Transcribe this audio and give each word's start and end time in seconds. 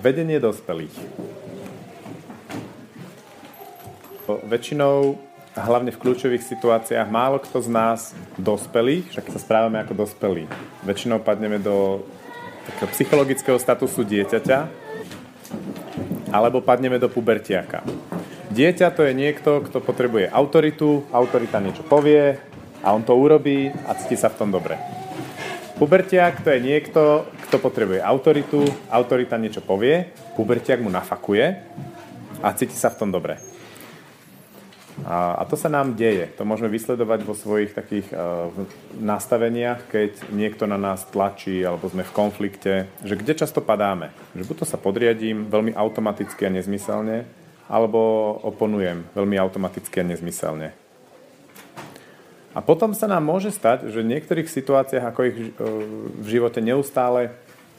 Vedenie 0.00 0.40
dospelých. 0.40 0.96
Väčšinou, 4.48 5.20
hlavne 5.52 5.92
v 5.92 6.00
kľúčových 6.00 6.40
situáciách, 6.40 7.12
málo 7.12 7.36
kto 7.44 7.60
z 7.60 7.68
nás 7.68 8.16
dospelých, 8.40 9.12
však 9.12 9.28
sa 9.28 9.36
správame 9.36 9.76
ako 9.84 10.08
dospelí. 10.08 10.48
Väčšinou 10.88 11.20
padneme 11.20 11.60
do 11.60 12.00
takého 12.64 12.88
psychologického 12.96 13.60
statusu 13.60 14.00
dieťaťa, 14.08 14.58
alebo 16.32 16.64
padneme 16.64 16.96
do 16.96 17.12
pubertiaka. 17.12 17.84
Dieťa 18.48 18.96
to 18.96 19.04
je 19.04 19.12
niekto, 19.12 19.60
kto 19.68 19.84
potrebuje 19.84 20.32
autoritu, 20.32 21.04
autorita 21.12 21.60
niečo 21.60 21.84
povie 21.84 22.40
a 22.80 22.96
on 22.96 23.04
to 23.04 23.12
urobí 23.12 23.68
a 23.84 23.92
cíti 24.00 24.16
sa 24.16 24.32
v 24.32 24.38
tom 24.40 24.48
dobre. 24.48 24.80
Pubertiak 25.76 26.40
to 26.40 26.56
je 26.56 26.60
niekto, 26.60 27.28
kto 27.50 27.58
potrebuje 27.58 27.98
autoritu, 27.98 28.62
autorita 28.86 29.34
niečo 29.34 29.58
povie, 29.58 30.14
pubertiak 30.38 30.78
mu 30.78 30.86
nafakuje 30.86 31.58
a 32.38 32.54
cíti 32.54 32.78
sa 32.78 32.94
v 32.94 33.02
tom 33.02 33.10
dobre. 33.10 33.42
A, 35.02 35.34
a 35.34 35.42
to 35.50 35.58
sa 35.58 35.66
nám 35.66 35.98
deje. 35.98 36.30
To 36.38 36.46
môžeme 36.46 36.70
vysledovať 36.70 37.26
vo 37.26 37.34
svojich 37.34 37.74
takých 37.74 38.06
uh, 38.14 38.54
nastaveniach, 39.02 39.90
keď 39.90 40.30
niekto 40.30 40.70
na 40.70 40.78
nás 40.78 41.02
tlačí 41.10 41.58
alebo 41.66 41.90
sme 41.90 42.06
v 42.06 42.14
konflikte, 42.14 42.86
že 43.02 43.18
kde 43.18 43.34
často 43.34 43.58
padáme. 43.58 44.14
Že 44.38 44.46
buď 44.46 44.56
to 44.62 44.66
sa 44.70 44.78
podriadím 44.78 45.50
veľmi 45.50 45.74
automaticky 45.74 46.46
a 46.46 46.54
nezmyselne, 46.54 47.26
alebo 47.66 47.98
oponujem 48.46 49.10
veľmi 49.10 49.34
automaticky 49.42 50.06
a 50.06 50.06
nezmyselne. 50.06 50.70
A 52.50 52.58
potom 52.58 52.90
sa 52.98 53.06
nám 53.06 53.22
môže 53.22 53.54
stať, 53.54 53.94
že 53.94 54.02
v 54.02 54.10
niektorých 54.10 54.50
situáciách, 54.50 55.04
ako 55.06 55.20
ich 55.22 55.38
e, 55.38 55.48
v 56.18 56.26
živote 56.26 56.58
neustále 56.58 57.30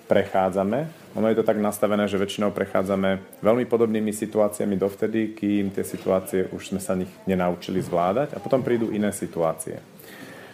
prechádzame, 0.07 0.87
ono 1.11 1.27
je 1.27 1.43
to 1.43 1.47
tak 1.47 1.59
nastavené, 1.59 2.07
že 2.07 2.15
väčšinou 2.15 2.55
prechádzame 2.55 3.43
veľmi 3.43 3.67
podobnými 3.67 4.15
situáciami 4.15 4.79
dovtedy, 4.79 5.35
kým 5.35 5.75
tie 5.75 5.83
situácie 5.83 6.47
už 6.55 6.71
sme 6.71 6.79
sa 6.79 6.95
nich 6.95 7.11
nenaučili 7.27 7.83
zvládať 7.83 8.31
a 8.35 8.39
potom 8.39 8.63
prídu 8.63 8.95
iné 8.95 9.11
situácie. 9.11 9.83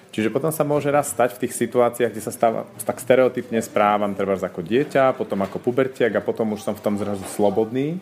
Čiže 0.09 0.33
potom 0.33 0.49
sa 0.49 0.65
môže 0.65 0.89
raz 0.89 1.13
stať 1.13 1.37
v 1.37 1.45
tých 1.45 1.53
situáciách, 1.53 2.09
kde 2.09 2.25
sa 2.25 2.33
stáva, 2.33 2.65
tak 2.81 2.97
stereotypne 2.97 3.61
správam, 3.61 4.17
treba 4.17 4.33
ako 4.33 4.65
dieťa, 4.65 5.13
potom 5.13 5.45
ako 5.45 5.61
pubertiak 5.61 6.09
a 6.17 6.25
potom 6.25 6.57
už 6.57 6.65
som 6.65 6.73
v 6.73 6.81
tom 6.81 6.97
zrazu 6.97 7.21
slobodný 7.37 8.01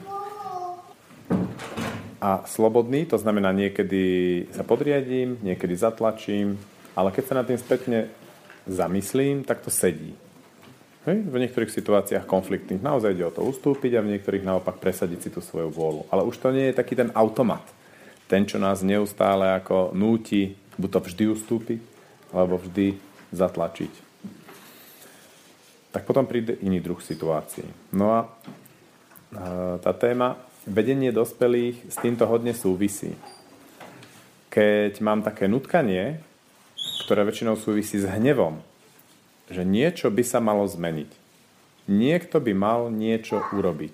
a 2.26 2.42
slobodný, 2.50 3.06
to 3.06 3.22
znamená 3.22 3.54
niekedy 3.54 4.04
sa 4.50 4.66
podriadím, 4.66 5.38
niekedy 5.46 5.78
zatlačím, 5.78 6.58
ale 6.98 7.14
keď 7.14 7.24
sa 7.30 7.38
nad 7.38 7.46
tým 7.46 7.62
spätne 7.62 8.10
zamyslím, 8.66 9.46
tak 9.46 9.62
to 9.62 9.70
sedí. 9.70 10.18
Hej? 11.06 11.22
V 11.22 11.38
niektorých 11.38 11.70
situáciách 11.70 12.26
konfliktných 12.26 12.82
naozaj 12.82 13.14
ide 13.14 13.30
o 13.30 13.36
to 13.36 13.46
ustúpiť 13.46 13.94
a 13.94 14.02
v 14.02 14.18
niektorých 14.18 14.42
naopak 14.42 14.82
presadiť 14.82 15.20
si 15.22 15.30
tú 15.30 15.38
svoju 15.38 15.70
vôľu. 15.70 16.10
Ale 16.10 16.26
už 16.26 16.42
to 16.42 16.50
nie 16.50 16.74
je 16.74 16.80
taký 16.82 16.98
ten 16.98 17.14
automat. 17.14 17.62
Ten, 18.26 18.50
čo 18.50 18.58
nás 18.58 18.82
neustále 18.82 19.54
ako 19.54 19.94
núti 19.94 20.58
buď 20.82 20.90
to 20.92 21.00
vždy 21.06 21.24
ustúpiť, 21.30 21.80
alebo 22.34 22.60
vždy 22.60 22.98
zatlačiť. 23.32 23.94
Tak 25.94 26.04
potom 26.04 26.28
príde 26.28 26.60
iný 26.60 26.84
druh 26.84 27.00
situácií. 27.00 27.70
No 27.96 28.12
a 28.12 28.20
tá 29.80 29.92
téma 29.96 30.36
vedenie 30.66 31.14
dospelých 31.14 31.94
s 31.94 31.96
týmto 32.02 32.26
hodne 32.26 32.58
súvisí. 32.58 33.14
Keď 34.50 34.98
mám 35.02 35.22
také 35.22 35.46
nutkanie, 35.46 36.22
ktoré 37.06 37.22
väčšinou 37.22 37.54
súvisí 37.54 38.02
s 38.02 38.10
hnevom, 38.10 38.58
že 39.46 39.62
niečo 39.62 40.10
by 40.10 40.24
sa 40.26 40.42
malo 40.42 40.66
zmeniť. 40.66 41.10
Niekto 41.86 42.42
by 42.42 42.54
mal 42.58 42.90
niečo 42.90 43.46
urobiť. 43.54 43.94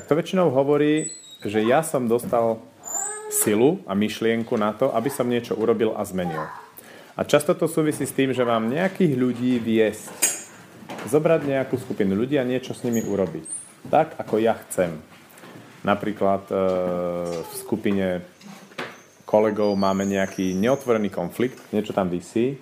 Tak 0.00 0.08
to 0.08 0.16
väčšinou 0.16 0.48
hovorí, 0.48 1.12
že 1.44 1.60
ja 1.60 1.84
som 1.84 2.08
dostal 2.08 2.64
silu 3.28 3.84
a 3.84 3.92
myšlienku 3.92 4.56
na 4.56 4.72
to, 4.72 4.88
aby 4.96 5.12
som 5.12 5.28
niečo 5.28 5.52
urobil 5.60 5.92
a 5.92 6.02
zmenil. 6.08 6.48
A 7.18 7.20
často 7.28 7.52
to 7.52 7.68
súvisí 7.68 8.08
s 8.08 8.16
tým, 8.16 8.32
že 8.32 8.48
mám 8.48 8.64
nejakých 8.64 9.12
ľudí 9.12 9.60
viesť. 9.60 10.08
Zobrať 11.12 11.52
nejakú 11.52 11.76
skupinu 11.76 12.16
ľudí 12.16 12.40
a 12.40 12.48
niečo 12.48 12.72
s 12.72 12.80
nimi 12.80 13.04
urobiť 13.04 13.60
tak, 13.88 14.18
ako 14.20 14.36
ja 14.36 14.58
chcem. 14.66 15.00
Napríklad 15.80 16.44
e, 16.50 16.54
v 17.40 17.52
skupine 17.56 18.20
kolegov 19.24 19.72
máme 19.78 20.04
nejaký 20.04 20.52
neotvorený 20.58 21.08
konflikt, 21.08 21.56
niečo 21.72 21.96
tam 21.96 22.12
vysí 22.12 22.60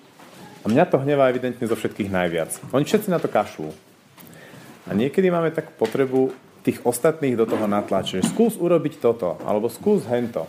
a 0.63 0.67
mňa 0.69 0.85
to 0.91 1.01
hnevá 1.03 1.33
evidentne 1.33 1.65
zo 1.67 1.75
všetkých 1.75 2.13
najviac. 2.13 2.51
Oni 2.77 2.85
všetci 2.85 3.09
na 3.09 3.19
to 3.19 3.31
kašľú. 3.31 3.71
A 4.89 4.95
niekedy 4.95 5.33
máme 5.33 5.49
takú 5.49 5.73
potrebu 5.77 6.33
tých 6.61 6.85
ostatných 6.85 7.39
do 7.39 7.49
toho 7.49 7.65
natlačiť, 7.65 8.25
skús 8.25 8.61
urobiť 8.61 9.01
toto, 9.01 9.41
alebo 9.49 9.73
skús 9.73 10.05
hento. 10.05 10.45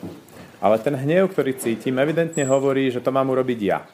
Ale 0.59 0.75
ten 0.83 0.91
hnev, 0.91 1.31
ktorý 1.31 1.55
cítim, 1.55 1.95
evidentne 1.95 2.43
hovorí, 2.43 2.91
že 2.91 2.99
to 2.99 3.15
mám 3.15 3.31
urobiť 3.31 3.59
ja. 3.63 3.87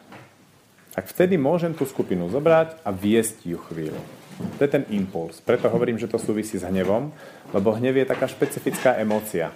Tak 0.97 1.11
vtedy 1.11 1.37
môžem 1.37 1.75
tú 1.77 1.85
skupinu 1.85 2.31
zobrať 2.31 2.81
a 2.81 2.89
viesť 2.89 3.45
ju 3.45 3.59
chvíľu. 3.69 4.01
To 4.35 4.61
je 4.63 4.67
ten 4.67 4.83
impuls. 4.91 5.39
Preto 5.39 5.71
hovorím, 5.71 5.95
že 5.95 6.11
to 6.11 6.19
súvisí 6.19 6.59
s 6.59 6.67
hnevom, 6.67 7.11
lebo 7.55 7.71
hnev 7.71 8.03
je 8.03 8.11
taká 8.11 8.27
špecifická 8.27 8.99
emócia. 8.99 9.55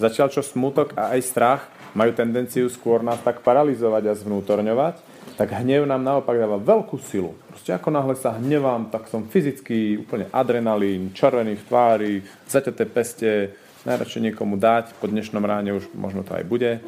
Začal 0.00 0.32
čo 0.32 0.40
smutok 0.40 0.96
a 0.96 1.12
aj 1.12 1.20
strach 1.20 1.62
majú 1.92 2.16
tendenciu 2.16 2.72
skôr 2.72 3.04
nás 3.04 3.20
tak 3.20 3.44
paralizovať 3.44 4.08
a 4.08 4.16
zvnútorňovať, 4.16 4.96
tak 5.36 5.52
hnev 5.52 5.84
nám 5.84 6.00
naopak 6.00 6.36
dáva 6.36 6.56
veľkú 6.56 6.96
silu. 7.04 7.36
Proste 7.52 7.76
ako 7.76 7.92
náhle 7.92 8.16
sa 8.16 8.40
hnevám, 8.40 8.88
tak 8.88 9.12
som 9.12 9.28
fyzicky 9.28 10.00
úplne 10.00 10.32
adrenalín, 10.32 11.12
červený 11.12 11.60
v 11.60 11.66
tvári, 11.68 12.14
zaťaté 12.48 12.88
peste, 12.88 13.52
najradšej 13.84 14.32
niekomu 14.32 14.56
dať, 14.56 14.96
po 14.96 15.08
dnešnom 15.08 15.44
ráne 15.44 15.76
už 15.76 15.92
možno 15.92 16.24
to 16.24 16.36
aj 16.36 16.44
bude. 16.48 16.80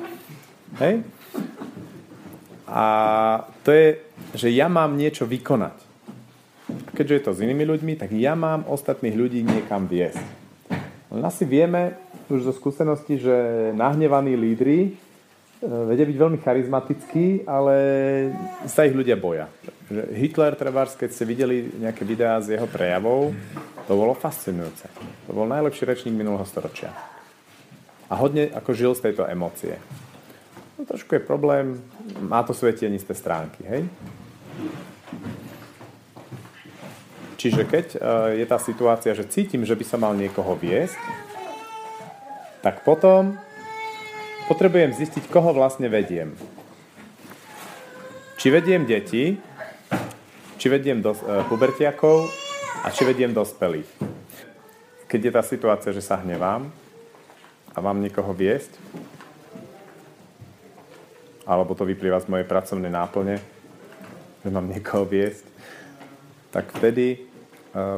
Hej? 0.81 1.05
A 2.69 2.85
to 3.65 3.69
je, 3.69 4.01
že 4.33 4.49
ja 4.49 4.73
mám 4.73 4.97
niečo 4.97 5.29
vykonať 5.29 5.92
keďže 6.95 7.15
je 7.15 7.25
to 7.25 7.33
s 7.37 7.43
inými 7.43 7.65
ľuďmi, 7.69 7.93
tak 7.99 8.13
ja 8.13 8.37
mám 8.37 8.69
ostatných 8.69 9.17
ľudí 9.17 9.41
niekam 9.45 9.87
viesť. 9.87 10.25
Len 11.13 11.23
asi 11.25 11.45
vieme 11.45 11.97
už 12.33 12.49
zo 12.49 12.53
skúsenosti, 12.57 13.21
že 13.21 13.37
nahnevaní 13.77 14.33
lídry 14.33 14.79
e, 14.89 14.91
vedia 15.63 16.09
byť 16.09 16.17
veľmi 16.17 16.39
charizmatickí, 16.41 17.45
ale 17.45 17.77
sa 18.65 18.89
ich 18.89 18.97
ľudia 18.97 19.21
boja. 19.21 19.53
Hitler, 19.93 20.57
trebárs, 20.57 20.97
keď 20.97 21.11
ste 21.13 21.29
videli 21.29 21.69
nejaké 21.77 22.09
videá 22.09 22.41
z 22.41 22.57
jeho 22.57 22.65
prejavov, 22.65 23.37
to 23.85 23.93
bolo 23.93 24.17
fascinujúce. 24.17 24.89
To 25.29 25.37
bol 25.37 25.45
najlepší 25.45 25.85
rečník 25.85 26.17
minulého 26.17 26.49
storočia. 26.49 26.97
A 28.09 28.17
hodne 28.17 28.49
ako 28.49 28.73
žil 28.73 28.93
z 28.97 29.13
tejto 29.13 29.29
emócie. 29.29 29.77
No, 30.81 30.89
trošku 30.89 31.13
je 31.13 31.23
problém, 31.23 31.77
má 32.25 32.41
to 32.41 32.57
svoje 32.57 32.81
tienisté 32.81 33.13
stránky, 33.13 33.61
hej? 33.69 33.85
Čiže 37.43 37.67
keď 37.67 37.87
e, 37.91 37.99
je 38.39 38.47
tá 38.47 38.55
situácia, 38.63 39.19
že 39.19 39.27
cítim, 39.27 39.67
že 39.67 39.75
by 39.75 39.83
som 39.83 40.07
mal 40.07 40.15
niekoho 40.15 40.55
viesť, 40.55 40.95
tak 42.63 42.87
potom 42.87 43.35
potrebujem 44.47 44.95
zistiť, 44.95 45.27
koho 45.27 45.51
vlastne 45.51 45.91
vediem. 45.91 46.39
Či 48.39 48.47
vediem 48.47 48.87
deti, 48.87 49.43
či 50.55 50.67
vediem 50.71 51.03
dos- 51.03 51.19
e, 51.19 51.43
pubertiakov 51.51 52.31
a 52.87 52.95
či 52.95 53.03
vediem 53.03 53.35
dospelých. 53.35 53.91
Keď 55.11 55.21
je 55.27 55.33
tá 55.35 55.43
situácia, 55.43 55.91
že 55.91 55.99
sa 55.99 56.23
hnevám 56.23 56.71
a 57.75 57.79
mám 57.83 57.99
niekoho 57.99 58.31
viesť, 58.31 58.71
alebo 61.43 61.75
to 61.75 61.83
vyplýva 61.83 62.23
z 62.23 62.31
mojej 62.31 62.47
pracovnej 62.47 62.95
náplne, 62.95 63.43
že 64.47 64.49
mám 64.55 64.71
niekoho 64.71 65.03
viesť, 65.03 65.43
tak 66.55 66.71
vtedy 66.79 67.32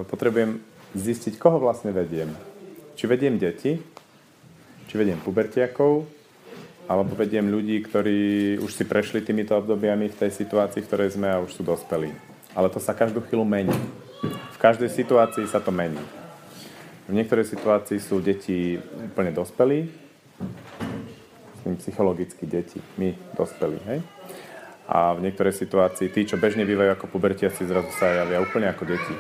potrebujem 0.09 0.63
zistiť, 0.95 1.39
koho 1.39 1.59
vlastne 1.59 1.91
vediem. 1.91 2.31
Či 2.95 3.11
vediem 3.11 3.35
deti, 3.39 3.79
či 4.87 4.95
vediem 4.95 5.19
pubertiakov, 5.19 6.07
alebo 6.85 7.17
vediem 7.17 7.49
ľudí, 7.49 7.81
ktorí 7.83 8.19
už 8.61 8.71
si 8.71 8.85
prešli 8.85 9.25
týmito 9.25 9.57
obdobiami 9.57 10.13
v 10.13 10.19
tej 10.21 10.31
situácii, 10.31 10.85
v 10.85 10.89
ktorej 10.89 11.17
sme 11.17 11.33
a 11.33 11.43
už 11.43 11.57
sú 11.59 11.63
dospelí. 11.65 12.13
Ale 12.55 12.71
to 12.71 12.79
sa 12.79 12.95
každú 12.95 13.25
chvíľu 13.25 13.43
mení. 13.43 13.75
V 14.55 14.59
každej 14.61 14.93
situácii 14.93 15.49
sa 15.49 15.59
to 15.59 15.75
mení. 15.75 16.01
V 17.09 17.13
niektorej 17.13 17.45
situácii 17.51 17.99
sú 18.01 18.21
deti 18.21 18.81
úplne 18.81 19.35
dospelí, 19.35 19.89
psychologicky 21.81 22.45
deti, 22.45 22.77
my 23.01 23.17
dospelí, 23.33 23.81
hej? 23.89 23.99
A 24.85 25.17
v 25.17 25.25
niektorej 25.25 25.57
situácii 25.57 26.13
tí, 26.13 26.29
čo 26.29 26.37
bežne 26.37 26.69
bývajú 26.69 26.93
ako 26.93 27.09
pubertiaci, 27.09 27.65
zrazu 27.65 27.89
sa 27.97 28.25
javia 28.25 28.45
úplne 28.45 28.69
ako 28.69 28.85
deti. 28.85 29.17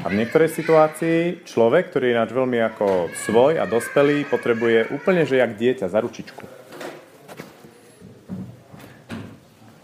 A 0.00 0.08
v 0.08 0.16
niektorej 0.16 0.48
situácii 0.48 1.44
človek, 1.44 1.92
ktorý 1.92 2.08
je 2.08 2.14
ináč 2.16 2.32
veľmi 2.32 2.56
ako 2.72 3.12
svoj 3.28 3.60
a 3.60 3.68
dospelý, 3.68 4.24
potrebuje 4.32 4.88
úplne, 4.96 5.28
že 5.28 5.36
jak 5.36 5.60
dieťa, 5.60 5.92
za 5.92 6.00
ručičku. 6.00 6.40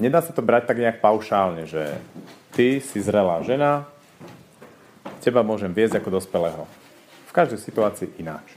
Nedá 0.01 0.25
sa 0.25 0.33
to 0.33 0.41
brať 0.41 0.73
tak 0.73 0.81
nejak 0.81 1.05
paušálne, 1.05 1.69
že 1.69 2.01
ty 2.57 2.81
si 2.81 2.97
zrelá 3.05 3.45
žena, 3.45 3.85
teba 5.21 5.45
môžem 5.45 5.77
viesť 5.77 6.01
ako 6.01 6.09
dospelého. 6.17 6.65
V 7.29 7.33
každej 7.37 7.61
situácii 7.61 8.17
ináč. 8.17 8.57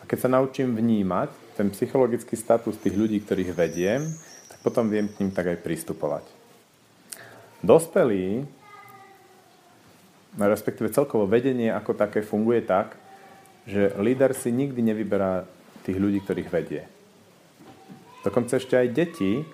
A 0.00 0.04
keď 0.04 0.28
sa 0.28 0.32
naučím 0.36 0.76
vnímať 0.76 1.32
ten 1.56 1.72
psychologický 1.72 2.36
status 2.36 2.76
tých 2.76 2.92
ľudí, 2.92 3.24
ktorých 3.24 3.56
vediem, 3.56 4.04
tak 4.52 4.60
potom 4.60 4.92
viem 4.92 5.08
k 5.08 5.24
ním 5.24 5.32
tak 5.32 5.56
aj 5.56 5.64
pristupovať. 5.64 6.28
Dospelí, 7.64 8.44
respektíve 10.38 10.90
celkovo 10.90 11.30
vedenie 11.30 11.70
ako 11.70 11.94
také 11.94 12.22
funguje 12.22 12.62
tak, 12.66 12.98
že 13.64 13.94
líder 13.96 14.34
si 14.36 14.50
nikdy 14.50 14.82
nevyberá 14.82 15.46
tých 15.86 15.96
ľudí, 15.96 16.20
ktorých 16.20 16.52
vedie. 16.52 16.82
Dokonca 18.24 18.56
ešte 18.56 18.76
aj 18.76 18.88
deti, 18.92 19.44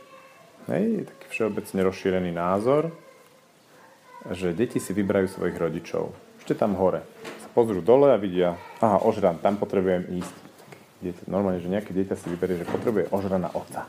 hej, 0.70 1.06
taký 1.06 1.26
všeobecne 1.30 1.80
rozšírený 1.90 2.30
názor, 2.30 2.94
že 4.30 4.54
deti 4.54 4.78
si 4.78 4.94
vyberajú 4.94 5.26
svojich 5.26 5.58
rodičov. 5.58 6.14
Ešte 6.38 6.54
tam 6.54 6.78
hore. 6.78 7.02
Sa 7.42 7.48
pozrú 7.50 7.82
dole 7.82 8.14
a 8.14 8.20
vidia, 8.20 8.54
aha, 8.78 9.02
ožran, 9.02 9.42
tam 9.42 9.58
potrebujem 9.58 10.06
ísť. 10.22 10.34
Dieťa, 11.00 11.22
normálne, 11.32 11.64
že 11.64 11.72
nejaké 11.72 11.96
dieťa 11.96 12.14
si 12.14 12.28
vyberie, 12.28 12.60
že 12.60 12.68
potrebuje 12.68 13.08
ožrana 13.08 13.48
otca, 13.56 13.88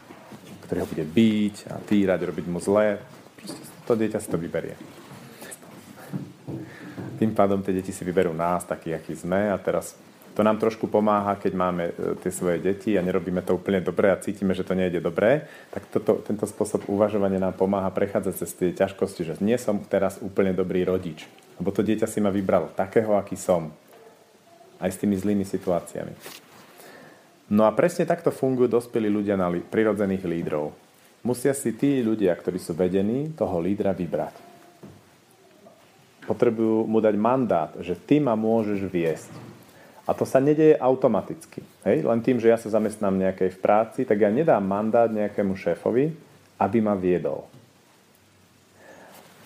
ktorý 0.64 0.88
ho 0.88 0.88
bude 0.88 1.06
byť 1.06 1.56
a 1.68 1.76
týrať, 1.84 2.20
robiť 2.24 2.46
mu 2.48 2.64
zlé. 2.64 3.04
Proste 3.36 3.62
to 3.84 3.94
dieťa 4.00 4.20
si 4.24 4.32
to 4.32 4.40
vyberie. 4.40 4.80
Tým 7.22 7.38
pádom 7.38 7.62
tie 7.62 7.78
deti 7.78 7.94
si 7.94 8.02
vyberú 8.02 8.34
nás, 8.34 8.66
takí, 8.66 8.90
akí 8.90 9.14
sme 9.14 9.54
a 9.54 9.58
teraz 9.62 9.94
to 10.34 10.42
nám 10.42 10.58
trošku 10.58 10.88
pomáha, 10.88 11.36
keď 11.36 11.54
máme 11.54 11.84
e, 11.92 11.94
tie 12.24 12.32
svoje 12.34 12.58
deti 12.64 12.96
a 12.96 13.06
nerobíme 13.06 13.46
to 13.46 13.60
úplne 13.60 13.84
dobre 13.84 14.10
a 14.10 14.18
cítime, 14.18 14.56
že 14.56 14.64
to 14.64 14.74
nejde 14.74 15.04
dobre, 15.04 15.46
tak 15.70 15.86
toto, 15.92 16.24
tento 16.24 16.48
spôsob 16.48 16.88
uvažovania 16.88 17.38
nám 17.38 17.60
pomáha 17.60 17.92
prechádzať 17.92 18.34
cez 18.34 18.52
tie 18.58 18.72
ťažkosti, 18.74 19.22
že 19.22 19.34
nie 19.44 19.60
som 19.62 19.78
teraz 19.86 20.18
úplne 20.24 20.56
dobrý 20.56 20.82
rodič, 20.82 21.28
lebo 21.62 21.70
to 21.70 21.86
dieťa 21.86 22.10
si 22.10 22.24
ma 22.24 22.34
vybralo 22.34 22.74
takého, 22.74 23.14
aký 23.20 23.38
som. 23.38 23.70
Aj 24.82 24.90
s 24.90 24.98
tými 24.98 25.14
zlými 25.14 25.46
situáciami. 25.46 26.18
No 27.54 27.70
a 27.70 27.76
presne 27.76 28.10
takto 28.10 28.34
fungujú 28.34 28.72
dospelí 28.72 29.12
ľudia 29.14 29.38
na 29.38 29.46
li- 29.46 29.62
prirodzených 29.62 30.26
lídrov. 30.26 30.74
Musia 31.22 31.54
si 31.54 31.78
tí 31.78 32.02
ľudia, 32.02 32.34
ktorí 32.34 32.58
sú 32.58 32.74
vedení, 32.74 33.30
toho 33.38 33.62
lídra 33.62 33.94
vybrať. 33.94 34.51
Potrebujú 36.30 36.86
mu 36.86 37.02
dať 37.02 37.16
mandát, 37.18 37.72
že 37.82 37.98
ty 37.98 38.22
ma 38.22 38.38
môžeš 38.38 38.86
viesť 38.86 39.52
a 40.08 40.18
to 40.18 40.26
sa 40.26 40.42
nedeje 40.42 40.76
automaticky. 40.76 41.64
Hej? 41.88 42.04
Len 42.04 42.20
tým, 42.20 42.42
že 42.42 42.52
ja 42.52 42.58
sa 42.58 42.68
zamestnám 42.68 43.16
nejakej 43.16 43.56
v 43.56 43.60
práci, 43.64 44.00
tak 44.04 44.20
ja 44.20 44.28
nedám 44.28 44.60
mandát 44.60 45.08
nejakému 45.08 45.56
šéfovi, 45.56 46.12
aby 46.60 46.78
ma 46.84 47.00
viedol. 47.00 47.46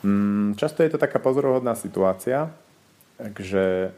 Mm, 0.01 0.57
často 0.57 0.81
je 0.81 0.89
to 0.89 1.01
taká 1.01 1.21
pozorohodná 1.21 1.77
situácia, 1.77 2.49
že 3.37 3.93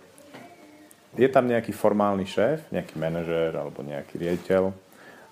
je 1.15 1.29
tam 1.31 1.47
nejaký 1.47 1.71
formálny 1.71 2.25
šéf, 2.27 2.68
nejaký 2.69 3.00
manažér 3.00 3.56
alebo 3.56 3.79
nejaký 3.81 4.19
riaditeľ, 4.19 4.74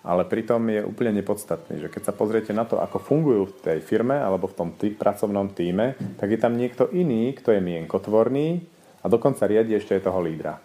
ale 0.05 0.23
pritom 0.29 0.61
je 0.69 0.85
úplne 0.85 1.17
nepodstatný, 1.17 1.81
že 1.81 1.89
keď 1.89 2.01
sa 2.07 2.13
pozriete 2.13 2.53
na 2.53 2.69
to, 2.69 2.77
ako 2.77 3.01
fungujú 3.01 3.49
v 3.49 3.57
tej 3.65 3.79
firme 3.81 4.15
alebo 4.15 4.45
v 4.45 4.57
tom 4.57 4.69
tý, 4.77 4.93
pracovnom 4.93 5.49
týme, 5.49 5.97
tak 6.21 6.29
je 6.29 6.39
tam 6.39 6.53
niekto 6.53 6.93
iný, 6.93 7.33
kto 7.33 7.57
je 7.57 7.61
mienkotvorný 7.65 8.61
a 9.01 9.05
dokonca 9.09 9.49
riadi 9.49 9.73
ešte 9.73 9.97
aj 9.97 10.05
toho 10.05 10.21
lídra 10.21 10.61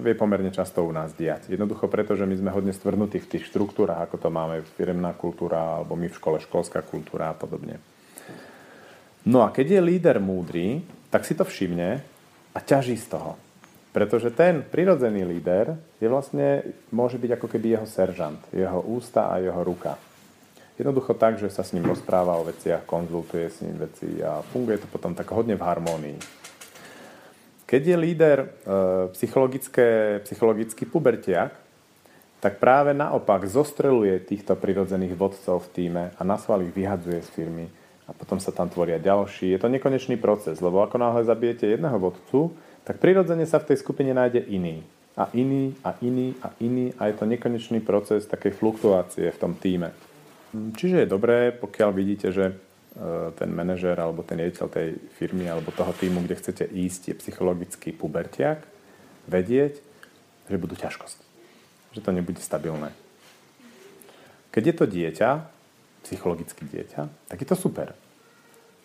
vie 0.00 0.16
pomerne 0.16 0.48
často 0.50 0.82
u 0.82 0.90
nás 0.90 1.12
diať. 1.12 1.52
Jednoducho 1.52 1.86
preto, 1.86 2.16
že 2.16 2.24
my 2.24 2.34
sme 2.34 2.50
hodne 2.50 2.72
stvrdnutí 2.72 3.20
v 3.20 3.30
tých 3.36 3.46
štruktúrach, 3.52 4.08
ako 4.08 4.16
to 4.16 4.28
máme 4.32 4.64
firemná 4.74 5.12
kultúra, 5.14 5.78
alebo 5.78 5.94
my 5.94 6.08
v 6.08 6.16
škole 6.16 6.40
školská 6.40 6.80
kultúra 6.82 7.30
a 7.30 7.36
podobne. 7.36 7.78
No 9.28 9.44
a 9.44 9.52
keď 9.52 9.78
je 9.78 9.80
líder 9.84 10.16
múdry, 10.18 10.80
tak 11.12 11.28
si 11.28 11.36
to 11.36 11.44
všimne 11.44 12.00
a 12.56 12.58
ťaží 12.58 12.96
z 12.96 13.06
toho. 13.12 13.36
Pretože 13.90 14.30
ten 14.30 14.62
prirodzený 14.62 15.26
líder 15.26 15.74
je 15.98 16.06
vlastne, 16.06 16.62
môže 16.94 17.18
byť 17.18 17.30
ako 17.34 17.46
keby 17.50 17.66
jeho 17.74 17.86
seržant, 17.90 18.38
jeho 18.54 18.78
ústa 18.86 19.26
a 19.26 19.42
jeho 19.42 19.58
ruka. 19.66 19.98
Jednoducho 20.78 21.12
tak, 21.18 21.36
že 21.36 21.50
sa 21.52 21.60
s 21.60 21.76
ním 21.76 21.84
rozpráva 21.84 22.38
o 22.40 22.46
veciach, 22.46 22.86
konzultuje 22.86 23.50
s 23.50 23.60
ním 23.60 23.76
veci 23.76 24.22
a 24.24 24.40
funguje 24.40 24.80
to 24.80 24.88
potom 24.88 25.12
tak 25.12 25.28
hodne 25.34 25.58
v 25.58 25.66
harmónii. 25.66 26.18
Keď 27.68 27.82
je 27.86 27.96
líder 27.98 28.38
e, 28.42 28.48
psychologický 30.24 30.84
pubertiak, 30.88 31.52
tak 32.40 32.56
práve 32.56 32.96
naopak 32.96 33.44
zostreluje 33.44 34.24
týchto 34.24 34.56
prirodzených 34.56 35.12
vodcov 35.12 35.68
v 35.68 35.72
týme 35.76 36.04
a 36.16 36.20
na 36.24 36.40
sval 36.40 36.64
ich 36.64 36.72
vyhadzuje 36.72 37.20
z 37.20 37.30
firmy 37.30 37.68
a 38.08 38.16
potom 38.16 38.40
sa 38.40 38.50
tam 38.50 38.72
tvoria 38.72 38.96
ďalší. 38.96 39.52
Je 39.52 39.60
to 39.60 39.68
nekonečný 39.68 40.16
proces, 40.16 40.58
lebo 40.64 40.80
ako 40.80 40.96
náhle 40.96 41.22
zabijete 41.22 41.68
jedného 41.68 42.00
vodcu, 42.00 42.56
tak 42.90 42.98
prirodzene 42.98 43.46
sa 43.46 43.62
v 43.62 43.70
tej 43.70 43.78
skupine 43.78 44.10
nájde 44.10 44.50
iný. 44.50 44.82
A 45.14 45.30
iný, 45.38 45.78
a 45.86 45.94
iný, 46.02 46.34
a 46.42 46.50
iný 46.58 46.90
a 46.98 47.06
je 47.06 47.14
to 47.14 47.30
nekonečný 47.30 47.78
proces 47.86 48.26
takej 48.26 48.58
fluktuácie 48.58 49.30
v 49.30 49.38
tom 49.38 49.54
týme. 49.54 49.94
Čiže 50.50 51.06
je 51.06 51.12
dobré, 51.12 51.54
pokiaľ 51.54 51.90
vidíte, 51.94 52.34
že 52.34 52.58
E, 52.90 53.30
ten 53.38 53.54
manažer 53.54 53.94
alebo 54.02 54.26
ten 54.26 54.42
riaditeľ 54.42 54.66
tej 54.66 54.98
firmy 55.14 55.46
alebo 55.46 55.70
toho 55.70 55.94
týmu, 55.94 56.26
kde 56.26 56.34
chcete 56.34 56.64
ísť, 56.66 57.14
je 57.14 57.20
psychologický 57.22 57.94
pubertiak, 57.94 58.66
vedieť, 59.30 59.78
že 60.50 60.56
budú 60.58 60.74
ťažkosti. 60.74 61.22
Že 61.94 62.00
to 62.02 62.10
nebude 62.10 62.42
stabilné. 62.42 62.90
Keď 64.50 64.62
je 64.66 64.74
to 64.74 64.84
dieťa, 64.90 65.30
psychologické 66.02 66.66
dieťa, 66.66 67.30
tak 67.30 67.38
je 67.38 67.46
to 67.46 67.54
super. 67.54 67.94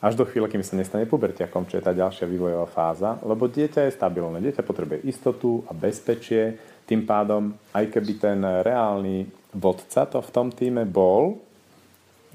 Až 0.03 0.19
do 0.19 0.27
chvíle, 0.27 0.45
kým 0.51 0.61
sa 0.61 0.75
nestane 0.75 1.07
pubertiakom, 1.07 1.65
čo 1.65 1.79
je 1.79 1.85
tá 1.85 1.95
ďalšia 1.95 2.27
vývojová 2.27 2.67
fáza, 2.67 3.17
lebo 3.23 3.47
dieťa 3.47 3.87
je 3.87 3.95
stabilné. 3.95 4.43
Dieťa 4.43 4.61
potrebuje 4.61 5.07
istotu 5.07 5.63
a 5.65 5.73
bezpečie, 5.73 6.59
tým 6.85 7.07
pádom, 7.07 7.55
aj 7.73 7.89
keby 7.89 8.11
ten 8.21 8.39
reálny 8.43 9.25
vodca 9.55 10.05
to 10.05 10.21
v 10.21 10.29
tom 10.29 10.53
týme 10.53 10.85
bol, 10.85 11.41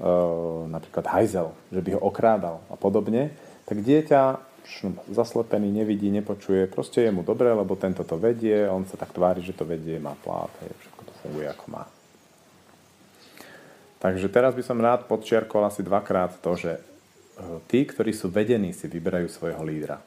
Eh, 0.01 0.61
napríklad 0.65 1.05
hajzel, 1.13 1.53
že 1.69 1.77
by 1.77 1.93
ho 1.93 2.01
okrádal 2.01 2.57
a 2.73 2.75
podobne, 2.79 3.37
tak 3.69 3.85
dieťa 3.85 4.41
zaslepený, 5.13 5.69
nevidí, 5.69 6.09
nepočuje, 6.09 6.65
proste 6.65 7.05
je 7.05 7.13
mu 7.13 7.21
dobré, 7.21 7.53
lebo 7.53 7.77
tento 7.77 8.01
to 8.01 8.17
vedie, 8.17 8.65
on 8.65 8.81
sa 8.89 8.97
tak 8.97 9.13
tvári, 9.13 9.45
že 9.45 9.53
to 9.53 9.61
vedie, 9.61 10.01
má 10.01 10.17
plát, 10.17 10.49
hej, 10.65 10.73
všetko 10.73 11.01
to 11.05 11.13
funguje 11.21 11.47
ako 11.53 11.65
má. 11.69 11.83
Takže 14.01 14.25
teraz 14.33 14.57
by 14.57 14.63
som 14.65 14.81
rád 14.81 15.05
podčiarkol 15.05 15.69
asi 15.69 15.85
dvakrát 15.85 16.33
to, 16.41 16.57
že 16.57 16.81
tí, 17.69 17.85
ktorí 17.85 18.11
sú 18.11 18.29
vedení, 18.29 18.73
si 18.73 18.89
vyberajú 18.89 19.27
svojho 19.29 19.61
lídra. 19.65 20.01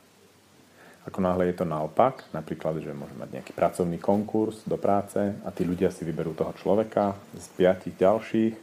Ako 1.05 1.21
náhle 1.21 1.53
je 1.53 1.61
to 1.61 1.69
naopak, 1.69 2.25
napríklad, 2.33 2.81
že 2.81 2.97
môže 2.97 3.13
mať 3.21 3.29
nejaký 3.41 3.53
pracovný 3.53 4.01
konkurs 4.01 4.65
do 4.65 4.81
práce 4.81 5.21
a 5.21 5.49
tí 5.53 5.69
ľudia 5.69 5.93
si 5.93 6.01
vyberú 6.01 6.33
toho 6.33 6.57
človeka 6.57 7.13
z 7.37 7.47
piatich 7.61 7.93
ďalších, 8.01 8.55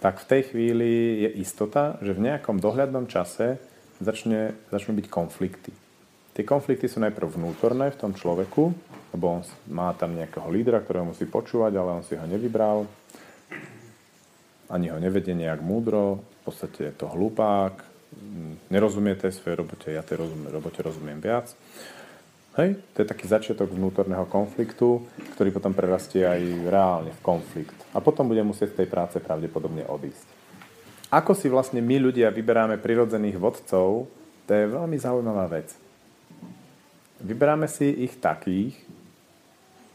tak 0.00 0.18
v 0.18 0.28
tej 0.32 0.42
chvíli 0.48 0.90
je 1.28 1.30
istota, 1.44 2.00
že 2.00 2.16
v 2.16 2.24
nejakom 2.32 2.56
dohľadnom 2.56 3.04
čase 3.06 3.60
začne, 4.00 4.56
začnú 4.72 4.96
byť 4.96 5.06
konflikty. 5.12 5.70
Tie 6.32 6.48
konflikty 6.48 6.88
sú 6.88 7.04
najprv 7.04 7.36
vnútorné 7.36 7.92
v 7.92 8.00
tom 8.00 8.16
človeku, 8.16 8.72
lebo 9.12 9.24
on 9.28 9.40
má 9.68 9.92
tam 9.92 10.16
nejakého 10.16 10.48
lídra, 10.48 10.80
ktorého 10.80 11.12
musí 11.12 11.28
počúvať, 11.28 11.76
ale 11.76 12.00
on 12.00 12.02
si 12.02 12.16
ho 12.16 12.24
nevybral. 12.24 12.88
Ani 14.72 14.88
ho 14.88 14.96
nevedie 14.96 15.36
nejak 15.36 15.60
múdro, 15.60 16.24
v 16.42 16.50
podstate 16.50 16.90
je 16.90 16.94
to 16.98 17.06
hlupák, 17.06 17.78
nerozumie 18.66 19.14
tej 19.14 19.30
svojej 19.38 19.62
robote, 19.62 19.88
ja 19.94 20.02
tej 20.02 20.26
robote 20.50 20.82
rozumiem 20.82 21.22
viac. 21.22 21.54
Hej? 22.58 22.76
To 22.92 22.96
je 23.00 23.06
taký 23.08 23.30
začiatok 23.30 23.72
vnútorného 23.72 24.28
konfliktu, 24.28 25.06
ktorý 25.38 25.54
potom 25.54 25.72
prerastie 25.72 26.26
aj 26.26 26.68
reálne 26.68 27.12
v 27.14 27.24
konflikt. 27.24 27.78
A 27.96 28.04
potom 28.04 28.28
bude 28.28 28.44
musieť 28.44 28.76
z 28.76 28.78
tej 28.84 28.88
práce 28.90 29.16
pravdepodobne 29.22 29.88
odísť. 29.88 30.26
Ako 31.12 31.32
si 31.32 31.48
vlastne 31.48 31.80
my 31.80 32.10
ľudia 32.10 32.32
vyberáme 32.32 32.80
prirodzených 32.80 33.40
vodcov, 33.40 34.08
to 34.44 34.50
je 34.52 34.64
veľmi 34.66 34.96
zaujímavá 34.98 35.48
vec. 35.48 35.72
Vyberáme 37.22 37.70
si 37.70 37.86
ich 38.02 38.18
takých, 38.18 38.74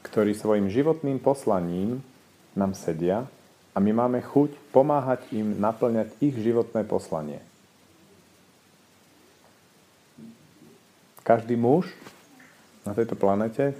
ktorí 0.07 0.31
svojim 0.31 0.71
životným 0.71 1.19
poslaním 1.19 1.99
nám 2.55 2.71
sedia 2.73 3.27
a 3.77 3.81
my 3.83 3.93
máme 3.93 4.25
chuť 4.25 4.73
pomáhať 4.73 5.29
im 5.37 5.61
naplňať 5.61 6.09
ich 6.17 6.33
životné 6.33 6.81
poslanie. 6.81 7.37
Každý 11.21 11.53
muž 11.53 11.85
na 12.81 12.97
tejto 12.97 13.13
planete 13.13 13.69
e, 13.69 13.75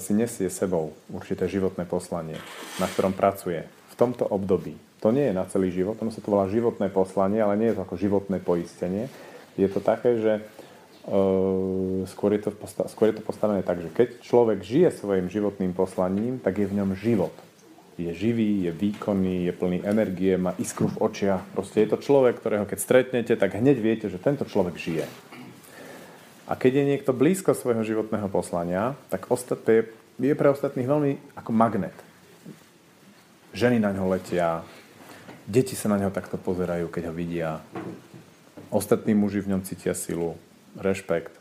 si 0.00 0.16
nesie 0.16 0.48
sebou 0.48 0.96
určité 1.12 1.44
životné 1.44 1.84
poslanie, 1.84 2.40
na 2.80 2.88
ktorom 2.88 3.12
pracuje 3.12 3.68
v 3.68 3.94
tomto 4.00 4.24
období. 4.24 4.80
To 5.04 5.12
nie 5.12 5.28
je 5.28 5.36
na 5.36 5.44
celý 5.44 5.68
život, 5.68 6.00
ono 6.00 6.08
sa 6.08 6.24
to 6.24 6.32
volá 6.32 6.48
životné 6.48 6.88
poslanie, 6.88 7.44
ale 7.44 7.60
nie 7.60 7.68
je 7.68 7.76
to 7.76 7.84
ako 7.84 8.00
životné 8.00 8.40
poistenie. 8.40 9.12
Je 9.60 9.68
to 9.68 9.84
také, 9.84 10.16
že 10.16 10.40
to 11.04 12.06
skôr 12.08 12.32
je 13.10 13.16
to 13.18 13.24
postavené 13.24 13.60
tak, 13.60 13.84
že 13.84 13.92
keď 13.92 14.08
človek 14.24 14.64
žije 14.64 14.88
svojim 14.94 15.28
životným 15.28 15.76
poslaním, 15.76 16.40
tak 16.40 16.60
je 16.60 16.68
v 16.68 16.76
ňom 16.80 16.96
život. 16.96 17.32
Je 18.08 18.12
živý, 18.16 18.64
je 18.64 18.72
výkonný, 18.72 19.44
je 19.44 19.52
plný 19.52 19.84
energie, 19.84 20.40
má 20.40 20.56
iskru 20.56 20.88
v 20.88 21.00
očiach. 21.04 21.44
Proste 21.52 21.84
je 21.84 21.92
to 21.92 21.98
človek, 22.00 22.40
ktorého 22.40 22.64
keď 22.64 22.78
stretnete, 22.80 23.34
tak 23.36 23.58
hneď 23.58 23.76
viete, 23.76 24.06
že 24.08 24.16
tento 24.16 24.48
človek 24.48 24.80
žije. 24.80 25.04
A 26.50 26.58
keď 26.58 26.82
je 26.82 26.88
niekto 26.94 27.12
blízko 27.14 27.54
svojho 27.54 27.86
životného 27.86 28.26
poslania, 28.26 28.98
tak 29.12 29.30
ostatné, 29.30 29.86
je 30.18 30.34
pre 30.34 30.50
ostatných 30.50 30.88
veľmi 30.88 31.12
ako 31.38 31.50
magnet. 31.54 31.94
Ženy 33.54 33.78
na 33.78 33.94
ňo 33.94 34.10
letia, 34.10 34.66
deti 35.46 35.76
sa 35.78 35.92
na 35.92 35.98
ňo 35.98 36.10
takto 36.10 36.38
pozerajú, 36.38 36.90
keď 36.90 37.10
ho 37.10 37.14
vidia. 37.14 37.50
Ostatní 38.70 39.14
muži 39.14 39.42
v 39.42 39.54
ňom 39.54 39.62
cítia 39.62 39.94
silu, 39.94 40.38
rešpekt. 40.78 41.34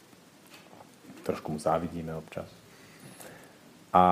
Trošku 1.25 1.53
mu 1.53 1.59
závidíme 1.61 2.13
občas. 2.17 2.58
A 3.89 4.03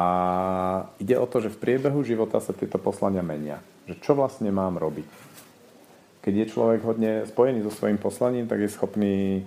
ide 0.98 1.14
o 1.18 1.30
to, 1.30 1.38
že 1.38 1.54
v 1.54 1.62
priebehu 1.62 2.02
života 2.02 2.42
sa 2.42 2.54
tieto 2.54 2.82
poslania 2.82 3.22
menia. 3.22 3.62
Že 3.86 3.96
čo 4.02 4.12
vlastne 4.18 4.50
mám 4.50 4.82
robiť? 4.82 5.10
Keď 6.26 6.34
je 6.34 6.52
človek 6.52 6.82
hodne 6.84 7.12
spojený 7.30 7.64
so 7.64 7.72
svojím 7.72 8.02
poslaním, 8.02 8.50
tak 8.50 8.60
je 8.60 8.74
schopný 8.74 9.46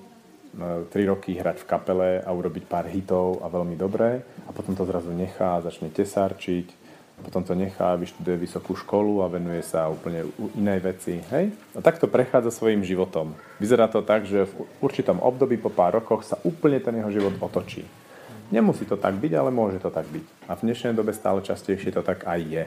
3 0.56 0.90
roky 1.10 1.37
hrať 1.37 1.62
v 1.62 1.68
kapele 1.68 2.10
a 2.22 2.30
urobiť 2.30 2.64
pár 2.66 2.87
hitov 2.90 3.42
a 3.42 3.46
veľmi 3.46 3.78
dobré 3.78 4.22
a 4.46 4.50
potom 4.50 4.75
to 4.75 4.82
zrazu 4.82 5.14
nechá 5.14 5.62
začne 5.62 5.92
tesárčiť 5.94 6.80
potom 7.20 7.44
to 7.44 7.52
nechá, 7.52 7.96
vyštuduje 7.96 8.37
vysokú 8.49 8.72
školu 8.75 9.20
a 9.22 9.30
venuje 9.30 9.60
sa 9.60 9.92
úplne 9.92 10.25
inej 10.56 10.80
veci. 10.80 11.20
Hej? 11.30 11.52
A 11.76 11.84
takto 11.84 12.08
prechádza 12.08 12.50
svojim 12.50 12.80
životom. 12.80 13.37
Vyzerá 13.60 13.87
to 13.92 14.00
tak, 14.00 14.25
že 14.25 14.49
v 14.49 14.64
určitom 14.80 15.20
období 15.20 15.60
po 15.60 15.68
pár 15.68 16.00
rokoch 16.00 16.25
sa 16.25 16.40
úplne 16.42 16.80
ten 16.80 16.96
jeho 16.96 17.12
život 17.12 17.37
otočí. 17.38 17.84
Nemusí 18.50 18.83
to 18.83 18.99
tak 18.99 19.14
byť, 19.14 19.33
ale 19.38 19.54
môže 19.54 19.78
to 19.78 19.95
tak 19.95 20.11
byť. 20.11 20.50
A 20.50 20.59
v 20.59 20.64
dnešnej 20.66 20.90
dobe 20.90 21.14
stále 21.14 21.38
častejšie 21.38 21.95
to 21.95 22.02
tak 22.02 22.26
aj 22.26 22.40
je. 22.42 22.64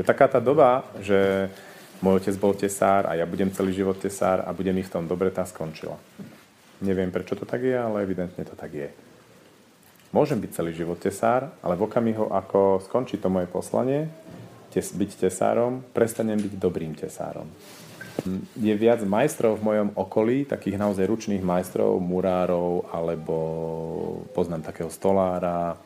Že 0.00 0.02
taká 0.02 0.26
tá 0.32 0.40
doba, 0.40 0.88
že 1.04 1.52
môj 2.00 2.24
otec 2.24 2.34
bol 2.40 2.56
tesár 2.56 3.04
a 3.04 3.12
ja 3.12 3.28
budem 3.28 3.52
celý 3.52 3.76
život 3.76 4.00
tesár 4.00 4.40
a 4.40 4.50
budem 4.56 4.72
mi 4.72 4.80
v 4.80 4.88
tom 4.88 5.04
dobre, 5.04 5.28
tá 5.28 5.44
skončila. 5.44 6.00
Neviem, 6.80 7.12
prečo 7.12 7.36
to 7.36 7.44
tak 7.44 7.60
je, 7.60 7.76
ale 7.76 8.00
evidentne 8.00 8.40
to 8.48 8.56
tak 8.56 8.72
je. 8.72 8.88
Môžem 10.10 10.40
byť 10.40 10.50
celý 10.56 10.72
život 10.72 10.96
tesár, 10.96 11.52
ale 11.60 11.76
v 11.76 11.84
okamihu, 11.84 12.32
ako 12.32 12.80
skončí 12.88 13.20
to 13.20 13.28
moje 13.28 13.46
poslanie, 13.46 14.08
byť 14.72 15.10
tesárom, 15.28 15.84
prestanem 15.92 16.40
byť 16.40 16.56
dobrým 16.56 16.96
tesárom. 16.96 17.46
Je 18.58 18.74
viac 18.76 19.00
majstrov 19.06 19.56
v 19.56 19.66
mojom 19.66 19.88
okolí, 19.96 20.44
takých 20.44 20.76
naozaj 20.76 21.08
ručných 21.08 21.40
majstrov, 21.40 21.96
murárov, 22.02 22.90
alebo 22.92 23.36
poznám 24.36 24.66
takého 24.66 24.92
stolára, 24.92 25.78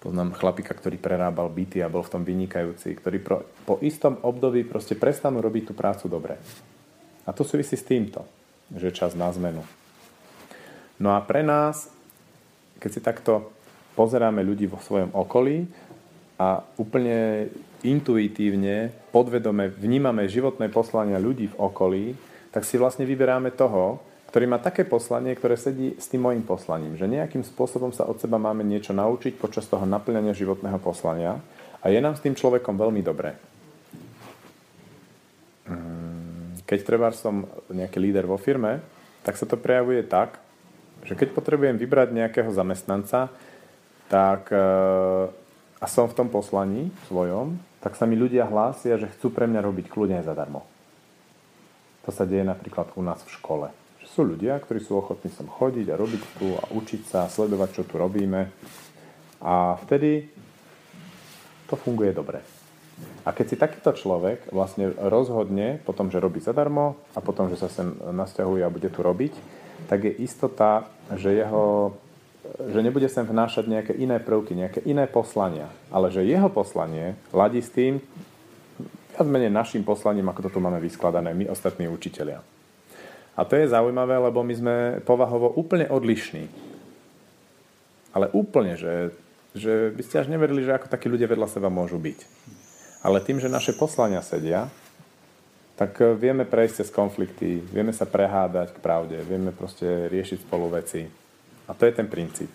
poznám 0.00 0.32
chlapika, 0.36 0.72
ktorý 0.72 0.96
prerábal 0.96 1.52
byty 1.52 1.84
a 1.84 1.92
bol 1.92 2.00
v 2.00 2.12
tom 2.12 2.22
vynikajúci, 2.24 2.96
ktorí 2.96 3.18
pro, 3.20 3.44
po 3.68 3.76
istom 3.84 4.16
období 4.24 4.64
proste 4.64 4.96
prestanú 4.96 5.44
robiť 5.44 5.70
tú 5.70 5.74
prácu 5.76 6.08
dobre. 6.08 6.40
A 7.28 7.36
to 7.36 7.44
súvisí 7.44 7.76
s 7.76 7.84
týmto, 7.84 8.24
že 8.72 8.94
čas 8.96 9.12
na 9.12 9.28
zmenu. 9.28 9.60
No 10.96 11.16
a 11.16 11.20
pre 11.20 11.44
nás, 11.44 11.88
keď 12.80 12.90
si 12.90 13.00
takto 13.00 13.52
pozeráme 13.92 14.40
ľudí 14.40 14.64
vo 14.64 14.80
svojom 14.80 15.12
okolí 15.12 15.68
a 16.40 16.64
úplne 16.80 17.48
intuitívne, 17.84 18.92
podvedome 19.10 19.68
vnímame 19.70 20.30
životné 20.30 20.70
poslania 20.70 21.18
ľudí 21.18 21.50
v 21.50 21.58
okolí, 21.58 22.04
tak 22.50 22.66
si 22.66 22.78
vlastne 22.78 23.06
vyberáme 23.06 23.54
toho, 23.54 24.02
ktorý 24.30 24.46
má 24.46 24.62
také 24.62 24.86
poslanie, 24.86 25.34
ktoré 25.34 25.58
sedí 25.58 25.98
s 25.98 26.06
tým 26.06 26.22
mojim 26.22 26.46
poslaním. 26.46 26.94
Že 26.94 27.10
nejakým 27.10 27.42
spôsobom 27.42 27.90
sa 27.90 28.06
od 28.06 28.22
seba 28.22 28.38
máme 28.38 28.62
niečo 28.62 28.94
naučiť 28.94 29.34
počas 29.34 29.66
toho 29.66 29.82
naplňania 29.82 30.30
životného 30.38 30.78
poslania 30.78 31.42
a 31.82 31.90
je 31.90 31.98
nám 31.98 32.14
s 32.14 32.22
tým 32.22 32.38
človekom 32.38 32.78
veľmi 32.78 33.02
dobré. 33.02 33.34
Mm, 35.66 36.62
keď 36.62 36.78
treba 36.86 37.10
som 37.10 37.42
nejaký 37.74 37.98
líder 37.98 38.30
vo 38.30 38.38
firme, 38.38 38.78
tak 39.26 39.34
sa 39.34 39.50
to 39.50 39.58
prejavuje 39.58 40.06
tak, 40.06 40.38
že 41.02 41.18
keď 41.18 41.34
potrebujem 41.34 41.74
vybrať 41.74 42.14
nejakého 42.14 42.54
zamestnanca, 42.54 43.34
tak 44.06 44.46
e, 44.54 44.62
a 45.80 45.88
som 45.88 46.04
v 46.06 46.16
tom 46.16 46.28
poslaní 46.28 46.92
svojom, 47.08 47.56
tak 47.80 47.96
sa 47.96 48.04
mi 48.04 48.12
ľudia 48.12 48.44
hlásia, 48.44 49.00
že 49.00 49.08
chcú 49.16 49.32
pre 49.32 49.48
mňa 49.48 49.64
robiť 49.64 49.86
kľudne 49.88 50.20
aj 50.20 50.28
zadarmo. 50.28 50.68
To 52.04 52.12
sa 52.12 52.28
deje 52.28 52.44
napríklad 52.44 52.92
u 52.96 53.02
nás 53.04 53.24
v 53.24 53.32
škole. 53.40 53.72
Že 54.04 54.06
sú 54.12 54.20
ľudia, 54.28 54.60
ktorí 54.60 54.84
sú 54.84 55.00
ochotní 55.00 55.32
sem 55.32 55.48
chodiť 55.48 55.86
a 55.88 56.00
robiť 56.00 56.22
tu 56.36 56.52
a 56.52 56.62
učiť 56.68 57.02
sa, 57.08 57.32
sledovať, 57.32 57.80
čo 57.80 57.82
tu 57.88 57.96
robíme. 57.96 58.52
A 59.40 59.80
vtedy 59.80 60.28
to 61.64 61.80
funguje 61.80 62.12
dobre. 62.12 62.44
A 63.24 63.32
keď 63.32 63.46
si 63.48 63.56
takýto 63.56 63.96
človek 63.96 64.52
vlastne 64.52 64.92
rozhodne 64.92 65.80
potom, 65.80 66.12
že 66.12 66.20
robí 66.20 66.40
zadarmo 66.44 67.00
a 67.16 67.24
potom, 67.24 67.48
že 67.48 67.56
sa 67.56 67.72
sem 67.72 67.96
nasťahuje 67.96 68.60
a 68.64 68.72
bude 68.72 68.92
tu 68.92 69.00
robiť, 69.00 69.32
tak 69.88 70.04
je 70.04 70.12
istota, 70.20 70.88
že 71.16 71.32
jeho 71.32 71.96
že 72.58 72.80
nebude 72.82 73.06
sem 73.06 73.22
vnášať 73.22 73.64
nejaké 73.70 73.92
iné 73.94 74.18
prvky, 74.18 74.58
nejaké 74.58 74.80
iné 74.86 75.06
poslania, 75.06 75.70
ale 75.92 76.10
že 76.10 76.26
jeho 76.26 76.50
poslanie 76.50 77.14
ladí 77.30 77.62
s 77.62 77.70
tým, 77.70 78.02
viac 79.14 79.26
menej 79.28 79.52
našim 79.52 79.84
poslaním, 79.84 80.32
ako 80.32 80.48
to 80.48 80.50
tu 80.56 80.58
máme 80.64 80.80
vyskladané, 80.80 81.36
my 81.36 81.52
ostatní 81.52 81.92
učitelia. 81.92 82.40
A 83.36 83.44
to 83.44 83.56
je 83.56 83.68
zaujímavé, 83.68 84.16
lebo 84.16 84.40
my 84.40 84.54
sme 84.56 84.76
povahovo 85.04 85.52
úplne 85.52 85.88
odlišní. 85.92 86.48
Ale 88.16 88.32
úplne, 88.32 88.80
že, 88.80 89.12
že 89.52 89.92
by 89.92 90.02
ste 90.02 90.24
až 90.24 90.28
neverili, 90.32 90.64
že 90.64 90.74
ako 90.74 90.88
takí 90.88 91.06
ľudia 91.12 91.28
vedľa 91.30 91.52
seba 91.52 91.68
môžu 91.68 92.00
byť. 92.00 92.18
Ale 93.04 93.20
tým, 93.20 93.40
že 93.40 93.52
naše 93.52 93.76
poslania 93.76 94.24
sedia, 94.24 94.72
tak 95.76 95.96
eh, 96.00 96.16
vieme 96.16 96.48
prejsť 96.48 96.84
cez 96.84 96.88
konflikty, 96.88 97.60
vieme 97.60 97.92
sa 97.92 98.04
prehádať 98.04 98.76
k 98.76 98.82
pravde, 98.84 99.16
vieme 99.24 99.52
proste 99.52 100.08
riešiť 100.08 100.44
spolu 100.44 100.68
veci. 100.80 101.19
A 101.70 101.74
to 101.78 101.86
je 101.86 101.94
ten 101.94 102.10
princíp. 102.10 102.50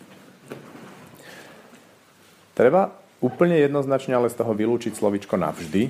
Treba 2.52 2.92
úplne 3.24 3.56
jednoznačne 3.64 4.20
ale 4.20 4.28
z 4.28 4.36
toho 4.36 4.52
vylúčiť 4.52 4.92
slovičko 4.92 5.40
navždy, 5.40 5.88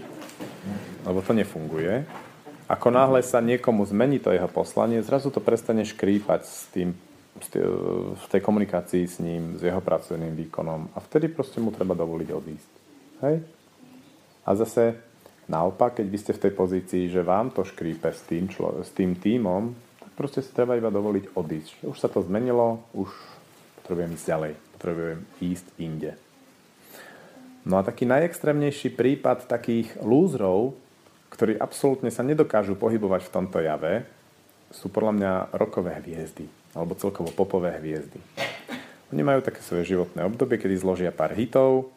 lebo 1.10 1.20
to 1.25 1.34
nefunguje. 1.34 2.05
Ako 2.70 2.94
náhle 2.94 3.22
sa 3.25 3.41
niekomu 3.41 3.86
zmení 3.86 4.22
to 4.22 4.34
jeho 4.34 4.50
poslanie, 4.50 5.01
zrazu 5.01 5.34
to 5.34 5.41
prestane 5.41 5.82
škrípať 5.86 6.41
s 6.46 6.70
tým, 6.70 6.94
v 8.15 8.25
tej 8.29 8.41
komunikácii 8.41 9.03
s 9.05 9.17
ním, 9.22 9.58
s 9.58 9.62
jeho 9.65 9.82
pracovným 9.82 10.34
výkonom 10.46 10.94
a 10.94 10.98
vtedy 11.01 11.29
proste 11.29 11.58
mu 11.62 11.70
treba 11.74 11.98
dovoliť 11.98 12.29
odísť. 12.32 12.72
Hej? 13.25 13.36
A 14.46 14.50
zase 14.53 14.98
Naopak, 15.46 16.01
keď 16.01 16.08
vy 16.10 16.17
ste 16.17 16.34
v 16.34 16.41
tej 16.41 16.53
pozícii, 16.58 17.03
že 17.05 17.22
vám 17.22 17.53
to 17.53 17.62
škrípe 17.62 18.10
s 18.10 18.25
tým, 18.25 18.50
člo, 18.50 18.82
s 18.82 18.89
tým 18.98 19.13
tímom, 19.13 19.77
proste 20.15 20.41
si 20.41 20.51
treba 20.51 20.79
iba 20.79 20.91
dovoliť 20.91 21.36
odísť. 21.36 21.88
Už 21.88 21.98
sa 22.00 22.07
to 22.07 22.24
zmenilo, 22.24 22.84
už 22.95 23.12
potrebujem 23.84 24.15
ísť 24.15 24.25
ďalej, 24.25 24.53
potrebujem 24.79 25.19
ísť 25.43 25.67
inde. 25.77 26.12
No 27.65 27.81
a 27.81 27.86
taký 27.86 28.05
najextrémnejší 28.05 28.93
prípad 28.93 29.50
takých 29.50 29.98
lúzrov, 30.00 30.77
ktorí 31.34 31.57
absolútne 31.60 32.13
sa 32.13 32.22
nedokážu 32.22 32.77
pohybovať 32.77 33.27
v 33.27 33.34
tomto 33.34 33.57
jave, 33.60 34.05
sú 34.69 34.91
podľa 34.91 35.13
mňa 35.15 35.31
rokové 35.55 35.98
hviezdy, 36.03 36.45
alebo 36.75 37.00
celkovo 37.00 37.31
popové 37.31 37.74
hviezdy. 37.79 38.19
Oni 39.13 39.22
majú 39.24 39.39
také 39.39 39.63
svoje 39.63 39.95
životné 39.95 40.25
obdobie, 40.27 40.60
kedy 40.60 40.75
zložia 40.75 41.15
pár 41.15 41.31
hitov 41.31 41.95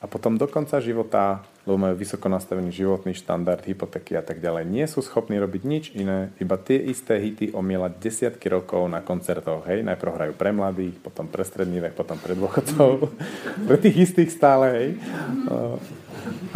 a 0.00 0.04
potom 0.08 0.40
do 0.40 0.48
konca 0.48 0.80
života 0.80 1.44
lebo 1.68 1.76
majú 1.76 1.94
vysoko 1.94 2.32
nastavený 2.32 2.72
životný 2.72 3.12
štandard, 3.12 3.60
hypotéky 3.68 4.16
a 4.16 4.24
tak 4.24 4.40
ďalej. 4.40 4.64
Nie 4.64 4.88
sú 4.88 5.04
schopní 5.04 5.36
robiť 5.36 5.62
nič 5.62 5.84
iné, 5.92 6.32
iba 6.40 6.56
tie 6.56 6.80
isté 6.80 7.20
hity 7.20 7.52
omielať 7.52 8.00
desiatky 8.00 8.48
rokov 8.48 8.88
na 8.88 9.04
koncertoch. 9.04 9.68
Hej, 9.68 9.84
najprv 9.84 10.10
hrajú 10.16 10.32
pre 10.34 10.56
mladých, 10.56 10.96
potom 11.04 11.28
pre 11.28 11.44
stredný 11.44 11.84
vek, 11.84 11.92
potom 11.92 12.16
pre 12.16 12.32
dôchodcov, 12.32 13.12
pre 13.68 13.76
tých 13.76 14.10
istých 14.10 14.32
stále. 14.32 14.66
Hej. 14.72 14.88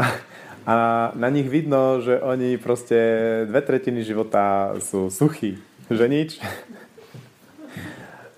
A, 0.00 0.04
a 0.64 0.74
na 1.12 1.28
nich 1.28 1.46
vidno, 1.52 2.00
že 2.00 2.16
oni 2.24 2.56
proste 2.56 2.96
dve 3.44 3.60
tretiny 3.60 4.00
života 4.08 4.72
sú 4.80 5.12
suchí, 5.12 5.60
že 5.92 6.08
nič. 6.08 6.40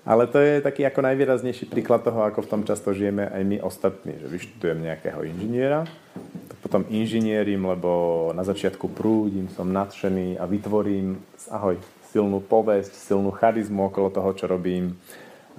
Ale 0.07 0.23
to 0.31 0.39
je 0.39 0.63
taký 0.63 0.87
ako 0.87 1.03
najvýraznejší 1.03 1.67
príklad 1.67 1.99
toho, 1.99 2.23
ako 2.23 2.47
v 2.47 2.51
tom 2.55 2.61
často 2.63 2.95
žijeme 2.95 3.27
aj 3.27 3.43
my 3.43 3.57
ostatní. 3.59 4.15
Že 4.23 4.27
vyštudujem 4.31 4.79
nejakého 4.87 5.19
inžiniera, 5.27 5.83
potom 6.63 6.87
inžinierim, 6.87 7.59
lebo 7.59 8.31
na 8.31 8.47
začiatku 8.47 8.87
prúdim, 8.95 9.51
som 9.51 9.67
nadšený 9.67 10.39
a 10.39 10.47
vytvorím 10.47 11.19
ahoj, 11.51 11.75
silnú 12.07 12.39
povesť, 12.39 12.95
silnú 12.95 13.35
charizmu 13.35 13.91
okolo 13.91 14.07
toho, 14.07 14.31
čo 14.31 14.47
robím. 14.47 14.95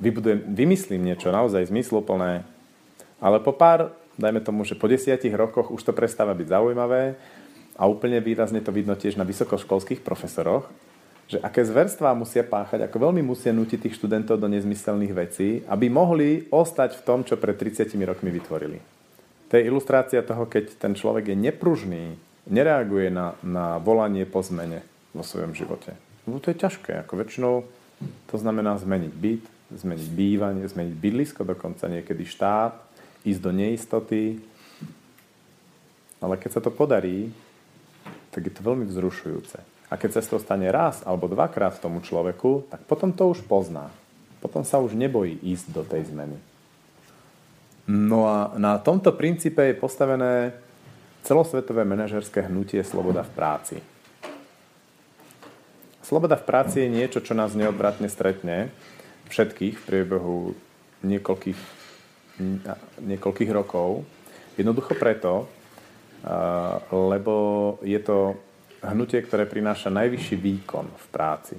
Vybudujem, 0.01 0.49
vymyslím 0.49 1.13
niečo 1.13 1.29
naozaj 1.29 1.69
zmysluplné, 1.69 2.49
ale 3.21 3.37
po 3.45 3.53
pár, 3.53 3.93
dajme 4.17 4.41
tomu, 4.41 4.65
že 4.65 4.79
po 4.79 4.89
desiatich 4.89 5.35
rokoch 5.35 5.69
už 5.69 5.83
to 5.85 5.93
prestáva 5.93 6.33
byť 6.33 6.49
zaujímavé 6.49 7.21
a 7.77 7.83
úplne 7.85 8.17
výrazne 8.23 8.65
to 8.65 8.73
vidno 8.73 8.97
tiež 8.97 9.21
na 9.21 9.29
vysokoškolských 9.29 10.01
profesoroch, 10.01 10.71
že 11.29 11.37
aké 11.45 11.61
zverstvá 11.61 12.17
musia 12.17 12.41
páchať, 12.41 12.89
ako 12.89 13.13
veľmi 13.13 13.21
musia 13.21 13.53
nutiť 13.53 13.85
tých 13.85 13.97
študentov 14.01 14.41
do 14.41 14.49
nezmyselných 14.49 15.13
vecí, 15.13 15.61
aby 15.69 15.93
mohli 15.93 16.49
ostať 16.49 16.97
v 16.97 17.05
tom, 17.05 17.21
čo 17.21 17.37
pred 17.37 17.53
30 17.53 17.93
rokmi 18.09 18.33
vytvorili. 18.33 18.81
To 19.53 19.61
je 19.61 19.69
ilustrácia 19.69 20.25
toho, 20.25 20.49
keď 20.49 20.81
ten 20.81 20.97
človek 20.97 21.33
je 21.33 21.37
nepružný, 21.37 22.17
nereaguje 22.49 23.13
na, 23.13 23.37
na 23.45 23.77
volanie 23.77 24.25
po 24.25 24.41
zmene 24.41 24.81
vo 25.13 25.21
svojom 25.21 25.53
živote. 25.53 25.93
No 26.25 26.41
to 26.41 26.49
je 26.53 26.61
ťažké. 26.61 27.05
Ako 27.05 27.21
väčšinou 27.21 27.65
to 28.29 28.37
znamená 28.41 28.81
zmeniť 28.81 29.13
byt, 29.13 29.45
zmeniť 29.73 30.09
bývanie, 30.13 30.65
zmeniť 30.65 30.95
bydlisko, 30.97 31.45
dokonca 31.45 31.93
niekedy 31.93 32.25
štát, 32.25 32.73
ísť 33.29 33.41
do 33.41 33.53
neistoty. 33.53 34.41
Ale 36.25 36.41
keď 36.41 36.51
sa 36.57 36.61
to 36.65 36.73
podarí, 36.73 37.33
tak 38.33 38.49
je 38.49 38.53
to 38.53 38.65
veľmi 38.65 38.89
vzrušujúce. 38.89 39.78
A 39.89 39.97
keď 39.97 40.21
sa 40.21 40.21
to 40.21 40.37
stane 40.37 40.69
raz 40.69 41.01
alebo 41.03 41.33
dvakrát 41.33 41.81
tomu 41.81 42.05
človeku, 42.05 42.69
tak 42.69 42.85
potom 42.85 43.09
to 43.13 43.33
už 43.33 43.41
pozná. 43.49 43.89
Potom 44.39 44.63
sa 44.63 44.79
už 44.79 44.93
nebojí 44.93 45.41
ísť 45.41 45.67
do 45.73 45.83
tej 45.83 46.13
zmeny. 46.13 46.37
No 47.89 48.29
a 48.29 48.53
na 48.61 48.77
tomto 48.77 49.17
princípe 49.17 49.65
je 49.65 49.81
postavené 49.81 50.53
celosvetové 51.25 51.89
manažerské 51.89 52.45
hnutie 52.45 52.85
Sloboda 52.85 53.25
v 53.25 53.33
práci. 53.33 53.77
Sloboda 56.05 56.37
v 56.37 56.45
práci 56.45 56.85
je 56.85 56.93
niečo, 56.93 57.25
čo 57.25 57.33
nás 57.33 57.57
neodvratne 57.57 58.13
stretne 58.13 58.69
všetkých 59.29 59.77
v 59.77 59.87
priebehu 59.89 60.57
niekoľkých, 61.05 61.61
niekoľkých 63.09 63.51
rokov. 63.53 64.05
Jednoducho 64.57 64.97
preto, 64.97 65.49
lebo 66.93 67.35
je 67.85 68.01
to 68.01 68.37
hnutie, 68.83 69.19
ktoré 69.23 69.49
prináša 69.49 69.91
najvyšší 69.91 70.37
výkon 70.39 70.87
v 70.87 71.07
práci. 71.11 71.57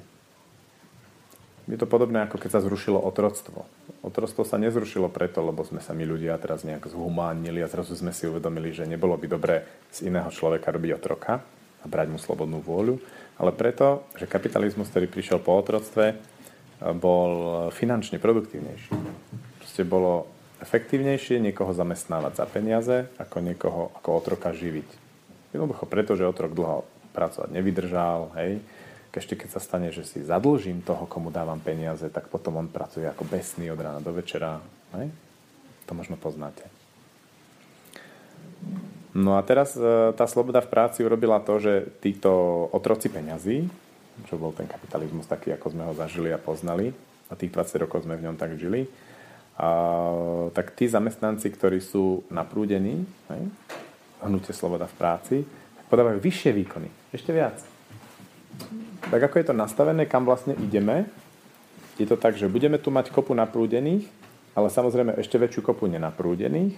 Je 1.70 1.78
to 1.78 1.86
podobné, 1.86 2.26
ako 2.26 2.42
keď 2.42 2.50
sa 2.58 2.66
zrušilo 2.66 2.98
otroctvo. 2.98 3.62
Otroctvo 4.02 4.42
sa 4.42 4.58
nezrušilo 4.58 5.06
preto, 5.14 5.46
lebo 5.46 5.62
sme 5.62 5.78
sa 5.78 5.94
my 5.94 6.02
ľudia 6.02 6.34
teraz 6.42 6.66
nejak 6.66 6.90
zhumánili 6.90 7.62
a 7.62 7.70
zrazu 7.70 7.94
sme 7.94 8.10
si 8.10 8.26
uvedomili, 8.26 8.74
že 8.74 8.90
nebolo 8.90 9.14
by 9.14 9.28
dobré 9.30 9.62
z 9.94 10.10
iného 10.10 10.34
človeka 10.34 10.74
robiť 10.74 10.98
otroka 10.98 11.46
a 11.80 11.86
brať 11.86 12.10
mu 12.10 12.18
slobodnú 12.18 12.66
vôľu, 12.66 12.98
ale 13.38 13.54
preto, 13.54 14.10
že 14.18 14.26
kapitalizmus, 14.26 14.90
ktorý 14.90 15.06
prišiel 15.06 15.38
po 15.38 15.62
otroctve, 15.62 16.18
bol 16.98 17.32
finančne 17.70 18.18
produktívnejší. 18.18 18.90
Proste 19.62 19.84
bolo 19.86 20.26
efektívnejšie 20.66 21.38
niekoho 21.38 21.72
zamestnávať 21.72 22.34
za 22.34 22.46
peniaze, 22.50 22.98
ako 23.22 23.38
niekoho 23.46 23.82
ako 24.00 24.10
otroka 24.18 24.50
živiť. 24.52 24.90
Jednoducho 25.54 25.86
preto, 25.86 26.18
že 26.18 26.26
otrok 26.26 26.58
dlho 26.58 26.82
pracovať 27.20 27.52
nevydržal, 27.52 28.32
hej, 28.40 28.64
ešte 29.20 29.36
keď 29.36 29.50
sa 29.52 29.62
stane, 29.62 29.92
že 29.92 30.08
si 30.08 30.24
zadlžím 30.24 30.80
toho, 30.80 31.04
komu 31.04 31.28
dávam 31.28 31.60
peniaze, 31.60 32.08
tak 32.08 32.32
potom 32.32 32.56
on 32.56 32.72
pracuje 32.72 33.04
ako 33.04 33.28
besný 33.28 33.68
od 33.68 33.82
rána 33.84 34.00
do 34.00 34.16
večera. 34.16 34.64
Ne? 34.96 35.12
To 35.90 35.92
možno 35.92 36.16
poznáte. 36.16 36.64
No 39.12 39.36
a 39.36 39.42
teraz 39.44 39.76
e, 39.76 40.14
tá 40.16 40.24
sloboda 40.30 40.64
v 40.64 40.72
práci 40.72 41.04
urobila 41.04 41.42
to, 41.44 41.60
že 41.60 41.74
títo 42.00 42.66
otroci 42.72 43.12
peňazí, 43.12 43.68
čo 44.30 44.40
bol 44.40 44.56
ten 44.56 44.70
kapitalizmus 44.70 45.28
taký, 45.28 45.52
ako 45.52 45.68
sme 45.74 45.84
ho 45.90 45.94
zažili 45.98 46.32
a 46.32 46.40
poznali, 46.40 46.96
a 47.28 47.34
tých 47.36 47.52
20 47.52 47.84
rokov 47.84 48.06
sme 48.06 48.16
v 48.16 48.30
ňom 48.30 48.38
tak 48.38 48.56
žili, 48.56 48.88
a, 49.58 49.70
tak 50.54 50.78
tí 50.78 50.86
zamestnanci, 50.86 51.50
ktorí 51.50 51.82
sú 51.82 52.24
naprúdení, 52.30 53.04
hej, 53.34 53.42
hnutie 54.22 54.54
sloboda 54.54 54.86
v 54.86 54.96
práci, 54.96 55.38
podávajú 55.90 56.22
vyššie 56.22 56.52
výkony, 56.54 56.90
ešte 57.12 57.34
viac 57.34 57.60
tak 59.10 59.22
ako 59.26 59.36
je 59.42 59.46
to 59.50 59.56
nastavené, 59.58 60.06
kam 60.06 60.24
vlastne 60.24 60.54
ideme, 60.62 61.10
je 61.98 62.08
to 62.08 62.16
tak, 62.16 62.38
že 62.38 62.48
budeme 62.48 62.78
tu 62.78 62.94
mať 62.94 63.12
kopu 63.12 63.34
naprúdených, 63.34 64.08
ale 64.54 64.70
samozrejme 64.70 65.18
ešte 65.20 65.42
väčšiu 65.42 65.66
kopu 65.66 65.90
nenaprúdených 65.90 66.78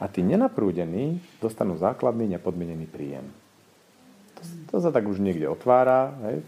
a 0.00 0.06
tí 0.06 0.22
nenaprúdení 0.22 1.20
dostanú 1.42 1.76
základný 1.76 2.38
nepodmienený 2.38 2.86
príjem. 2.88 3.26
To, 4.36 4.40
to 4.72 4.76
sa 4.80 4.90
tak 4.94 5.04
už 5.08 5.20
niekde 5.20 5.50
otvára, 5.50 6.14
hej? 6.30 6.44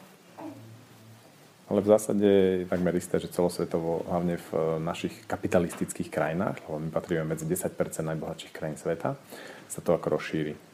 ale 1.68 1.84
v 1.84 1.90
zásade 1.90 2.28
je 2.64 2.70
takmer 2.70 2.96
isté, 2.96 3.20
že 3.20 3.28
celosvetovo, 3.28 4.08
hlavne 4.08 4.40
v 4.40 4.48
eh, 4.54 4.60
našich 4.80 5.14
kapitalistických 5.28 6.08
krajinách, 6.08 6.64
lebo 6.64 6.80
my 6.80 6.88
patríme 6.88 7.24
medzi 7.28 7.44
10% 7.44 7.74
najbohatších 8.08 8.52
krajín 8.54 8.80
sveta, 8.80 9.18
sa 9.68 9.80
to 9.84 9.92
ako 9.92 10.16
rozšíri. 10.16 10.67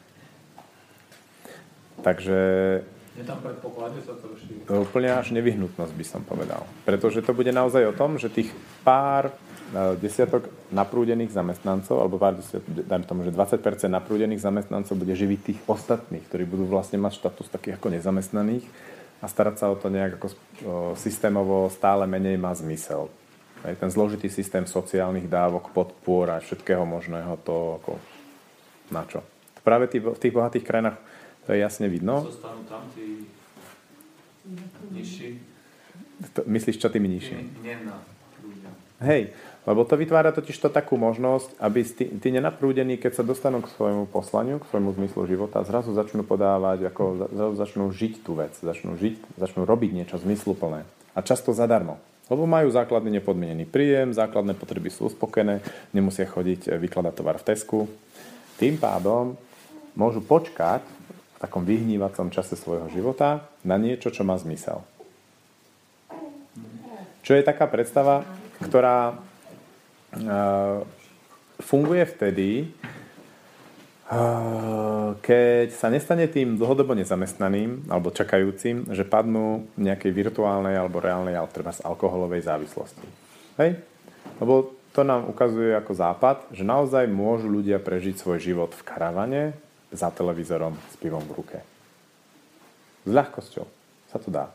Takže 2.03 2.39
je 3.15 3.23
tam 3.23 3.39
predpoklad, 3.39 3.95
sa 4.03 4.11
to 4.19 4.27
rozšíri? 4.27 4.67
Úplne 4.67 5.15
až 5.15 5.31
nevyhnutnosť 5.31 5.93
by 5.95 6.05
som 6.05 6.21
povedal. 6.27 6.67
Pretože 6.83 7.23
to 7.23 7.31
bude 7.31 7.47
naozaj 7.47 7.87
o 7.87 7.95
tom, 7.95 8.19
že 8.19 8.27
tých 8.27 8.51
pár 8.83 9.31
e, 9.31 9.95
desiatok 9.95 10.51
naprúdených 10.75 11.31
zamestnancov, 11.31 11.95
alebo 11.95 12.19
pár 12.19 12.35
desiatok, 12.35 12.67
dajme 12.67 13.07
tomu, 13.07 13.23
že 13.23 13.31
20% 13.31 13.87
naprúdených 13.87 14.43
zamestnancov 14.43 14.99
bude 14.99 15.15
živiť 15.15 15.39
tých 15.47 15.59
ostatných, 15.63 16.27
ktorí 16.27 16.43
budú 16.43 16.67
vlastne 16.67 16.99
mať 16.99 17.23
štatus 17.23 17.47
takých 17.47 17.79
ako 17.79 17.95
nezamestnaných 17.95 18.67
a 19.23 19.31
starať 19.31 19.63
sa 19.63 19.71
o 19.71 19.79
to 19.79 19.87
nejak 19.87 20.19
ako 20.19 20.35
systémovo 20.99 21.71
stále 21.71 22.03
menej 22.03 22.35
má 22.35 22.51
zmysel. 22.51 23.07
Aj 23.63 23.71
ten 23.79 23.87
zložitý 23.87 24.27
systém 24.27 24.67
sociálnych 24.67 25.31
dávok, 25.31 25.71
podpor 25.71 26.35
a 26.35 26.43
všetkého 26.43 26.83
možného, 26.83 27.39
to 27.47 27.79
ako 27.79 27.95
na 28.91 29.07
čo? 29.07 29.23
Práve 29.63 29.87
v 29.87 30.19
tých 30.19 30.35
bohatých 30.35 30.67
krajinách 30.67 30.99
to 31.45 31.53
je 31.53 31.59
jasne 31.61 31.85
vidno. 31.85 32.25
Zostanú 32.25 32.65
tam 32.65 32.85
tí 32.97 33.29
nižší. 34.91 35.37
Myslíš, 36.45 36.81
čo 36.81 36.89
tými 36.89 37.09
nižší? 37.09 37.37
ľudia. 38.41 38.69
Hej, 39.01 39.33
lebo 39.65 39.81
to 39.83 39.97
vytvára 39.97 40.29
totiž 40.29 40.55
to 40.61 40.69
takú 40.69 40.95
možnosť, 40.95 41.57
aby 41.57 41.81
tí, 41.81 42.05
tí 42.21 42.29
nenaprúdení, 42.29 43.01
keď 43.01 43.21
sa 43.21 43.23
dostanú 43.25 43.65
k 43.65 43.73
svojmu 43.73 44.05
poslaniu, 44.09 44.61
k 44.61 44.69
svojmu 44.69 44.93
zmyslu 44.95 45.25
života, 45.25 45.65
zrazu 45.65 45.91
začnú 45.91 46.21
podávať, 46.21 46.93
ako 46.93 47.03
zrazu 47.33 47.55
začnú 47.57 47.85
žiť 47.89 48.13
tú 48.21 48.37
vec, 48.37 48.53
začnú 48.61 48.95
žiť, 48.95 49.37
začnú 49.41 49.65
robiť 49.65 49.91
niečo 49.91 50.21
zmysluplné. 50.21 50.85
A 51.17 51.19
často 51.25 51.51
zadarmo. 51.51 51.97
Lebo 52.25 52.49
majú 52.49 52.73
základný 52.73 53.21
nepodmienený 53.21 53.69
príjem, 53.69 54.09
základné 54.09 54.57
potreby 54.57 54.89
sú 54.89 55.13
uspokojené, 55.13 55.61
nemusia 55.93 56.25
chodiť 56.25 56.69
eh, 56.69 56.77
vykladať 56.81 57.13
tovar 57.13 57.37
v 57.37 57.47
Tesku. 57.53 57.79
Tým 58.57 58.81
pádom 58.81 59.37
môžu 59.93 60.23
počkať 60.23 60.81
v 61.35 61.37
takom 61.43 61.67
vyhnívacom 61.67 62.31
čase 62.31 62.55
svojho 62.55 62.87
života 62.95 63.51
na 63.67 63.75
niečo, 63.75 64.09
čo 64.09 64.23
má 64.23 64.39
zmysel. 64.39 64.81
Čo 67.25 67.35
je 67.35 67.43
taká 67.43 67.67
predstava, 67.67 68.23
ktorá 68.61 69.17
uh, 69.17 70.85
funguje 71.59 72.05
vtedy, 72.05 72.69
uh, 74.07 75.17
keď 75.19 75.73
sa 75.73 75.89
nestane 75.89 76.29
tým 76.29 76.55
dlhodobo 76.55 76.93
nezamestnaným 76.93 77.89
alebo 77.89 78.13
čakajúcim, 78.13 78.93
že 78.93 79.03
padnú 79.03 79.67
nejakej 79.75 80.11
virtuálnej 80.13 80.77
alebo 80.77 81.01
reálnej, 81.01 81.35
treba 81.49 81.73
z 81.73 81.81
alkoholovej 81.81 82.45
závislosti. 82.45 83.07
Hej? 83.57 83.81
Lebo 84.37 84.77
to 84.95 85.03
nám 85.03 85.27
ukazuje 85.27 85.75
ako 85.75 85.91
západ, 85.91 86.37
že 86.55 86.63
naozaj 86.63 87.11
môžu 87.11 87.51
ľudia 87.51 87.83
prežiť 87.83 88.15
svoj 88.15 88.39
život 88.39 88.71
v 88.71 88.85
karavane, 88.87 89.43
za 89.91 90.09
televízorom 90.09 90.73
s 90.89 90.95
pivom 90.97 91.21
v 91.25 91.35
ruke. 91.35 91.57
S 93.05 93.11
ľahkosťou 93.11 93.65
sa 94.09 94.17
to 94.17 94.29
dá. 94.33 94.49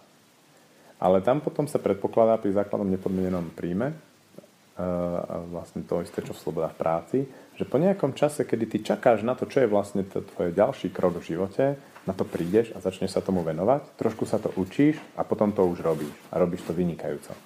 Ale 1.01 1.25
tam 1.25 1.41
potom 1.41 1.65
sa 1.65 1.81
predpokladá 1.81 2.37
pri 2.37 2.53
základnom 2.53 2.93
nepodmienenom 2.93 3.57
príjme, 3.57 3.95
uh, 3.95 5.47
vlastne 5.49 5.81
to 5.87 6.05
isté, 6.05 6.21
čo 6.21 6.37
sloboda 6.37 6.69
v 6.69 6.81
práci, 6.81 7.19
že 7.57 7.65
po 7.65 7.81
nejakom 7.81 8.13
čase, 8.17 8.45
kedy 8.45 8.65
ty 8.69 8.79
čakáš 8.85 9.25
na 9.25 9.33
to, 9.37 9.49
čo 9.49 9.65
je 9.65 9.69
vlastne 9.69 10.05
to 10.05 10.25
tvoj 10.25 10.53
ďalší 10.53 10.93
krok 10.93 11.21
v 11.21 11.37
živote, 11.37 11.65
na 12.09 12.17
to 12.17 12.25
prídeš 12.25 12.73
a 12.73 12.81
začneš 12.81 13.17
sa 13.17 13.25
tomu 13.25 13.45
venovať, 13.45 13.85
trošku 14.01 14.25
sa 14.25 14.41
to 14.41 14.49
učíš 14.57 14.97
a 15.17 15.25
potom 15.25 15.53
to 15.53 15.65
už 15.69 15.85
robíš. 15.85 16.13
A 16.33 16.41
robíš 16.41 16.65
to 16.65 16.73
vynikajúco. 16.73 17.37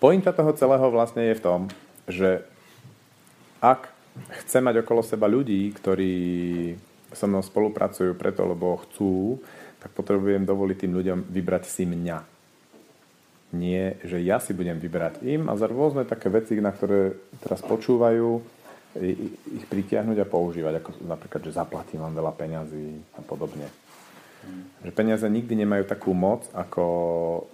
Pointa 0.00 0.32
toho 0.32 0.50
celého 0.56 0.88
vlastne 0.88 1.30
je 1.30 1.38
v 1.38 1.44
tom, 1.44 1.60
že 2.08 2.42
ak 3.62 3.92
chcem 4.44 4.62
mať 4.64 4.84
okolo 4.84 5.00
seba 5.00 5.26
ľudí, 5.28 5.72
ktorí 5.72 6.14
so 7.12 7.28
mnou 7.28 7.44
spolupracujú 7.44 8.16
preto, 8.16 8.44
lebo 8.48 8.80
chcú, 8.88 9.40
tak 9.80 9.92
potrebujem 9.92 10.44
dovoliť 10.46 10.76
tým 10.78 10.92
ľuďom 10.96 11.18
vybrať 11.28 11.64
si 11.68 11.84
mňa. 11.84 12.18
Nie, 13.52 14.00
že 14.00 14.16
ja 14.24 14.40
si 14.40 14.56
budem 14.56 14.80
vybrať 14.80 15.20
im 15.28 15.52
a 15.52 15.56
za 15.60 15.68
rôzne 15.68 16.08
také 16.08 16.32
veci, 16.32 16.56
na 16.56 16.72
ktoré 16.72 17.12
teraz 17.44 17.60
počúvajú, 17.60 18.40
ich 18.96 19.64
pritiahnuť 19.68 20.18
a 20.20 20.28
používať, 20.28 20.74
ako 20.80 20.90
napríklad, 21.08 21.40
že 21.48 21.56
zaplatím 21.56 22.04
vám 22.04 22.16
veľa 22.16 22.32
peňazí 22.32 23.00
a 23.16 23.20
podobne. 23.24 23.68
Že 24.82 24.90
peniaze 24.92 25.24
nikdy 25.28 25.54
nemajú 25.64 25.84
takú 25.86 26.12
moc 26.16 26.48
ako 26.52 26.84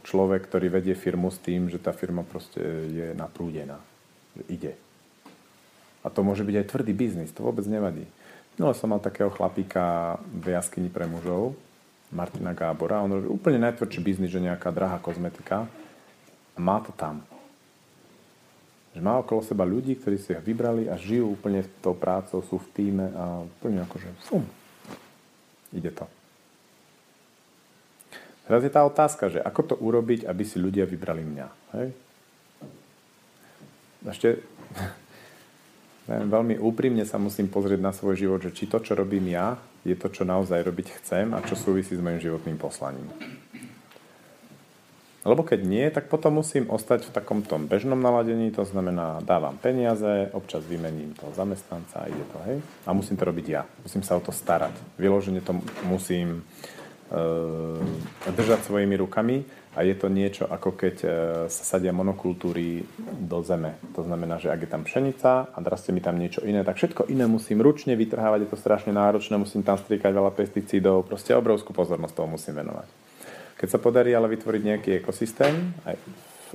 človek, 0.07 0.49
ktorý 0.49 0.73
vedie 0.73 0.95
firmu 0.97 1.29
s 1.29 1.39
tým, 1.39 1.69
že 1.69 1.79
tá 1.79 1.93
firma 1.93 2.25
proste 2.25 2.63
je 2.89 3.07
naprúdená. 3.13 3.79
Že 4.39 4.43
ide. 4.49 4.73
A 6.03 6.09
to 6.09 6.23
môže 6.23 6.47
byť 6.47 6.55
aj 6.63 6.69
tvrdý 6.71 6.93
biznis, 6.95 7.35
to 7.35 7.43
vôbec 7.43 7.67
nevadí. 7.67 8.07
No 8.59 8.75
som 8.75 8.91
mal 8.91 8.99
takého 8.99 9.31
chlapíka 9.31 10.19
v 10.27 10.55
jaskyni 10.55 10.91
pre 10.91 11.07
mužov, 11.07 11.55
Martina 12.09 12.57
Gábora, 12.57 13.05
on 13.05 13.13
robí 13.13 13.29
úplne 13.29 13.61
najtvrdší 13.69 14.01
biznis, 14.01 14.33
že 14.33 14.41
nejaká 14.41 14.73
drahá 14.73 14.97
kozmetika 14.97 15.69
a 16.57 16.59
má 16.59 16.81
to 16.81 16.89
tam. 16.97 17.21
Že 18.97 19.01
má 19.05 19.21
okolo 19.21 19.45
seba 19.45 19.69
ľudí, 19.69 19.95
ktorí 20.01 20.17
si 20.17 20.33
ho 20.33 20.41
vybrali 20.41 20.89
a 20.89 20.97
žijú 20.97 21.37
úplne 21.37 21.63
tou 21.85 21.93
prácou, 21.93 22.41
sú 22.41 22.57
v 22.57 22.71
týme 22.73 23.07
a 23.13 23.45
úplne 23.45 23.85
akože 23.85 24.09
fum, 24.25 24.43
ide 25.77 25.93
to. 25.93 26.09
Teraz 28.49 28.65
je 28.65 28.73
tá 28.73 28.81
otázka, 28.89 29.29
že 29.29 29.45
ako 29.45 29.61
to 29.61 29.75
urobiť, 29.77 30.25
aby 30.25 30.41
si 30.41 30.57
ľudia 30.57 30.89
vybrali 30.89 31.21
mňa. 31.21 31.47
Hej? 31.77 31.89
Ešte 34.09 34.29
veľmi 36.09 36.57
úprimne 36.57 37.05
sa 37.05 37.21
musím 37.21 37.53
pozrieť 37.53 37.81
na 37.85 37.93
svoj 37.93 38.17
život, 38.17 38.41
že 38.41 38.57
či 38.57 38.65
to, 38.65 38.81
čo 38.81 38.97
robím 38.97 39.29
ja, 39.29 39.61
je 39.85 39.93
to, 39.93 40.09
čo 40.09 40.25
naozaj 40.25 40.65
robiť 40.65 41.01
chcem 41.01 41.37
a 41.37 41.45
čo 41.45 41.53
súvisí 41.53 41.93
s 41.93 42.01
mojim 42.01 42.21
životným 42.21 42.57
poslaním. 42.57 43.13
Lebo 45.29 45.45
keď 45.45 45.61
nie, 45.61 45.85
tak 45.93 46.09
potom 46.09 46.41
musím 46.41 46.73
ostať 46.73 47.05
v 47.05 47.13
takom 47.13 47.45
tom 47.45 47.69
bežnom 47.69 48.01
naladení, 48.01 48.49
to 48.49 48.65
znamená, 48.65 49.21
dávam 49.21 49.61
peniaze, 49.61 50.33
občas 50.33 50.65
vymením 50.65 51.13
toho 51.13 51.37
zamestnanca 51.37 52.01
a 52.01 52.09
ide 52.09 52.25
to, 52.33 52.39
hej? 52.49 52.57
A 52.89 52.97
musím 52.97 53.21
to 53.21 53.29
robiť 53.29 53.47
ja. 53.51 53.69
Musím 53.85 54.01
sa 54.01 54.17
o 54.17 54.25
to 54.25 54.33
starať. 54.33 54.73
Vyloženie 54.97 55.45
to 55.45 55.61
musím 55.85 56.41
e, 57.13 58.31
držať 58.33 58.65
svojimi 58.65 58.97
rukami 58.97 59.45
a 59.79 59.87
je 59.87 59.95
to 59.95 60.11
niečo 60.11 60.51
ako 60.51 60.75
keď 60.75 60.97
e, 61.07 61.09
sa 61.47 61.79
sadia 61.79 61.95
monokultúry 61.95 62.83
do 63.23 63.39
zeme. 63.47 63.79
To 63.95 64.03
znamená, 64.03 64.43
že 64.43 64.51
ak 64.51 64.67
je 64.67 64.71
tam 64.75 64.83
pšenica 64.83 65.55
a 65.55 65.59
rastie 65.63 65.95
mi 65.95 66.03
tam 66.03 66.19
niečo 66.19 66.43
iné, 66.43 66.67
tak 66.67 66.83
všetko 66.83 67.07
iné 67.07 67.31
musím 67.31 67.63
ručne 67.63 67.95
vytrhávať, 67.95 68.43
je 68.43 68.51
to 68.51 68.59
strašne 68.59 68.91
náročné, 68.91 69.39
musím 69.39 69.63
tam 69.63 69.79
striekať 69.79 70.11
veľa 70.11 70.35
pesticídov, 70.35 71.07
proste 71.07 71.31
obrovskú 71.39 71.71
pozornosť 71.71 72.15
toho 72.19 72.27
musím 72.27 72.59
venovať. 72.59 72.91
Keď 73.55 73.69
sa 73.71 73.79
podarí 73.79 74.11
ale 74.19 74.27
vytvoriť 74.35 74.63
nejaký 74.67 74.91
ekosystém 74.99 75.55
aj 75.87 75.95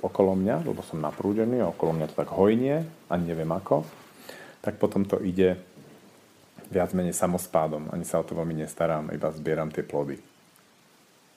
okolo 0.04 0.36
mňa, 0.36 0.68
lebo 0.68 0.84
som 0.84 1.00
naprúdený 1.00 1.64
okolo 1.64 1.96
mňa 1.96 2.12
to 2.12 2.20
tak 2.20 2.28
hojnie, 2.36 2.84
ani 3.08 3.24
neviem 3.24 3.52
ako, 3.56 3.88
tak 4.60 4.76
potom 4.76 5.08
to 5.08 5.24
ide 5.24 5.56
viac 6.68 6.92
menej 6.92 7.16
samospádom. 7.16 7.88
Ani 7.96 8.04
sa 8.04 8.20
o 8.20 8.28
to 8.28 8.36
veľmi 8.36 8.68
nestarám, 8.68 9.16
iba 9.16 9.32
zbieram 9.32 9.72
tie 9.72 9.86
plody. 9.86 10.33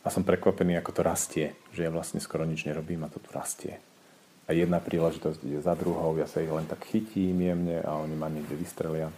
A 0.07 0.09
som 0.15 0.23
prekvapený, 0.23 0.79
ako 0.79 0.95
to 0.95 1.03
rastie. 1.03 1.59
Že 1.75 1.91
ja 1.91 1.91
vlastne 1.91 2.23
skoro 2.23 2.47
nič 2.47 2.63
nerobím 2.63 3.03
a 3.03 3.11
to 3.11 3.19
tu 3.19 3.35
rastie. 3.35 3.83
A 4.47 4.55
jedna 4.55 4.79
príležitosť 4.79 5.43
ide 5.43 5.59
za 5.59 5.75
druhou, 5.75 6.15
ja 6.15 6.31
sa 6.31 6.39
ich 6.39 6.47
len 6.47 6.71
tak 6.71 6.87
chytím 6.87 7.43
jemne 7.43 7.83
a 7.83 7.99
oni 7.99 8.15
ma 8.15 8.31
niekde 8.31 8.55
vystrelia. 8.55 9.11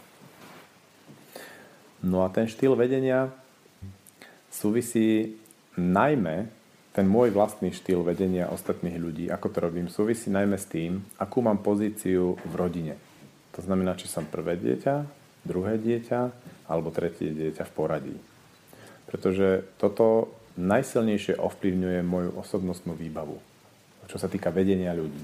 No 2.01 2.24
a 2.24 2.33
ten 2.33 2.48
štýl 2.48 2.72
vedenia 2.72 3.29
súvisí 4.48 5.37
najmä, 5.77 6.48
ten 6.96 7.05
môj 7.05 7.37
vlastný 7.37 7.77
štýl 7.77 8.01
vedenia 8.01 8.48
ostatných 8.48 8.96
ľudí, 8.96 9.24
ako 9.29 9.46
to 9.53 9.59
robím, 9.61 9.92
súvisí 9.92 10.33
najmä 10.33 10.57
s 10.57 10.64
tým, 10.72 11.05
akú 11.20 11.44
mám 11.44 11.61
pozíciu 11.61 12.40
v 12.48 12.55
rodine. 12.57 12.96
To 13.53 13.61
znamená, 13.61 14.01
či 14.01 14.09
som 14.09 14.24
prvé 14.24 14.57
dieťa, 14.57 15.05
druhé 15.44 15.77
dieťa 15.77 16.20
alebo 16.72 16.88
tretie 16.88 17.37
dieťa 17.37 17.68
v 17.68 17.74
poradí. 17.77 18.16
Pretože 19.05 19.68
toto 19.77 20.33
najsilnejšie 20.59 21.38
ovplyvňuje 21.38 22.03
moju 22.03 22.31
osobnostnú 22.35 22.99
výbavu, 22.99 23.38
čo 24.11 24.18
sa 24.18 24.27
týka 24.27 24.51
vedenia 24.51 24.90
ľudí. 24.90 25.23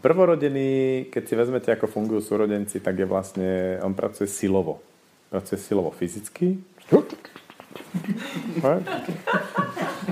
Prvorodený, 0.00 1.08
keď 1.12 1.22
si 1.24 1.34
vezmete, 1.36 1.68
ako 1.72 1.88
fungujú 1.88 2.20
súrodenci, 2.20 2.80
tak 2.80 2.96
je 2.96 3.06
vlastne, 3.08 3.80
on 3.80 3.96
pracuje 3.96 4.28
silovo. 4.28 4.80
Pracuje 5.28 5.60
silovo 5.60 5.92
fyzicky. 5.92 6.60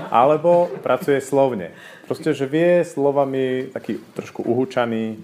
Alebo 0.09 0.69
pracuje 0.81 1.21
slovne. 1.21 1.73
Proste, 2.05 2.33
že 2.33 2.49
vie 2.49 2.81
slovami 2.85 3.69
taký 3.69 4.01
trošku 4.17 4.41
uhúčaný, 4.45 5.17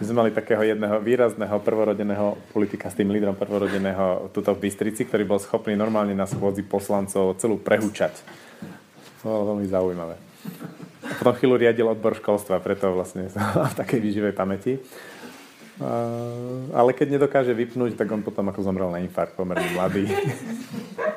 my 0.00 0.02
sme 0.08 0.16
mali 0.16 0.30
takého 0.32 0.64
jedného 0.64 0.96
výrazného 1.04 1.60
prvorodeného 1.60 2.40
politika 2.56 2.88
s 2.88 2.96
tým 2.96 3.12
lídrom 3.12 3.36
prvorodeného 3.36 4.32
tuto 4.32 4.56
v 4.56 4.64
Bystrici, 4.64 5.04
ktorý 5.04 5.28
bol 5.28 5.36
schopný 5.36 5.76
normálne 5.76 6.16
na 6.16 6.24
schôdzi 6.24 6.64
poslancov 6.64 7.36
celú 7.36 7.60
prehúčať. 7.60 8.16
To 9.20 9.22
bolo 9.28 9.42
veľmi 9.52 9.68
zaujímavé. 9.68 10.16
A 11.04 11.12
potom 11.20 11.36
chvíľu 11.36 11.60
riadil 11.60 11.84
odbor 11.84 12.16
školstva, 12.16 12.64
preto 12.64 12.88
vlastne 12.96 13.28
som 13.28 13.44
v 13.72 13.76
takej 13.76 14.00
výživej 14.00 14.32
pamäti. 14.32 14.80
Ale 16.72 16.96
keď 16.96 17.20
nedokáže 17.20 17.52
vypnúť, 17.52 18.00
tak 18.00 18.08
on 18.08 18.24
potom 18.24 18.48
ako 18.48 18.64
zomrel 18.64 18.88
na 18.88 19.04
infarkt, 19.04 19.36
pomerne 19.36 19.68
mladý. 19.76 20.08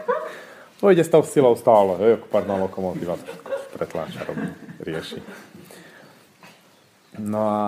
Pôjde 0.83 1.07
s 1.07 1.11
tou 1.11 1.23
silou 1.23 1.55
stále, 1.55 1.95
hej, 2.03 2.11
ako 2.19 2.27
párna 2.27 2.59
lokomotíva 2.59 3.15
pretláča, 3.71 4.27
robí, 4.27 4.51
rieši. 4.83 5.23
No 7.23 7.47
a 7.47 7.63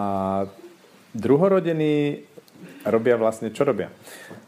Druhorodení 1.16 2.28
robia 2.84 3.16
vlastne, 3.16 3.50
čo 3.56 3.64
robia? 3.64 3.88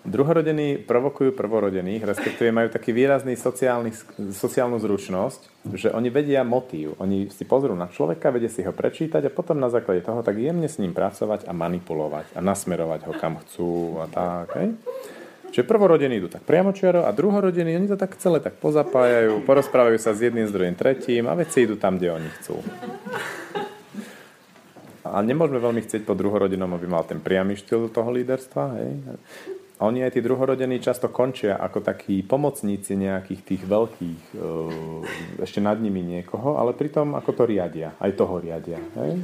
Druhorodení 0.04 0.84
provokujú 0.84 1.32
prvorodených, 1.32 2.04
respektíve 2.04 2.52
majú 2.52 2.68
taký 2.68 2.92
výrazný 2.92 3.40
sociálny, 3.40 3.92
sociálnu 4.36 4.76
zručnosť, 4.76 5.72
že 5.74 5.90
oni 5.96 6.12
vedia 6.12 6.44
motív. 6.44 7.00
Oni 7.00 7.32
si 7.32 7.44
pozrú 7.48 7.72
na 7.72 7.88
človeka, 7.88 8.36
vedia 8.36 8.52
si 8.52 8.68
ho 8.68 8.76
prečítať 8.76 9.24
a 9.28 9.34
potom 9.34 9.58
na 9.58 9.72
základe 9.72 10.04
toho 10.04 10.22
tak 10.22 10.38
jemne 10.38 10.68
s 10.68 10.80
ním 10.80 10.92
pracovať 10.92 11.48
a 11.48 11.52
manipulovať 11.56 12.36
a 12.36 12.40
nasmerovať 12.44 13.00
ho 13.08 13.14
kam 13.16 13.40
chcú 13.48 14.04
a 14.04 14.06
tak. 14.12 14.48
Hej? 14.60 14.70
Čiže 15.48 15.64
prvorodení 15.64 16.20
idú 16.20 16.28
tak 16.28 16.44
priamočiaro 16.44 17.08
a 17.08 17.16
druhorodení, 17.16 17.80
oni 17.80 17.88
to 17.88 17.96
tak 17.96 18.20
celé 18.20 18.44
tak 18.44 18.60
pozapájajú, 18.60 19.48
porozprávajú 19.48 19.98
sa 19.98 20.12
s 20.12 20.20
jedným, 20.20 20.44
s 20.44 20.52
druhým, 20.52 20.76
tretím 20.76 21.32
a 21.32 21.34
veci 21.40 21.64
idú 21.64 21.80
tam, 21.80 21.96
kde 21.96 22.12
oni 22.12 22.30
chcú. 22.40 22.60
A 25.14 25.22
nemôžeme 25.24 25.62
veľmi 25.62 25.82
chcieť 25.84 26.04
po 26.04 26.18
druhorodinom, 26.18 26.72
aby 26.76 26.88
mal 26.90 27.04
ten 27.08 27.22
priamy 27.22 27.56
štýl 27.56 27.92
toho 27.92 28.10
líderstva. 28.12 28.64
Hej? 28.80 28.92
Oni 29.78 30.02
aj 30.02 30.18
tí 30.18 30.26
druhorodení 30.26 30.82
často 30.82 31.14
končia 31.14 31.62
ako 31.62 31.86
takí 31.86 32.26
pomocníci 32.26 32.98
nejakých 32.98 33.42
tých 33.46 33.62
veľkých, 33.62 34.22
e, 34.34 34.42
ešte 35.46 35.62
nad 35.62 35.78
nimi 35.78 36.02
niekoho, 36.02 36.58
ale 36.58 36.74
pritom 36.74 37.14
ako 37.14 37.30
to 37.38 37.44
riadia. 37.46 37.94
Aj 38.02 38.10
toho 38.10 38.42
riadia. 38.42 38.82
Hej, 38.98 39.22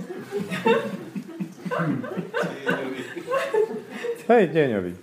hej 4.30 4.44
deňový. 4.54 4.94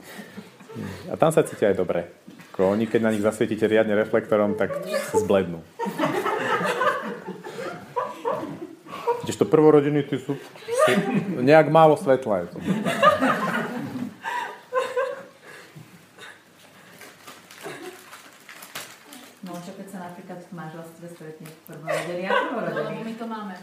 A 1.10 1.18
tam 1.18 1.34
sa 1.34 1.42
cítia 1.42 1.74
aj 1.74 1.82
dobre. 1.82 2.06
Ako 2.54 2.78
oni, 2.78 2.86
keď 2.86 3.00
na 3.02 3.10
nich 3.10 3.26
zasvietite 3.26 3.66
riadne 3.66 3.98
reflektorom, 3.98 4.54
tak 4.54 4.70
zblednú. 5.18 5.58
To 9.28 9.44
prvorodiny, 9.44 10.04
tí 10.04 10.16
sú 10.16 10.36
nejak 11.40 11.68
málo 11.68 11.96
svetla 11.96 12.44
je 12.44 12.46
to. 12.52 12.58
No, 19.40 19.56
čo 19.60 19.72
keď 19.76 19.86
sa 19.88 19.98
napríklad 20.08 20.38
v 20.44 20.52
manželstve 20.52 21.06
stretne 21.16 21.48
prvorodení 21.68 22.24
a 22.28 22.32
prvorodení? 22.32 22.96
My 23.04 23.14
to 23.16 23.26
máme. 23.28 23.54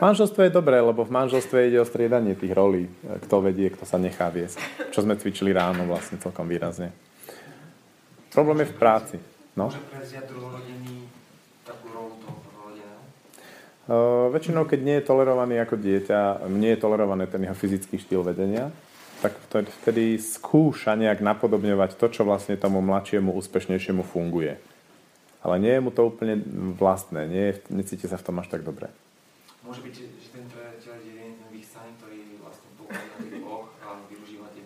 Manželstvo 0.00 0.40
je 0.44 0.50
dobré, 0.52 0.80
lebo 0.80 1.04
v 1.04 1.12
manželstve 1.12 1.68
ide 1.68 1.78
o 1.80 1.86
striedanie 1.88 2.34
tých 2.34 2.52
rolí. 2.52 2.88
Kto 3.28 3.44
vedie, 3.44 3.70
kto 3.70 3.84
sa 3.84 4.00
nechá 4.00 4.32
viesť. 4.32 4.58
Čo 4.92 5.04
sme 5.04 5.16
cvičili 5.16 5.52
ráno 5.52 5.84
vlastne 5.84 6.16
celkom 6.20 6.48
výrazne. 6.48 6.92
Problém 8.32 8.64
je 8.64 8.72
v 8.72 8.76
práci. 8.76 9.16
No? 9.56 9.72
Môže 9.72 9.80
prevziať 9.88 10.28
druhorodený 10.28 10.65
Uh, 13.86 14.34
väčšinou, 14.34 14.66
keď 14.66 14.80
nie 14.82 14.96
je 14.98 15.06
tolerovaný 15.06 15.62
ako 15.62 15.78
dieťa, 15.78 16.50
nie 16.50 16.74
je 16.74 16.82
tolerovaný 16.82 17.30
ten 17.30 17.38
jeho 17.46 17.54
fyzický 17.54 18.02
štýl 18.02 18.26
vedenia, 18.26 18.74
tak 19.22 19.38
vtedy 19.46 20.18
skúša 20.18 20.98
nejak 20.98 21.22
napodobňovať 21.22 21.94
to, 21.94 22.10
čo 22.10 22.26
vlastne 22.26 22.58
tomu 22.58 22.82
mladšiemu, 22.82 23.30
úspešnejšiemu 23.30 24.02
funguje. 24.02 24.58
Ale 25.46 25.62
nie 25.62 25.70
je 25.70 25.84
mu 25.86 25.94
to 25.94 26.02
úplne 26.02 26.34
vlastné, 26.74 27.30
nie, 27.30 27.54
necíti 27.70 28.10
sa 28.10 28.18
v 28.18 28.26
tom 28.26 28.42
až 28.42 28.50
tak 28.50 28.66
dobre. 28.66 28.90
Môže 29.62 29.78
byť, 29.86 29.94
že 29.94 30.28
ten 30.34 30.50
treťač 30.50 31.06
je 31.06 31.12
jeden 31.22 31.38
vychcaný, 31.54 31.90
ktorý 32.02 32.18
vlastne 32.42 32.68
poukladá 32.74 33.14
tých 33.22 33.38
boh 33.38 33.70
a 33.86 33.86
využíva 34.10 34.50
tie 34.50 34.62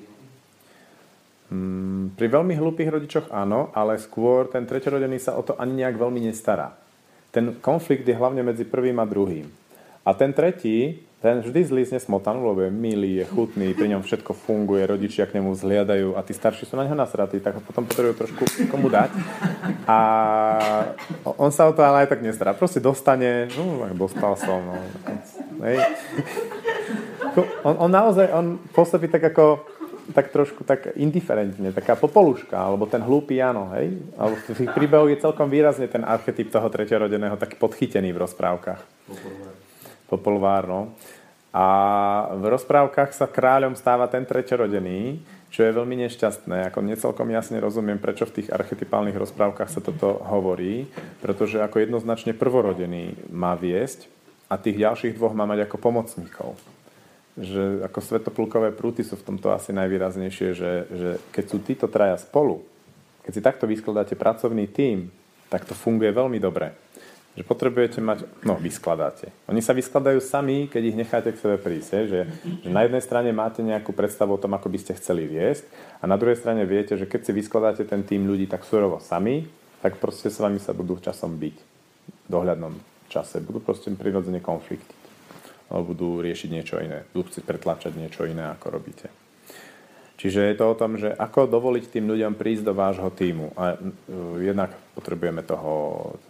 Hmm, 1.53 2.17
pri 2.17 2.25
veľmi 2.25 2.57
hlúpých 2.57 2.89
rodičoch 2.89 3.27
áno, 3.29 3.69
ale 3.77 4.01
skôr 4.01 4.49
ten 4.49 4.65
treťorodený 4.65 5.21
sa 5.21 5.37
o 5.37 5.45
to 5.45 5.61
ani 5.61 5.85
nejak 5.85 6.01
veľmi 6.01 6.25
nestará 6.25 6.80
ten 7.31 7.55
konflikt 7.63 8.07
je 8.07 8.15
hlavne 8.15 8.43
medzi 8.43 8.67
prvým 8.67 8.99
a 8.99 9.07
druhým. 9.07 9.47
A 10.03 10.15
ten 10.15 10.35
tretí, 10.35 11.07
ten 11.21 11.45
vždy 11.45 11.61
zlízne 11.69 12.01
smotanú, 12.01 12.49
lebo 12.49 12.65
je 12.65 12.73
milý, 12.73 13.21
je 13.21 13.29
chutný, 13.29 13.77
pri 13.77 13.93
ňom 13.93 14.03
všetko 14.03 14.33
funguje, 14.33 14.89
rodičia 14.89 15.29
k 15.29 15.37
nemu 15.37 15.53
zhliadajú 15.53 16.17
a 16.17 16.25
tí 16.25 16.33
starší 16.33 16.65
sú 16.65 16.81
na 16.81 16.89
neho 16.89 16.97
nasratí, 16.97 17.37
tak 17.45 17.61
ho 17.61 17.63
potom 17.63 17.85
potrebujú 17.85 18.25
trošku 18.25 18.43
komu 18.73 18.89
dať. 18.89 19.13
A 19.85 19.99
on 21.37 21.53
sa 21.53 21.69
o 21.69 21.77
to 21.77 21.85
ale 21.85 22.09
aj 22.09 22.17
tak 22.17 22.25
nestará. 22.25 22.57
Proste 22.57 22.81
dostane, 22.81 23.53
no, 23.53 23.85
dostal 23.93 24.33
som, 24.41 24.65
no. 24.65 24.77
On, 27.69 27.77
on 27.87 27.91
naozaj, 27.93 28.33
on 28.33 28.57
pôsobí 28.73 29.07
tak 29.13 29.23
ako 29.31 29.61
tak 30.11 30.35
trošku 30.35 30.67
tak 30.67 30.95
indiferentne, 30.99 31.71
taká 31.75 31.95
popoluška, 31.97 32.55
alebo 32.55 32.87
ten 32.87 33.03
hlúpy 33.03 33.39
áno, 33.39 33.71
hej? 33.79 33.97
Alebo 34.15 34.37
v 34.39 34.59
tých 34.67 34.73
príbehoch 34.75 35.11
je 35.11 35.23
celkom 35.23 35.49
výrazne 35.49 35.87
ten 35.87 36.03
archetyp 36.03 36.51
toho 36.51 36.67
treťorodeného 36.67 37.39
taký 37.39 37.57
podchytený 37.59 38.15
v 38.15 38.23
rozprávkach. 38.27 38.81
Popolvár. 40.11 40.65
no. 40.67 40.81
A 41.51 41.67
v 42.39 42.47
rozprávkach 42.47 43.11
sa 43.11 43.27
kráľom 43.27 43.75
stáva 43.75 44.07
ten 44.07 44.23
treťorodený, 44.23 45.19
čo 45.51 45.67
je 45.67 45.75
veľmi 45.75 45.99
nešťastné. 46.07 46.71
Ako 46.71 46.79
necelkom 46.87 47.27
jasne 47.35 47.59
rozumiem, 47.59 47.99
prečo 47.99 48.23
v 48.23 48.43
tých 48.43 48.49
archetypálnych 48.55 49.19
rozprávkach 49.19 49.67
sa 49.67 49.83
toto 49.83 50.23
hovorí, 50.31 50.87
pretože 51.19 51.59
ako 51.59 51.83
jednoznačne 51.83 52.39
prvorodený 52.39 53.35
má 53.35 53.59
viesť 53.59 54.07
a 54.47 54.59
tých 54.59 54.79
ďalších 54.83 55.19
dvoch 55.19 55.35
má 55.35 55.47
mať 55.47 55.67
ako 55.67 55.77
pomocníkov. 55.83 56.55
Že 57.39 57.87
ako 57.87 57.99
svetoplukové 58.03 58.75
prúty 58.75 59.07
sú 59.07 59.15
v 59.15 59.27
tomto 59.35 59.55
asi 59.55 59.71
najvýraznejšie, 59.71 60.49
že, 60.55 60.73
že 60.91 61.11
keď 61.31 61.45
sú 61.47 61.57
títo 61.63 61.87
traja 61.87 62.19
spolu, 62.19 62.67
keď 63.23 63.33
si 63.33 63.43
takto 63.45 63.65
vyskladáte 63.71 64.19
pracovný 64.19 64.67
tím, 64.67 65.15
tak 65.47 65.67
to 65.67 65.75
funguje 65.75 66.11
veľmi 66.11 66.43
dobre. 66.43 66.75
Že 67.39 67.47
potrebujete 67.47 68.03
mať, 68.03 68.27
no 68.43 68.59
vyskladáte. 68.59 69.31
Oni 69.47 69.63
sa 69.63 69.71
vyskladajú 69.71 70.19
sami, 70.19 70.67
keď 70.67 70.83
ich 70.83 70.99
necháte 70.99 71.31
k 71.31 71.39
sebe 71.39 71.57
prísť. 71.63 72.11
Že, 72.11 72.21
že 72.67 72.69
na 72.71 72.83
jednej 72.83 73.03
strane 73.03 73.31
máte 73.31 73.63
nejakú 73.63 73.95
predstavu 73.95 74.35
o 74.35 74.43
tom, 74.43 74.51
ako 74.59 74.67
by 74.67 74.79
ste 74.83 74.99
chceli 74.99 75.31
viesť 75.31 75.63
a 76.03 76.11
na 76.11 76.19
druhej 76.19 76.43
strane 76.43 76.67
viete, 76.67 76.99
že 76.99 77.07
keď 77.07 77.31
si 77.31 77.33
vyskladáte 77.33 77.87
ten 77.87 78.03
tým 78.03 78.27
ľudí 78.27 78.51
tak 78.51 78.67
surovo 78.67 78.99
sami, 78.99 79.47
tak 79.79 80.03
proste 80.03 80.27
s 80.27 80.43
vami 80.43 80.59
sa 80.59 80.75
budú 80.75 80.99
časom 80.99 81.39
byť 81.39 81.57
v 82.11 82.29
dohľadnom 82.29 82.75
čase. 83.07 83.39
Budú 83.41 83.63
proste 83.63 83.95
prirodzene 83.95 84.43
konflikty. 84.43 85.00
Alebo 85.71 85.95
budú 85.95 86.19
riešiť 86.21 86.51
niečo 86.51 86.77
iné. 86.83 87.07
Budú 87.15 87.31
chcieť 87.31 87.47
pretlačať 87.47 87.95
niečo 87.95 88.27
iné, 88.27 88.51
ako 88.51 88.67
robíte. 88.75 89.07
Čiže 90.21 90.53
je 90.53 90.57
to 90.61 90.67
o 90.69 90.77
tom, 90.77 91.01
že 91.01 91.17
ako 91.17 91.49
dovoliť 91.49 91.97
tým 91.97 92.05
ľuďom 92.13 92.37
prísť 92.37 92.69
do 92.69 92.77
vášho 92.77 93.09
týmu. 93.09 93.57
A 93.57 93.73
uh, 93.73 94.37
jednak 94.37 94.69
potrebujeme 94.93 95.41
toho, 95.41 95.73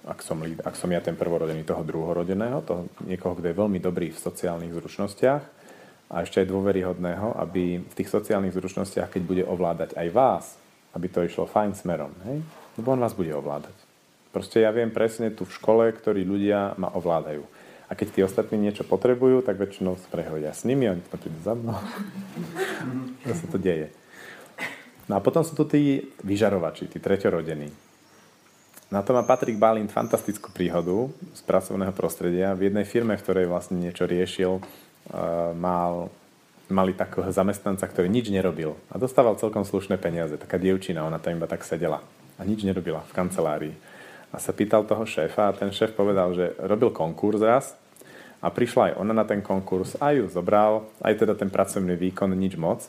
ak 0.07 0.23
som, 0.23 0.39
ak 0.47 0.79
som 0.79 0.87
ja 0.95 1.03
ten 1.03 1.19
prvorodený, 1.19 1.67
toho 1.67 1.83
druhorodeného, 1.83 2.63
toho 2.63 2.87
niekoho, 3.03 3.35
kto 3.35 3.51
je 3.51 3.59
veľmi 3.59 3.83
dobrý 3.83 4.15
v 4.15 4.23
sociálnych 4.23 4.71
zručnostiach 4.71 5.43
a 6.07 6.23
ešte 6.23 6.43
aj 6.43 6.51
dôveryhodného, 6.55 7.35
aby 7.43 7.83
v 7.83 7.95
tých 7.99 8.15
sociálnych 8.15 8.55
zručnostiach, 8.55 9.11
keď 9.11 9.23
bude 9.27 9.43
ovládať 9.43 9.99
aj 9.99 10.09
vás, 10.15 10.45
aby 10.95 11.07
to 11.11 11.27
išlo 11.27 11.51
fajn 11.51 11.75
smerom. 11.75 12.15
Hej? 12.31 12.47
Lebo 12.79 12.95
on 12.95 13.03
vás 13.03 13.15
bude 13.15 13.35
ovládať. 13.35 13.75
Proste 14.31 14.63
ja 14.63 14.71
viem 14.71 14.95
presne 14.95 15.35
tu 15.35 15.43
v 15.43 15.55
škole, 15.55 15.91
ktorí 15.91 16.23
ľudia 16.23 16.79
ma 16.79 16.95
ovládajú. 16.95 17.43
A 17.91 17.99
keď 17.99 18.09
tí 18.15 18.21
ostatní 18.23 18.55
niečo 18.55 18.87
potrebujú, 18.87 19.43
tak 19.43 19.59
väčšinou 19.59 19.99
sprehodia 19.99 20.55
s 20.55 20.63
nimi, 20.63 20.87
oni 20.87 21.03
to 21.03 21.19
prídu 21.19 21.43
za 21.43 21.59
mnou. 21.59 21.75
to 23.27 23.35
sa 23.35 23.47
to 23.51 23.59
deje. 23.59 23.91
No 25.11 25.19
a 25.19 25.21
potom 25.21 25.43
sú 25.43 25.59
tu 25.59 25.67
tí 25.67 26.07
vyžarovači, 26.23 26.87
tí 26.87 27.03
treťorodení. 27.03 27.67
Na 28.95 29.03
to 29.03 29.11
má 29.11 29.27
Patrik 29.27 29.59
Balín 29.59 29.91
fantastickú 29.91 30.55
príhodu 30.55 31.11
z 31.35 31.43
pracovného 31.43 31.91
prostredia. 31.91 32.55
V 32.55 32.71
jednej 32.71 32.87
firme, 32.87 33.19
v 33.19 33.23
ktorej 33.27 33.51
vlastne 33.51 33.83
niečo 33.83 34.07
riešil, 34.07 34.63
uh, 34.63 35.51
mal, 35.59 36.15
mali 36.71 36.95
takého 36.95 37.27
zamestnanca, 37.27 37.91
ktorý 37.91 38.07
nič 38.07 38.31
nerobil 38.31 38.79
a 38.91 39.03
dostával 39.03 39.35
celkom 39.35 39.67
slušné 39.67 39.99
peniaze. 39.99 40.39
Taká 40.39 40.63
dievčina, 40.63 41.03
ona 41.03 41.19
tam 41.19 41.39
iba 41.39 41.51
tak 41.51 41.67
sedela 41.67 42.03
a 42.39 42.43
nič 42.47 42.63
nerobila 42.63 43.03
v 43.11 43.15
kancelárii. 43.15 43.75
A 44.31 44.39
sa 44.39 44.55
pýtal 44.55 44.87
toho 44.87 45.03
šéfa 45.03 45.51
a 45.51 45.57
ten 45.59 45.75
šéf 45.75 45.91
povedal, 45.99 46.31
že 46.39 46.55
robil 46.63 46.95
konkurs 46.95 47.43
raz 47.43 47.75
a 48.41 48.49
prišla 48.49 48.93
aj 48.93 48.97
ona 48.97 49.13
na 49.13 49.25
ten 49.29 49.45
konkurs, 49.45 50.01
aj 50.01 50.17
ju 50.17 50.27
zobral, 50.33 50.89
aj 51.05 51.15
teda 51.21 51.37
ten 51.37 51.53
pracovný 51.53 51.97
výkon, 51.97 52.33
nič 52.33 52.57
moc. 52.57 52.89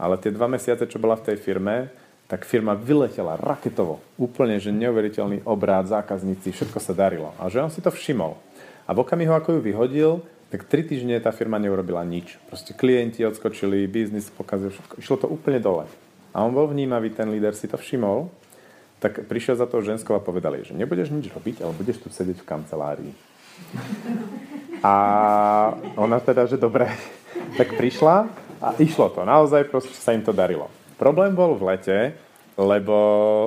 Ale 0.00 0.16
tie 0.16 0.32
dva 0.32 0.48
mesiace, 0.48 0.88
čo 0.88 0.96
bola 0.96 1.20
v 1.20 1.32
tej 1.32 1.36
firme, 1.36 1.92
tak 2.28 2.44
firma 2.44 2.76
vyletela 2.76 3.40
raketovo. 3.40 4.00
Úplne, 4.20 4.60
že 4.60 4.68
neuveriteľný 4.72 5.48
obrád, 5.48 5.88
zákazníci, 5.88 6.52
všetko 6.52 6.78
sa 6.80 6.92
darilo. 6.92 7.32
A 7.40 7.48
že 7.48 7.64
on 7.64 7.72
si 7.72 7.80
to 7.80 7.88
všimol. 7.88 8.36
A 8.84 8.92
v 8.92 9.00
okamihu, 9.00 9.32
ako 9.32 9.58
ju 9.58 9.60
vyhodil, 9.64 10.12
tak 10.48 10.64
tri 10.64 10.84
týždne 10.84 11.20
tá 11.20 11.32
firma 11.32 11.60
neurobila 11.60 12.00
nič. 12.04 12.40
Proste 12.48 12.72
klienti 12.72 13.24
odskočili, 13.24 13.84
biznis 13.88 14.32
pokazil, 14.32 14.72
všetko. 14.72 14.94
Išlo 15.00 15.16
to 15.24 15.26
úplne 15.28 15.60
dole. 15.60 15.84
A 16.32 16.44
on 16.44 16.52
bol 16.52 16.68
vnímavý, 16.68 17.12
ten 17.12 17.28
líder 17.28 17.56
si 17.56 17.68
to 17.68 17.80
všimol, 17.80 18.28
tak 19.00 19.24
prišiel 19.24 19.56
za 19.56 19.68
toho 19.68 19.84
ženskou 19.84 20.16
a 20.16 20.24
povedali, 20.24 20.64
že 20.64 20.76
nebudeš 20.76 21.12
nič 21.12 21.32
robiť, 21.32 21.64
ale 21.64 21.76
budeš 21.76 22.04
tu 22.04 22.08
sedieť 22.12 22.44
v 22.44 22.48
kancelárii. 22.48 23.12
A 24.82 24.94
ona 25.98 26.22
teda, 26.22 26.46
že 26.46 26.60
dobre, 26.60 26.86
tak 27.58 27.74
prišla 27.74 28.30
a 28.62 28.68
išlo 28.78 29.10
to. 29.10 29.26
Naozaj 29.26 29.66
proste 29.70 29.94
sa 29.94 30.14
im 30.14 30.22
to 30.22 30.30
darilo. 30.30 30.70
Problém 30.98 31.34
bol 31.34 31.54
v 31.58 31.74
lete, 31.74 31.98
lebo 32.58 32.94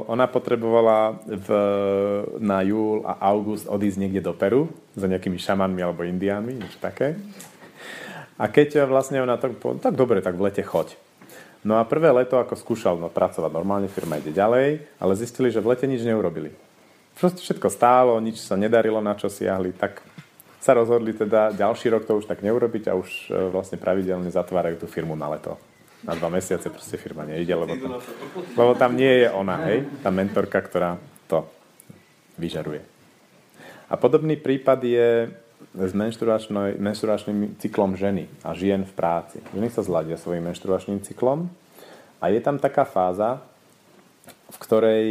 ona 0.08 0.24
potrebovala 0.24 1.19
v, 1.28 1.47
na 2.39 2.63
júl 2.63 3.04
a 3.04 3.19
august 3.28 3.67
odísť 3.67 4.00
niekde 4.00 4.24
do 4.24 4.32
Peru 4.32 4.71
za 4.95 5.08
nejakými 5.12 5.36
šamanmi 5.36 5.84
alebo 5.84 6.08
indiánmi, 6.08 6.56
niečo 6.56 6.80
také. 6.80 7.19
A 8.39 8.47
keď 8.47 8.88
vlastne 8.88 9.19
ona 9.19 9.36
tak 9.36 9.60
povedala, 9.60 9.91
tak 9.91 10.00
dobre, 10.00 10.24
tak 10.24 10.39
v 10.39 10.47
lete 10.47 10.63
choď. 10.63 10.95
No 11.62 11.78
a 11.78 11.86
prvé 11.86 12.10
leto, 12.10 12.39
ako 12.41 12.58
skúšal 12.58 12.97
no, 12.97 13.12
pracovať 13.12 13.52
normálne, 13.54 13.91
firma 13.91 14.17
ide 14.17 14.34
ďalej, 14.34 14.82
ale 14.97 15.19
zistili, 15.19 15.54
že 15.54 15.62
v 15.62 15.76
lete 15.76 15.86
nič 15.86 16.02
neurobili. 16.02 16.56
Všetko 17.21 17.69
stálo, 17.69 18.17
nič 18.17 18.41
sa 18.41 18.57
nedarilo, 18.57 18.97
na 18.97 19.13
čo 19.13 19.29
siahli, 19.29 19.77
tak 19.77 20.01
sa 20.62 20.73
rozhodli 20.73 21.13
teda 21.13 21.53
ďalší 21.53 21.93
rok 21.93 22.05
to 22.05 22.17
už 22.17 22.29
tak 22.29 22.45
neurobiť 22.45 22.89
a 22.89 22.97
už 22.97 23.10
e, 23.29 23.49
vlastne 23.49 23.81
pravidelne 23.81 24.29
zatvárajú 24.29 24.86
tú 24.86 24.88
firmu 24.89 25.17
na 25.17 25.29
leto. 25.34 25.57
Na 26.01 26.17
dva 26.17 26.34
mesiace 26.34 26.69
proste 26.69 26.97
firma 26.97 27.25
nejde, 27.25 27.53
lebo 27.53 27.77
tam, 27.77 27.91
lebo 28.57 28.71
tam 28.73 28.97
nie 28.97 29.25
je 29.25 29.27
ona, 29.29 29.57
hej, 29.69 29.86
tá 30.01 30.10
mentorka, 30.10 30.57
ktorá 30.62 30.97
to 31.29 31.45
vyžaruje. 32.41 32.81
A 33.89 33.93
podobný 33.97 34.38
prípad 34.38 34.79
je 34.81 35.10
s 35.77 35.93
menštruačným 35.93 37.57
cyklom 37.62 37.93
ženy 37.93 38.25
a 38.41 38.57
žien 38.57 38.81
v 38.81 38.93
práci. 38.97 39.38
Ženy 39.53 39.69
sa 39.69 39.86
zladia 39.86 40.17
svojim 40.17 40.41
menštruačným 40.45 41.05
cyklom 41.05 41.49
a 42.17 42.25
je 42.34 42.39
tam 42.41 42.57
taká 42.57 42.86
fáza, 42.86 43.45
v 44.51 44.57
ktorej 44.59 45.05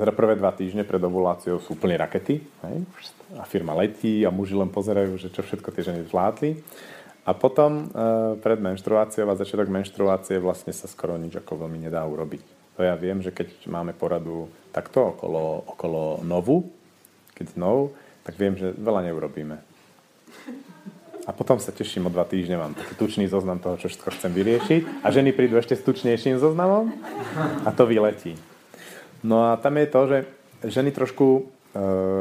e, 0.00 0.12
prvé 0.16 0.34
dva 0.40 0.56
týždne 0.56 0.88
pred 0.88 1.00
ovuláciou 1.04 1.60
sú 1.60 1.76
úplne 1.76 2.00
rakety. 2.00 2.40
Hej? 2.40 2.76
A 3.36 3.44
firma 3.44 3.76
letí 3.76 4.24
a 4.24 4.32
muži 4.32 4.56
len 4.56 4.72
pozerajú, 4.72 5.20
že 5.20 5.28
čo 5.28 5.44
všetko 5.44 5.68
tie 5.68 5.92
ženy 5.92 6.08
zvládli. 6.08 6.56
A 7.24 7.32
potom 7.36 7.88
e, 7.92 8.00
pred 8.40 8.60
menštruáciou 8.60 9.28
a 9.28 9.36
začiatok 9.36 9.68
menštruácie 9.68 10.40
vlastne 10.40 10.72
sa 10.72 10.88
skoro 10.88 11.20
nič 11.20 11.36
ako 11.36 11.68
veľmi 11.68 11.88
nedá 11.88 12.04
urobiť. 12.04 12.44
To 12.76 12.80
ja 12.82 12.96
viem, 12.96 13.20
že 13.20 13.30
keď 13.30 13.68
máme 13.70 13.94
poradu 13.94 14.50
takto 14.74 15.14
okolo, 15.14 15.62
okolo 15.76 16.02
novu, 16.26 16.68
keď 17.36 17.54
nov, 17.54 17.94
tak 18.24 18.34
viem, 18.40 18.56
že 18.56 18.72
veľa 18.74 19.12
neurobíme. 19.12 19.56
A 21.24 21.30
potom 21.32 21.56
sa 21.56 21.72
teším 21.72 22.08
o 22.08 22.12
dva 22.12 22.28
týždne, 22.28 22.60
mám 22.60 22.76
taký 22.76 23.00
tučný 23.00 23.24
zoznam 23.28 23.56
toho, 23.56 23.80
čo 23.80 23.88
všetko 23.88 24.12
chcem 24.12 24.32
vyriešiť 24.32 24.80
a 25.00 25.06
ženy 25.08 25.32
prídu 25.32 25.56
ešte 25.56 25.72
s 25.72 25.86
tučnejším 25.86 26.36
zoznamom 26.36 26.92
a 27.64 27.70
to 27.72 27.88
vyletí. 27.88 28.36
No 29.24 29.48
a 29.48 29.56
tam 29.56 29.80
je 29.80 29.88
to, 29.88 30.00
že 30.04 30.18
ženy 30.68 30.92
trošku 30.92 31.26
e, 31.40 31.42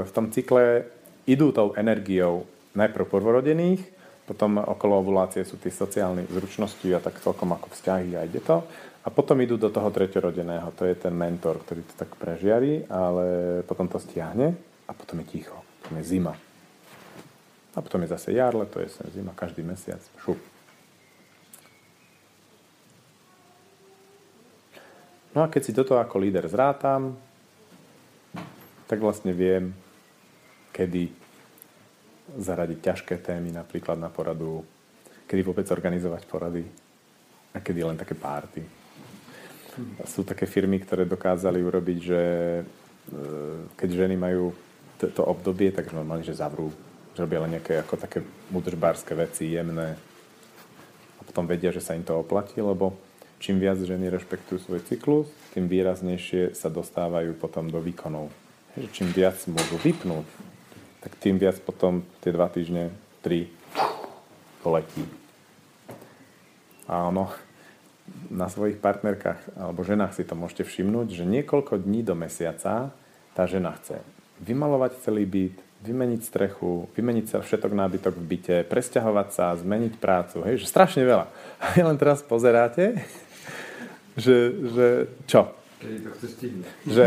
v 0.08 0.12
tom 0.16 0.32
cykle 0.32 0.88
idú 1.28 1.52
tou 1.52 1.76
energiou 1.76 2.48
najprv 2.74 3.06
prvorodených, 3.12 3.84
potom 4.24 4.56
okolo 4.64 5.04
ovulácie 5.04 5.44
sú 5.44 5.60
tie 5.60 5.68
sociálne 5.68 6.24
zručnosti 6.32 6.88
a 6.96 7.04
tak 7.04 7.20
celkom 7.20 7.52
ako 7.52 7.68
vzťahy 7.76 8.16
a 8.16 8.24
ide 8.24 8.40
to. 8.40 8.64
A 9.04 9.12
potom 9.12 9.36
idú 9.44 9.60
do 9.60 9.68
toho 9.68 9.92
treťorodeného, 9.92 10.72
to 10.80 10.88
je 10.88 10.96
ten 10.96 11.12
mentor, 11.12 11.60
ktorý 11.60 11.84
to 11.84 11.96
tak 12.00 12.16
prežiari, 12.16 12.88
ale 12.88 13.60
potom 13.68 13.92
to 13.92 14.00
stiahne 14.00 14.56
a 14.88 14.92
potom 14.96 15.20
je 15.20 15.28
ticho, 15.28 15.60
potom 15.84 16.00
je 16.00 16.08
zima. 16.08 16.40
A 17.76 17.80
potom 17.84 18.00
je 18.08 18.16
zase 18.16 18.32
jar, 18.32 18.56
leto, 18.56 18.80
jesen, 18.80 19.12
zima, 19.12 19.36
každý 19.36 19.60
mesiac, 19.60 20.00
šup. 20.24 20.40
No 25.34 25.42
a 25.42 25.50
keď 25.50 25.62
si 25.66 25.74
toto 25.74 25.98
ako 25.98 26.22
líder 26.22 26.46
zrátam, 26.46 27.18
tak 28.86 29.02
vlastne 29.02 29.34
viem, 29.34 29.74
kedy 30.70 31.10
zaradiť 32.38 32.80
ťažké 32.80 33.18
témy 33.18 33.50
napríklad 33.50 33.98
na 33.98 34.14
poradu, 34.14 34.62
kedy 35.26 35.42
vôbec 35.42 35.66
organizovať 35.74 36.30
porady 36.30 36.66
a 37.54 37.58
kedy 37.58 37.82
len 37.82 37.98
také 37.98 38.14
párty. 38.14 38.62
Sú 40.06 40.22
také 40.22 40.46
firmy, 40.46 40.78
ktoré 40.78 41.10
dokázali 41.10 41.58
urobiť, 41.66 41.98
že 41.98 42.22
e, 42.62 42.64
keď 43.74 43.90
ženy 44.06 44.14
majú 44.14 44.54
to 45.02 45.26
obdobie, 45.26 45.74
tak 45.74 45.90
normálne, 45.92 46.22
že 46.22 46.38
zavrú, 46.38 46.70
že 47.18 47.26
robia 47.26 47.42
len 47.42 47.58
nejaké 47.58 47.82
ako 47.82 47.98
také 47.98 48.22
mudržbárske 48.54 49.18
veci, 49.18 49.50
jemné 49.50 49.98
a 51.18 51.22
potom 51.26 51.50
vedia, 51.50 51.74
že 51.74 51.82
sa 51.82 51.98
im 51.98 52.06
to 52.06 52.22
oplatí, 52.22 52.62
lebo 52.62 52.94
čím 53.44 53.60
viac 53.60 53.76
ženy 53.76 54.08
rešpektujú 54.08 54.64
svoj 54.64 54.80
cyklus, 54.88 55.28
tým 55.52 55.68
výraznejšie 55.68 56.56
sa 56.56 56.72
dostávajú 56.72 57.36
potom 57.36 57.68
do 57.68 57.84
výkonov. 57.84 58.32
Čím 58.96 59.12
viac 59.12 59.36
môžu 59.52 59.76
vypnúť, 59.84 60.24
tak 61.04 61.12
tým 61.20 61.36
viac 61.36 61.60
potom 61.60 62.08
tie 62.24 62.32
dva 62.32 62.48
týždne, 62.48 62.96
tri, 63.20 63.52
poletí. 64.64 65.04
A 66.88 67.12
na 68.32 68.48
svojich 68.48 68.80
partnerkách 68.80 69.60
alebo 69.60 69.84
ženách 69.84 70.16
si 70.16 70.24
to 70.24 70.40
môžete 70.40 70.64
všimnúť, 70.64 71.12
že 71.12 71.28
niekoľko 71.28 71.84
dní 71.84 72.00
do 72.00 72.16
mesiaca 72.16 72.96
tá 73.36 73.44
žena 73.44 73.76
chce 73.76 74.00
vymalovať 74.44 75.00
celý 75.00 75.24
byt, 75.24 75.56
vymeniť 75.84 76.22
strechu, 76.24 76.88
vymeniť 76.96 77.26
sa 77.28 77.38
všetok 77.44 77.72
nábytok 77.76 78.16
v 78.16 78.26
byte, 78.28 78.58
presťahovať 78.72 79.28
sa, 79.32 79.56
zmeniť 79.60 80.00
prácu, 80.00 80.44
hej, 80.48 80.64
že 80.64 80.72
strašne 80.72 81.04
veľa. 81.04 81.28
A 81.64 81.66
len 81.80 81.98
teraz 82.00 82.24
pozeráte, 82.24 83.04
že, 84.18 84.36
že 84.74 84.88
čo? 85.28 85.52
Že, 86.88 87.06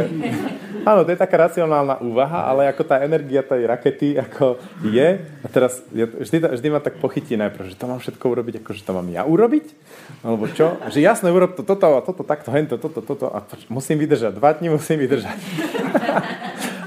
áno, 0.85 1.01
to 1.09 1.11
je 1.13 1.17
taká 1.17 1.49
racionálna 1.49 1.97
úvaha, 2.05 2.45
ale 2.45 2.69
ako 2.69 2.85
tá 2.85 3.01
energia 3.01 3.41
tej 3.41 3.65
rakety 3.65 4.21
ako 4.21 4.61
je, 4.85 5.17
a 5.17 5.47
teraz 5.49 5.81
ja, 5.97 6.05
vždy, 6.05 6.61
vždy 6.61 6.69
ma 6.69 6.81
tak 6.85 7.01
pochytí 7.01 7.41
najprv, 7.41 7.73
že 7.73 7.77
to 7.81 7.89
mám 7.89 8.05
všetko 8.05 8.21
urobiť, 8.21 8.61
ako 8.61 8.71
že 8.77 8.85
to 8.85 8.93
mám 8.93 9.09
ja 9.09 9.25
urobiť? 9.25 9.73
Alebo 10.21 10.45
čo? 10.53 10.77
Že 10.93 11.01
jasne, 11.01 11.33
urob 11.33 11.57
to, 11.57 11.65
toto, 11.65 11.97
a 11.97 12.05
toto, 12.05 12.21
takto, 12.21 12.53
hento, 12.53 12.77
toto, 12.77 13.01
toto, 13.01 13.33
a 13.33 13.41
musím 13.73 13.97
vydržať, 13.97 14.37
dva 14.37 14.53
dní 14.53 14.69
musím 14.69 15.01
vydržať. 15.01 15.41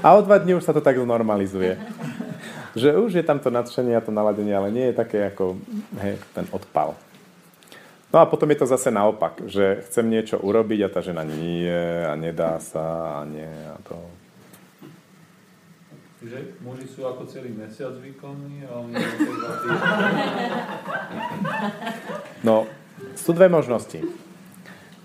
A 0.00 0.14
o 0.14 0.22
dva 0.22 0.38
dní 0.38 0.54
už 0.54 0.64
sa 0.64 0.72
to 0.72 0.80
tak 0.80 0.94
znormalizuje. 0.94 1.74
Že 2.78 3.02
už 3.02 3.18
je 3.18 3.24
tam 3.26 3.42
to 3.42 3.50
nadšenie 3.50 3.98
a 3.98 4.04
to 4.04 4.14
naladenie, 4.14 4.54
ale 4.54 4.70
nie 4.70 4.86
je 4.88 4.94
také 4.94 5.26
ako 5.26 5.58
hej, 5.98 6.22
ten 6.38 6.46
odpal. 6.54 6.94
No 8.10 8.18
a 8.18 8.26
potom 8.26 8.50
je 8.50 8.58
to 8.58 8.66
zase 8.66 8.90
naopak, 8.90 9.46
že 9.46 9.86
chcem 9.86 10.10
niečo 10.10 10.34
urobiť 10.42 10.82
a 10.82 10.88
tá 10.90 10.98
žena 10.98 11.22
nie 11.22 11.78
a 12.02 12.18
nedá 12.18 12.58
sa 12.58 13.22
a 13.22 13.24
nie 13.24 13.46
a 13.46 13.78
to. 13.86 13.94
Že 16.18 16.58
muži 16.58 16.90
sú 16.90 17.06
ako 17.06 17.30
celý 17.30 17.54
mesiac 17.54 17.94
výkonní 18.02 18.66
a 18.66 18.82
oni 18.82 18.98
No, 22.42 22.66
sú 23.14 23.30
dve 23.30 23.46
možnosti. 23.46 24.02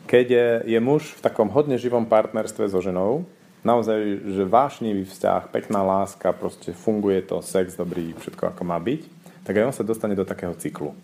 Keď 0.09 0.25
je, 0.25 0.47
je 0.65 0.79
muž 0.81 1.13
v 1.13 1.21
takom 1.21 1.47
hodne 1.53 1.77
živom 1.77 2.09
partnerstve 2.09 2.65
so 2.73 2.81
ženou, 2.81 3.29
naozaj, 3.61 4.01
že 4.33 4.49
vášnivý 4.49 5.05
vzťah, 5.05 5.53
pekná 5.53 5.85
láska, 5.85 6.33
proste 6.33 6.73
funguje 6.73 7.21
to, 7.21 7.37
sex 7.45 7.77
dobrý, 7.77 8.17
všetko 8.17 8.49
ako 8.49 8.61
má 8.65 8.81
byť, 8.81 9.01
tak 9.45 9.61
aj 9.61 9.65
on 9.69 9.75
sa 9.77 9.85
dostane 9.85 10.17
do 10.17 10.25
takého 10.25 10.57
cyklu 10.57 10.97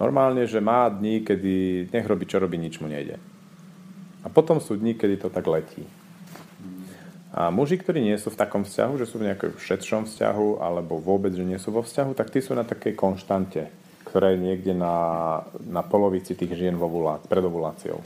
Normálne, 0.00 0.48
že 0.48 0.64
má 0.64 0.88
dní, 0.88 1.20
kedy 1.20 1.86
nech 1.92 2.08
robí, 2.08 2.24
čo 2.24 2.40
robí, 2.40 2.56
nič 2.56 2.80
mu 2.80 2.88
nejde. 2.88 3.20
A 4.24 4.32
potom 4.32 4.56
sú 4.56 4.80
dní, 4.80 4.96
kedy 4.96 5.20
to 5.20 5.28
tak 5.28 5.44
letí. 5.44 5.84
A 7.30 7.52
muži, 7.52 7.76
ktorí 7.78 8.00
nie 8.02 8.16
sú 8.16 8.32
v 8.32 8.40
takom 8.40 8.64
vzťahu, 8.64 8.96
že 8.96 9.06
sú 9.06 9.20
v 9.20 9.30
nejakom 9.30 9.54
všetšom 9.60 10.08
vzťahu, 10.08 10.64
alebo 10.64 10.98
vôbec, 10.98 11.36
že 11.36 11.44
nie 11.44 11.60
sú 11.60 11.70
vo 11.70 11.84
vzťahu, 11.84 12.16
tak 12.16 12.32
tí 12.32 12.40
sú 12.40 12.56
na 12.56 12.64
takej 12.64 12.96
konštante, 12.96 13.68
ktorá 14.08 14.34
je 14.34 14.40
niekde 14.40 14.72
na, 14.74 14.96
na 15.62 15.84
polovici 15.84 16.34
tých 16.34 16.56
žien 16.56 16.74
pred 17.28 17.44
ovuláciou. 17.44 18.00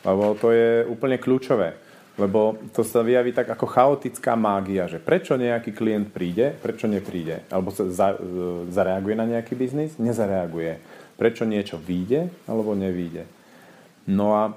Lebo 0.00 0.32
to 0.38 0.48
je 0.54 0.86
úplne 0.88 1.20
kľúčové 1.20 1.89
lebo 2.18 2.58
to 2.74 2.82
sa 2.82 3.00
vyjaví 3.00 3.30
tak 3.30 3.48
ako 3.48 3.66
chaotická 3.70 4.34
mágia, 4.34 4.90
že 4.90 4.98
prečo 4.98 5.38
nejaký 5.38 5.70
klient 5.70 6.10
príde, 6.10 6.52
prečo 6.58 6.90
nepríde. 6.90 7.46
Alebo 7.48 7.70
sa 7.70 7.86
za, 7.88 8.18
zareaguje 8.68 9.14
na 9.14 9.26
nejaký 9.28 9.54
biznis, 9.54 9.96
nezareaguje. 9.96 10.82
Prečo 11.16 11.46
niečo 11.46 11.78
vyjde, 11.78 12.32
alebo 12.48 12.74
nevyjde. 12.74 13.24
No 14.10 14.34
a 14.34 14.42
e, 14.50 14.52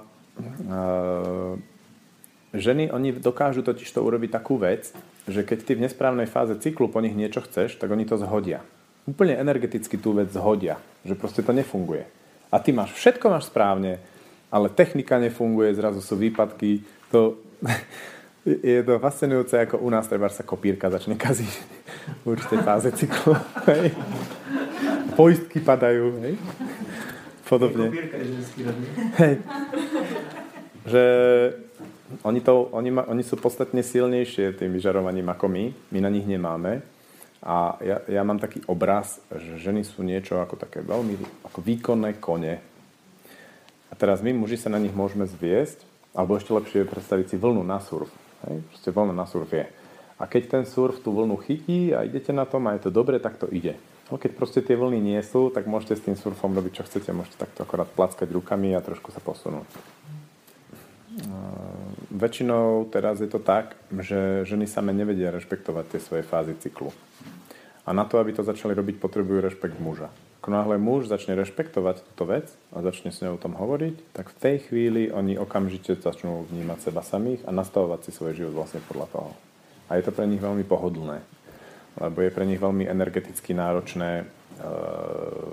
ženy, 2.58 2.90
oni 2.90 3.16
dokážu 3.16 3.62
totiž 3.62 3.86
to 3.86 4.00
urobiť 4.02 4.30
takú 4.34 4.58
vec, 4.58 4.90
že 5.24 5.46
keď 5.46 5.58
ty 5.64 5.72
v 5.76 5.84
nesprávnej 5.88 6.28
fáze 6.28 6.56
cyklu 6.60 6.92
po 6.92 7.00
nich 7.00 7.16
niečo 7.16 7.40
chceš, 7.44 7.80
tak 7.80 7.88
oni 7.88 8.04
to 8.04 8.20
zhodia. 8.20 8.60
Úplne 9.04 9.36
energeticky 9.36 10.00
tú 10.00 10.16
vec 10.16 10.32
zhodia, 10.32 10.80
že 11.04 11.16
proste 11.16 11.44
to 11.44 11.52
nefunguje. 11.52 12.08
A 12.52 12.56
ty 12.60 12.72
máš, 12.72 12.96
všetko 12.96 13.26
máš 13.28 13.48
správne, 13.52 14.00
ale 14.54 14.70
technika 14.70 15.18
nefunguje, 15.18 15.74
zrazu 15.74 15.98
sú 15.98 16.14
výpadky, 16.14 16.86
to 17.10 17.42
je 18.46 18.80
to 18.86 19.02
fascinujúce, 19.02 19.58
ako 19.58 19.82
u 19.82 19.90
nás 19.90 20.06
treba 20.06 20.30
sa 20.30 20.46
kopírka 20.46 20.86
začne 20.92 21.18
kaziť 21.18 21.54
v 22.22 22.24
určitej 22.38 22.60
fáze 22.62 22.88
cyklu. 22.94 23.34
Hej. 23.66 23.96
Poistky 25.18 25.58
padajú. 25.58 26.22
Hej. 26.22 26.34
Podobne. 27.48 27.90
Hej. 29.18 29.34
Že 30.84 31.04
oni, 32.22 32.40
to, 32.44 32.68
oni, 32.70 32.90
ma, 32.92 33.02
oni 33.08 33.24
sú 33.24 33.40
podstatne 33.40 33.80
silnejšie 33.80 34.54
tým 34.60 34.76
vyžarovaním 34.76 35.32
ako 35.32 35.48
my. 35.48 35.64
My 35.90 35.98
na 36.04 36.12
nich 36.12 36.28
nemáme. 36.28 36.84
A 37.44 37.76
ja, 37.80 38.00
ja 38.08 38.22
mám 38.24 38.40
taký 38.40 38.60
obraz, 38.68 39.20
že 39.32 39.60
ženy 39.60 39.84
sú 39.84 40.00
niečo 40.04 40.40
ako 40.40 40.56
také 40.56 40.80
veľmi 40.84 41.44
ako 41.48 41.58
výkonné 41.60 42.16
kone. 42.20 42.73
A 43.94 43.98
teraz 44.02 44.18
my 44.26 44.34
muži 44.34 44.58
sa 44.58 44.66
na 44.66 44.82
nich 44.82 44.90
môžeme 44.90 45.22
zviesť 45.22 45.86
alebo 46.18 46.34
ešte 46.34 46.50
lepšie 46.50 46.82
je 46.82 46.90
predstaviť 46.90 47.26
si 47.30 47.36
vlnu 47.38 47.62
na 47.62 47.78
surf. 47.78 48.10
Hej? 48.42 48.58
Proste 48.74 48.90
vlna 48.90 49.14
na 49.14 49.26
surf 49.30 49.46
je. 49.54 49.70
A 50.18 50.26
keď 50.26 50.42
ten 50.50 50.64
surf 50.66 50.98
tú 50.98 51.14
vlnu 51.14 51.38
chytí 51.38 51.94
a 51.94 52.02
idete 52.02 52.34
na 52.34 52.42
tom 52.42 52.66
a 52.66 52.74
je 52.74 52.86
to 52.86 52.90
dobre, 52.90 53.22
tak 53.22 53.38
to 53.38 53.46
ide. 53.46 53.78
No 54.10 54.18
keď 54.18 54.34
proste 54.34 54.66
tie 54.66 54.74
vlny 54.74 54.98
nie 54.98 55.22
sú, 55.22 55.54
tak 55.54 55.70
môžete 55.70 55.94
s 55.94 56.04
tým 56.10 56.18
surfom 56.18 56.50
robiť, 56.50 56.82
čo 56.82 56.86
chcete. 56.90 57.14
Môžete 57.14 57.38
takto 57.38 57.62
akorát 57.62 57.86
plackať 57.86 58.26
rukami 58.34 58.74
a 58.74 58.82
trošku 58.82 59.14
sa 59.14 59.22
posunúť. 59.22 59.70
Väčšinou 62.10 62.90
teraz 62.90 63.22
je 63.22 63.30
to 63.30 63.38
tak, 63.38 63.78
že 63.94 64.42
ženy 64.42 64.66
same 64.66 64.90
nevedia 64.90 65.30
rešpektovať 65.30 65.84
tie 65.94 66.00
svoje 66.02 66.22
fázy 66.26 66.58
cyklu. 66.58 66.90
A 67.86 67.94
na 67.94 68.02
to, 68.02 68.18
aby 68.18 68.34
to 68.34 68.42
začali 68.42 68.74
robiť, 68.74 68.98
potrebujú 68.98 69.38
rešpekt 69.38 69.78
muža. 69.78 70.10
Ako 70.44 70.52
náhle 70.52 70.76
muž 70.76 71.08
začne 71.08 71.32
rešpektovať 71.40 72.04
túto 72.04 72.28
vec 72.28 72.52
a 72.68 72.84
začne 72.84 73.08
s 73.08 73.24
ňou 73.24 73.40
o 73.40 73.40
tom 73.40 73.56
hovoriť, 73.56 74.12
tak 74.12 74.28
v 74.28 74.36
tej 74.44 74.56
chvíli 74.68 75.08
oni 75.08 75.40
okamžite 75.40 75.96
začnú 75.96 76.44
vnímať 76.52 76.84
seba 76.84 77.00
samých 77.00 77.48
a 77.48 77.50
nastavovať 77.56 78.04
si 78.04 78.10
svoj 78.12 78.36
život 78.36 78.60
vlastne 78.60 78.84
podľa 78.84 79.08
toho. 79.08 79.32
A 79.88 79.96
je 79.96 80.04
to 80.04 80.12
pre 80.12 80.28
nich 80.28 80.44
veľmi 80.44 80.60
pohodlné, 80.68 81.24
lebo 81.96 82.18
je 82.20 82.28
pre 82.28 82.44
nich 82.44 82.60
veľmi 82.60 82.84
energeticky 82.84 83.56
náročné 83.56 84.28
uh, 84.28 85.48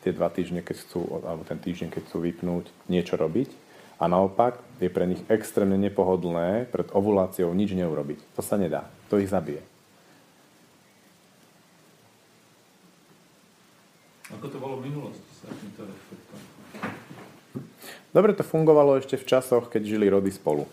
tie 0.00 0.16
dva 0.16 0.32
týždne, 0.32 0.64
keď 0.64 0.88
chcú, 0.88 1.20
alebo 1.20 1.44
ten 1.44 1.60
týždeň, 1.60 1.92
keď 1.92 2.08
chcú 2.08 2.24
vypnúť, 2.24 2.64
niečo 2.88 3.20
robiť. 3.20 3.52
A 4.00 4.08
naopak 4.08 4.56
je 4.80 4.88
pre 4.88 5.04
nich 5.04 5.20
extrémne 5.28 5.76
nepohodlné 5.76 6.64
pred 6.72 6.88
ovuláciou 6.96 7.52
nič 7.52 7.76
neurobiť. 7.76 8.32
To 8.32 8.40
sa 8.40 8.56
nedá. 8.56 8.88
To 9.12 9.20
ich 9.20 9.28
zabije. 9.28 9.69
Ako 14.38 14.46
to 14.46 14.56
bolo 14.62 14.78
v 14.78 14.92
minulosti 14.92 15.30
sa 15.40 15.50
týmto 15.50 15.88
Dobre 18.10 18.34
to 18.34 18.42
fungovalo 18.42 18.98
ešte 18.98 19.14
v 19.14 19.26
časoch, 19.26 19.70
keď 19.70 19.82
žili 19.86 20.10
rody 20.10 20.34
spolu. 20.34 20.66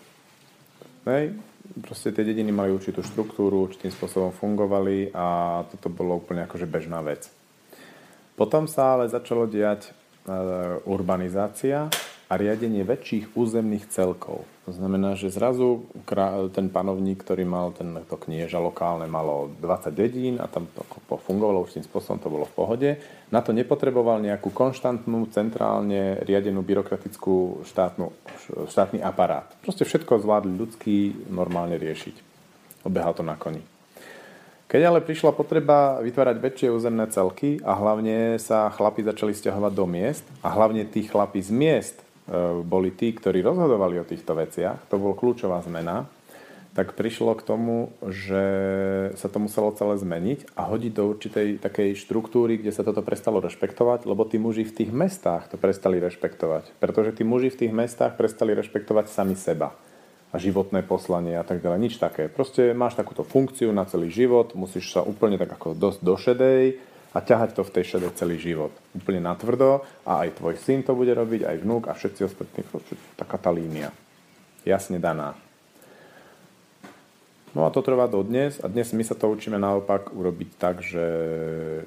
Hej. 1.06 1.38
Proste 1.78 2.10
tie 2.10 2.26
dediny 2.26 2.50
mali 2.50 2.74
určitú 2.74 3.06
štruktúru, 3.06 3.70
určitým 3.70 3.94
spôsobom 3.94 4.34
fungovali 4.34 5.14
a 5.14 5.62
toto 5.70 5.86
bolo 5.86 6.18
úplne 6.18 6.42
akože 6.50 6.66
bežná 6.66 6.98
vec. 7.04 7.30
Potom 8.34 8.66
sa 8.66 8.98
ale 8.98 9.06
začalo 9.06 9.46
diať 9.46 9.86
e, 9.86 9.90
urbanizácia 10.86 11.86
a 12.28 12.36
riadenie 12.36 12.84
väčších 12.84 13.32
územných 13.32 13.88
celkov. 13.88 14.44
To 14.68 14.72
znamená, 14.76 15.16
že 15.16 15.32
zrazu 15.32 15.88
ten 16.52 16.68
panovník, 16.68 17.24
ktorý 17.24 17.48
mal 17.48 17.72
ten, 17.72 18.04
knieža 18.04 18.60
lokálne, 18.60 19.08
malo 19.08 19.48
20 19.64 19.88
dedín 19.96 20.36
a 20.36 20.44
tam 20.44 20.68
to 20.68 20.84
fungovalo 21.24 21.64
určitým 21.64 21.88
spôsobom, 21.88 22.20
to 22.20 22.28
bolo 22.28 22.44
v 22.44 22.52
pohode. 22.52 22.90
Na 23.32 23.40
to 23.40 23.56
nepotreboval 23.56 24.20
nejakú 24.20 24.52
konštantnú, 24.52 25.24
centrálne 25.32 26.20
riadenú 26.20 26.60
byrokratickú 26.60 27.64
štátnu, 27.64 28.12
štátny 28.68 29.00
aparát. 29.00 29.48
Proste 29.64 29.88
všetko 29.88 30.20
zvládli 30.20 30.52
ľudský 30.52 30.96
normálne 31.32 31.80
riešiť. 31.80 32.20
Obehal 32.84 33.16
to 33.16 33.24
na 33.24 33.40
koni. 33.40 33.64
Keď 34.68 34.84
ale 34.84 35.00
prišla 35.00 35.32
potreba 35.32 35.96
vytvárať 36.04 36.36
väčšie 36.44 36.68
územné 36.68 37.08
celky 37.08 37.56
a 37.64 37.72
hlavne 37.72 38.36
sa 38.36 38.68
chlapi 38.68 39.00
začali 39.00 39.32
stiahovať 39.32 39.72
do 39.72 39.88
miest 39.88 40.28
a 40.44 40.52
hlavne 40.52 40.84
tí 40.84 41.08
chlapi 41.08 41.40
z 41.40 41.48
miest 41.48 41.96
boli 42.64 42.92
tí, 42.92 43.16
ktorí 43.16 43.40
rozhodovali 43.40 43.98
o 43.98 44.08
týchto 44.08 44.36
veciach, 44.36 44.86
to 44.92 45.00
bola 45.00 45.16
kľúčová 45.16 45.64
zmena, 45.64 46.06
tak 46.76 46.94
prišlo 46.94 47.34
k 47.34 47.42
tomu, 47.42 47.90
že 48.06 48.44
sa 49.18 49.26
to 49.26 49.42
muselo 49.42 49.74
celé 49.74 49.98
zmeniť 49.98 50.54
a 50.54 50.70
hodiť 50.70 50.92
do 50.94 51.10
určitej 51.10 51.58
takej 51.58 51.98
štruktúry, 51.98 52.54
kde 52.54 52.70
sa 52.70 52.86
toto 52.86 53.02
prestalo 53.02 53.42
rešpektovať, 53.42 54.06
lebo 54.06 54.22
tí 54.22 54.38
muži 54.38 54.62
v 54.62 54.76
tých 54.84 54.90
mestách 54.94 55.50
to 55.50 55.58
prestali 55.58 55.98
rešpektovať. 55.98 56.78
Pretože 56.78 57.18
tí 57.18 57.26
muži 57.26 57.50
v 57.50 57.66
tých 57.66 57.72
mestách 57.74 58.14
prestali 58.14 58.54
rešpektovať 58.54 59.10
sami 59.10 59.34
seba 59.34 59.74
a 60.30 60.36
životné 60.38 60.86
poslanie 60.86 61.34
a 61.34 61.42
tak 61.42 61.64
ďalej. 61.64 61.78
Nič 61.82 61.94
také. 61.98 62.30
Proste 62.30 62.76
máš 62.76 62.94
takúto 62.94 63.26
funkciu 63.26 63.74
na 63.74 63.82
celý 63.82 64.12
život, 64.12 64.54
musíš 64.54 64.94
sa 64.94 65.02
úplne 65.02 65.34
tak 65.34 65.50
ako 65.50 65.74
dosť 65.74 66.00
do 66.04 66.14
šedej, 66.14 66.62
a 67.14 67.18
ťahať 67.24 67.56
to 67.56 67.62
v 67.64 67.72
tej 67.72 67.84
šede 67.96 68.08
celý 68.14 68.36
život. 68.36 68.72
Úplne 68.92 69.24
natvrdo 69.24 69.84
a 70.04 70.26
aj 70.26 70.40
tvoj 70.40 70.60
syn 70.60 70.84
to 70.84 70.92
bude 70.92 71.12
robiť, 71.12 71.48
aj 71.48 71.56
vnúk 71.64 71.88
a 71.88 71.96
všetci 71.96 72.20
ostatní. 72.28 72.60
Taká 73.16 73.36
tá 73.40 73.48
línia. 73.48 73.92
Jasne 74.68 75.00
daná. 75.00 75.32
No 77.56 77.64
a 77.64 77.72
to 77.72 77.80
trvá 77.80 78.04
do 78.04 78.20
dnes 78.20 78.60
a 78.60 78.68
dnes 78.68 78.92
my 78.92 79.00
sa 79.00 79.16
to 79.16 79.24
učíme 79.24 79.56
naopak 79.56 80.12
urobiť 80.12 80.50
tak, 80.60 80.84
že, 80.84 81.08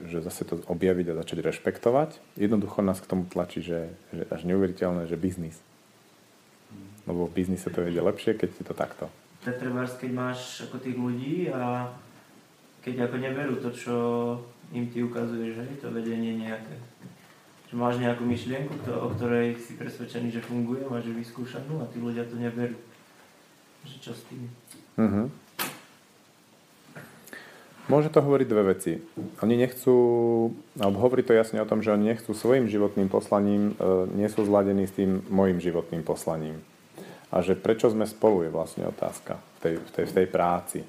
že 0.09 0.25
zase 0.25 0.41
to 0.41 0.57
objaviť 0.65 1.13
a 1.13 1.17
začať 1.21 1.37
rešpektovať. 1.45 2.17
Jednoducho 2.33 2.81
nás 2.81 2.97
k 2.97 3.05
tomu 3.05 3.29
tlačí, 3.29 3.61
že, 3.61 3.93
že 4.09 4.25
až 4.33 4.41
neuveriteľné, 4.49 5.05
že 5.05 5.21
biznis. 5.21 5.61
Lebo 7.05 7.29
v 7.29 7.45
biznise 7.45 7.69
to 7.69 7.85
ide 7.85 8.01
lepšie, 8.01 8.35
keď 8.35 8.49
si 8.57 8.63
to 8.65 8.73
takto. 8.73 9.05
Tak 9.45 9.61
treba, 9.61 9.85
keď 9.85 10.11
máš 10.13 10.65
ako 10.65 10.81
tých 10.81 10.97
ľudí 10.97 11.49
a 11.53 11.93
keď 12.81 13.09
ako 13.09 13.15
neberú 13.21 13.55
to, 13.61 13.69
čo 13.69 13.95
im 14.71 14.87
ty 14.87 15.03
ukazuješ, 15.03 15.59
hej, 15.59 15.71
to 15.83 15.91
vedenie 15.91 16.39
nejaké. 16.39 16.75
Že 17.71 17.75
máš 17.79 17.95
nejakú 18.03 18.23
myšlienku, 18.27 18.73
to, 18.83 18.91
o 18.91 19.07
ktorej 19.15 19.55
si 19.59 19.79
presvedčený, 19.79 20.31
že 20.31 20.43
funguje, 20.43 20.83
máš 20.87 21.07
ju 21.07 21.13
vyskúšanú 21.15 21.79
a 21.83 21.87
tí 21.87 22.03
ľudia 22.03 22.27
to 22.27 22.35
neberú. 22.35 22.75
Že 23.87 23.97
čo 23.99 24.11
s 24.11 24.21
tým? 24.27 24.43
Uh-huh. 24.99 25.27
Môže 27.91 28.07
to 28.07 28.23
hovoriť 28.23 28.47
dve 28.47 28.63
veci. 28.71 29.03
Oni 29.43 29.59
nechcú, 29.59 29.95
alebo 30.79 30.97
hovorí 31.03 31.27
to 31.27 31.35
jasne 31.35 31.59
o 31.59 31.67
tom, 31.67 31.83
že 31.83 31.91
oni 31.91 32.13
nechcú 32.13 32.31
svojim 32.31 32.71
životným 32.71 33.11
poslaním, 33.11 33.75
e, 33.75 34.07
nie 34.15 34.29
sú 34.31 34.47
zladení 34.47 34.87
s 34.87 34.95
tým 34.95 35.19
môjim 35.27 35.59
životným 35.59 35.99
poslaním. 36.05 36.63
A 37.31 37.43
že 37.43 37.57
prečo 37.57 37.91
sme 37.91 38.07
spolu 38.07 38.47
je 38.47 38.51
vlastne 38.53 38.87
otázka 38.87 39.39
v 39.39 39.59
tej, 39.59 39.73
v 39.79 39.89
tej, 39.91 40.05
v 40.07 40.13
tej 40.13 40.27
práci. 40.31 40.79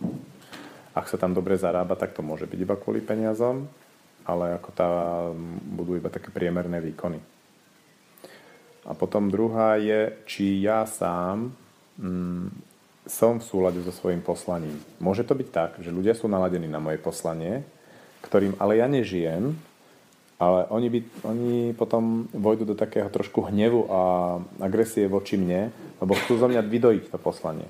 Ak 0.93 1.09
sa 1.09 1.16
tam 1.16 1.32
dobre 1.32 1.57
zarába, 1.57 1.97
tak 1.97 2.12
to 2.12 2.20
môže 2.20 2.45
byť 2.45 2.59
iba 2.61 2.76
kvôli 2.76 3.01
peniazom, 3.01 3.64
ale 4.28 4.61
ako 4.61 4.70
tá, 4.76 4.88
budú 5.72 5.97
iba 5.97 6.12
také 6.12 6.28
priemerné 6.28 6.84
výkony. 6.84 7.18
A 8.84 8.93
potom 8.93 9.32
druhá 9.32 9.80
je, 9.80 10.12
či 10.28 10.61
ja 10.61 10.84
sám 10.84 11.55
mm, 11.97 12.47
som 13.09 13.40
v 13.40 13.47
súlade 13.47 13.80
so 13.80 13.95
svojím 13.95 14.20
poslaním. 14.20 14.76
Môže 15.01 15.24
to 15.24 15.32
byť 15.32 15.49
tak, 15.49 15.70
že 15.80 15.95
ľudia 15.95 16.12
sú 16.12 16.28
naladení 16.28 16.68
na 16.68 16.82
moje 16.82 17.01
poslanie, 17.01 17.64
ktorým 18.22 18.55
ale 18.61 18.78
ja 18.78 18.86
nežijem, 18.86 19.57
ale 20.43 20.66
oni, 20.74 20.88
by, 20.90 21.01
oni 21.22 21.55
potom 21.78 22.26
vojdu 22.34 22.66
do 22.66 22.74
takého 22.74 23.07
trošku 23.07 23.47
hnevu 23.49 23.86
a 23.86 24.01
agresie 24.59 25.07
voči 25.07 25.38
mne, 25.38 25.70
lebo 26.03 26.18
chcú 26.18 26.36
zo 26.36 26.51
mňa 26.51 26.62
vydojiť 26.66 27.05
to 27.14 27.18
poslanie. 27.22 27.66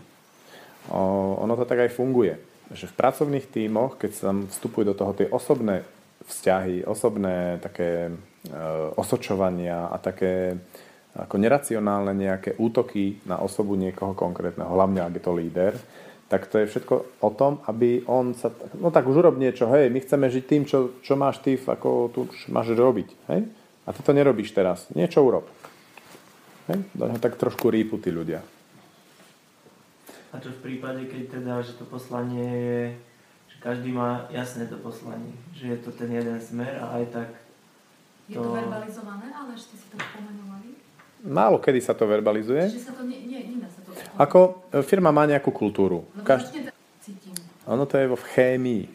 O, 0.88 1.36
ono 1.38 1.52
to 1.54 1.68
tak 1.68 1.84
aj 1.84 1.92
funguje 1.92 2.51
že 2.72 2.88
v 2.88 2.96
pracovných 2.98 3.46
tímoch, 3.48 4.00
keď 4.00 4.10
sa 4.12 4.30
vstupujú 4.32 4.92
do 4.92 4.96
toho 4.96 5.12
tie 5.16 5.28
osobné 5.28 5.84
vzťahy, 6.24 6.86
osobné 6.86 7.58
také 7.60 8.08
e, 8.08 8.12
osočovania 8.96 9.90
a 9.90 9.96
také 9.98 10.56
ako 11.12 11.36
neracionálne 11.36 12.16
nejaké 12.16 12.56
útoky 12.56 13.20
na 13.28 13.36
osobu 13.44 13.76
niekoho 13.76 14.16
konkrétneho, 14.16 14.72
hlavne 14.72 15.04
ak 15.04 15.20
je 15.20 15.24
to 15.24 15.32
líder, 15.36 15.72
tak 16.32 16.48
to 16.48 16.56
je 16.64 16.70
všetko 16.72 17.20
o 17.20 17.30
tom, 17.36 17.60
aby 17.68 18.08
on 18.08 18.32
sa, 18.32 18.48
no 18.80 18.88
tak 18.88 19.04
už 19.04 19.20
urob 19.20 19.36
niečo, 19.36 19.68
hej, 19.68 19.92
my 19.92 20.00
chceme 20.00 20.32
žiť 20.32 20.44
tým, 20.48 20.62
čo, 20.64 20.96
čo 21.04 21.12
máš 21.12 21.44
ty, 21.44 21.60
ako 21.60 22.08
tu 22.08 22.20
máš 22.48 22.72
robiť, 22.72 23.08
hej? 23.28 23.44
A 23.84 23.90
to 23.92 24.14
nerobíš 24.14 24.54
teraz, 24.54 24.86
niečo 24.94 25.20
urob. 25.20 25.44
Hej? 26.70 26.86
Tak 27.18 27.34
trošku 27.34 27.66
rýpu 27.66 27.98
tí 27.98 28.14
ľudia. 28.14 28.38
A 30.32 30.40
to 30.40 30.48
v 30.48 30.60
prípade, 30.64 31.04
keď 31.12 31.40
teda, 31.40 31.60
že 31.60 31.76
to 31.76 31.84
poslanie 31.84 32.40
je, 32.40 32.82
že 33.52 33.56
každý 33.60 33.92
má 33.92 34.24
jasné 34.32 34.64
to 34.64 34.80
poslanie, 34.80 35.36
že 35.52 35.76
je 35.76 35.78
to 35.84 35.92
ten 35.92 36.08
jeden 36.08 36.40
smer 36.40 36.80
a 36.80 36.96
aj 36.96 37.04
tak 37.12 37.28
to... 38.32 38.40
Je 38.40 38.40
to 38.40 38.52
verbalizované, 38.56 39.26
ale 39.28 39.50
ešte 39.52 39.76
si 39.76 39.86
to 39.92 39.96
spomenovali? 40.00 40.68
Málo 41.22 41.60
kedy 41.60 41.78
sa 41.84 41.94
to 41.94 42.08
verbalizuje. 42.08 42.64
Čiže 42.66 42.82
sa 42.90 42.94
to 42.96 43.04
nie, 43.06 43.28
nie, 43.28 43.40
nie 43.44 43.68
sa 43.68 43.78
to... 43.84 43.92
Ako 44.18 44.64
e, 44.72 44.80
firma 44.82 45.12
má 45.14 45.28
nejakú 45.28 45.52
kultúru. 45.52 46.08
Lebo 46.16 46.26
Každ... 46.26 46.50
cítim. 47.04 47.36
Ono 47.68 47.84
to 47.86 48.00
je 48.00 48.06
vo 48.10 48.18
chémii. 48.18 48.90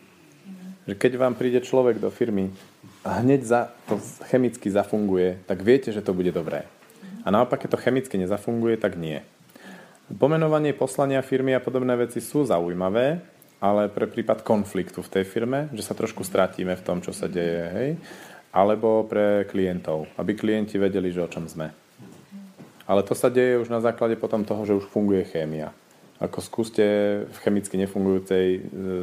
Že 0.89 0.93
keď 0.97 1.11
vám 1.19 1.35
príde 1.37 1.59
človek 1.63 2.01
do 2.01 2.11
firmy 2.11 2.51
a 3.03 3.23
hneď 3.23 3.41
za, 3.43 3.61
to 3.87 3.99
chemicky 4.27 4.67
zafunguje, 4.67 5.39
tak 5.47 5.63
viete, 5.63 5.91
že 5.91 6.03
to 6.03 6.11
bude 6.11 6.31
dobré. 6.31 6.67
A 7.23 7.31
naopak, 7.31 7.63
keď 7.63 7.75
to 7.75 7.83
chemicky 7.83 8.15
nezafunguje, 8.15 8.79
tak 8.79 8.95
nie. 8.95 9.19
Pomenovanie 10.07 10.71
poslania 10.71 11.19
firmy 11.19 11.51
a 11.51 11.59
podobné 11.59 11.91
veci 11.99 12.23
sú 12.23 12.47
zaujímavé, 12.47 13.19
ale 13.59 13.91
pre 13.91 14.07
prípad 14.07 14.39
konfliktu 14.39 15.03
v 15.03 15.11
tej 15.19 15.27
firme, 15.27 15.67
že 15.75 15.83
sa 15.83 15.91
trošku 15.91 16.23
stratíme 16.23 16.71
v 16.79 16.85
tom, 16.85 17.03
čo 17.03 17.11
sa 17.11 17.27
deje, 17.27 17.63
hej, 17.75 17.89
alebo 18.55 19.03
pre 19.03 19.43
klientov, 19.51 20.07
aby 20.15 20.31
klienti 20.31 20.79
vedeli, 20.79 21.11
že 21.11 21.27
o 21.27 21.27
čom 21.27 21.51
sme. 21.51 21.75
Ale 22.87 23.03
to 23.03 23.11
sa 23.11 23.27
deje 23.27 23.59
už 23.59 23.67
na 23.67 23.83
základe 23.83 24.15
potom 24.15 24.47
toho, 24.47 24.63
že 24.63 24.79
už 24.79 24.87
funguje 24.87 25.27
chémia. 25.27 25.75
Ako 26.23 26.39
skúste 26.39 26.85
v 27.27 27.37
chemicky 27.43 27.75
nefungujúcej, 27.75 28.45
e, 28.57 28.59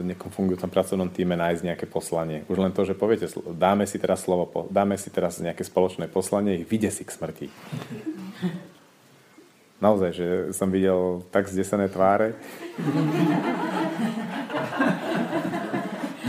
nekom 0.09 0.33
fungujúcom 0.33 0.73
pracovnom 0.73 1.13
týme 1.13 1.37
nájsť 1.37 1.63
nejaké 1.69 1.87
poslanie. 1.87 2.49
Už 2.49 2.59
len 2.59 2.73
to, 2.73 2.83
že 2.89 2.97
poviete, 2.97 3.29
dáme 3.53 3.85
si 3.85 4.01
teraz 4.01 4.25
slovo, 4.25 4.49
dáme 4.73 4.97
si 4.97 5.13
teraz 5.13 5.37
nejaké 5.37 5.69
spoločné 5.69 6.09
poslanie, 6.09 6.65
ich 6.65 6.67
vydesí 6.67 7.05
k 7.05 7.13
smrti 7.13 7.47
naozaj, 9.83 10.11
že 10.15 10.27
som 10.55 10.71
videl 10.71 11.23
tak 11.31 11.49
zdesené 11.51 11.89
tváre. 11.91 12.35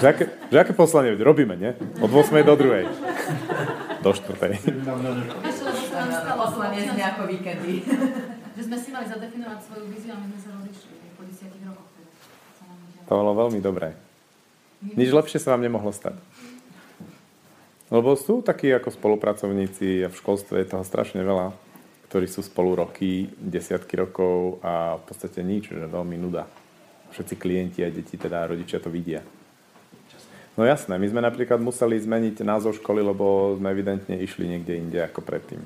že, 0.01 0.05
aké, 0.05 0.23
že 0.49 0.57
aké 0.57 0.73
poslanie 0.73 1.17
robíme, 1.17 1.55
nie? 1.57 1.73
Od 2.01 2.09
8. 2.09 2.41
do 2.45 2.55
2. 2.55 4.01
Do 4.01 4.11
4. 4.13 4.61
Poslanie 6.35 6.79
z 6.85 6.93
nejako 6.93 7.23
víkendy. 7.25 7.81
Že 8.55 8.61
sme 8.71 8.77
si 8.79 8.89
mali 8.93 9.05
zadefinovať 9.09 9.59
svoju 9.67 9.85
víziu 9.91 10.15
a 10.15 10.17
my 10.21 10.31
sme 10.31 10.39
sa 10.39 10.49
rozlišili 10.55 10.95
po 11.19 11.23
10 11.27 11.67
rokoch. 11.67 11.89
To 13.05 13.13
bolo 13.13 13.31
veľmi 13.35 13.59
dobré. 13.59 13.93
Nič 14.93 15.09
lepšie 15.09 15.41
sa 15.41 15.57
vám 15.57 15.65
nemohlo 15.65 15.89
stať. 15.89 16.15
Lebo 17.89 18.17
sú 18.17 18.41
takí 18.41 18.73
ako 18.73 18.89
spolupracovníci 18.93 20.05
a 20.05 20.09
v 20.09 20.17
školstve 20.17 20.61
je 20.61 20.69
toho 20.73 20.81
strašne 20.85 21.21
veľa 21.21 21.53
ktorí 22.15 22.31
sú 22.31 22.47
spolu 22.47 22.79
roky, 22.79 23.27
desiatky 23.35 23.99
rokov 23.99 24.63
a 24.63 24.95
v 24.95 25.03
podstate 25.03 25.43
nič, 25.43 25.75
že 25.75 25.83
veľmi 25.83 26.15
nuda. 26.15 26.47
Všetci 27.11 27.35
klienti 27.35 27.83
a 27.83 27.91
deti, 27.91 28.15
teda 28.15 28.47
rodičia 28.47 28.79
to 28.79 28.87
vidia. 28.87 29.19
No 30.55 30.63
jasné, 30.63 30.95
my 30.95 31.11
sme 31.11 31.19
napríklad 31.19 31.59
museli 31.59 31.99
zmeniť 31.99 32.39
názov 32.47 32.79
školy, 32.79 33.03
lebo 33.03 33.59
sme 33.59 33.67
evidentne 33.67 34.15
išli 34.15 34.47
niekde 34.47 34.79
inde 34.79 35.03
ako 35.03 35.27
predtým. 35.27 35.59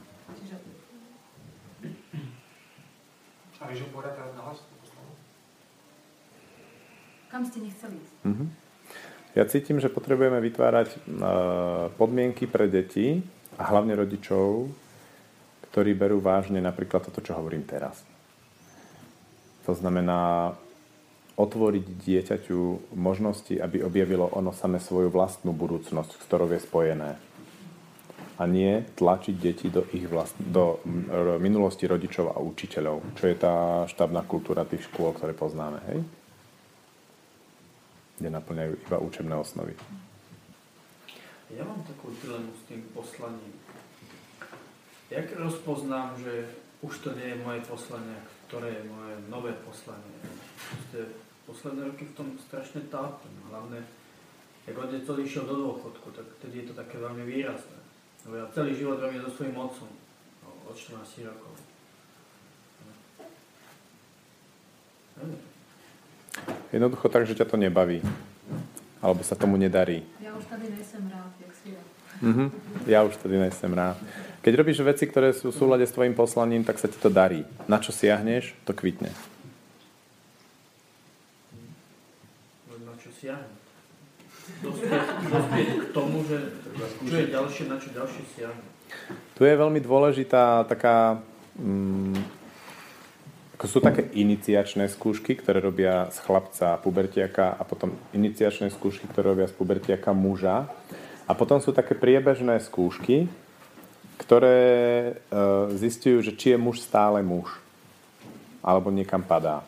Kam 7.30 7.46
ste 7.46 7.62
nechceli 7.62 7.94
ísť? 8.02 8.16
Uh-huh. 8.26 8.50
Ja 9.38 9.46
cítim, 9.46 9.78
že 9.78 9.94
potrebujeme 9.94 10.42
vytvárať 10.42 10.98
uh, 10.98 11.94
podmienky 11.94 12.50
pre 12.50 12.66
deti 12.66 13.22
a 13.54 13.70
hlavne 13.70 13.94
rodičov, 13.94 14.66
ktorí 15.70 15.94
berú 15.94 16.18
vážne 16.18 16.58
napríklad 16.60 17.06
toto, 17.06 17.22
čo 17.22 17.38
hovorím 17.38 17.64
teraz. 17.64 18.02
To 19.70 19.78
znamená 19.78 20.54
otvoriť 21.38 21.86
dieťaťu 22.04 22.92
možnosti, 22.98 23.54
aby 23.56 23.86
objavilo 23.86 24.28
ono 24.34 24.52
same 24.52 24.82
svoju 24.82 25.14
vlastnú 25.14 25.54
budúcnosť, 25.56 26.18
s 26.18 26.24
ktorou 26.26 26.52
je 26.52 26.60
spojené. 26.60 27.16
A 28.40 28.48
nie 28.48 28.88
tlačiť 28.96 29.36
deti 29.36 29.68
do 29.68 29.84
ich 29.92 30.08
vlast... 30.08 30.36
do 30.40 30.80
minulosti 31.44 31.84
rodičov 31.88 32.32
a 32.32 32.40
učiteľov, 32.40 33.20
čo 33.20 33.28
je 33.28 33.36
tá 33.36 33.84
štábna 33.88 34.24
kultúra 34.24 34.64
tých 34.64 34.88
škôl, 34.88 35.12
ktoré 35.12 35.36
poznáme, 35.36 35.80
hej? 35.92 36.00
Kde 38.20 38.30
naplňajú 38.32 38.74
iba 38.80 38.98
učebné 39.00 39.36
osnovy. 39.36 39.76
Ja 41.52 41.68
mám 41.68 41.84
takú 41.84 42.16
dilemu 42.16 42.52
s 42.56 42.64
tým 42.68 42.84
poslaním 42.96 43.59
Jak 45.10 45.26
rozpoznám, 45.42 46.22
že 46.22 46.46
už 46.86 46.94
to 47.02 47.10
nie 47.18 47.34
je 47.34 47.42
moje 47.42 47.66
poslanie, 47.66 48.18
ktoré 48.48 48.78
je 48.78 48.84
moje 48.86 49.14
nové 49.26 49.54
poslanie? 49.66 50.22
Proste 50.70 51.10
posledné 51.50 51.82
roky 51.90 52.06
v 52.06 52.14
tom 52.14 52.28
strašne 52.46 52.86
tápem. 52.94 53.34
Hlavne, 53.50 53.82
jak 54.70 54.78
otec 54.78 55.02
išiel 55.26 55.50
do 55.50 55.56
dôchodku, 55.66 56.14
tak 56.14 56.30
vtedy 56.40 56.62
je 56.62 56.66
to 56.70 56.74
také 56.78 57.02
veľmi 57.02 57.26
výrazné. 57.26 57.80
Lebo 58.30 58.36
ja 58.38 58.46
celý 58.54 58.78
život 58.78 59.02
robím 59.02 59.26
so 59.26 59.34
svojím 59.34 59.58
otcom. 59.58 59.90
No, 60.46 60.50
od 60.70 60.78
14 60.78 61.26
rokov. 61.26 61.54
Jednoducho 66.70 67.10
tak, 67.10 67.26
že 67.26 67.34
ťa 67.34 67.50
to 67.50 67.58
nebaví. 67.58 68.06
Alebo 69.02 69.26
sa 69.26 69.34
tomu 69.34 69.58
nedarí. 69.58 70.06
Ja 70.22 70.38
už 70.38 70.46
tady 70.46 70.70
nejsem 70.70 71.04
rád, 71.10 71.34
jak 71.42 71.54
si 71.56 71.74
ja. 71.74 71.82
Mm-hmm. 72.20 72.48
Ja 72.88 73.00
už 73.04 73.16
tady 73.18 73.36
nejsem 73.40 73.74
rád. 73.74 73.98
Keď 74.40 74.54
robíš 74.56 74.80
veci, 74.80 75.04
ktoré 75.04 75.36
sú 75.36 75.52
v 75.52 75.60
súlade 75.60 75.84
s 75.84 75.92
tvojim 75.92 76.16
poslaním, 76.16 76.64
tak 76.64 76.80
sa 76.80 76.88
ti 76.88 76.96
to 76.96 77.12
darí. 77.12 77.44
Na 77.68 77.84
čo 77.84 77.92
siahneš, 77.92 78.56
to 78.64 78.72
kvitne. 78.72 79.12
Na 82.72 82.96
čo 82.96 83.12
siahnem? 83.12 83.52
Dospieť, 85.30 85.68
k 85.76 85.86
tomu, 85.92 86.24
že 86.24 86.56
čo 87.04 87.16
je 87.20 87.28
ďalšie, 87.28 87.64
na 87.68 87.78
čo 87.78 87.92
ďalšie 87.92 88.24
siahnem. 88.36 88.68
Tu 89.36 89.42
je 89.44 89.56
veľmi 89.60 89.80
dôležitá 89.84 90.64
taká... 90.72 91.20
Mm, 91.60 92.40
ako 93.60 93.66
sú 93.68 93.80
také 93.84 94.08
iniciačné 94.16 94.88
skúšky, 94.88 95.36
ktoré 95.36 95.60
robia 95.60 96.08
z 96.16 96.24
chlapca 96.24 96.80
pubertiaka 96.80 97.60
a 97.60 97.68
potom 97.68 97.92
iniciačné 98.16 98.72
skúšky, 98.72 99.04
ktoré 99.12 99.36
robia 99.36 99.52
z 99.52 99.56
pubertiaka 99.60 100.16
muža. 100.16 100.72
A 101.28 101.36
potom 101.36 101.60
sú 101.60 101.76
také 101.76 101.92
priebežné 101.92 102.64
skúšky, 102.64 103.28
ktoré 104.20 104.60
e, 104.60 105.12
zistujú, 105.80 106.20
že 106.20 106.36
či 106.36 106.54
je 106.54 106.60
muž 106.60 106.84
stále 106.84 107.24
muž, 107.24 107.48
alebo 108.60 108.92
niekam 108.92 109.24
padá. 109.24 109.64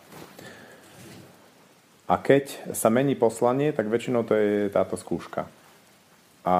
A 2.11 2.19
keď 2.19 2.75
sa 2.75 2.91
mení 2.91 3.15
poslanie, 3.15 3.71
tak 3.71 3.87
väčšinou 3.87 4.27
to 4.27 4.35
je 4.35 4.67
táto 4.67 4.99
skúška. 4.99 5.47
A 6.43 6.55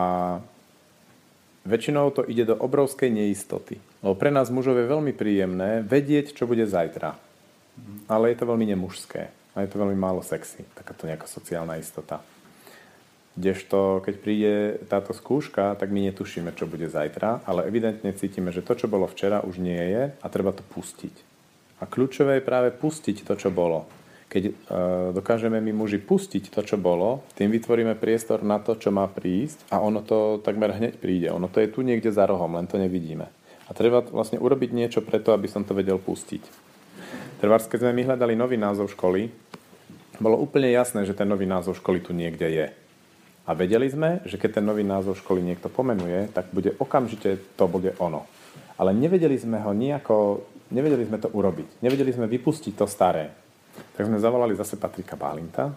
väčšinou 1.68 2.16
to 2.16 2.24
ide 2.24 2.48
do 2.48 2.56
obrovskej 2.56 3.12
neistoty. 3.12 3.76
Lebo 4.00 4.16
pre 4.16 4.32
nás 4.32 4.48
mužov 4.48 4.80
je 4.80 4.88
veľmi 4.88 5.12
príjemné 5.12 5.84
vedieť, 5.84 6.32
čo 6.32 6.48
bude 6.48 6.64
zajtra. 6.64 7.20
Ale 8.08 8.32
je 8.32 8.38
to 8.40 8.48
veľmi 8.48 8.64
nemužské. 8.72 9.22
A 9.52 9.68
je 9.68 9.70
to 9.70 9.84
veľmi 9.84 10.00
málo 10.00 10.24
sexy. 10.24 10.64
Takáto 10.72 11.04
nejaká 11.04 11.28
sociálna 11.28 11.76
istota. 11.76 12.24
Kdežto, 13.32 14.04
keď 14.04 14.16
príde 14.20 14.54
táto 14.92 15.16
skúška, 15.16 15.80
tak 15.80 15.88
my 15.88 16.12
netušíme, 16.12 16.52
čo 16.52 16.68
bude 16.68 16.92
zajtra, 16.92 17.48
ale 17.48 17.64
evidentne 17.64 18.12
cítime, 18.12 18.52
že 18.52 18.60
to, 18.60 18.76
čo 18.76 18.92
bolo 18.92 19.08
včera, 19.08 19.40
už 19.40 19.56
nie 19.64 19.80
je 19.80 20.12
a 20.12 20.26
treba 20.28 20.52
to 20.52 20.68
pustiť. 20.68 21.16
A 21.80 21.88
kľúčové 21.88 22.38
je 22.38 22.48
práve 22.48 22.70
pustiť 22.76 23.24
to, 23.24 23.40
čo 23.40 23.48
bolo. 23.48 23.88
Keď 24.28 24.44
e, 24.48 24.54
dokážeme 25.16 25.64
my 25.64 25.72
muži 25.72 26.04
pustiť 26.04 26.52
to, 26.52 26.64
čo 26.64 26.76
bolo, 26.76 27.24
tým 27.40 27.52
vytvoríme 27.56 27.96
priestor 27.96 28.44
na 28.44 28.60
to, 28.60 28.76
čo 28.76 28.92
má 28.92 29.08
prísť 29.08 29.64
a 29.72 29.80
ono 29.80 30.04
to 30.04 30.44
takmer 30.44 30.76
hneď 30.76 31.00
príde. 31.00 31.28
Ono 31.32 31.48
to 31.48 31.64
je 31.64 31.72
tu 31.72 31.88
niekde 31.88 32.12
za 32.12 32.28
rohom, 32.28 32.60
len 32.60 32.68
to 32.68 32.76
nevidíme. 32.76 33.28
A 33.68 33.72
treba 33.72 34.04
vlastne 34.04 34.44
urobiť 34.44 34.76
niečo 34.76 35.00
preto, 35.00 35.32
aby 35.32 35.48
som 35.48 35.64
to 35.64 35.72
vedel 35.72 36.00
pustiť. 36.00 36.44
Trvárs, 37.40 37.72
keď 37.72 37.88
sme 37.88 37.96
my 37.96 38.04
hľadali 38.12 38.36
nový 38.36 38.60
názov 38.60 38.92
školy, 38.92 39.32
bolo 40.20 40.38
úplne 40.38 40.70
jasné, 40.70 41.08
že 41.08 41.18
ten 41.18 41.26
nový 41.26 41.48
názov 41.48 41.80
školy 41.80 42.04
tu 42.04 42.12
niekde 42.12 42.46
je. 42.46 42.68
A 43.50 43.58
vedeli 43.58 43.90
sme, 43.90 44.22
že 44.24 44.38
keď 44.38 44.62
ten 44.62 44.66
nový 44.66 44.86
názov 44.86 45.18
školy 45.18 45.42
niekto 45.42 45.68
pomenuje, 45.68 46.30
tak 46.30 46.54
bude 46.54 46.78
okamžite 46.78 47.58
to 47.58 47.66
bude 47.66 47.98
ono. 47.98 48.30
Ale 48.78 48.94
nevedeli 48.94 49.38
sme 49.38 49.58
ho 49.62 49.74
nejako, 49.74 50.46
nevedeli 50.70 51.06
sme 51.10 51.18
to 51.18 51.30
urobiť. 51.34 51.82
Nevedeli 51.82 52.14
sme 52.14 52.30
vypustiť 52.30 52.74
to 52.78 52.86
staré. 52.86 53.34
Tak 53.98 54.06
sme 54.06 54.22
zavolali 54.22 54.54
zase 54.54 54.78
Patrika 54.78 55.18
Bálinta, 55.18 55.74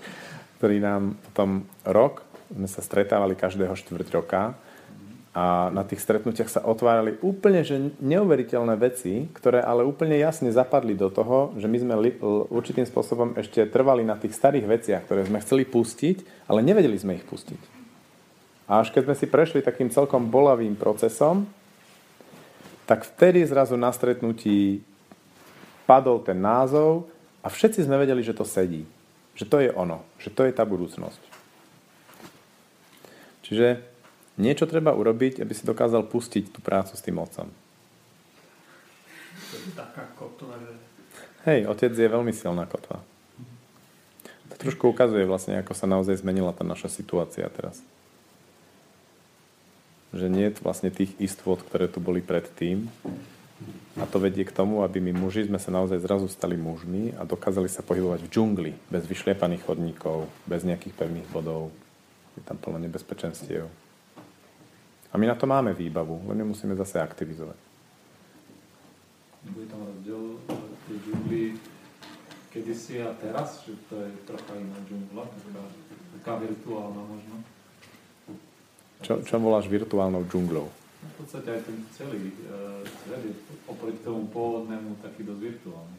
ktorý 0.56 0.80
nám 0.80 1.16
potom 1.30 1.68
rok, 1.84 2.24
sme 2.52 2.68
sa 2.68 2.84
stretávali 2.84 3.36
každého 3.36 3.72
štvrť 3.72 4.08
roka 4.12 4.56
a 5.32 5.72
na 5.72 5.80
tých 5.80 6.04
stretnutiach 6.04 6.52
sa 6.52 6.60
otvárali 6.60 7.16
úplne 7.24 7.64
že 7.64 7.80
neuveriteľné 8.04 8.76
veci, 8.76 9.32
ktoré 9.32 9.64
ale 9.64 9.80
úplne 9.80 10.20
jasne 10.20 10.52
zapadli 10.52 10.92
do 10.92 11.08
toho, 11.08 11.56
že 11.56 11.64
my 11.64 11.78
sme 11.80 11.94
li, 11.96 12.10
určitým 12.52 12.84
spôsobom 12.84 13.32
ešte 13.40 13.64
trvali 13.64 14.04
na 14.04 14.20
tých 14.20 14.36
starých 14.36 14.68
veciach, 14.68 15.02
ktoré 15.08 15.24
sme 15.24 15.40
chceli 15.40 15.64
pustiť, 15.64 16.48
ale 16.52 16.60
nevedeli 16.60 17.00
sme 17.00 17.16
ich 17.16 17.24
pustiť. 17.24 17.60
A 18.68 18.84
až 18.84 18.92
keď 18.92 19.08
sme 19.08 19.16
si 19.16 19.24
prešli 19.24 19.64
takým 19.64 19.88
celkom 19.88 20.28
bolavým 20.28 20.76
procesom, 20.76 21.48
tak 22.84 23.08
vtedy 23.08 23.40
zrazu 23.48 23.80
na 23.80 23.88
stretnutí 23.88 24.84
padol 25.88 26.20
ten 26.20 26.36
názov 26.36 27.08
a 27.40 27.48
všetci 27.48 27.88
sme 27.88 27.96
vedeli, 27.96 28.20
že 28.20 28.36
to 28.36 28.44
sedí. 28.44 28.84
Že 29.32 29.44
to 29.48 29.56
je 29.64 29.70
ono. 29.72 30.04
Že 30.20 30.28
to 30.36 30.42
je 30.44 30.52
tá 30.52 30.64
budúcnosť. 30.68 31.22
Čiže 33.48 33.91
Niečo 34.40 34.64
treba 34.64 34.96
urobiť, 34.96 35.44
aby 35.44 35.52
si 35.52 35.68
dokázal 35.68 36.08
pustiť 36.08 36.56
tú 36.56 36.64
prácu 36.64 36.96
s 36.96 37.04
tým 37.04 37.20
otcom. 37.20 37.52
To 39.52 39.54
je 39.60 39.72
taká 39.76 40.08
kotva, 40.16 40.56
že... 40.56 40.72
Hej, 41.44 41.68
otec 41.68 41.92
je 41.92 42.08
veľmi 42.08 42.32
silná 42.32 42.64
kotva. 42.64 43.04
To 44.48 44.54
trošku 44.56 44.88
ukazuje 44.88 45.28
vlastne, 45.28 45.60
ako 45.60 45.76
sa 45.76 45.84
naozaj 45.84 46.24
zmenila 46.24 46.56
tá 46.56 46.64
naša 46.64 46.88
situácia 46.88 47.44
teraz. 47.52 47.84
Že 50.16 50.32
nie 50.32 50.48
je 50.48 50.56
vlastne 50.64 50.88
tých 50.88 51.12
istôt, 51.20 51.60
ktoré 51.60 51.88
tu 51.88 52.00
boli 52.00 52.24
predtým. 52.24 52.88
A 54.00 54.08
to 54.08 54.16
vedie 54.16 54.48
k 54.48 54.56
tomu, 54.56 54.80
aby 54.80 55.04
my 55.04 55.12
muži 55.12 55.44
sme 55.44 55.60
sa 55.60 55.68
naozaj 55.68 56.00
zrazu 56.00 56.24
stali 56.32 56.56
mužmi 56.56 57.12
a 57.20 57.28
dokázali 57.28 57.68
sa 57.68 57.84
pohybovať 57.84 58.24
v 58.24 58.30
džungli, 58.32 58.72
bez 58.88 59.04
vyšliepaných 59.04 59.68
chodníkov, 59.68 60.32
bez 60.48 60.64
nejakých 60.64 60.96
pevných 60.96 61.28
bodov. 61.28 61.68
Je 62.32 62.42
tam 62.48 62.56
plno 62.56 62.80
nebezpečenstiev. 62.80 63.68
A 65.12 65.14
my 65.20 65.24
na 65.28 65.36
to 65.36 65.44
máme 65.44 65.76
výbavu, 65.76 66.24
len 66.32 66.40
ju 66.40 66.46
musíme 66.56 66.72
zase 66.72 66.96
aktivizovať. 66.96 67.58
Bude 69.52 69.66
tam 69.68 69.84
rozdiel 69.84 70.40
v 70.48 70.80
tej 70.88 70.98
džungli 71.04 71.44
kedysi 72.52 73.04
a 73.04 73.12
teraz, 73.20 73.64
že 73.64 73.76
to 73.92 73.96
je 74.00 74.08
trocha 74.24 74.56
iná 74.56 74.78
džungla, 74.88 75.24
taká, 75.24 75.64
taká 76.20 76.32
virtuálna 76.40 77.02
možno. 77.04 77.34
Čo, 79.02 79.18
čo 79.26 79.34
voláš 79.42 79.66
virtuálnou 79.66 80.22
džunglou? 80.30 80.70
No, 81.02 81.06
v 81.10 81.14
podstate 81.18 81.58
aj 81.58 81.62
ten 81.66 81.78
celý 81.90 82.30
uh, 82.46 82.86
svet 82.86 83.22
je 83.26 83.34
oproti 83.66 83.98
tomu 84.06 84.30
pôvodnému 84.30 85.02
taký 85.02 85.26
dosť 85.26 85.42
virtuálny. 85.42 85.98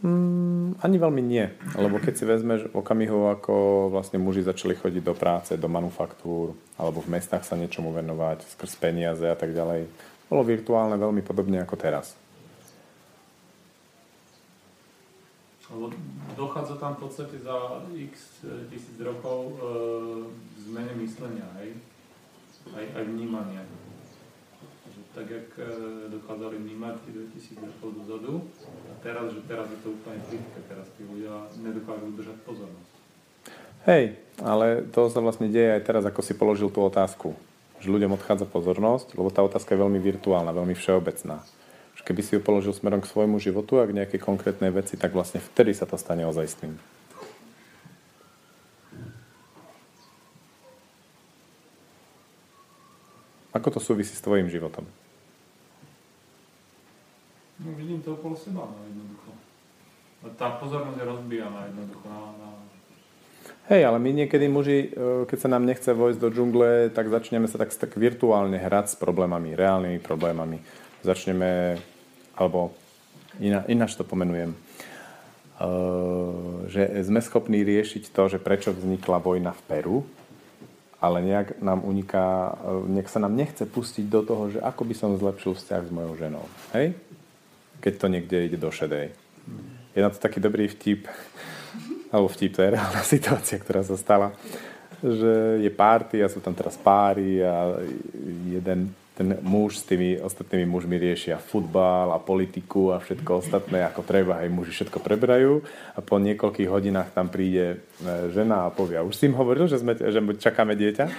Mm, 0.00 0.80
ani 0.80 0.96
veľmi 0.96 1.20
nie, 1.20 1.44
lebo 1.76 2.00
keď 2.00 2.14
si 2.16 2.24
vezmeš 2.24 2.72
okamihu, 2.72 3.28
ako 3.36 3.52
vlastne 3.92 4.16
muži 4.16 4.40
začali 4.40 4.72
chodiť 4.72 5.04
do 5.04 5.12
práce, 5.12 5.52
do 5.60 5.68
manufaktúr, 5.68 6.56
alebo 6.80 7.04
v 7.04 7.12
mestách 7.12 7.44
sa 7.44 7.52
niečomu 7.52 7.92
venovať, 7.92 8.48
skrz 8.48 8.80
peniaze 8.80 9.28
a 9.28 9.36
tak 9.36 9.52
ďalej, 9.52 9.84
bolo 10.32 10.42
virtuálne 10.48 10.96
veľmi 10.96 11.20
podobne 11.20 11.60
ako 11.60 11.76
teraz. 11.76 12.16
Lebo 15.68 15.92
dochádza 16.32 16.80
tam 16.80 16.96
v 16.96 17.00
podstate 17.04 17.36
za 17.44 17.84
x 17.92 18.40
tisíc 18.72 18.96
rokov 19.04 19.52
e, 19.52 19.54
zmene 20.64 20.96
myslenia, 21.04 21.44
hej? 21.60 21.76
Aj, 22.72 22.86
aj 22.96 23.04
vnímania 23.04 23.68
tak 25.20 25.28
jak 25.30 25.48
e, 25.60 25.68
dokázali 26.08 26.56
vnímať 26.56 26.96
2000 27.12 27.60
rokov 27.60 27.88
dozadu. 28.00 28.40
A 28.88 28.96
teraz, 29.04 29.28
že 29.36 29.44
teraz 29.44 29.68
je 29.68 29.78
to 29.84 29.92
úplne 29.92 30.16
plitké, 30.24 30.58
teraz 30.64 30.88
tí 30.96 31.04
ľudia 31.04 31.44
nedokážu 31.60 32.08
udržať 32.08 32.40
pozornosť. 32.48 32.92
Hej, 33.84 34.16
ale 34.40 34.88
to 34.88 35.12
sa 35.12 35.20
vlastne 35.20 35.52
deje 35.52 35.76
aj 35.76 35.84
teraz, 35.84 36.08
ako 36.08 36.24
si 36.24 36.32
položil 36.32 36.72
tú 36.72 36.80
otázku. 36.80 37.36
Že 37.84 38.00
ľuďom 38.00 38.16
odchádza 38.16 38.48
pozornosť, 38.48 39.12
lebo 39.12 39.28
tá 39.28 39.44
otázka 39.44 39.76
je 39.76 39.82
veľmi 39.84 40.00
virtuálna, 40.00 40.56
veľmi 40.56 40.72
všeobecná. 40.72 41.44
Že 42.00 42.02
keby 42.08 42.20
si 42.24 42.32
ju 42.36 42.40
položil 42.40 42.72
smerom 42.72 43.04
k 43.04 43.10
svojmu 43.12 43.36
životu 43.36 43.76
a 43.76 43.84
k 43.84 43.96
nejakej 44.00 44.24
konkrétnej 44.24 44.72
veci, 44.72 44.96
tak 44.96 45.12
vlastne 45.12 45.44
vtedy 45.44 45.76
sa 45.76 45.84
to 45.84 46.00
stane 46.00 46.24
ozajstným. 46.24 46.80
Ako 53.52 53.68
to 53.68 53.80
súvisí 53.84 54.16
s 54.16 54.24
tvojim 54.24 54.48
životom? 54.48 54.88
No, 57.60 57.76
vidím 57.76 58.00
to 58.00 58.16
okolo 58.16 58.36
seba, 58.36 58.64
no, 58.64 58.76
jednoducho. 58.88 59.30
Tá 60.36 60.50
pozornosť 60.56 60.98
je 61.00 61.04
rozbijaná 61.04 61.64
jednoducho 61.68 62.08
na, 62.08 62.20
na... 62.40 62.48
Hej, 63.68 63.84
ale 63.84 63.98
my 64.00 64.12
niekedy 64.24 64.48
muži, 64.48 64.88
e, 64.88 65.24
keď 65.28 65.38
sa 65.38 65.48
nám 65.52 65.68
nechce 65.68 65.92
vojsť 65.92 66.20
do 66.20 66.28
džungle, 66.32 66.88
tak 66.92 67.12
začneme 67.12 67.48
sa 67.48 67.58
tak, 67.60 67.72
tak 67.72 67.96
virtuálne 68.00 68.56
hrať 68.56 68.88
s 68.92 68.96
problémami, 68.96 69.56
reálnymi 69.56 69.98
problémami. 70.00 70.60
Začneme, 71.04 71.76
alebo 72.36 72.72
iná, 73.40 73.64
ináč 73.68 73.96
to 73.96 74.04
pomenujem, 74.04 74.52
uh, 74.52 74.56
že 76.68 76.92
sme 77.08 77.24
schopní 77.24 77.64
riešiť 77.64 78.12
to, 78.12 78.36
že 78.36 78.36
prečo 78.36 78.76
vznikla 78.76 79.16
vojna 79.16 79.56
v 79.56 79.62
Peru, 79.64 80.04
ale 81.00 81.24
nejak 81.24 81.64
nám 81.64 81.80
uniká, 81.80 82.60
e, 82.60 82.92
nejak 82.92 83.08
sa 83.08 83.24
nám 83.24 83.32
nechce 83.32 83.64
pustiť 83.64 84.04
do 84.04 84.20
toho, 84.20 84.52
že 84.52 84.60
ako 84.60 84.84
by 84.84 84.94
som 84.94 85.16
zlepšil 85.16 85.56
vzťah 85.56 85.88
s 85.88 85.90
mojou 85.90 86.12
ženou. 86.20 86.44
Hej? 86.76 86.92
Keď 87.80 87.94
to 87.96 88.06
niekde 88.06 88.36
ide 88.46 88.58
do 88.60 88.68
šedej. 88.68 89.12
Je 89.96 90.00
na 90.00 90.12
to 90.12 90.22
taký 90.22 90.38
dobrý 90.38 90.68
vtip, 90.70 91.08
alebo 92.12 92.28
vtip, 92.30 92.54
to 92.54 92.62
je 92.62 92.74
reálna 92.76 93.02
situácia, 93.02 93.58
ktorá 93.58 93.82
sa 93.82 93.96
stala, 93.98 94.36
že 95.00 95.64
je 95.64 95.70
párty 95.72 96.20
a 96.20 96.28
sú 96.28 96.44
tam 96.44 96.52
teraz 96.52 96.76
páry 96.76 97.40
a 97.40 97.80
jeden 98.52 98.92
ten 99.20 99.36
muž 99.44 99.76
s 99.76 99.84
tými 99.84 100.16
ostatnými 100.16 100.64
mužmi 100.64 100.96
riešia 100.96 101.36
futbal 101.36 102.08
a 102.08 102.16
politiku 102.16 102.96
a 102.96 103.04
všetko 103.04 103.44
ostatné, 103.44 103.84
ako 103.84 104.00
treba, 104.00 104.40
aj 104.40 104.48
muži 104.48 104.72
všetko 104.72 104.96
preberajú 104.96 105.60
a 105.92 106.00
po 106.00 106.16
niekoľkých 106.16 106.72
hodinách 106.72 107.12
tam 107.12 107.28
príde 107.28 107.84
e, 108.00 108.08
žena 108.32 108.64
a 108.64 108.72
povie, 108.72 108.96
už 108.96 109.12
si 109.12 109.28
im 109.28 109.36
hovoril, 109.36 109.68
že, 109.68 109.76
sme, 109.76 109.92
že 109.92 110.24
čakáme 110.40 110.72
dieťa? 110.72 111.04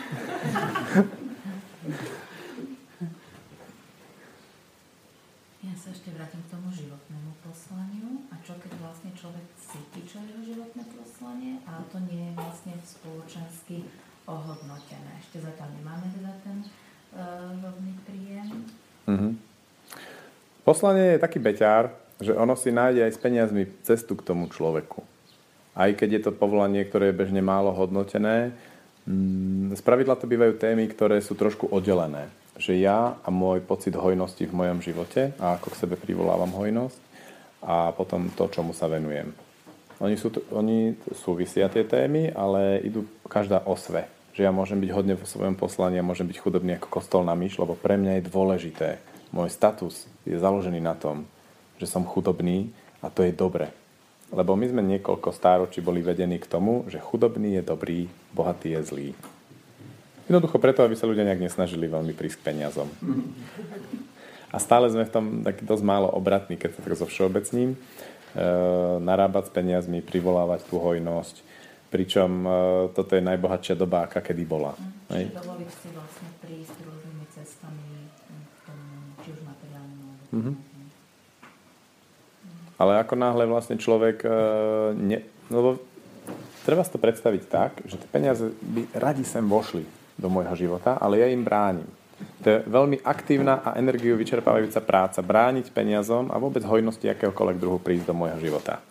Ja 5.62 5.78
sa 5.78 5.93
ešte 5.93 6.09
vrátim 6.09 6.41
k 6.41 6.57
tomu 6.57 6.74
životnému 6.74 7.38
poslaniu 7.45 8.26
a 8.34 8.36
čo 8.41 8.57
keď 8.57 8.82
vlastne 8.82 9.14
človek 9.14 9.45
cíti, 9.62 10.01
čo 10.09 10.18
je 10.18 10.34
jeho 10.34 10.41
životné 10.41 10.84
poslanie, 10.89 11.62
ale 11.70 11.86
to 11.93 12.01
nie 12.09 12.34
je 12.34 12.34
vlastne 12.34 12.74
spoločensky 12.82 13.86
ohodnotené. 14.32 15.20
Ešte 15.20 15.44
zatiaľ 15.44 15.70
nemáme 15.76 16.08
teda 16.16 16.32
ten 16.48 16.58
rovný 17.60 17.94
príjem. 18.08 18.48
Mm-hmm. 19.08 19.32
Poslanie 20.64 21.18
je 21.18 21.24
taký 21.24 21.44
beťár, 21.44 21.92
že 22.22 22.38
ono 22.38 22.54
si 22.54 22.70
nájde 22.70 23.10
aj 23.10 23.14
s 23.18 23.20
peniazmi 23.20 23.64
cestu 23.82 24.14
k 24.14 24.24
tomu 24.24 24.48
človeku. 24.48 25.02
Aj 25.74 25.90
keď 25.92 26.10
je 26.20 26.22
to 26.30 26.38
povolanie, 26.38 26.86
ktoré 26.86 27.10
je 27.10 27.20
bežne 27.20 27.42
málo 27.42 27.74
hodnotené, 27.74 28.54
mm, 29.10 29.74
z 29.74 29.82
pravidla 29.82 30.16
to 30.16 30.30
bývajú 30.30 30.56
témy, 30.62 30.86
ktoré 30.92 31.18
sú 31.20 31.34
trošku 31.34 31.68
oddelené. 31.74 32.30
Že 32.62 32.78
ja 32.78 33.18
a 33.18 33.28
môj 33.34 33.66
pocit 33.66 33.98
hojnosti 33.98 34.46
v 34.46 34.54
mojom 34.54 34.80
živote 34.86 35.34
a 35.42 35.58
ako 35.58 35.74
k 35.74 35.80
sebe 35.82 35.96
privolávam 35.98 36.54
hojnosť 36.54 37.02
a 37.66 37.90
potom 37.96 38.30
to, 38.38 38.46
čomu 38.54 38.78
sa 38.78 38.86
venujem. 38.86 39.34
Oni, 40.02 40.18
sú, 40.18 40.34
oni 40.54 40.98
súvisia 41.14 41.70
tie 41.70 41.86
témy, 41.86 42.34
ale 42.34 42.82
idú 42.86 43.06
každá 43.26 43.66
o 43.66 43.74
sve. 43.78 44.10
Že 44.32 44.48
ja 44.48 44.52
môžem 44.52 44.80
byť 44.80 44.92
hodne 44.96 45.16
vo 45.20 45.28
svojom 45.28 45.60
poslaní 45.60 46.00
a 46.00 46.08
môžem 46.08 46.28
byť 46.28 46.40
chudobný 46.40 46.80
ako 46.80 46.88
kostolná 46.88 47.36
myš, 47.36 47.60
lebo 47.60 47.76
pre 47.76 48.00
mňa 48.00 48.20
je 48.20 48.30
dôležité. 48.32 48.90
Môj 49.36 49.52
status 49.52 50.08
je 50.24 50.40
založený 50.40 50.80
na 50.80 50.96
tom, 50.96 51.28
že 51.80 51.88
som 51.88 52.08
chudobný 52.08 52.72
a 53.04 53.12
to 53.12 53.24
je 53.28 53.36
dobre. 53.36 53.72
Lebo 54.32 54.56
my 54.56 54.66
sme 54.72 54.80
niekoľko 54.80 55.36
stáročí 55.36 55.84
boli 55.84 56.00
vedení 56.00 56.40
k 56.40 56.48
tomu, 56.48 56.88
že 56.88 57.04
chudobný 57.04 57.60
je 57.60 57.64
dobrý, 57.68 58.00
bohatý 58.32 58.80
je 58.80 58.82
zlý. 58.88 59.10
Jednoducho 60.32 60.64
preto, 60.64 60.88
aby 60.88 60.96
sa 60.96 61.04
ľudia 61.04 61.28
nejak 61.28 61.44
nesnažili 61.44 61.92
veľmi 61.92 62.16
prísť 62.16 62.40
k 62.40 62.46
peniazom. 62.56 62.88
A 64.52 64.60
stále 64.64 64.88
sme 64.88 65.04
v 65.04 65.12
tom 65.12 65.26
taký 65.44 65.68
dosť 65.68 65.84
málo 65.84 66.08
obratní, 66.08 66.56
keď 66.56 66.80
sa 66.80 66.84
tak 66.84 66.96
zo 66.96 67.08
všeobecním. 67.08 67.76
E, 67.76 67.78
narábať 69.04 69.48
s 69.48 69.56
peniazmi, 69.56 70.00
privolávať 70.00 70.64
tú 70.72 70.80
hojnosť, 70.80 71.44
pričom 71.92 72.30
e, 72.48 72.50
toto 72.96 73.12
je 73.20 73.22
najbohatšia 73.22 73.76
doba, 73.76 74.08
aká 74.08 74.24
kedy 74.24 74.48
bola. 74.48 74.72
Mm, 74.80 75.28
čiže 75.28 75.36
dovoliť 75.36 75.70
si 75.70 75.88
vlastne 75.92 76.30
prísť 76.39 76.78
rôznymi 76.88 77.26
cestami 77.36 77.88
k 78.08 78.60
tomu, 78.64 78.88
či 79.20 79.28
už 79.36 79.39
materiálnym 79.44 80.00
mm-hmm. 80.32 80.56
Ale 82.82 82.98
ako 82.98 83.14
náhle 83.14 83.44
vlastne 83.46 83.76
človek 83.78 84.24
e, 84.24 84.32
ne, 84.96 85.20
lebo 85.52 85.78
treba 86.64 86.82
si 86.88 86.96
to 86.96 86.98
predstaviť 86.98 87.44
tak, 87.52 87.72
že 87.86 88.00
tie 88.00 88.10
peniaze 88.10 88.50
by 88.64 88.88
radi 88.96 89.28
sem 89.28 89.44
vošli 89.44 89.84
do 90.16 90.32
môjho 90.32 90.56
života, 90.56 90.96
ale 90.96 91.20
ja 91.20 91.28
im 91.28 91.44
bránim. 91.44 91.86
To 92.42 92.48
je 92.50 92.58
veľmi 92.70 93.02
aktívna 93.02 93.62
a 93.62 93.78
energiu 93.78 94.14
vyčerpávajúca 94.18 94.82
práca 94.82 95.20
brániť 95.22 95.74
peniazom 95.74 96.30
a 96.30 96.38
vôbec 96.38 96.62
hojnosti 96.62 97.06
akéhokoľvek 97.06 97.58
druhu 97.58 97.78
prísť 97.82 98.10
do 98.10 98.18
môjho 98.18 98.38
života. 98.42 98.82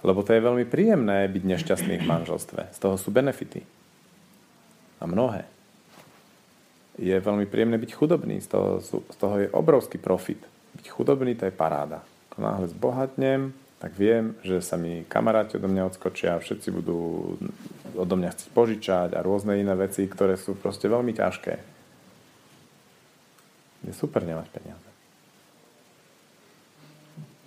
Lebo 0.00 0.24
to 0.24 0.32
je 0.32 0.40
veľmi 0.40 0.64
príjemné 0.64 1.28
byť 1.28 1.44
nešťastný 1.44 2.00
v 2.00 2.08
manželstve. 2.08 2.72
Z 2.72 2.78
toho 2.80 2.96
sú 2.96 3.12
benefity. 3.12 3.60
A 5.00 5.04
mnohé. 5.04 5.44
Je 6.96 7.16
veľmi 7.16 7.44
príjemné 7.48 7.76
byť 7.76 7.92
chudobný. 7.96 8.40
Z 8.40 8.48
toho, 8.48 8.68
z 8.84 9.16
toho 9.16 9.34
je 9.40 9.52
obrovský 9.52 10.00
profit. 10.00 10.40
Byť 10.76 10.86
chudobný 10.88 11.36
to 11.36 11.48
je 11.48 11.54
paráda. 11.54 12.00
Ako 12.32 12.38
náhle 12.40 12.66
zbohatnem, 12.72 13.52
tak 13.80 13.96
viem, 13.96 14.36
že 14.44 14.60
sa 14.60 14.76
mi 14.76 15.08
kamaráti 15.08 15.56
odo 15.56 15.64
mňa 15.64 15.88
odskočia, 15.88 16.36
všetci 16.36 16.68
budú 16.68 17.32
odo 17.96 18.14
mňa 18.14 18.30
chcieť 18.36 18.50
požičať 18.52 19.10
a 19.16 19.24
rôzne 19.24 19.56
iné 19.56 19.72
veci, 19.72 20.04
ktoré 20.04 20.36
sú 20.36 20.52
proste 20.52 20.84
veľmi 20.84 21.16
ťažké. 21.16 21.54
Je 23.88 23.92
super 23.96 24.20
nemať 24.20 24.52
peniaze. 24.52 24.88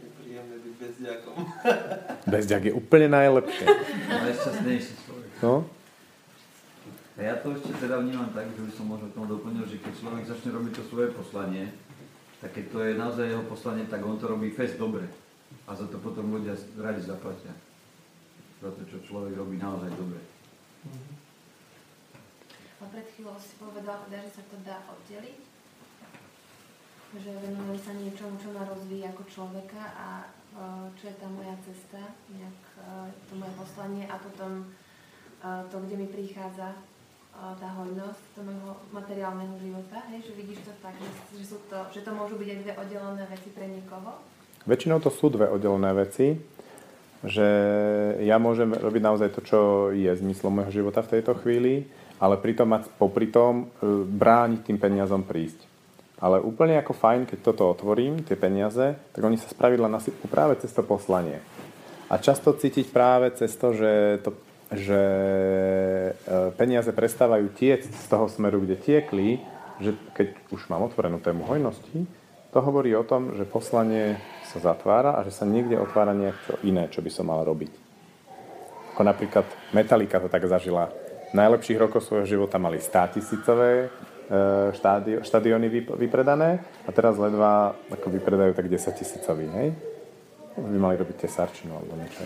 Je 0.01 0.09
príjemné 0.17 0.57
byť 0.57 0.73
bezďakom. 0.81 1.37
Bezďak 2.27 2.69
je 2.69 2.73
úplne 2.73 3.07
najlepšie. 3.11 3.65
Najšťastnejší 4.09 4.93
človek. 5.03 5.29
No? 5.43 5.67
A 7.13 7.19
ja 7.21 7.37
to 7.37 7.53
ešte 7.53 7.77
teda 7.77 8.01
vnímam 8.01 8.33
tak, 8.33 8.49
že 8.57 8.61
by 8.65 8.71
som 8.73 8.85
možno 8.89 9.13
k 9.13 9.15
tomu 9.15 9.27
doplnil, 9.29 9.65
že 9.69 9.77
keď 9.77 9.93
človek 10.01 10.23
začne 10.25 10.49
robiť 10.49 10.73
to 10.81 10.83
svoje 10.89 11.09
poslanie, 11.13 11.69
tak 12.41 12.57
keď 12.57 12.65
to 12.73 12.77
je 12.81 12.91
naozaj 12.97 13.25
jeho 13.29 13.45
poslanie, 13.45 13.85
tak 13.85 14.01
on 14.01 14.17
to 14.17 14.25
robí 14.25 14.49
fest 14.49 14.81
dobre 14.81 15.05
a 15.69 15.71
za 15.77 15.85
to 15.87 16.01
potom 16.01 16.33
ľudia 16.33 16.57
radi 16.81 17.05
zaplatia. 17.05 17.53
Za 18.59 18.71
to, 18.73 18.81
čo 18.89 18.97
človek 19.05 19.37
robí 19.37 19.61
naozaj 19.61 19.93
dobre. 19.95 20.19
A 22.81 22.83
pred 22.91 23.07
chvíľou 23.15 23.39
si 23.39 23.55
povedal, 23.55 24.09
že 24.11 24.31
sa 24.33 24.43
to 24.49 24.57
dá 24.65 24.83
oddeliť, 24.91 25.39
že 27.13 27.31
venujem 27.31 27.79
sa 27.79 27.93
niečomu, 27.93 28.35
čo 28.41 28.49
ma 28.51 28.65
rozvíja 28.65 29.13
ako 29.13 29.23
človeka 29.29 29.83
a 29.93 30.07
čo 30.99 31.03
je 31.09 31.15
tá 31.17 31.27
moja 31.29 31.55
cesta, 31.65 32.01
nejak 32.29 32.59
e, 32.77 33.09
to 33.29 33.33
moje 33.35 33.53
poslanie 33.57 34.05
a 34.05 34.15
potom 34.21 34.61
e, 34.61 34.65
to, 35.69 35.75
kde 35.83 35.95
mi 35.97 36.07
prichádza 36.07 36.77
tá 37.33 37.65
hojnosť 37.81 38.37
do 38.37 38.45
môjho 38.45 38.77
materiálneho 38.93 39.57
života, 39.57 40.05
hej, 40.13 40.21
že 40.21 40.37
vidíš 40.37 40.69
to 40.69 40.73
tak, 40.85 40.93
že, 41.33 41.41
sú 41.41 41.57
to, 41.65 41.81
že 41.89 42.05
to 42.05 42.13
môžu 42.13 42.37
byť 42.37 42.45
aj 42.45 42.59
dve 42.61 42.73
oddelené 42.77 43.25
veci 43.25 43.49
pre 43.49 43.65
niekoho 43.65 44.21
Väčšinou 44.69 45.01
to 45.01 45.09
sú 45.09 45.33
dve 45.33 45.49
oddelené 45.49 45.97
veci, 45.97 46.37
že 47.25 47.47
ja 48.21 48.37
môžem 48.37 48.69
robiť 48.69 49.01
naozaj 49.01 49.29
to, 49.33 49.41
čo 49.41 49.59
je 49.89 50.13
zmyslom 50.13 50.61
môjho 50.61 50.85
života 50.85 51.01
v 51.01 51.19
tejto 51.19 51.33
chvíli, 51.41 51.89
ale 52.21 52.37
pritom 52.37 52.69
mať 52.69 52.93
popri 53.01 53.33
tom 53.33 53.73
brániť 54.07 54.69
tým 54.69 54.77
peniazom 54.77 55.25
prísť. 55.25 55.72
Ale 56.23 56.39
úplne 56.39 56.79
ako 56.79 56.95
fajn, 56.95 57.27
keď 57.27 57.39
toto 57.43 57.67
otvorím, 57.67 58.23
tie 58.23 58.39
peniaze, 58.39 58.95
tak 59.11 59.21
oni 59.27 59.35
sa 59.35 59.51
spravidla 59.51 59.91
nasypú 59.91 60.31
práve 60.31 60.55
cez 60.63 60.71
to 60.71 60.79
poslanie. 60.79 61.43
A 62.07 62.15
často 62.15 62.55
cítiť 62.55 62.95
práve 62.95 63.35
cez 63.35 63.51
to, 63.59 63.75
že, 63.75 64.23
to, 64.23 64.31
že 64.71 65.01
e, 65.03 66.11
peniaze 66.55 66.87
prestávajú 66.95 67.51
tiecť 67.51 67.91
z 67.91 68.05
toho 68.07 68.31
smeru, 68.31 68.63
kde 68.63 68.79
tiekli, 68.79 69.43
že 69.83 69.99
keď 70.15 70.31
už 70.55 70.71
mám 70.71 70.87
otvorenú 70.87 71.19
tému 71.19 71.43
hojnosti, 71.43 72.07
to 72.55 72.59
hovorí 72.63 72.95
o 72.95 73.03
tom, 73.03 73.35
že 73.35 73.43
poslanie 73.43 74.15
sa 74.47 74.63
zatvára 74.63 75.19
a 75.19 75.27
že 75.27 75.35
sa 75.35 75.43
niekde 75.43 75.75
otvára 75.75 76.15
niečo 76.15 76.55
iné, 76.63 76.87
čo 76.87 77.03
by 77.03 77.11
som 77.11 77.27
mal 77.27 77.43
robiť. 77.43 77.73
Ako 78.95 79.01
napríklad 79.03 79.43
Metallica 79.75 80.23
to 80.23 80.31
tak 80.31 80.47
zažila. 80.47 80.87
V 80.87 81.35
najlepších 81.35 81.81
rokoch 81.81 82.05
svojho 82.05 82.29
života 82.29 82.61
mali 82.61 82.79
100 82.79 84.12
tisícové 84.33 85.21
e, 85.21 85.21
štadióny 85.21 85.67
vypredané 85.97 86.59
a 86.87 86.89
teraz 86.89 87.17
ledva 87.21 87.77
ako 87.93 88.09
vypredajú 88.09 88.51
tak 88.57 88.67
10 88.69 88.99
tisícový, 88.99 89.45
hej? 89.53 89.67
By 90.53 90.77
mali 90.77 90.95
robiť 91.01 91.25
tesarčinu 91.25 91.73
alebo 91.73 91.97
niečo. 91.97 92.21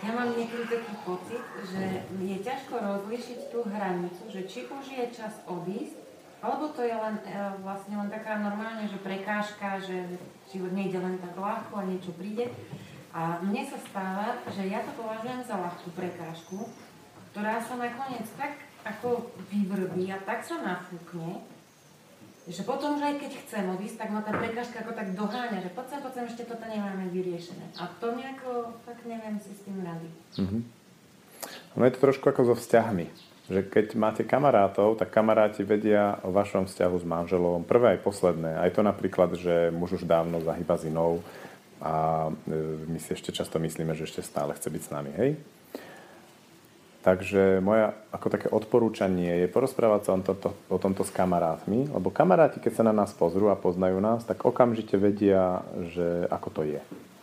Ja 0.00 0.16
mám 0.16 0.32
niekedy 0.32 0.64
taký 0.64 0.94
pocit, 1.04 1.44
že 1.68 2.08
je 2.08 2.36
ťažko 2.40 2.72
rozlišiť 2.80 3.38
tú 3.52 3.68
hranicu, 3.68 4.22
že 4.32 4.48
či 4.48 4.64
už 4.64 4.84
je 4.88 5.04
čas 5.12 5.44
odísť, 5.44 6.00
alebo 6.40 6.72
to 6.72 6.80
je 6.80 6.96
len, 6.96 7.20
e, 7.20 7.36
vlastne 7.60 8.00
len 8.00 8.08
taká 8.08 8.40
normálne, 8.40 8.88
že 8.88 8.96
prekážka, 9.04 9.76
že 9.84 10.16
život 10.48 10.72
nejde 10.72 10.96
len 10.96 11.20
tak 11.20 11.36
ľahko 11.36 11.84
a 11.84 11.84
niečo 11.84 12.16
príde. 12.16 12.48
A 13.10 13.42
mne 13.42 13.66
sa 13.66 13.78
stáva, 13.90 14.38
že 14.54 14.70
ja 14.70 14.86
to 14.86 14.94
považujem 14.94 15.42
za 15.42 15.58
ľahkú 15.58 15.90
prekážku, 15.98 16.70
ktorá 17.34 17.58
sa 17.58 17.74
nakoniec 17.74 18.26
tak 18.38 18.62
ako 18.86 19.34
vyvrbí 19.50 20.08
a 20.14 20.18
tak 20.22 20.46
sa 20.46 20.62
nafúkne, 20.62 21.42
že 22.50 22.62
potom, 22.64 22.96
že 22.96 23.04
aj 23.10 23.16
keď 23.20 23.32
chcem 23.46 23.64
odísť, 23.68 23.96
tak 24.00 24.10
ma 24.10 24.24
tá 24.24 24.32
prekážka 24.34 24.82
ako 24.82 24.96
tak 24.96 25.12
doháňa, 25.14 25.62
že 25.62 25.70
poď 25.70 25.86
sem, 25.86 26.00
poď 26.02 26.12
sem, 26.16 26.24
ešte 26.26 26.48
toto 26.48 26.64
nemáme 26.66 27.12
vyriešené. 27.12 27.76
A 27.78 27.86
to 28.00 28.16
nejako, 28.16 28.74
tak 28.88 28.98
neviem 29.04 29.36
si 29.38 29.52
s 29.54 29.62
tým 29.62 29.78
rady. 29.84 30.08
Mm-hmm. 30.40 30.62
No 31.78 31.82
je 31.86 31.92
to 31.94 32.02
trošku 32.02 32.26
ako 32.30 32.50
so 32.50 32.54
vzťahmi 32.58 33.30
že 33.50 33.66
keď 33.66 33.98
máte 33.98 34.22
kamarátov, 34.22 34.94
tak 34.94 35.10
kamaráti 35.10 35.66
vedia 35.66 36.22
o 36.22 36.30
vašom 36.30 36.70
vzťahu 36.70 36.96
s 37.02 37.04
manželom 37.04 37.66
prvé 37.66 37.98
aj 37.98 38.06
posledné. 38.06 38.62
Aj 38.62 38.70
to 38.70 38.86
napríklad, 38.86 39.34
že 39.34 39.74
muž 39.74 39.98
už 39.98 40.06
dávno 40.06 40.38
zahyba 40.38 40.78
s 40.78 40.86
inou 40.86 41.18
a 41.80 42.28
e, 42.28 42.86
my 42.86 42.98
si 43.00 43.16
ešte 43.16 43.32
často 43.32 43.56
myslíme, 43.56 43.96
že 43.96 44.04
ešte 44.04 44.20
stále 44.20 44.52
chce 44.52 44.68
byť 44.68 44.82
s 44.84 44.92
nami, 44.92 45.10
hej? 45.16 45.30
Takže 47.00 47.64
moja 47.64 47.96
ako 48.12 48.28
také 48.28 48.46
odporúčanie 48.52 49.40
je 49.40 49.48
porozprávať 49.48 50.00
sa 50.04 50.10
o 50.12 50.20
tomto, 50.20 50.48
o 50.68 50.76
tomto 50.76 51.00
s 51.00 51.08
kamarátmi, 51.08 51.88
lebo 51.88 52.12
kamaráti, 52.12 52.60
keď 52.60 52.72
sa 52.76 52.84
na 52.84 52.92
nás 52.92 53.16
pozrú 53.16 53.48
a 53.48 53.56
poznajú 53.56 54.04
nás, 54.04 54.20
tak 54.28 54.44
okamžite 54.44 55.00
vedia, 55.00 55.64
že 55.96 56.28
ako 56.28 56.48
to 56.52 56.62
je. 56.68 56.80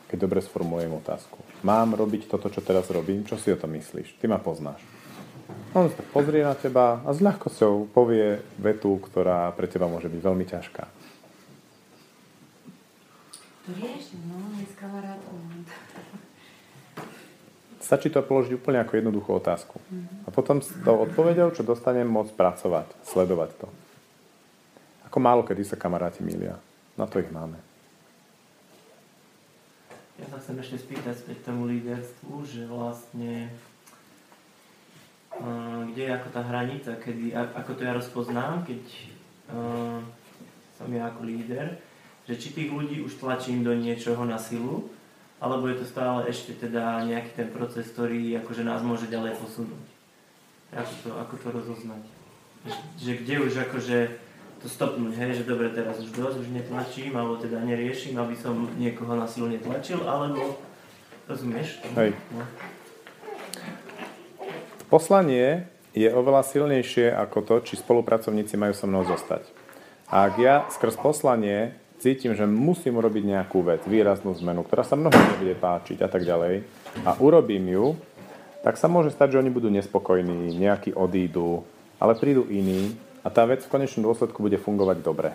Keď 0.10 0.18
dobre 0.18 0.42
sformulujem 0.42 0.98
otázku. 0.98 1.38
Mám 1.62 1.94
robiť 1.94 2.26
toto, 2.26 2.50
čo 2.50 2.66
teraz 2.66 2.90
robím? 2.90 3.22
Čo 3.22 3.38
si 3.38 3.54
o 3.54 3.60
tom 3.60 3.78
myslíš? 3.78 4.18
Ty 4.18 4.34
ma 4.34 4.42
poznáš. 4.42 4.82
On 5.78 5.86
sa 5.94 6.02
pozrie 6.10 6.42
na 6.42 6.58
teba 6.58 7.06
a 7.06 7.14
s 7.14 7.22
ľahkosťou 7.22 7.94
povie 7.94 8.42
vetu, 8.58 8.98
ktorá 8.98 9.54
pre 9.54 9.70
teba 9.70 9.86
môže 9.86 10.10
byť 10.10 10.22
veľmi 10.26 10.46
ťažká. 10.50 10.97
To 13.68 13.76
no, 13.76 14.40
s. 14.64 15.68
Stačí 17.84 18.08
to 18.08 18.24
položiť 18.24 18.56
úplne 18.56 18.80
ako 18.80 18.96
jednoduchú 18.96 19.36
otázku. 19.36 19.76
A 20.24 20.32
potom 20.32 20.64
s 20.64 20.72
tou 20.88 21.04
odpovedou, 21.04 21.52
čo 21.52 21.68
dostanem, 21.68 22.08
môcť 22.08 22.32
pracovať, 22.32 22.88
sledovať 23.04 23.52
to. 23.60 23.68
Ako 25.12 25.20
málo 25.20 25.44
kedy 25.44 25.68
sa 25.68 25.76
kamaráti 25.76 26.24
milia. 26.24 26.56
Na 26.96 27.12
to 27.12 27.20
ich 27.20 27.28
máme. 27.28 27.60
Ja 30.16 30.26
sa 30.32 30.40
chcem 30.40 30.64
ešte 30.64 30.88
spýtať 30.88 31.16
späť 31.20 31.52
tomu 31.52 31.68
líderstvu, 31.68 32.48
že 32.48 32.64
vlastne 32.66 33.52
kde 35.92 36.02
je 36.10 36.16
ako 36.18 36.30
tá 36.34 36.42
hranica, 36.42 36.98
kedy, 36.98 37.30
ako 37.36 37.72
to 37.78 37.82
ja 37.86 37.94
rozpoznám, 37.94 38.66
keď 38.66 38.82
uh, 39.54 40.02
som 40.74 40.90
ja 40.90 41.14
ako 41.14 41.30
líder, 41.30 41.78
že 42.28 42.36
či 42.36 42.52
tých 42.52 42.70
ľudí 42.70 43.00
už 43.02 43.24
tlačím 43.24 43.64
do 43.64 43.72
niečoho 43.72 44.28
na 44.28 44.36
silu, 44.36 44.92
alebo 45.40 45.72
je 45.72 45.80
to 45.80 45.86
stále 45.88 46.28
ešte 46.28 46.54
teda 46.60 47.08
nejaký 47.08 47.32
ten 47.34 47.50
proces, 47.50 47.88
ktorý 47.88 48.36
akože 48.44 48.68
nás 48.68 48.84
môže 48.84 49.08
ďalej 49.08 49.40
posunúť. 49.40 49.86
Ako 50.76 50.94
to, 51.06 51.10
ako 51.16 51.34
to 51.40 51.48
rozoznať? 51.56 52.04
Že, 53.00 53.12
kde 53.24 53.36
už 53.48 53.54
akože 53.72 53.98
to 54.60 54.68
stopnúť, 54.68 55.14
hej, 55.16 55.32
že 55.40 55.44
dobre, 55.48 55.70
teraz 55.72 56.02
už 56.02 56.12
dosť, 56.12 56.44
už 56.44 56.50
netlačím, 56.52 57.14
alebo 57.16 57.38
teda 57.38 57.62
neriešim, 57.62 58.18
aby 58.18 58.36
som 58.36 58.68
niekoho 58.76 59.14
na 59.14 59.30
silu 59.30 59.48
netlačil, 59.48 60.02
alebo 60.04 60.58
rozumieš? 61.30 61.80
Hej. 61.96 62.18
No. 62.34 62.44
Poslanie 64.90 65.70
je 65.94 66.10
oveľa 66.10 66.44
silnejšie 66.44 67.14
ako 67.14 67.46
to, 67.46 67.56
či 67.64 67.80
spolupracovníci 67.80 68.58
majú 68.58 68.74
so 68.74 68.90
mnou 68.90 69.06
zostať. 69.06 69.46
A 70.10 70.26
ak 70.26 70.34
ja 70.40 70.56
skrz 70.74 70.98
poslanie 70.98 71.78
cítim, 71.98 72.34
že 72.38 72.46
musím 72.46 73.02
urobiť 73.02 73.24
nejakú 73.26 73.66
vec, 73.66 73.82
výraznú 73.86 74.34
zmenu, 74.38 74.64
ktorá 74.66 74.86
sa 74.86 74.98
mnohým 74.98 75.38
nebude 75.38 75.56
páčiť 75.58 76.06
a 76.06 76.10
tak 76.10 76.24
ďalej, 76.24 76.66
a 77.06 77.18
urobím 77.18 77.66
ju, 77.74 77.86
tak 78.62 78.78
sa 78.78 78.90
môže 78.90 79.14
stať, 79.14 79.38
že 79.38 79.40
oni 79.42 79.52
budú 79.54 79.70
nespokojní, 79.70 80.54
nejakí 80.58 80.94
odídu, 80.94 81.66
ale 81.98 82.18
prídu 82.18 82.46
iní 82.50 82.98
a 83.26 83.30
tá 83.30 83.44
vec 83.44 83.66
v 83.66 83.72
konečnom 83.72 84.06
dôsledku 84.08 84.40
bude 84.40 84.60
fungovať 84.62 84.98
dobre. 85.02 85.34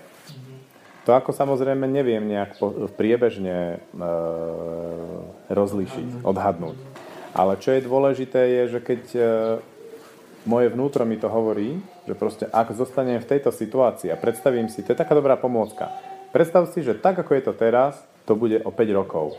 To 1.03 1.19
ako 1.19 1.35
samozrejme 1.35 1.83
neviem 1.91 2.23
nejak 2.23 2.63
priebežne 2.95 3.83
e, 3.83 4.07
rozlíšiť, 5.51 6.23
odhadnúť. 6.23 6.79
Ale 7.35 7.59
čo 7.59 7.75
je 7.75 7.83
dôležité 7.83 8.39
je, 8.39 8.63
že 8.79 8.81
keď 8.85 9.03
e, 9.19 9.21
moje 10.47 10.71
vnútro 10.71 11.03
mi 11.03 11.19
to 11.19 11.27
hovorí, 11.27 11.83
že 12.07 12.15
proste 12.15 12.45
ak 12.47 12.71
zostanem 12.79 13.19
v 13.19 13.31
tejto 13.35 13.51
situácii 13.51 14.15
a 14.15 14.21
predstavím 14.21 14.71
si, 14.71 14.87
to 14.87 14.95
je 14.95 15.03
taká 15.03 15.19
dobrá 15.19 15.35
pomôcka, 15.35 15.91
predstav 16.33 16.67
si, 16.73 16.81
že 16.81 16.97
tak 16.97 17.21
ako 17.21 17.37
je 17.37 17.43
to 17.45 17.53
teraz, 17.53 18.01
to 18.25 18.35
bude 18.35 18.65
o 18.65 18.71
5 18.73 18.99
rokov. 18.99 19.37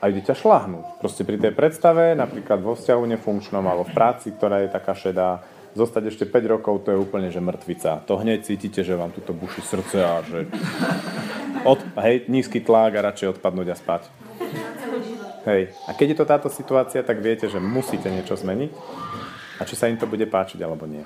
A 0.00 0.08
ide 0.12 0.22
ťa 0.22 0.38
šlahnúť. 0.38 1.02
Proste 1.02 1.26
pri 1.26 1.40
tej 1.40 1.52
predstave, 1.52 2.14
napríklad 2.14 2.62
vo 2.62 2.78
vzťahu 2.78 3.02
nefunkčnom 3.16 3.64
alebo 3.64 3.84
v 3.84 3.96
práci, 3.96 4.30
ktorá 4.30 4.62
je 4.62 4.70
taká 4.70 4.94
šedá, 4.94 5.42
zostať 5.76 6.08
ešte 6.08 6.24
5 6.24 6.54
rokov, 6.56 6.88
to 6.88 6.94
je 6.94 6.98
úplne, 6.98 7.28
že 7.28 7.42
mŕtvica. 7.42 8.06
To 8.08 8.16
hneď 8.16 8.48
cítite, 8.48 8.80
že 8.80 8.96
vám 8.96 9.12
tuto 9.12 9.36
buší 9.36 9.60
srdce 9.60 10.00
a 10.00 10.24
že 10.24 10.48
od, 11.68 11.82
hej, 12.00 12.24
nízky 12.32 12.64
tlak 12.64 12.96
a 12.96 13.04
radšej 13.12 13.36
odpadnúť 13.36 13.68
a 13.72 13.76
spať. 13.76 14.02
Hej. 15.46 15.76
A 15.86 15.90
keď 15.92 16.06
je 16.14 16.18
to 16.18 16.26
táto 16.26 16.48
situácia, 16.48 17.04
tak 17.04 17.20
viete, 17.20 17.46
že 17.46 17.60
musíte 17.60 18.08
niečo 18.08 18.34
zmeniť 18.34 18.72
a 19.60 19.62
či 19.64 19.74
sa 19.76 19.88
im 19.88 20.00
to 20.00 20.08
bude 20.08 20.24
páčiť 20.26 20.58
alebo 20.64 20.88
nie. 20.88 21.04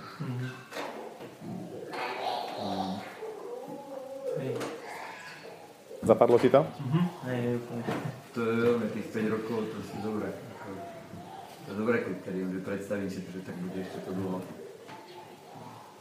Zapadlo 6.02 6.38
ti 6.40 6.48
to? 6.48 6.64
Mhm. 6.64 7.00
Úplne. 7.60 7.82
To 8.34 8.40
je 8.40 8.54
veľmi 8.56 8.86
tých 8.94 9.06
5 9.12 9.34
rokov, 9.36 9.58
to 9.68 9.78
si 9.84 9.96
dobré. 10.00 10.28
To 11.66 11.68
je 11.72 11.76
dobré 11.76 11.96
kritérium, 12.02 12.50
že 12.56 12.60
predstavím 12.64 13.10
si 13.10 13.20
to, 13.20 13.30
že 13.36 13.40
tak 13.44 13.56
bude 13.60 13.78
ešte 13.78 13.98
to 14.02 14.10
dlho. 14.16 14.40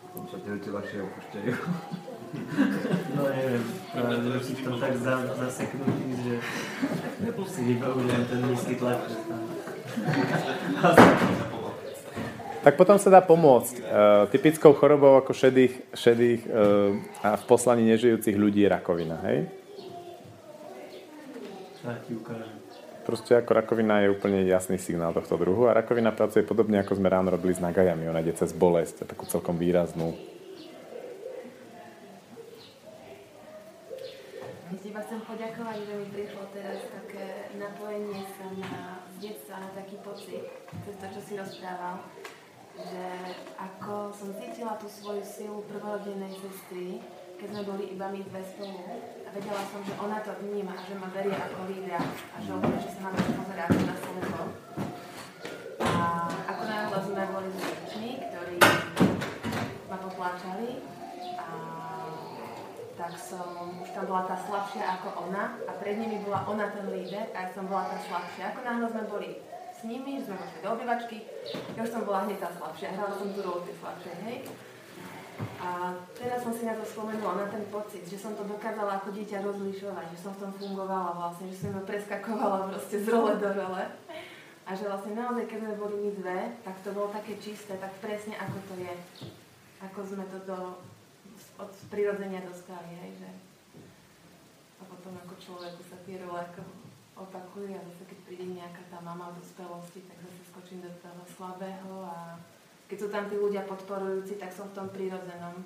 Potom 0.10 0.26
sa 0.26 0.38
tie 0.42 0.52
veci 0.58 0.70
ľahšie 0.74 1.00
opúšťajú. 1.06 1.52
No 3.18 3.22
neviem, 3.26 3.64
práve 3.90 4.16
že 4.22 4.40
si 4.46 4.54
v 4.54 4.62
tom 4.62 4.76
tak 4.78 4.94
za, 5.02 5.14
zaseknutý, 5.34 6.06
že 6.22 6.34
si 7.50 7.62
vybavujem 7.74 8.22
ten 8.30 8.40
nízky 8.46 8.74
tlak, 8.78 9.02
že 9.10 9.18
tam... 9.26 9.42
Tak 12.60 12.76
potom 12.76 13.00
sa 13.02 13.10
dá 13.10 13.22
pomôcť. 13.24 13.76
Uh, 13.82 14.28
typickou 14.30 14.76
chorobou 14.76 15.18
ako 15.18 15.32
šedých, 15.34 15.74
šedých 15.96 16.42
uh, 16.46 16.94
a 17.26 17.40
v 17.40 17.44
poslaní 17.50 17.88
nežijúcich 17.88 18.36
ľudí 18.38 18.68
je 18.68 18.70
rakovina, 18.70 19.18
hej? 19.26 19.48
Ja 21.80 21.96
ti 22.04 22.12
ukážem. 22.12 22.60
Proste 23.08 23.40
ako 23.40 23.56
rakovina 23.56 24.04
je 24.04 24.14
úplne 24.14 24.44
jasný 24.46 24.78
signál 24.78 25.16
tohto 25.16 25.40
druhu 25.40 25.66
a 25.66 25.74
rakovina 25.74 26.12
pracuje 26.12 26.46
podobne 26.46 26.84
ako 26.84 27.00
sme 27.00 27.10
ráno 27.10 27.32
robili 27.32 27.56
s 27.56 27.64
nagajami. 27.64 28.06
Ona 28.12 28.22
ide 28.22 28.36
cez 28.36 28.52
bolesť 28.54 29.08
a 29.08 29.10
takú 29.10 29.26
celkom 29.26 29.56
výraznú. 29.56 30.14
Ti 34.70 34.86
iba 34.86 35.02
chcem 35.02 35.20
poďakovať, 35.26 35.78
že 35.90 35.94
mi 35.98 36.08
prišlo 36.14 36.44
teraz 36.54 36.80
také 36.88 37.52
napojenie 37.58 38.22
sa 38.38 38.48
na 38.54 39.04
detstva, 39.18 39.60
na 39.60 39.70
taký 39.74 39.98
pocit, 40.06 40.46
cez 40.86 40.96
to, 40.96 41.06
čo 41.10 41.22
si 41.26 41.34
rozprával, 41.36 42.00
že 42.78 43.06
ako 43.60 44.14
som 44.16 44.30
cítila 44.38 44.78
tú 44.80 44.88
svoju 44.88 45.24
silu 45.26 45.66
prvorodenej 45.68 46.32
sestry, 46.40 47.04
keď 47.40 47.48
sme 47.56 47.64
boli 47.64 47.84
iba 47.96 48.12
my 48.12 48.20
dve 48.20 48.42
spolu. 48.44 48.84
A 49.24 49.30
vedela 49.32 49.64
som, 49.72 49.80
že 49.88 49.96
ona 49.96 50.20
to 50.20 50.36
vníma, 50.44 50.76
že 50.84 51.00
ma 51.00 51.08
berie 51.16 51.32
ako 51.32 51.72
lídra 51.72 52.04
a 52.04 52.38
že 52.44 52.52
úplne, 52.52 52.80
že 52.84 52.92
sa 52.92 53.08
na 53.08 53.16
mňa 53.16 53.66
na 53.88 53.96
slnko. 53.96 54.44
A 55.80 55.92
ako 56.52 56.64
náhle 56.68 56.98
sme 57.00 57.24
boli 57.32 57.50
rodičmi, 57.56 58.12
ktorí 58.28 58.58
ma 59.88 59.98
potláčali 60.04 60.84
a 61.40 61.48
tak 63.00 63.16
som, 63.16 63.80
už 63.80 63.90
tam 63.96 64.12
bola 64.12 64.28
tá 64.28 64.36
slabšia 64.36 65.00
ako 65.00 65.32
ona 65.32 65.56
a 65.64 65.72
pred 65.80 65.96
nimi 65.96 66.20
bola 66.28 66.44
ona 66.44 66.68
ten 66.76 66.92
líder 66.92 67.32
a 67.32 67.48
ja 67.48 67.50
som 67.56 67.72
bola 67.72 67.88
tá 67.88 67.96
slabšia. 68.04 68.52
Ako 68.52 68.60
náhle 68.68 68.88
sme 68.92 69.04
boli 69.08 69.30
s 69.72 69.88
nimi, 69.88 70.20
sme 70.20 70.36
vošli 70.36 70.60
do 70.60 70.70
obývačky, 70.76 71.24
ja 71.56 71.80
už 71.80 71.88
som 71.88 72.04
bola 72.04 72.28
hneď 72.28 72.44
tá 72.44 72.52
slabšia, 72.52 73.00
hrala 73.00 73.16
som 73.16 73.32
tú 73.32 73.40
rolu 73.40 73.64
tej 73.64 73.80
slabšej, 73.80 74.16
hej. 74.28 74.38
A 75.60 75.96
teraz 76.16 76.44
som 76.44 76.52
si 76.52 76.68
na 76.68 76.76
to 76.76 76.84
spomenula, 76.84 77.44
na 77.44 77.48
ten 77.48 77.64
pocit, 77.72 78.04
že 78.04 78.20
som 78.20 78.36
to 78.36 78.44
dokázala 78.44 79.00
ako 79.00 79.16
dieťa 79.16 79.44
rozlišovať, 79.44 80.06
že 80.12 80.20
som 80.20 80.32
v 80.36 80.42
tom 80.44 80.52
fungovala 80.56 81.16
vlastne, 81.16 81.48
že 81.48 81.64
som 81.64 81.76
preskakovala 81.84 82.68
proste 82.68 83.00
z 83.00 83.08
role 83.08 83.40
do 83.40 83.50
role. 83.52 83.84
A 84.68 84.70
že 84.76 84.86
vlastne 84.86 85.18
naozaj, 85.18 85.50
keď 85.50 85.60
sme 85.66 85.82
boli 85.82 85.96
my 85.98 86.12
dve, 86.20 86.40
tak 86.62 86.76
to 86.86 86.94
bolo 86.94 87.10
také 87.10 87.40
čisté, 87.42 87.80
tak 87.80 87.90
presne 88.04 88.38
ako 88.38 88.58
to 88.70 88.74
je. 88.84 88.94
Ako 89.82 90.00
sme 90.04 90.28
to 90.28 90.38
do, 90.46 90.60
od 91.58 91.72
prirodzenia 91.88 92.44
dostali, 92.44 92.92
hej, 93.00 93.24
že 93.24 93.30
a 94.80 94.84
potom 94.88 95.12
ako 95.20 95.36
človeku 95.36 95.82
sa 95.84 95.98
tie 96.08 96.24
role 96.24 96.40
ako 96.40 96.64
opakujú 97.20 97.76
a 97.76 97.84
zase 97.84 98.08
keď 98.08 98.20
príde 98.24 98.48
nejaká 98.56 98.80
tá 98.88 99.04
mama 99.04 99.36
v 99.36 99.44
dospelosti, 99.44 100.08
tak 100.08 100.24
zase 100.24 100.42
skočím 100.48 100.80
do 100.80 100.92
toho 101.04 101.24
slabého 101.36 102.08
a 102.08 102.40
keď 102.90 102.98
sú 102.98 103.08
tam 103.14 103.30
tí 103.30 103.38
ľudia 103.38 103.62
podporujúci, 103.70 104.42
tak 104.42 104.50
som 104.50 104.66
v 104.66 104.74
tom 104.74 104.88
prírodzenom. 104.90 105.62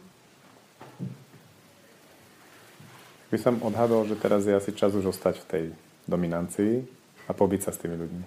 By 3.31 3.37
som 3.39 3.57
odhadol, 3.63 4.05
že 4.05 4.19
teraz 4.19 4.43
je 4.43 4.53
asi 4.53 4.75
čas 4.75 4.91
už 4.91 5.09
ostať 5.09 5.41
v 5.41 5.47
tej 5.47 5.63
dominancii 6.05 6.83
a 7.25 7.31
pobiť 7.31 7.65
sa 7.65 7.71
s 7.71 7.79
tými 7.79 7.95
ľuďmi. 7.95 8.25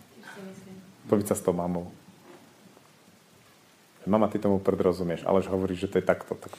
Pobiť 1.06 1.26
sa 1.28 1.36
s 1.36 1.44
tou 1.44 1.52
mamou. 1.52 1.92
Mama, 4.06 4.30
ty 4.30 4.38
tomu 4.38 4.62
prd 4.62 4.86
rozumieš, 4.86 5.26
ale 5.26 5.42
že 5.42 5.50
hovoríš, 5.50 5.86
že 5.86 5.90
to 5.90 5.98
je 5.98 6.06
takto. 6.06 6.38
Tak. 6.38 6.54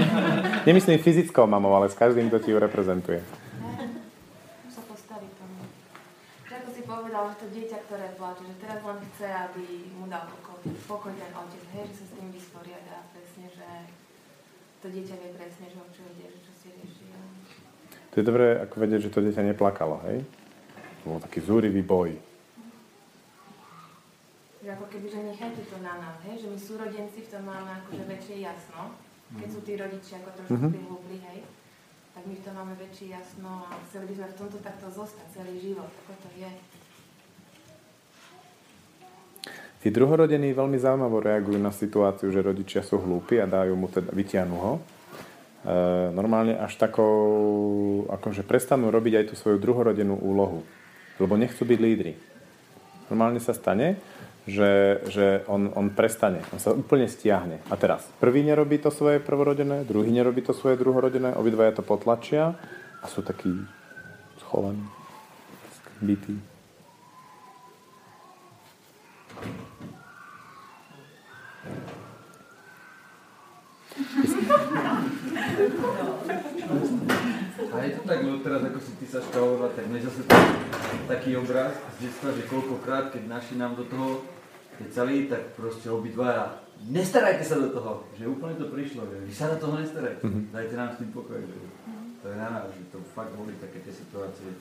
Nemyslím 0.68 1.00
fyzickou 1.00 1.48
mamou, 1.48 1.72
ale 1.72 1.88
s 1.88 1.96
každým, 1.96 2.28
kto 2.28 2.38
ti 2.38 2.52
ju 2.52 2.60
reprezentuje. 2.60 3.24
Musím 3.24 4.70
sa 4.70 4.84
postaviť 4.84 5.30
tomu. 5.40 5.64
Že 6.44 6.52
ako 6.52 6.68
si 6.76 6.82
povedal, 6.84 7.22
že 7.32 7.36
to 7.40 7.46
dieťa, 7.48 7.75
ktoré 7.86 8.12
plače, 8.14 8.42
že 8.44 8.56
teraz 8.58 8.82
len 8.82 8.98
chce, 9.00 9.28
aby 9.30 9.64
mu 9.94 10.06
dal 10.06 10.26
pokoj, 10.26 10.58
pokoj 10.84 11.12
ten 11.14 11.30
otec, 11.32 11.64
hej, 11.72 11.84
že 11.86 11.94
sa 11.96 12.04
s 12.04 12.12
tým 12.18 12.28
vysporiada 12.30 12.96
presne, 13.10 13.46
že 13.48 13.68
to 14.82 14.86
dieťa 14.90 15.14
vie 15.14 15.30
presne, 15.32 15.66
že 15.66 15.78
o 15.78 15.88
čo 15.88 16.02
ide, 16.04 16.26
že 16.26 16.40
čo 16.42 16.52
si 16.52 16.66
rieši. 16.68 17.04
To 18.10 18.14
je 18.16 18.24
dobré 18.24 18.58
ako 18.58 18.74
vedieť, 18.76 19.00
že 19.06 19.12
to 19.12 19.22
dieťa 19.22 19.42
neplakalo, 19.46 20.02
hej? 20.04 20.24
To 21.00 21.14
bol 21.14 21.20
taký 21.20 21.38
zúrivý 21.40 21.80
boj. 21.80 22.18
Že 24.58 24.68
ako 24.72 24.86
keby, 24.90 25.06
že 25.06 25.20
nechajte 25.22 25.62
to 25.64 25.76
na 25.78 25.94
nás, 25.94 26.18
hej, 26.26 26.42
že 26.42 26.48
my 26.48 26.58
súrodenci 26.58 27.18
v 27.22 27.30
tom 27.30 27.44
máme 27.44 27.70
akože 27.84 28.02
väčšie 28.04 28.36
jasno, 28.42 28.98
keď 29.32 29.48
sú 29.48 29.60
tí 29.62 29.72
rodičia 29.74 30.18
ako 30.18 30.30
trošku 30.34 30.58
Mhm. 30.58 30.70
prihlúbli, 30.74 31.16
hej, 31.22 31.38
tak 32.14 32.22
my 32.24 32.34
v 32.34 32.42
tom 32.42 32.54
máme 32.56 32.74
väčšie 32.74 33.06
jasno 33.12 33.62
a 33.62 33.78
chceli 33.86 34.10
by 34.10 34.14
sme 34.16 34.26
v 34.26 34.38
tomto 34.38 34.58
takto 34.58 34.86
zostať 34.90 35.26
celý 35.30 35.54
život, 35.60 35.86
ako 35.86 36.12
to 36.18 36.30
je. 36.34 36.50
Tí 39.86 39.94
druhorodení 39.94 40.50
veľmi 40.50 40.82
zaujímavo 40.82 41.22
reagujú 41.22 41.62
na 41.62 41.70
situáciu, 41.70 42.34
že 42.34 42.42
rodičia 42.42 42.82
sú 42.82 42.98
hlúpi 42.98 43.38
a 43.38 43.46
dajú 43.46 43.78
mu 43.78 43.86
teda, 43.86 44.10
vytiahnu 44.10 44.56
ho. 44.58 44.72
E, 44.74 44.80
normálne 46.10 46.58
až 46.58 46.74
takou, 46.74 48.02
akože 48.10 48.42
prestanú 48.42 48.90
robiť 48.90 49.14
aj 49.22 49.24
tú 49.30 49.34
svoju 49.38 49.62
druhorodenú 49.62 50.18
úlohu. 50.18 50.66
Lebo 51.22 51.38
nechcú 51.38 51.62
byť 51.62 51.78
lídri. 51.78 52.18
Normálne 53.14 53.38
sa 53.38 53.54
stane, 53.54 54.02
že, 54.42 54.98
že 55.06 55.46
on, 55.46 55.70
on 55.78 55.94
prestane, 55.94 56.42
on 56.50 56.58
sa 56.58 56.74
úplne 56.74 57.06
stiahne. 57.06 57.62
A 57.70 57.78
teraz, 57.78 58.10
prvý 58.18 58.42
nerobí 58.42 58.82
to 58.82 58.90
svoje 58.90 59.22
prvorodené, 59.22 59.86
druhý 59.86 60.10
nerobí 60.10 60.42
to 60.42 60.50
svoje 60.50 60.82
druhorodené, 60.82 61.38
obidvaja 61.38 61.78
to 61.78 61.86
potlačia 61.86 62.58
a 62.98 63.06
sú 63.06 63.22
takí 63.22 63.54
schovaní, 64.42 64.82
bytí. 66.02 66.55
A 77.66 77.82
je 77.82 77.90
to 77.92 78.02
tak, 78.04 78.20
lebo 78.20 78.38
teraz 78.40 78.62
ako 78.62 78.78
si 78.80 78.92
ty 78.96 79.06
sa 79.08 79.20
škalovala, 79.20 79.72
tak 79.72 79.88
mne 79.88 80.00
zase 80.00 80.22
tak, 80.24 80.44
taký 81.08 81.36
obraz 81.36 81.72
z 81.96 82.04
detstva, 82.04 82.32
že 82.32 82.46
koľkokrát, 82.46 83.10
keď 83.10 83.22
naši 83.26 83.56
nám 83.56 83.74
do 83.74 83.84
toho 83.84 84.22
keď 84.76 84.88
celý, 84.92 85.24
tak 85.24 85.56
proste 85.56 85.88
obidvaja, 85.88 86.60
nestarajte 86.84 87.40
sa 87.40 87.56
do 87.56 87.72
toho, 87.72 88.04
že 88.12 88.28
úplne 88.28 88.60
to 88.60 88.68
prišlo, 88.68 89.08
že 89.08 89.24
vy 89.24 89.32
sa 89.32 89.48
do 89.48 89.56
toho 89.56 89.80
nestarajte, 89.80 90.20
Mhm. 90.20 90.52
dajte 90.52 90.74
nám 90.76 90.92
s 90.92 91.00
tým 91.00 91.10
pokoj, 91.16 91.40
že 91.40 91.56
to 92.20 92.28
je 92.28 92.36
na 92.36 92.48
nás, 92.50 92.68
že 92.68 92.84
to 92.92 93.00
fakt 93.16 93.32
boli 93.32 93.56
také 93.56 93.80
tie 93.80 93.88
situácie 93.88 94.52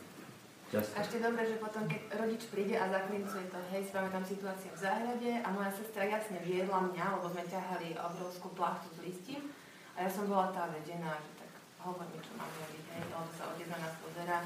často. 0.75 0.91
A 0.95 0.99
ešte 0.99 1.17
dobre, 1.23 1.47
že 1.47 1.63
potom, 1.63 1.83
keď 1.87 2.01
rodič 2.19 2.43
príde 2.51 2.75
a 2.75 2.91
zaklincuje 2.91 3.47
to, 3.47 3.59
hej, 3.71 3.81
spravíme 3.87 4.11
tam 4.11 4.25
situáciu 4.27 4.71
v 4.75 4.83
záhrade 4.83 5.31
a 5.39 5.47
moja 5.55 5.71
sestra 5.71 6.03
jasne 6.03 6.43
viedla 6.43 6.91
mňa, 6.91 7.05
lebo 7.19 7.31
sme 7.31 7.43
ťahali 7.47 7.95
obrovskú 7.95 8.51
plachtu 8.51 8.91
s 8.91 8.99
listím 8.99 9.47
a 9.95 10.03
ja 10.03 10.09
som 10.11 10.27
bola 10.27 10.51
tá 10.51 10.67
vedená, 10.67 11.15
že 11.23 11.31
tak 11.39 11.51
hovor 11.79 12.03
mi, 12.11 12.19
čo 12.19 12.35
mám 12.35 12.51
robiť, 12.51 12.83
hej, 12.91 13.03
lebo 13.07 13.31
sa 13.31 13.43
otec 13.55 13.67
na 13.71 13.77
nás 13.79 13.95
pozera 14.03 14.37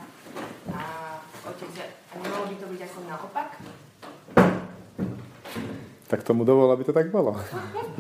a 0.70 0.82
otec, 1.50 1.74
a 1.90 2.14
nemalo 2.22 2.46
by 2.46 2.56
to 2.62 2.66
byť 2.70 2.82
ako 2.86 3.00
naopak, 3.10 3.50
Tak 6.10 6.26
tomu 6.26 6.42
dovol, 6.42 6.74
aby 6.74 6.82
to 6.82 6.94
tak 6.94 7.14
bolo. 7.14 7.38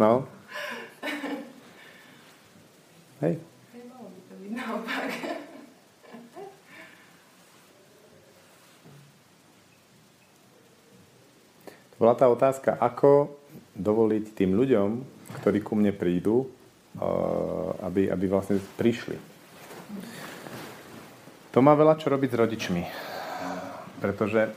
No. 0.01 0.25
Hej. 3.21 3.37
nemalo 3.69 4.09
by 4.09 4.21
to 4.25 4.33
byť 4.33 4.51
naopak. 4.57 5.37
Bola 11.99 12.15
tá 12.15 12.31
otázka, 12.31 12.79
ako 12.79 13.35
dovoliť 13.75 14.33
tým 14.33 14.55
ľuďom, 14.55 14.89
ktorí 15.43 15.59
ku 15.61 15.75
mne 15.75 15.91
prídu, 15.91 16.47
eh, 16.47 17.03
aby, 17.83 18.07
aby 18.07 18.25
vlastne 18.31 18.57
prišli. 18.79 19.19
To 21.49 21.59
má 21.59 21.73
veľa 21.73 21.97
čo 21.97 22.13
robiť 22.13 22.29
s 22.29 22.39
rodičmi. 22.39 22.83
Pretože 23.99 24.53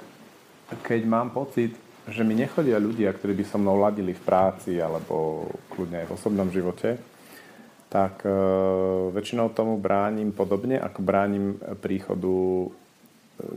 keď 0.84 1.00
mám 1.08 1.32
pocit, 1.34 1.74
že 2.06 2.22
mi 2.26 2.34
nechodia 2.34 2.82
ľudia, 2.82 3.14
ktorí 3.14 3.32
by 3.32 3.44
so 3.46 3.56
mnou 3.58 3.78
ladili 3.78 4.12
v 4.12 4.22
práci 4.22 4.76
alebo 4.76 5.46
kľudne 5.72 6.02
aj 6.02 6.06
v 6.10 6.14
osobnom 6.14 6.48
živote, 6.50 6.98
tak 7.92 8.24
e, 8.24 8.32
väčšinou 9.12 9.52
tomu 9.52 9.78
bránim 9.78 10.32
podobne, 10.32 10.80
ako 10.80 10.98
bránim 11.04 11.60
príchodu 11.78 12.32
e, 12.32 12.68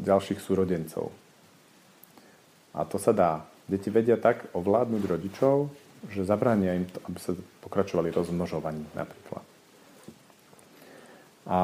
ďalších 0.04 0.38
súrodencov. 0.44 1.10
A 2.76 2.84
to 2.86 3.00
sa 3.00 3.16
dá. 3.16 3.55
Deti 3.66 3.90
vedia 3.90 4.18
tak 4.22 4.46
ovládnuť 4.54 5.04
rodičov, 5.10 5.74
že 6.14 6.22
zabránia 6.28 6.78
im, 6.78 6.86
to, 6.86 7.02
aby 7.10 7.18
sa 7.18 7.34
pokračovali 7.66 8.14
rozmnožovaní 8.14 8.86
napríklad. 8.94 9.42
A 11.46 11.60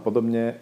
podobne 0.00 0.56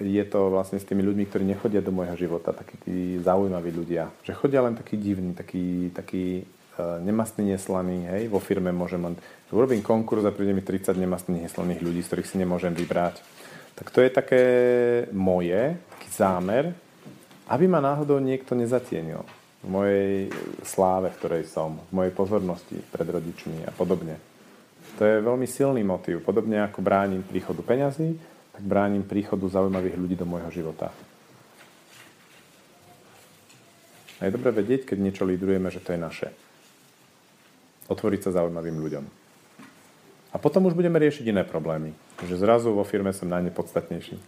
je 0.00 0.24
to 0.28 0.52
vlastne 0.52 0.76
s 0.80 0.86
tými 0.86 1.00
ľuďmi, 1.00 1.24
ktorí 1.28 1.44
nechodia 1.44 1.80
do 1.80 1.92
môjho 1.92 2.16
života, 2.16 2.52
takí 2.52 2.76
tí 2.84 2.96
zaujímaví 3.20 3.72
ľudia. 3.72 4.12
Že 4.24 4.38
chodia 4.38 4.60
len 4.64 4.76
takí 4.76 5.00
divní, 5.00 5.32
takí, 5.34 5.90
takí 5.90 6.44
uh, 6.44 7.00
nemastní 7.02 7.52
neslaní, 7.56 8.06
hej, 8.06 8.22
vo 8.28 8.38
firme 8.38 8.70
môžem 8.70 9.00
len, 9.00 9.16
urobím 9.50 9.82
konkurs 9.82 10.24
a 10.24 10.32
príde 10.32 10.52
mi 10.52 10.62
30 10.62 10.92
nemastných 10.92 11.50
neslaných 11.50 11.80
ľudí, 11.82 12.00
z 12.04 12.08
ktorých 12.12 12.30
si 12.30 12.36
nemôžem 12.36 12.72
vybrať. 12.76 13.20
Tak 13.74 13.90
to 13.90 14.04
je 14.04 14.10
také 14.12 14.42
moje, 15.10 15.76
taký 15.98 16.08
zámer, 16.12 16.64
aby 17.48 17.64
ma 17.64 17.80
náhodou 17.80 18.20
niekto 18.20 18.54
nezatienil 18.54 19.24
v 19.58 19.66
mojej 19.66 20.30
sláve, 20.62 21.10
v 21.10 21.18
ktorej 21.18 21.44
som, 21.50 21.82
v 21.90 21.92
mojej 21.92 22.12
pozornosti 22.14 22.78
pred 22.94 23.08
rodičmi 23.08 23.66
a 23.66 23.72
podobne. 23.74 24.14
To 24.98 25.02
je 25.02 25.22
veľmi 25.22 25.46
silný 25.46 25.82
motív. 25.82 26.22
Podobne 26.22 26.62
ako 26.62 26.82
bránim 26.82 27.22
príchodu 27.22 27.62
peňazí, 27.62 28.18
tak 28.54 28.62
bránim 28.62 29.02
príchodu 29.02 29.46
zaujímavých 29.46 29.98
ľudí 29.98 30.16
do 30.18 30.26
môjho 30.26 30.50
života. 30.50 30.90
A 34.18 34.26
je 34.26 34.34
dobré 34.34 34.50
vedieť, 34.50 34.82
keď 34.82 34.98
niečo 34.98 35.22
lídrujeme, 35.22 35.70
že 35.70 35.78
to 35.78 35.94
je 35.94 36.00
naše. 36.00 36.28
Otvoriť 37.86 38.26
sa 38.26 38.42
zaujímavým 38.42 38.82
ľuďom. 38.82 39.04
A 40.34 40.36
potom 40.36 40.66
už 40.66 40.74
budeme 40.74 40.98
riešiť 40.98 41.30
iné 41.30 41.46
problémy. 41.46 41.94
Že 42.26 42.42
zrazu 42.42 42.74
vo 42.74 42.82
firme 42.82 43.14
som 43.14 43.30
najnepodstatnejší. 43.30 44.18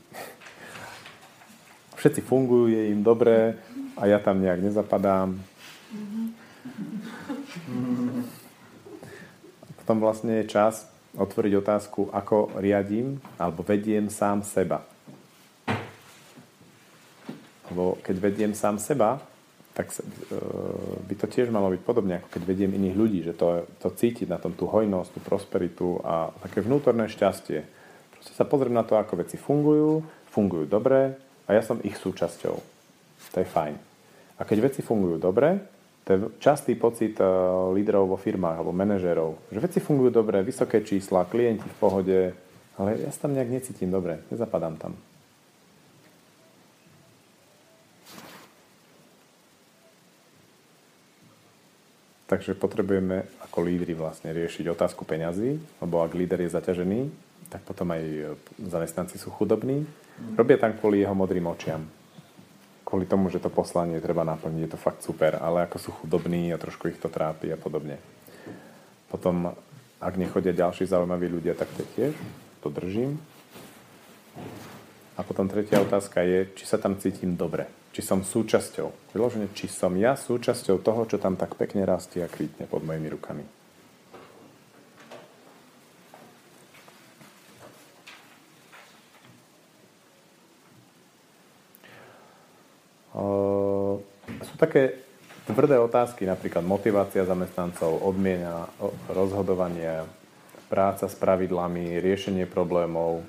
Všetci 1.99 2.23
fungujú, 2.23 2.71
je 2.71 2.95
im 2.95 3.03
dobré 3.03 3.59
a 4.01 4.09
ja 4.09 4.17
tam 4.17 4.41
nejak 4.41 4.65
nezapadám. 4.65 5.37
Potom 9.85 9.97
vlastne 10.01 10.41
je 10.41 10.49
čas 10.49 10.89
otvoriť 11.21 11.53
otázku, 11.61 12.09
ako 12.09 12.57
riadím 12.57 13.21
alebo 13.37 13.61
vediem 13.61 14.09
sám 14.09 14.41
seba. 14.41 14.81
Lebo 17.71 18.01
keď 18.03 18.17
vediem 18.19 18.53
sám 18.57 18.81
seba, 18.81 19.21
tak 19.77 19.95
e, 19.95 20.03
by 21.07 21.15
to 21.15 21.27
tiež 21.31 21.53
malo 21.55 21.71
byť 21.71 21.83
podobne, 21.87 22.19
ako 22.19 22.29
keď 22.35 22.43
vediem 22.43 22.75
iných 22.75 22.99
ľudí, 22.99 23.21
že 23.23 23.35
to, 23.37 23.69
to 23.79 23.95
cítiť 23.95 24.27
na 24.27 24.43
tom 24.43 24.55
tú 24.55 24.67
hojnosť, 24.67 25.11
tú 25.15 25.21
prosperitu 25.23 26.03
a 26.03 26.35
také 26.43 26.63
vnútorné 26.67 27.07
šťastie. 27.07 27.63
Proste 28.19 28.33
sa 28.35 28.43
pozriem 28.43 28.75
na 28.75 28.83
to, 28.83 28.99
ako 28.99 29.23
veci 29.23 29.39
fungujú, 29.39 30.03
fungujú 30.35 30.67
dobre 30.67 31.15
a 31.47 31.51
ja 31.55 31.63
som 31.63 31.79
ich 31.87 31.95
súčasťou. 31.95 32.57
To 33.31 33.37
je 33.39 33.47
fajn. 33.47 33.90
A 34.41 34.43
keď 34.49 34.73
veci 34.73 34.81
fungujú 34.81 35.21
dobre, 35.21 35.61
to 36.09 36.09
je 36.17 36.19
častý 36.41 36.73
pocit 36.73 37.21
e, 37.21 37.25
lídrov 37.77 38.09
vo 38.09 38.17
firmách 38.17 38.57
alebo 38.57 38.73
manažérov, 38.73 39.53
že 39.53 39.61
veci 39.61 39.79
fungujú 39.85 40.09
dobre, 40.09 40.41
vysoké 40.41 40.81
čísla, 40.81 41.29
klienti 41.29 41.69
v 41.69 41.77
pohode, 41.77 42.19
ale 42.81 42.97
ja 43.05 43.13
sa 43.13 43.29
tam 43.29 43.37
nejak 43.37 43.53
necítim 43.53 43.93
dobre, 43.93 44.25
nezapadám 44.33 44.81
tam. 44.81 44.97
Takže 52.33 52.55
potrebujeme 52.55 53.27
ako 53.43 53.59
lídry 53.67 53.93
vlastne 53.93 54.31
riešiť 54.31 54.71
otázku 54.71 55.03
peňazí, 55.03 55.59
lebo 55.83 56.01
ak 56.01 56.15
líder 56.15 56.47
je 56.47 56.55
zaťažený, 56.55 57.01
tak 57.51 57.67
potom 57.67 57.91
aj 57.91 58.39
zamestnanci 58.57 59.19
sú 59.19 59.35
chudobní. 59.35 59.83
Robia 60.39 60.55
tam 60.55 60.79
kvôli 60.79 61.03
jeho 61.03 61.13
modrým 61.13 61.51
očiam. 61.51 61.83
Kvôli 62.85 63.07
tomu, 63.07 63.31
že 63.31 63.39
to 63.39 63.53
poslanie 63.53 64.03
treba 64.03 64.27
naplniť, 64.27 64.63
je 64.67 64.73
to 64.75 64.81
fakt 64.81 65.07
super, 65.07 65.39
ale 65.39 65.69
ako 65.69 65.77
sú 65.79 65.91
chudobní 66.03 66.51
a 66.51 66.59
trošku 66.59 66.91
ich 66.91 66.99
to 66.99 67.07
trápi 67.07 67.53
a 67.55 67.59
podobne. 67.61 68.03
Potom, 69.11 69.55
ak 70.03 70.15
nechodia 70.19 70.51
ďalší 70.55 70.87
zaujímaví 70.91 71.31
ľudia, 71.31 71.55
tak 71.55 71.71
to 71.75 71.87
tiež, 71.95 72.15
to 72.63 72.69
držím. 72.71 73.19
A 75.19 75.21
potom 75.21 75.51
tretia 75.53 75.85
otázka 75.85 76.25
je, 76.25 76.49
či 76.57 76.65
sa 76.65 76.81
tam 76.81 76.97
cítim 76.97 77.37
dobre. 77.37 77.69
Či 77.93 78.07
som 78.07 78.25
súčasťou. 78.25 79.13
Vyložene, 79.13 79.53
či 79.53 79.69
som 79.69 79.93
ja 79.99 80.17
súčasťou 80.17 80.81
toho, 80.81 81.05
čo 81.05 81.21
tam 81.21 81.37
tak 81.37 81.59
pekne 81.61 81.85
rastie 81.85 82.25
a 82.25 82.31
kvítne 82.31 82.65
pod 82.65 82.87
mojimi 82.87 83.11
rukami. 83.13 83.60
Také 94.61 95.01
tvrdé 95.49 95.81
otázky, 95.81 96.29
napríklad 96.29 96.61
motivácia 96.61 97.25
zamestnancov, 97.25 98.05
odmiena, 98.05 98.69
rozhodovanie, 99.09 100.05
práca 100.69 101.09
s 101.09 101.17
pravidlami, 101.17 101.99
riešenie 101.99 102.45
problémov. 102.45 103.25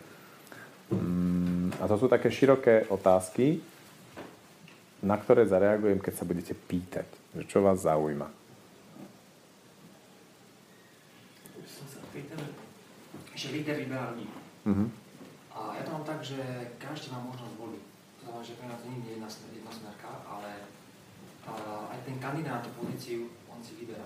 Mm, 0.91 1.71
a 1.79 1.87
to 1.87 1.95
sú 1.95 2.05
také 2.11 2.27
široké 2.27 2.85
otázky, 2.91 3.63
na 5.01 5.17
ktoré 5.17 5.47
zareagujem, 5.47 5.97
keď 5.97 6.13
sa 6.13 6.27
budete 6.27 6.53
pýtať, 6.53 7.07
že 7.33 7.43
čo 7.49 7.65
vás 7.65 7.81
zaujíma. 7.81 8.29
Som 11.65 11.87
sa 11.89 12.03
pýtal, 12.13 12.43
že 13.33 13.49
líder 13.49 13.81
vyberá 13.81 14.13
ľudí. 14.13 14.29
Mhm. 14.67 14.85
A 15.57 15.59
ja 15.79 15.81
to 15.81 15.91
mám 15.97 16.05
tak, 16.05 16.21
že 16.21 16.37
každý 16.77 17.09
má 17.09 17.23
možnosť 17.25 17.55
voliť. 17.57 17.83
To 18.21 18.21
znamená, 18.29 18.43
že 18.45 18.53
pre 18.61 18.69
to 18.69 18.85
nie 18.85 18.97
je 19.01 19.13
jednosmer- 19.17 19.53
jednosmerka, 19.57 20.09
ale 20.29 20.49
a, 21.47 21.53
aj 21.93 21.99
ten 22.05 22.17
kandidát 22.21 22.61
na 22.61 22.71
pozíciu, 22.77 23.29
on 23.49 23.59
si 23.63 23.77
vyberá. 23.81 24.05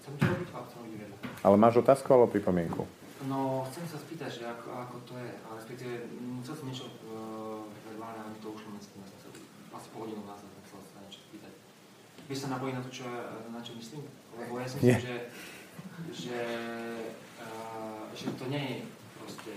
Chcem 0.00 0.16
to 0.16 0.24
a 0.26 0.64
chcem 0.64 0.78
robiť 0.80 0.96
vedľa. 0.96 1.18
Ale 1.44 1.56
máš 1.60 1.84
otázku 1.84 2.08
alebo 2.12 2.32
pripomienku? 2.32 2.82
No, 3.28 3.68
chcem 3.68 3.84
sa 3.84 4.00
spýtať, 4.00 4.30
že 4.32 4.42
ako, 4.48 4.68
ako 4.72 4.96
to 5.04 5.12
je, 5.20 5.28
ale 5.44 5.54
respektíve, 5.60 5.92
mm, 6.08 6.40
chcel 6.40 6.54
som 6.56 6.66
niečo 6.72 6.86
verbálne, 7.84 8.20
ale 8.24 8.32
to 8.40 8.56
dnes 8.56 8.80
som 8.80 9.04
sa 9.04 9.28
asi 9.76 9.88
po 9.92 10.04
hodinu 10.04 10.24
tak 10.24 10.40
chcel 10.64 10.80
sa 10.80 11.04
niečo 11.04 11.20
spýtať. 11.28 11.52
Vieš 12.28 12.40
sa 12.48 12.52
napojiť 12.56 12.74
na 12.80 12.82
to, 12.84 12.90
čo, 12.92 13.04
na 13.52 13.60
čo 13.60 13.72
myslím? 13.76 14.02
Lebo 14.40 14.56
ja 14.56 14.66
si 14.68 14.76
myslím, 14.80 15.04
že, 15.04 15.16
že, 16.12 16.40
uh, 17.44 18.08
že 18.16 18.26
to 18.40 18.44
nie 18.48 18.62
je 18.64 18.76
proste 19.20 19.52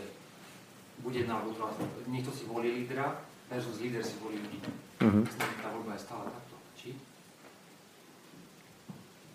buď 1.03 1.13
jedna 1.23 1.39
alebo 1.39 1.55
druhá. 1.55 1.71
Niekto 2.07 2.31
si 2.35 2.43
volí 2.47 2.83
lídra 2.83 3.19
versus 3.47 3.79
líder 3.79 4.03
si 4.03 4.19
volí 4.19 4.39
ľudí. 4.39 4.59
Mhm. 5.03 5.23
Myslím, 5.27 5.47
že 5.55 5.63
tá 5.63 5.69
voľba 5.71 5.93
je 5.95 6.01
stále 6.03 6.25
takto. 6.31 6.52
Či? 6.83 6.91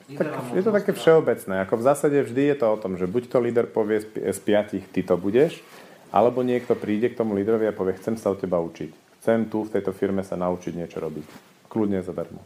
Tak 0.09 0.57
je 0.57 0.65
to 0.65 0.73
také 0.73 0.93
všeobecné. 0.97 1.69
Ako 1.69 1.81
v 1.81 1.85
zásade 1.85 2.17
vždy 2.17 2.53
je 2.53 2.57
to 2.57 2.67
o 2.73 2.81
tom, 2.81 2.97
že 2.97 3.05
buď 3.05 3.29
to 3.29 3.45
líder 3.45 3.69
povie 3.69 4.01
z 4.01 4.09
pi- 4.09 4.25
z 4.25 4.39
piatich, 4.41 4.85
ty 4.89 5.05
to 5.05 5.21
budeš, 5.21 5.61
alebo 6.09 6.41
niekto 6.41 6.73
príde 6.73 7.13
k 7.13 7.19
tomu 7.21 7.37
lídrovi 7.37 7.69
a 7.69 7.77
povie, 7.77 7.97
chcem 8.01 8.17
sa 8.17 8.33
od 8.33 8.41
teba 8.41 8.57
učiť. 8.57 9.21
Chcem 9.21 9.45
tu 9.53 9.69
v 9.69 9.73
tejto 9.77 9.93
firme 9.93 10.25
sa 10.25 10.41
naučiť 10.41 10.73
niečo 10.73 11.05
robiť. 11.05 11.25
Kľudne 11.69 12.01
zadarmo. 12.01 12.41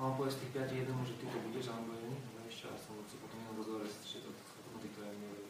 A 0.00 0.08
on 0.08 0.16
povie 0.16 0.32
z 0.32 0.38
tých 0.40 0.52
5 0.56 0.80
jednému, 0.82 1.02
že 1.04 1.14
ty 1.20 1.24
to 1.28 1.38
budeš, 1.46 1.68
a 1.68 1.76
on 1.76 1.84
bude, 1.84 2.00
nie, 2.08 2.16
ešte, 2.48 2.64
a 2.66 2.74
som 2.80 2.96
si 3.04 3.20
potom 3.20 3.36
jenom 3.38 3.54
rozhovore, 3.60 3.84
že 3.86 4.18
to, 4.24 4.32
to, 4.32 4.40
to, 4.56 4.60
to, 4.80 4.88
to 4.88 5.00
je 5.04 5.12
milý. 5.20 5.44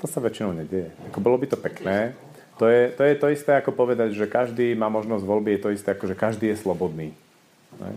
To 0.00 0.06
sa 0.08 0.18
väčšinou 0.24 0.56
nedieje. 0.56 0.90
Ako 1.12 1.20
bolo 1.20 1.36
by 1.36 1.46
to 1.52 1.60
pekné. 1.60 2.16
To 2.62 2.70
je, 2.70 2.94
to 2.94 3.02
je 3.02 3.14
to 3.18 3.26
isté, 3.34 3.58
ako 3.58 3.74
povedať, 3.74 4.14
že 4.14 4.30
každý 4.30 4.78
má 4.78 4.86
možnosť 4.86 5.26
voľby, 5.26 5.58
je 5.58 5.62
to 5.66 5.74
isté, 5.74 5.98
ako 5.98 6.06
že 6.06 6.14
každý 6.14 6.46
je 6.54 6.62
slobodný. 6.62 7.10
Ne? 7.82 7.92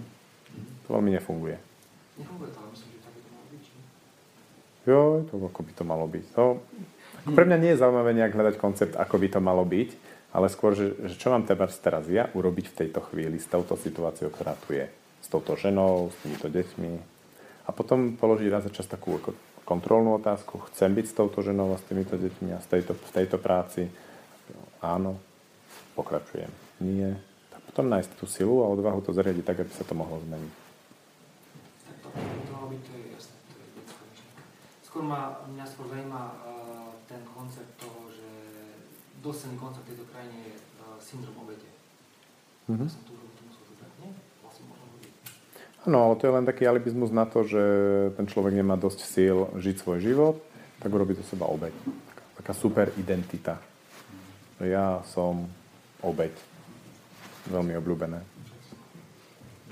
To 0.89 0.97
veľmi 0.97 1.13
nefunguje. 1.13 1.61
Nefunguje 2.18 2.49
to, 2.49 2.57
ale 2.57 2.70
myslím, 2.74 2.89
že 2.97 2.99
tak 3.05 3.13
by 3.13 3.22
to 3.22 3.30
malo 3.30 3.45
byť. 3.53 3.63
Jo, 4.89 5.01
to 5.30 5.34
ako 5.38 5.61
by 5.61 5.72
to 5.78 5.84
malo 5.86 6.05
byť. 6.09 6.26
Ako 6.34 7.30
pre 7.38 7.45
mňa 7.45 7.57
nie 7.61 7.72
je 7.78 7.82
zaujímavé 7.86 8.18
nejak 8.18 8.34
hľadať 8.34 8.55
koncept, 8.57 8.93
ako 8.97 9.16
by 9.22 9.28
to 9.30 9.39
malo 9.45 9.61
byť, 9.61 9.89
ale 10.34 10.49
skôr, 10.49 10.74
že, 10.74 10.97
že 10.97 11.13
čo 11.13 11.30
mám 11.30 11.45
teraz, 11.45 11.78
teraz 11.78 12.09
ja 12.09 12.34
urobiť 12.34 12.66
v 12.74 12.78
tejto 12.82 13.05
chvíli 13.13 13.38
s 13.38 13.45
touto 13.45 13.78
situáciou, 13.78 14.34
ktorá 14.34 14.57
tu 14.66 14.74
je. 14.74 14.89
S 15.22 15.30
touto 15.30 15.53
ženou, 15.53 16.09
s 16.09 16.18
týmito 16.26 16.49
deťmi. 16.49 16.91
A 17.66 17.70
potom 17.70 18.18
položiť 18.18 18.49
raz 18.49 18.66
za 18.66 18.74
čas 18.74 18.89
takú 18.89 19.22
ako 19.22 19.38
kontrolnú 19.61 20.18
otázku. 20.18 20.66
Chcem 20.74 20.89
byť 20.89 21.05
s 21.05 21.13
touto 21.13 21.45
ženou 21.45 21.70
a 21.70 21.78
s 21.78 21.86
týmito 21.86 22.18
deťmi 22.18 22.49
a 22.57 22.66
z 22.66 22.82
tejto, 22.82 22.97
v 22.97 23.11
tejto 23.13 23.38
práci. 23.38 23.93
Áno, 24.86 25.18
pokračujem. 25.98 26.54
Nie. 26.78 27.18
Tak 27.50 27.74
potom 27.74 27.90
nájsť 27.90 28.12
tú 28.22 28.30
silu 28.30 28.62
a 28.62 28.70
odvahu 28.70 29.02
to 29.02 29.18
zariadiť 29.18 29.42
tak, 29.42 29.66
aby 29.66 29.72
sa 29.74 29.82
to 29.82 29.98
mohlo 29.98 30.22
zmeniť. 30.22 30.54
Skôr 34.86 35.04
ma, 35.04 35.44
mňa 35.52 35.66
skôr 35.68 35.92
zaujíma 35.92 36.24
uh, 36.24 36.88
ten 37.04 37.20
koncept 37.36 37.68
toho, 37.76 38.08
že 38.16 38.30
dosledný 39.20 39.60
koncept 39.60 39.84
tejto 39.92 40.08
krajine 40.08 40.40
je 40.48 40.56
uh, 40.56 40.96
syndrom 41.04 41.36
obete. 41.44 41.68
Mhm. 42.72 42.88
Ja 42.88 42.96
som 42.96 43.04
tu? 43.04 43.14
Vlastne. 44.40 44.72
Áno, 45.84 45.98
ale 46.00 46.14
to 46.16 46.32
je 46.32 46.36
len 46.40 46.48
taký 46.48 46.64
alibizmus 46.64 47.12
na 47.12 47.28
to, 47.28 47.44
že 47.44 47.64
ten 48.16 48.24
človek 48.24 48.56
nemá 48.56 48.80
dosť 48.80 49.04
síl 49.04 49.52
žiť 49.60 49.76
svoj 49.84 50.00
život, 50.00 50.40
tak 50.80 50.96
urobí 50.96 51.12
to 51.12 51.28
seba 51.28 51.44
obeď. 51.52 51.76
Taká 52.40 52.56
super 52.56 52.88
identita. 52.96 53.60
Ja 54.64 55.03
som 55.03 55.51
obeď. 55.99 56.32
Veľmi 57.51 57.76
obľúbené. 57.78 58.20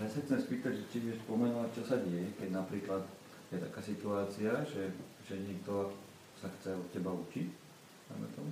Ja 0.03 0.07
sa 0.11 0.19
chcem 0.19 0.39
spýtať, 0.41 0.73
že 0.75 0.83
či 0.91 0.97
vieš 0.99 1.23
pomenovať, 1.23 1.69
čo 1.79 1.83
sa 1.87 1.95
deje, 2.01 2.35
keď 2.35 2.49
napríklad 2.51 3.07
je 3.53 3.57
taká 3.61 3.81
situácia, 3.81 4.51
že, 4.67 4.91
že 5.23 5.39
niekto 5.39 5.93
sa 6.41 6.51
chce 6.59 6.75
od 6.75 6.87
teba 6.91 7.15
učiť, 7.15 7.47
tomu, 8.35 8.51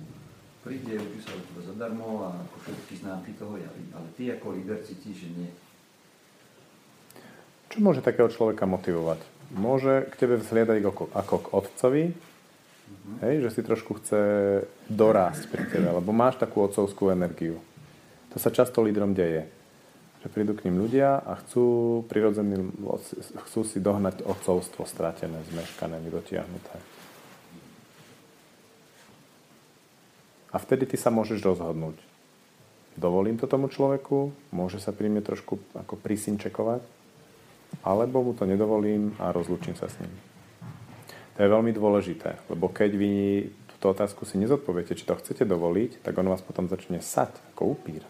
príde, 0.64 0.96
učí 0.96 1.20
sa 1.20 1.36
od 1.36 1.44
teba 1.44 1.62
zadarmo 1.66 2.24
a 2.24 2.28
ako 2.32 2.56
všetky 2.64 2.94
známky 3.04 3.30
toho 3.36 3.60
javí, 3.60 3.84
ale 3.92 4.08
ty 4.16 4.32
ako 4.32 4.56
líder 4.56 4.80
cítiš, 4.80 5.26
že 5.26 5.30
nie. 5.36 5.50
Čo 7.68 7.84
môže 7.84 8.00
takého 8.00 8.32
človeka 8.32 8.64
motivovať? 8.64 9.20
Môže 9.52 10.08
k 10.08 10.14
tebe 10.16 10.40
vzhliadať 10.40 10.80
ako, 10.80 11.04
ako 11.12 11.34
k 11.36 11.46
otcovi, 11.52 12.04
hej, 13.22 13.42
že 13.42 13.50
si 13.54 13.60
trošku 13.62 13.98
chce 13.98 14.20
dorásť 14.90 15.48
pri 15.50 15.64
tebe, 15.70 15.88
lebo 15.90 16.10
máš 16.14 16.38
takú 16.38 16.62
otcovskú 16.62 17.10
energiu. 17.10 17.58
To 18.32 18.40
sa 18.40 18.48
často 18.48 18.80
lídrom 18.80 19.12
deje. 19.12 19.48
Že 20.22 20.28
prídu 20.30 20.52
k 20.54 20.70
ním 20.70 20.86
ľudia 20.86 21.18
a 21.18 21.34
chcú 21.42 22.00
prirodzený, 22.06 22.70
chcú 23.50 23.60
si 23.66 23.82
dohnať 23.82 24.22
otcovstvo 24.22 24.86
stratené, 24.86 25.42
zmeškané, 25.50 25.98
nedotiahnuté. 25.98 26.76
A 30.52 30.56
vtedy 30.60 30.86
ty 30.86 30.96
sa 31.00 31.10
môžeš 31.10 31.42
rozhodnúť. 31.42 31.96
Dovolím 32.92 33.40
to 33.40 33.48
tomu 33.48 33.72
človeku, 33.72 34.36
môže 34.52 34.76
sa 34.76 34.92
pri 34.92 35.08
mne 35.08 35.24
trošku 35.24 35.56
ako 35.72 35.96
prisynčekovať, 35.96 36.84
alebo 37.80 38.20
mu 38.20 38.32
to 38.36 38.44
nedovolím 38.44 39.16
a 39.16 39.32
rozlučím 39.32 39.74
sa 39.74 39.88
s 39.88 39.96
ním. 39.96 40.31
To 41.32 41.38
je 41.40 41.48
veľmi 41.48 41.72
dôležité, 41.72 42.36
lebo 42.52 42.68
keď 42.68 42.90
vy 42.92 43.12
túto 43.74 43.96
otázku 43.96 44.28
si 44.28 44.36
nezodpoviete, 44.36 44.92
či 44.92 45.08
to 45.08 45.16
chcete 45.16 45.48
dovoliť, 45.48 46.04
tak 46.04 46.14
on 46.20 46.28
vás 46.28 46.44
potom 46.44 46.68
začne 46.68 47.00
sať 47.00 47.34
ako 47.56 47.74
upír. 47.74 48.04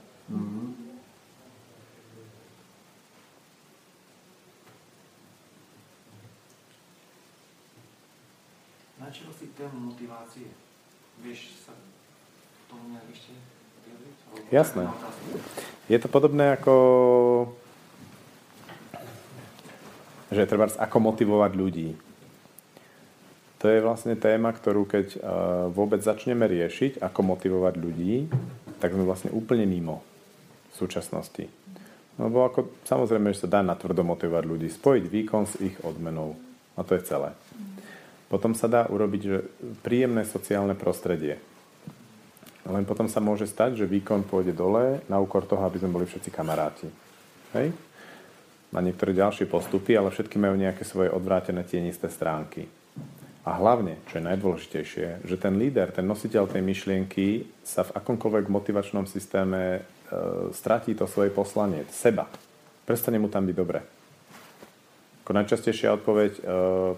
Načal 8.98 9.30
si 9.38 9.48
tému 9.54 9.94
motivácie. 9.94 10.50
Vieš 11.22 11.62
sa 11.62 11.72
tomu 12.66 12.98
nejak 12.98 13.08
ešte 13.14 13.32
vyjadriť? 13.86 14.16
Jasné. 14.50 14.84
Je 15.86 15.98
to 16.02 16.08
podobné 16.10 16.58
ako 16.58 16.74
že 20.32 20.48
treba 20.48 20.64
ako 20.64 20.96
motivovať 21.12 21.52
ľudí. 21.52 22.11
To 23.62 23.70
je 23.70 23.78
vlastne 23.78 24.18
téma, 24.18 24.50
ktorú 24.50 24.90
keď 24.90 25.06
uh, 25.14 25.20
vôbec 25.70 26.02
začneme 26.02 26.50
riešiť, 26.50 26.98
ako 26.98 27.20
motivovať 27.22 27.74
ľudí, 27.78 28.26
tak 28.82 28.90
sme 28.90 29.06
vlastne 29.06 29.30
úplne 29.30 29.62
mimo 29.70 30.02
v 30.74 30.82
súčasnosti. 30.82 31.46
Lebo 32.18 32.42
ako, 32.42 32.82
samozrejme, 32.82 33.30
že 33.30 33.46
sa 33.46 33.54
dá 33.54 33.60
natvrdo 33.62 34.02
motivovať 34.02 34.44
ľudí, 34.50 34.66
spojiť 34.66 35.04
výkon 35.06 35.44
s 35.46 35.54
ich 35.62 35.78
odmenou. 35.86 36.34
A 36.74 36.82
to 36.82 36.98
je 36.98 37.06
celé. 37.06 37.30
Potom 38.26 38.58
sa 38.58 38.66
dá 38.66 38.90
urobiť 38.90 39.22
že 39.22 39.38
príjemné 39.86 40.26
sociálne 40.26 40.74
prostredie. 40.74 41.38
Len 42.66 42.82
potom 42.82 43.06
sa 43.06 43.22
môže 43.22 43.46
stať, 43.46 43.78
že 43.78 43.90
výkon 43.90 44.26
pôjde 44.26 44.58
dole 44.58 45.06
na 45.06 45.22
úkor 45.22 45.46
toho, 45.46 45.62
aby 45.62 45.78
sme 45.78 45.94
boli 45.94 46.06
všetci 46.10 46.34
kamaráti. 46.34 46.90
Hej? 47.54 47.70
Má 48.74 48.82
niektoré 48.82 49.14
ďalšie 49.14 49.46
postupy, 49.46 49.94
ale 49.94 50.10
všetky 50.10 50.34
majú 50.34 50.58
nejaké 50.58 50.82
svoje 50.82 51.14
odvrátené 51.14 51.62
tienisté 51.62 52.10
stránky. 52.10 52.81
A 53.42 53.58
hlavne, 53.58 53.98
čo 54.06 54.22
je 54.22 54.28
najdôležitejšie, 54.30 55.26
že 55.26 55.36
ten 55.40 55.58
líder, 55.58 55.90
ten 55.90 56.06
nositeľ 56.06 56.46
tej 56.46 56.62
myšlienky 56.62 57.42
sa 57.66 57.82
v 57.82 57.98
akomkoľvek 57.98 58.46
motivačnom 58.46 59.10
systéme 59.10 59.60
e, 59.78 59.80
stratí 60.54 60.94
to 60.94 61.10
svoje 61.10 61.34
poslanie, 61.34 61.82
seba. 61.90 62.30
Prestane 62.86 63.18
mu 63.18 63.26
tam 63.26 63.42
byť 63.42 63.56
dobre. 63.58 63.82
Ako 65.26 65.34
najčastejšia 65.34 65.98
odpoveď 65.98 66.32
e, 66.38 66.42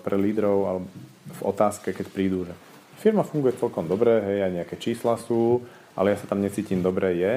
pre 0.05 0.17
lídrov 0.21 0.59
alebo 0.69 0.87
v 1.25 1.41
otázke, 1.49 1.97
keď 1.97 2.07
prídu, 2.13 2.45
že 2.45 2.53
firma 3.01 3.25
funguje 3.25 3.57
celkom 3.57 3.89
dobre, 3.89 4.21
hej, 4.21 4.45
aj 4.45 4.53
nejaké 4.53 4.77
čísla 4.77 5.17
sú, 5.17 5.65
ale 5.97 6.13
ja 6.13 6.21
sa 6.21 6.29
tam 6.29 6.45
necítim 6.45 6.85
dobre, 6.85 7.17
je, 7.17 7.35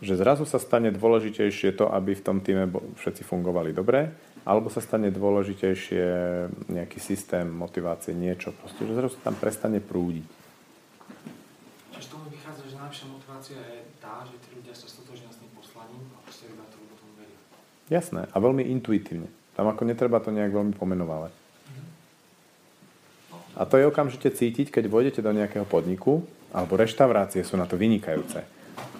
že 0.00 0.16
zrazu 0.16 0.44
sa 0.48 0.56
stane 0.56 0.92
dôležitejšie 0.92 1.76
to, 1.76 1.88
aby 1.88 2.16
v 2.16 2.24
tom 2.24 2.40
týme 2.40 2.68
všetci 3.00 3.20
fungovali 3.20 3.76
dobre, 3.76 4.12
alebo 4.46 4.70
sa 4.70 4.78
stane 4.78 5.10
dôležitejšie 5.10 6.04
nejaký 6.70 7.02
systém 7.02 7.50
motivácie, 7.50 8.14
niečo. 8.14 8.54
Proste, 8.54 8.86
že 8.86 8.94
zrazu 8.94 9.18
tam 9.18 9.34
prestane 9.34 9.82
prúdiť. 9.82 10.22
Čiže 11.90 12.06
toho 12.14 12.30
vychádza, 12.30 12.62
že 12.70 12.78
najlepšia 12.78 13.06
motivácia 13.10 13.58
je 13.58 13.82
tá, 13.98 14.22
že 14.22 14.38
tí 14.38 14.54
ľudia 14.54 14.70
sa 14.70 14.86
stotožnia 14.86 15.34
s 15.34 15.42
tým 15.42 15.50
poslaním 15.50 16.06
a 16.14 16.22
proste 16.22 16.46
lebo 16.46 16.62
tomu 16.70 17.10
veria. 17.18 17.38
Jasné. 17.90 18.30
A 18.30 18.36
veľmi 18.38 18.62
intuitívne. 18.70 19.26
Tam 19.58 19.66
ako 19.66 19.82
netreba 19.82 20.22
to 20.22 20.30
nejak 20.30 20.54
veľmi 20.54 20.78
pomenovávať. 20.78 21.34
A 23.56 23.64
to 23.64 23.80
je 23.80 23.88
okamžite 23.88 24.36
cítiť, 24.36 24.68
keď 24.68 24.84
vojdete 24.86 25.24
do 25.24 25.32
nejakého 25.32 25.64
podniku, 25.64 26.20
alebo 26.52 26.76
reštaurácie 26.76 27.40
sú 27.40 27.56
na 27.56 27.64
to 27.64 27.80
vynikajúce. 27.80 28.44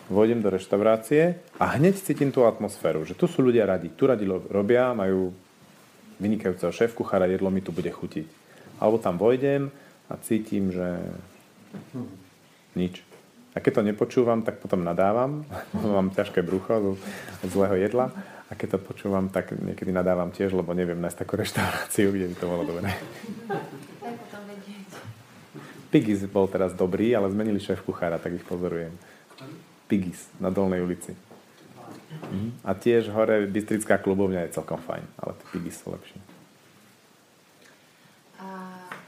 Vojdem 0.07 0.39
do 0.39 0.55
reštaurácie 0.55 1.43
a 1.59 1.75
hneď 1.75 1.99
cítim 1.99 2.31
tú 2.31 2.47
atmosféru, 2.47 3.03
že 3.03 3.19
tu 3.19 3.27
sú 3.27 3.43
ľudia 3.43 3.67
radi, 3.67 3.91
tu 3.91 4.07
radi 4.07 4.23
robia, 4.29 4.95
majú 4.95 5.35
vynikajúceho 6.23 6.71
šéf 6.71 6.95
kuchára, 6.95 7.27
jedlo 7.27 7.51
mi 7.51 7.59
tu 7.59 7.75
bude 7.75 7.91
chutiť. 7.91 8.27
Alebo 8.79 9.03
tam 9.03 9.19
vojdem 9.19 9.69
a 10.07 10.15
cítim, 10.23 10.71
že 10.71 11.03
nič. 12.79 13.03
A 13.57 13.61
keď 13.65 13.81
to 13.81 13.89
nepočúvam, 13.89 14.45
tak 14.45 14.61
potom 14.61 14.85
nadávam, 14.85 15.49
mám 15.97 16.13
ťažké 16.13 16.45
brucho 16.45 17.01
z 17.43 17.49
zlého 17.49 17.75
jedla. 17.81 18.13
A 18.47 18.55
keď 18.55 18.79
to 18.79 18.87
počúvam, 18.87 19.27
tak 19.27 19.59
niekedy 19.59 19.91
nadávam 19.91 20.31
tiež, 20.31 20.55
lebo 20.55 20.71
neviem 20.71 21.03
nájsť 21.03 21.19
takú 21.19 21.35
reštauráciu, 21.35 22.15
kde 22.15 22.31
by 22.31 22.37
to 22.39 22.47
bolo 22.47 22.63
dobré. 22.63 22.95
Pigis 25.91 26.23
bol 26.31 26.47
teraz 26.47 26.71
dobrý, 26.71 27.11
ale 27.11 27.27
zmenili 27.27 27.59
šéf 27.59 27.83
kuchára, 27.83 28.23
tak 28.23 28.39
ich 28.39 28.47
pozorujem. 28.47 28.95
Pigis 29.87 30.27
na 30.43 30.51
Dolnej 30.51 30.83
ulici. 30.83 31.15
Mhm. 32.31 32.67
A 32.67 32.75
tiež 32.75 33.11
hore 33.11 33.47
Bystrická 33.47 33.99
klubovňa 33.99 34.47
je 34.47 34.55
celkom 34.59 34.79
fajn, 34.83 35.05
ale 35.23 35.33
tie 35.39 35.47
Pigis 35.55 35.79
sú 35.79 35.95
lepšie. 35.95 36.19
A 38.43 38.47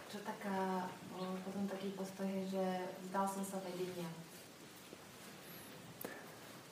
čo 0.08 0.18
taká, 0.24 0.88
potom 1.18 1.66
taký 1.68 1.92
postoj 1.94 2.26
je, 2.26 2.58
že 2.58 2.64
vzdal 3.08 3.26
som 3.28 3.44
sa 3.44 3.58
vedenia. 3.60 4.08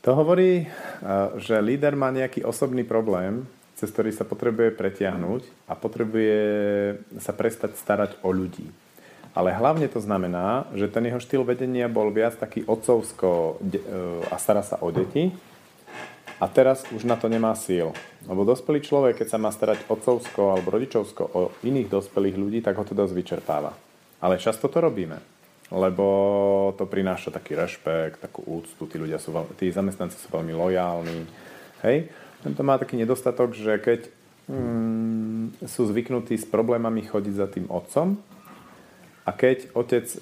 To 0.07 0.15
hovorí, 0.15 0.71
a, 1.03 1.35
že 1.43 1.59
líder 1.59 1.99
má 1.99 2.15
nejaký 2.15 2.47
osobný 2.47 2.87
problém, 2.87 3.43
cez 3.77 3.93
ktorý 3.93 4.15
sa 4.15 4.25
potrebuje 4.25 4.73
pretiahnuť 4.73 5.43
a 5.69 5.77
potrebuje 5.77 6.39
sa 7.21 7.37
prestať 7.37 7.77
starať 7.77 8.17
o 8.25 8.33
ľudí. 8.33 8.65
Ale 9.37 9.53
hlavne 9.53 9.85
to 9.93 10.01
znamená, 10.01 10.65
že 10.73 10.89
ten 10.89 11.05
jeho 11.05 11.21
štýl 11.21 11.45
vedenia 11.45 11.93
bol 11.93 12.09
viac 12.09 12.41
taký 12.41 12.65
otcovsko 12.65 13.61
e, 13.61 13.85
a 14.33 14.37
stará 14.41 14.65
sa 14.65 14.81
o 14.81 14.89
deti 14.89 15.29
a 16.41 16.49
teraz 16.49 16.89
už 16.89 17.05
na 17.05 17.21
to 17.21 17.29
nemá 17.29 17.53
síl. 17.53 17.93
Lebo 18.25 18.49
dospelý 18.49 18.81
človek, 18.81 19.21
keď 19.21 19.37
sa 19.37 19.39
má 19.41 19.53
starať 19.53 19.85
otcovsko 19.93 20.57
alebo 20.57 20.73
rodičovsko 20.73 21.23
o 21.37 21.41
iných 21.69 21.93
dospelých 21.93 22.37
ľudí, 22.41 22.59
tak 22.65 22.81
ho 22.81 22.85
to 22.89 22.97
dosť 22.97 23.13
vyčerpáva. 23.13 23.77
Ale 24.25 24.41
často 24.41 24.73
to 24.73 24.81
robíme, 24.81 25.21
lebo 25.69 26.07
to 26.81 26.89
prináša 26.89 27.29
taký 27.29 27.61
rešpekt, 27.61 28.25
takú 28.25 28.41
úctu, 28.41 28.89
tí 28.89 28.97
ľudia 28.97 29.21
sú, 29.21 29.37
tí 29.61 29.69
zamestnanci 29.69 30.17
sú 30.17 30.33
veľmi 30.33 30.57
lojálni. 30.57 31.29
Hej? 31.85 32.09
Tento 32.41 32.65
má 32.65 32.81
taký 32.81 32.97
nedostatok, 32.97 33.53
že 33.53 33.77
keď 33.85 34.01
mm, 34.49 35.69
sú 35.69 35.85
zvyknutí 35.93 36.41
s 36.41 36.49
problémami 36.49 37.05
chodiť 37.05 37.35
za 37.37 37.53
tým 37.53 37.69
otcom 37.69 38.17
a 39.27 39.31
keď 39.35 39.75
otec 39.75 40.07
e, 40.07 40.19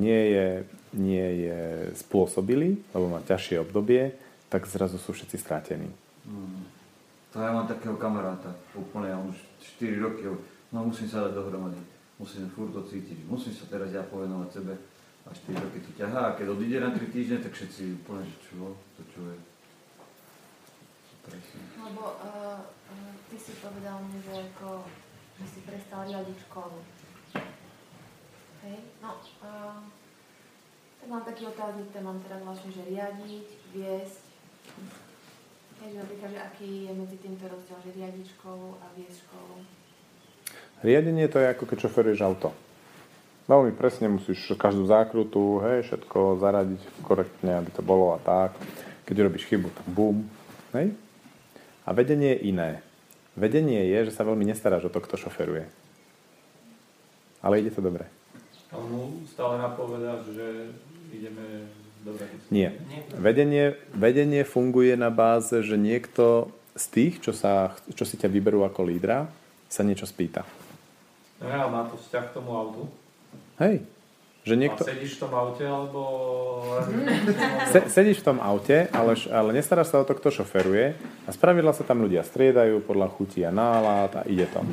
nie, 0.00 0.22
je, 0.32 0.48
nie 0.96 1.28
je 1.44 1.60
spôsobilý, 2.00 2.80
lebo 2.96 3.12
má 3.12 3.20
ťažšie 3.20 3.60
obdobie, 3.60 4.16
tak 4.48 4.64
zrazu 4.64 4.96
sú 4.96 5.12
všetci 5.12 5.36
strátení. 5.36 5.92
Hmm. 6.24 6.64
To 7.30 7.38
ja 7.38 7.52
mám 7.54 7.68
takého 7.68 7.94
kamaráta, 8.00 8.50
úplne, 8.74 9.12
ja 9.12 9.18
už 9.20 9.36
4 9.78 10.02
roky, 10.02 10.26
no 10.72 10.88
musím 10.88 11.06
sa 11.06 11.28
dať 11.28 11.36
dohromady, 11.36 11.78
musím 12.18 12.50
furt 12.50 12.74
to 12.74 12.82
cítiť, 12.82 13.22
musím 13.28 13.54
sa 13.54 13.70
teraz 13.70 13.94
ja 13.94 14.02
povenovať 14.02 14.48
sebe 14.50 14.74
a 15.22 15.30
4 15.30 15.54
roky 15.60 15.78
to 15.84 15.90
ťahá 15.94 16.32
a 16.32 16.34
keď 16.34 16.46
odíde 16.50 16.82
na 16.82 16.90
3 16.90 17.06
týždne, 17.12 17.38
tak 17.38 17.54
všetci 17.54 18.02
úplne, 18.02 18.26
že 18.26 18.36
čo, 18.50 18.74
to 18.98 19.02
čo 19.14 19.20
je. 19.30 19.38
Presne. 21.20 21.60
Lebo 21.76 22.16
uh, 22.18 22.58
ty 23.28 23.36
si 23.36 23.52
povedal 23.60 24.00
mi, 24.08 24.18
že, 24.24 24.34
ako, 24.50 24.88
že 25.38 25.44
si 25.46 25.60
prestal 25.62 26.08
riadiť 26.08 26.36
školu. 26.48 26.80
Hej, 28.60 28.78
no, 29.00 29.16
uh, 29.40 29.80
tak 31.00 31.08
mám 31.08 31.24
taký 31.24 31.48
otáznik, 31.48 31.88
ten 31.92 32.04
mám 32.04 32.20
teraz 32.20 32.44
vlastne, 32.44 32.70
že 32.72 32.84
riadiť, 32.84 33.46
viesť, 33.72 34.30
Hej, 35.80 35.96
napríklad, 35.96 36.28
že 36.28 36.40
aký 36.44 36.70
je 36.84 36.92
medzi 36.92 37.16
týmto 37.24 37.48
rozdiel, 37.48 37.78
že 37.80 37.96
riadiť 37.96 38.26
školu 38.36 38.76
a 38.84 38.86
viesť 39.00 39.24
školu? 39.24 39.54
Riadenie 40.84 41.24
to 41.32 41.40
je 41.40 41.48
ako 41.56 41.64
keď 41.64 41.88
šoferuješ 41.88 42.20
auto. 42.20 42.52
Veľmi 43.48 43.72
presne 43.72 44.12
musíš 44.12 44.52
každú 44.60 44.84
zákrutu, 44.84 45.64
hej, 45.64 45.88
všetko 45.88 46.36
zaradiť 46.36 46.84
korektne, 47.00 47.64
aby 47.64 47.70
to 47.72 47.80
bolo 47.80 48.12
a 48.12 48.20
tak. 48.20 48.60
Keď 49.08 49.16
robíš 49.24 49.48
chybu, 49.48 49.72
tak 49.72 49.86
bum. 49.88 50.28
Hej? 50.76 50.92
A 51.88 51.90
vedenie 51.96 52.36
je 52.36 52.52
iné. 52.52 52.70
Vedenie 53.32 53.88
je, 53.88 54.12
že 54.12 54.14
sa 54.14 54.28
veľmi 54.28 54.44
nestaráš 54.44 54.86
o 54.86 54.92
to, 54.92 55.00
kto 55.00 55.16
šoferuje. 55.16 55.64
Ale 57.40 57.56
ide 57.56 57.72
to 57.72 57.80
dobre. 57.80 58.04
Ale 58.70 58.84
mu 58.86 59.26
stále 59.26 59.58
napovedáš, 59.58 60.30
že 60.30 60.46
ideme 61.10 61.66
nie. 62.48 62.72
Vedenie, 63.12 63.76
vedenie 63.92 64.42
funguje 64.48 64.96
na 64.96 65.12
báze, 65.12 65.60
že 65.60 65.76
niekto 65.76 66.48
z 66.72 66.84
tých, 66.88 67.14
čo, 67.20 67.32
sa, 67.36 67.76
čo 67.92 68.08
si 68.08 68.16
ťa 68.16 68.32
vyberú 68.32 68.64
ako 68.64 68.88
lídra, 68.88 69.28
sa 69.68 69.84
niečo 69.84 70.08
spýta. 70.08 70.48
No 71.40 71.46
ja, 71.48 71.68
má 71.68 71.84
to 71.88 72.00
vzťah 72.00 72.24
k 72.30 72.34
tomu 72.36 72.50
autu? 72.56 72.82
Hej. 73.60 73.84
Že 74.40 74.54
niekto... 74.56 74.80
A 74.80 74.96
sedíš 74.96 75.20
v 75.20 75.28
tom 75.28 75.32
aute, 75.36 75.64
alebo... 75.68 76.00
Se, 77.68 77.80
sedíš 77.92 78.24
v 78.24 78.26
tom 78.32 78.38
aute, 78.40 78.88
ale, 78.88 79.12
ale 79.28 79.50
nestaráš 79.52 79.92
sa 79.92 80.00
o 80.00 80.08
to, 80.08 80.16
kto 80.16 80.40
šoferuje 80.40 80.96
a 81.28 81.30
spravidla 81.30 81.76
sa 81.76 81.84
tam 81.84 82.00
ľudia 82.00 82.24
striedajú 82.24 82.80
podľa 82.80 83.12
chutí 83.12 83.44
a 83.44 83.52
nálad 83.52 84.16
a 84.16 84.22
ide 84.24 84.48
to. 84.48 84.64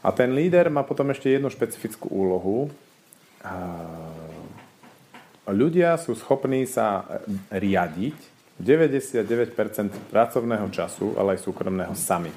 A 0.00 0.08
ten 0.16 0.32
líder 0.32 0.72
má 0.72 0.80
potom 0.80 1.12
ešte 1.12 1.28
jednu 1.28 1.52
špecifickú 1.52 2.08
úlohu. 2.08 2.72
Ľudia 5.48 5.96
sú 5.96 6.12
schopní 6.12 6.68
sa 6.68 7.06
riadiť 7.48 8.16
99% 8.58 9.54
pracovného 10.10 10.66
času, 10.68 11.14
ale 11.14 11.38
aj 11.38 11.46
súkromného 11.46 11.94
sami. 11.94 12.34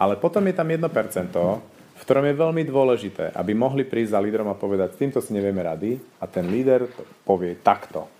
Ale 0.00 0.16
potom 0.16 0.42
je 0.48 0.54
tam 0.56 0.66
1%, 0.66 0.82
v 2.02 2.02
ktorom 2.02 2.26
je 2.26 2.34
veľmi 2.34 2.62
dôležité, 2.66 3.30
aby 3.36 3.54
mohli 3.54 3.86
prísť 3.86 4.18
za 4.18 4.20
lídrom 4.24 4.50
a 4.50 4.58
povedať, 4.58 4.96
s 4.96 4.98
týmto 4.98 5.22
si 5.22 5.30
nevieme 5.30 5.62
rady 5.62 6.00
a 6.18 6.26
ten 6.26 6.50
líder 6.50 6.90
povie 7.22 7.54
takto. 7.62 8.10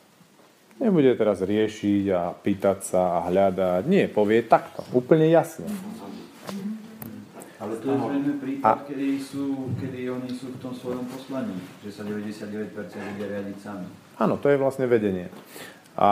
Nebude 0.79 1.19
teraz 1.19 1.43
riešiť 1.43 2.05
a 2.15 2.31
pýtať 2.31 2.79
sa 2.87 3.19
a 3.19 3.27
hľadať. 3.27 3.83
Nie, 3.91 4.07
povie 4.07 4.47
takto, 4.47 4.87
úplne 4.95 5.27
jasne. 5.27 5.67
Ale 7.63 7.79
to 7.79 7.95
je 7.95 7.99
zrejme 8.03 8.33
prípad, 8.43 8.67
a... 8.67 8.83
kedy, 8.83 9.23
sú, 9.23 9.71
kedy 9.79 10.11
oni 10.11 10.31
sú 10.35 10.51
v 10.51 10.59
tom 10.59 10.75
svojom 10.75 11.07
poslaní, 11.07 11.55
že 11.87 11.95
sa 11.95 12.03
99% 12.03 12.75
ľudia 12.75 13.27
riadiť 13.39 13.57
sami. 13.63 13.87
Áno, 14.19 14.35
to 14.35 14.51
je 14.51 14.59
vlastne 14.59 14.91
vedenie. 14.91 15.31
A 15.95 16.11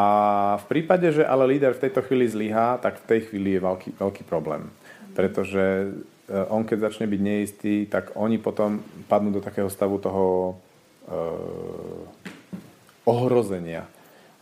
v 0.63 0.65
prípade, 0.71 1.11
že 1.11 1.27
ale 1.27 1.51
líder 1.51 1.75
v 1.75 1.83
tejto 1.91 2.07
chvíli 2.07 2.31
zlyhá, 2.31 2.79
tak 2.79 3.03
v 3.03 3.09
tej 3.11 3.21
chvíli 3.27 3.59
je 3.59 3.65
veľký, 3.67 3.91
veľký 3.99 4.23
problém. 4.31 4.71
Pretože 5.11 5.91
e, 6.31 6.37
on 6.55 6.63
keď 6.63 6.93
začne 6.93 7.11
byť 7.11 7.21
neistý, 7.21 7.75
tak 7.91 8.15
oni 8.15 8.39
potom 8.39 8.79
padnú 9.11 9.35
do 9.35 9.43
takého 9.43 9.67
stavu 9.67 9.99
toho 9.99 10.27
e, 10.31 10.55
ohrozenia. 13.11 13.91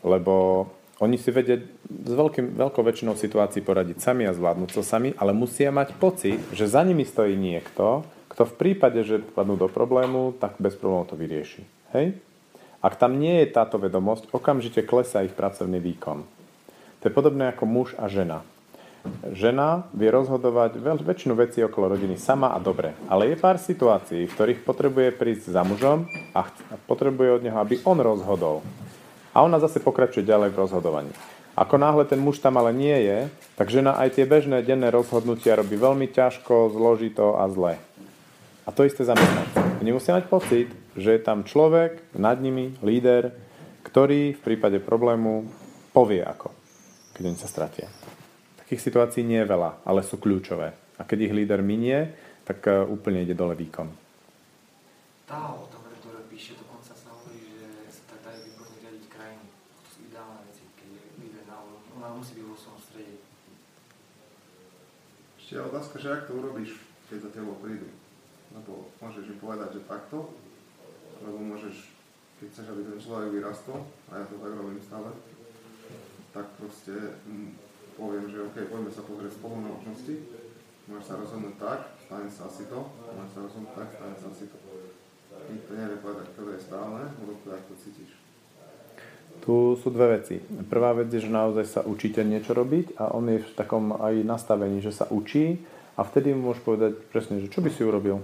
Lebo 0.04 0.66
oni 0.98 1.14
si 1.14 1.30
vedia 1.30 1.62
s 1.86 2.12
veľkým, 2.12 2.58
veľkou 2.58 2.82
väčšinou 2.82 3.14
situácií 3.14 3.62
poradiť 3.62 4.02
sami 4.02 4.26
a 4.26 4.34
zvládnuť 4.34 4.70
to 4.74 4.82
sami, 4.82 5.14
ale 5.14 5.30
musia 5.30 5.70
mať 5.70 5.94
pocit, 5.94 6.42
že 6.50 6.66
za 6.66 6.82
nimi 6.82 7.06
stojí 7.06 7.38
niekto, 7.38 8.02
kto 8.26 8.42
v 8.42 8.54
prípade, 8.58 9.02
že 9.06 9.22
padnú 9.22 9.54
do 9.54 9.70
problému, 9.70 10.34
tak 10.42 10.58
bez 10.58 10.74
problémov 10.74 11.10
to 11.10 11.18
vyrieši. 11.18 11.62
Hej? 11.94 12.18
Ak 12.82 12.98
tam 12.98 13.18
nie 13.18 13.42
je 13.42 13.54
táto 13.54 13.78
vedomosť, 13.78 14.30
okamžite 14.30 14.86
klesá 14.86 15.22
ich 15.26 15.34
pracovný 15.34 15.82
výkon. 15.82 16.22
To 17.02 17.04
je 17.06 17.14
podobné 17.14 17.50
ako 17.50 17.64
muž 17.66 17.94
a 17.98 18.10
žena. 18.10 18.42
Žena 19.30 19.86
vie 19.94 20.10
rozhodovať 20.10 20.82
veľ, 20.82 20.98
väčšinu 21.06 21.34
vecí 21.38 21.62
okolo 21.62 21.94
rodiny 21.94 22.18
sama 22.18 22.54
a 22.54 22.58
dobre. 22.58 22.98
Ale 23.06 23.30
je 23.30 23.36
pár 23.38 23.58
situácií, 23.58 24.26
v 24.26 24.34
ktorých 24.34 24.66
potrebuje 24.66 25.14
prísť 25.14 25.54
za 25.54 25.62
mužom 25.62 26.10
a 26.34 26.42
potrebuje 26.90 27.38
od 27.38 27.42
neho, 27.46 27.58
aby 27.62 27.78
on 27.86 28.02
rozhodol. 28.02 28.66
A 29.32 29.44
ona 29.44 29.60
zase 29.60 29.80
pokračuje 29.82 30.26
ďalej 30.26 30.52
v 30.52 30.60
rozhodovaní. 30.60 31.12
Ako 31.58 31.74
náhle 31.74 32.06
ten 32.06 32.22
muž 32.22 32.38
tam 32.38 32.54
ale 32.54 32.70
nie 32.70 32.94
je, 32.94 33.18
tak 33.58 33.74
žena 33.74 33.98
aj 33.98 34.14
tie 34.14 34.24
bežné 34.30 34.62
denné 34.62 34.94
rozhodnutia 34.94 35.58
robí 35.58 35.74
veľmi 35.74 36.06
ťažko, 36.06 36.70
zložito 36.70 37.34
a 37.34 37.50
zle. 37.50 37.74
A 38.62 38.70
to 38.70 38.86
isté 38.86 39.02
zamestnanci. 39.02 39.82
Oni 39.82 39.90
musia 39.90 40.14
mať 40.14 40.30
pocit, 40.30 40.70
že 40.94 41.18
je 41.18 41.20
tam 41.22 41.42
človek 41.42 42.14
nad 42.14 42.38
nimi, 42.38 42.78
líder, 42.78 43.34
ktorý 43.82 44.38
v 44.38 44.40
prípade 44.44 44.78
problému 44.78 45.50
povie 45.90 46.22
ako, 46.22 46.54
keď 47.18 47.22
oni 47.26 47.38
sa 47.40 47.50
stratia. 47.50 47.90
Takých 48.62 48.84
situácií 48.84 49.26
nie 49.26 49.42
je 49.42 49.50
veľa, 49.50 49.82
ale 49.82 50.06
sú 50.06 50.20
kľúčové. 50.20 50.76
A 51.00 51.02
keď 51.02 51.26
ich 51.26 51.34
líder 51.34 51.64
minie, 51.64 52.12
tak 52.46 52.68
e, 52.68 52.84
úplne 52.84 53.24
ide 53.24 53.32
dole 53.32 53.56
výkon. 53.56 53.88
Tá 55.24 55.56
Ešte 65.48 65.64
otázka, 65.64 65.96
že 65.96 66.12
ak 66.12 66.28
to 66.28 66.44
urobíš, 66.44 66.76
keď 67.08 67.24
za 67.24 67.30
tebou 67.32 67.56
prídu. 67.56 67.88
Lebo 68.52 68.92
môžeš 69.00 69.32
im 69.32 69.40
povedať, 69.40 69.80
že 69.80 69.88
takto, 69.88 70.36
alebo 71.24 71.40
môžeš, 71.40 71.88
keď 72.36 72.46
chceš, 72.52 72.66
aby 72.68 72.84
ten 72.84 73.00
človek 73.00 73.32
vyrastol, 73.32 73.80
a 74.12 74.20
ja 74.20 74.28
to 74.28 74.36
tak 74.44 74.52
robím 74.52 74.76
stále, 74.84 75.08
tak 76.36 76.52
proste 76.60 77.16
poviem, 77.96 78.28
že 78.28 78.44
OK, 78.44 78.60
poďme 78.68 78.92
sa 78.92 79.00
pozrieť 79.08 79.40
spolu 79.40 79.64
na 79.64 79.72
možnosti, 79.72 80.14
môžeš 80.84 81.06
sa 81.08 81.14
rozhodnúť 81.16 81.56
tak, 81.56 81.80
stane 81.96 82.28
sa 82.28 82.42
asi 82.44 82.68
to, 82.68 82.80
môžeš 83.08 83.32
sa 83.32 83.40
rozhodnúť 83.48 83.72
tak, 83.72 83.88
stane 83.96 84.16
sa 84.20 84.28
asi 84.28 84.44
to. 84.52 84.58
Nikto 85.48 85.70
nevie 85.72 85.96
povedať, 86.04 86.26
ktoré 86.36 86.60
je 86.60 86.64
správne, 86.68 87.08
lebo 87.24 87.32
to, 87.40 87.56
ako 87.56 87.72
cítiš. 87.80 88.20
Tu 89.44 89.54
sú 89.80 89.88
dve 89.88 90.20
veci. 90.20 90.36
Prvá 90.68 90.92
vec 90.92 91.08
je, 91.08 91.24
že 91.24 91.32
naozaj 91.32 91.64
sa 91.64 91.80
učíte 91.82 92.20
niečo 92.20 92.52
robiť 92.52 93.00
a 93.00 93.16
on 93.16 93.28
je 93.32 93.40
v 93.40 93.52
takom 93.56 93.96
aj 93.96 94.20
nastavení, 94.24 94.84
že 94.84 94.92
sa 94.92 95.08
učí 95.08 95.60
a 95.96 96.04
vtedy 96.04 96.36
mu 96.36 96.52
môžeš 96.52 96.62
povedať 96.62 96.92
presne, 97.08 97.40
že 97.42 97.50
čo 97.50 97.64
by 97.64 97.70
si 97.72 97.82
urobil. 97.82 98.22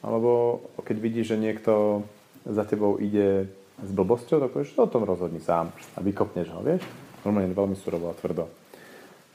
Alebo 0.00 0.62
keď 0.80 0.96
vidíš, 0.96 1.36
že 1.36 1.42
niekto 1.42 2.04
za 2.48 2.64
tebou 2.64 2.96
ide 2.96 3.52
s 3.80 3.90
blbosťou, 3.92 4.40
tak 4.40 4.52
povieš, 4.56 4.76
o 4.80 4.88
tom 4.88 5.04
rozhodni 5.04 5.44
sám 5.44 5.72
a 5.96 5.98
vykopneš 6.00 6.48
ho, 6.52 6.64
vieš? 6.64 6.84
Normálne 7.20 7.52
veľmi 7.52 7.76
surovo 7.76 8.08
a 8.08 8.16
tvrdo. 8.16 8.48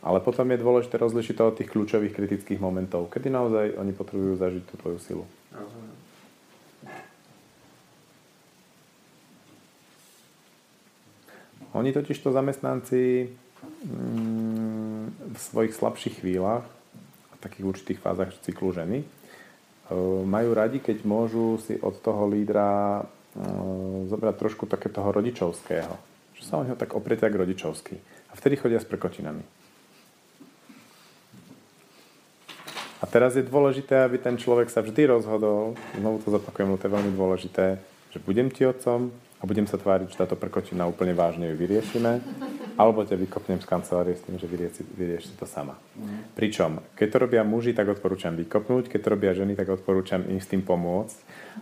Ale 0.05 0.21
potom 0.21 0.45
je 0.49 0.61
dôležité 0.61 0.97
rozlišiť 1.01 1.35
to 1.37 1.43
od 1.45 1.57
tých 1.57 1.69
kľúčových 1.69 2.13
kritických 2.13 2.61
momentov, 2.61 3.09
kedy 3.09 3.29
naozaj 3.29 3.77
oni 3.77 3.93
potrebujú 3.93 4.37
zažiť 4.37 4.63
tú 4.69 4.73
tvoju 4.81 4.97
silu. 5.01 5.25
Rozumiem. 5.53 5.84
Oni 11.75 11.91
totiž 11.91 12.15
to 12.23 12.31
zamestnanci 12.31 13.27
mm, 13.83 15.35
v 15.35 15.39
svojich 15.39 15.75
slabších 15.75 16.23
chvíľach, 16.23 16.63
v 17.35 17.39
takých 17.43 17.65
určitých 17.67 17.99
fázach 17.99 18.31
cyklu 18.47 18.71
ženy, 18.71 19.03
e, 19.03 19.07
majú 20.23 20.55
radi, 20.55 20.79
keď 20.79 21.03
môžu 21.03 21.59
si 21.59 21.75
od 21.75 21.99
toho 21.99 22.31
lídra 22.31 23.03
e, 23.03 24.07
zobrať 24.07 24.35
trošku 24.39 24.71
také 24.71 24.87
toho 24.87 25.11
rodičovského. 25.11 25.93
Čo 26.39 26.43
sa 26.47 26.53
o 26.59 26.63
neho 26.63 26.79
tak 26.79 26.95
opretia 26.95 27.27
k 27.27 27.43
rodičovský. 27.43 27.95
A 28.31 28.39
vtedy 28.39 28.55
chodia 28.55 28.79
s 28.79 28.87
prekotinami. 28.87 29.43
A 33.03 33.05
teraz 33.05 33.35
je 33.35 33.43
dôležité, 33.43 33.99
aby 34.07 34.15
ten 34.15 34.39
človek 34.39 34.71
sa 34.71 34.79
vždy 34.79 35.11
rozhodol, 35.11 35.75
znovu 35.99 36.23
to 36.23 36.31
zopakujem, 36.31 36.79
to 36.79 36.87
je 36.87 36.95
veľmi 36.95 37.11
dôležité, 37.13 37.65
že 38.15 38.23
budem 38.23 38.47
ti 38.47 38.63
otcom, 38.63 39.11
budem 39.45 39.69
sa 39.69 39.77
tváriť, 39.77 40.11
že 40.11 40.19
táto 40.19 40.35
prkočina 40.35 40.89
úplne 40.89 41.13
vážne 41.13 41.49
ju 41.49 41.55
vyriešime, 41.55 42.19
alebo 42.75 43.07
ťa 43.07 43.15
vykopnem 43.15 43.63
z 43.63 43.69
kancelárie 43.69 44.17
s 44.17 44.25
tým, 44.27 44.35
že 44.35 44.49
vyrieši, 44.49 44.83
vyrieši 44.83 45.31
to 45.39 45.47
sama. 45.47 45.79
Pričom, 46.35 46.83
keď 46.97 47.07
to 47.07 47.17
robia 47.23 47.41
muži, 47.47 47.71
tak 47.71 47.87
odporúčam 47.87 48.35
vykopnúť, 48.35 48.91
keď 48.91 48.99
to 48.99 49.13
robia 49.15 49.31
ženy, 49.31 49.55
tak 49.55 49.71
odporúčam 49.71 50.27
im 50.27 50.43
s 50.43 50.51
tým 50.51 50.59
pomôcť, 50.59 51.17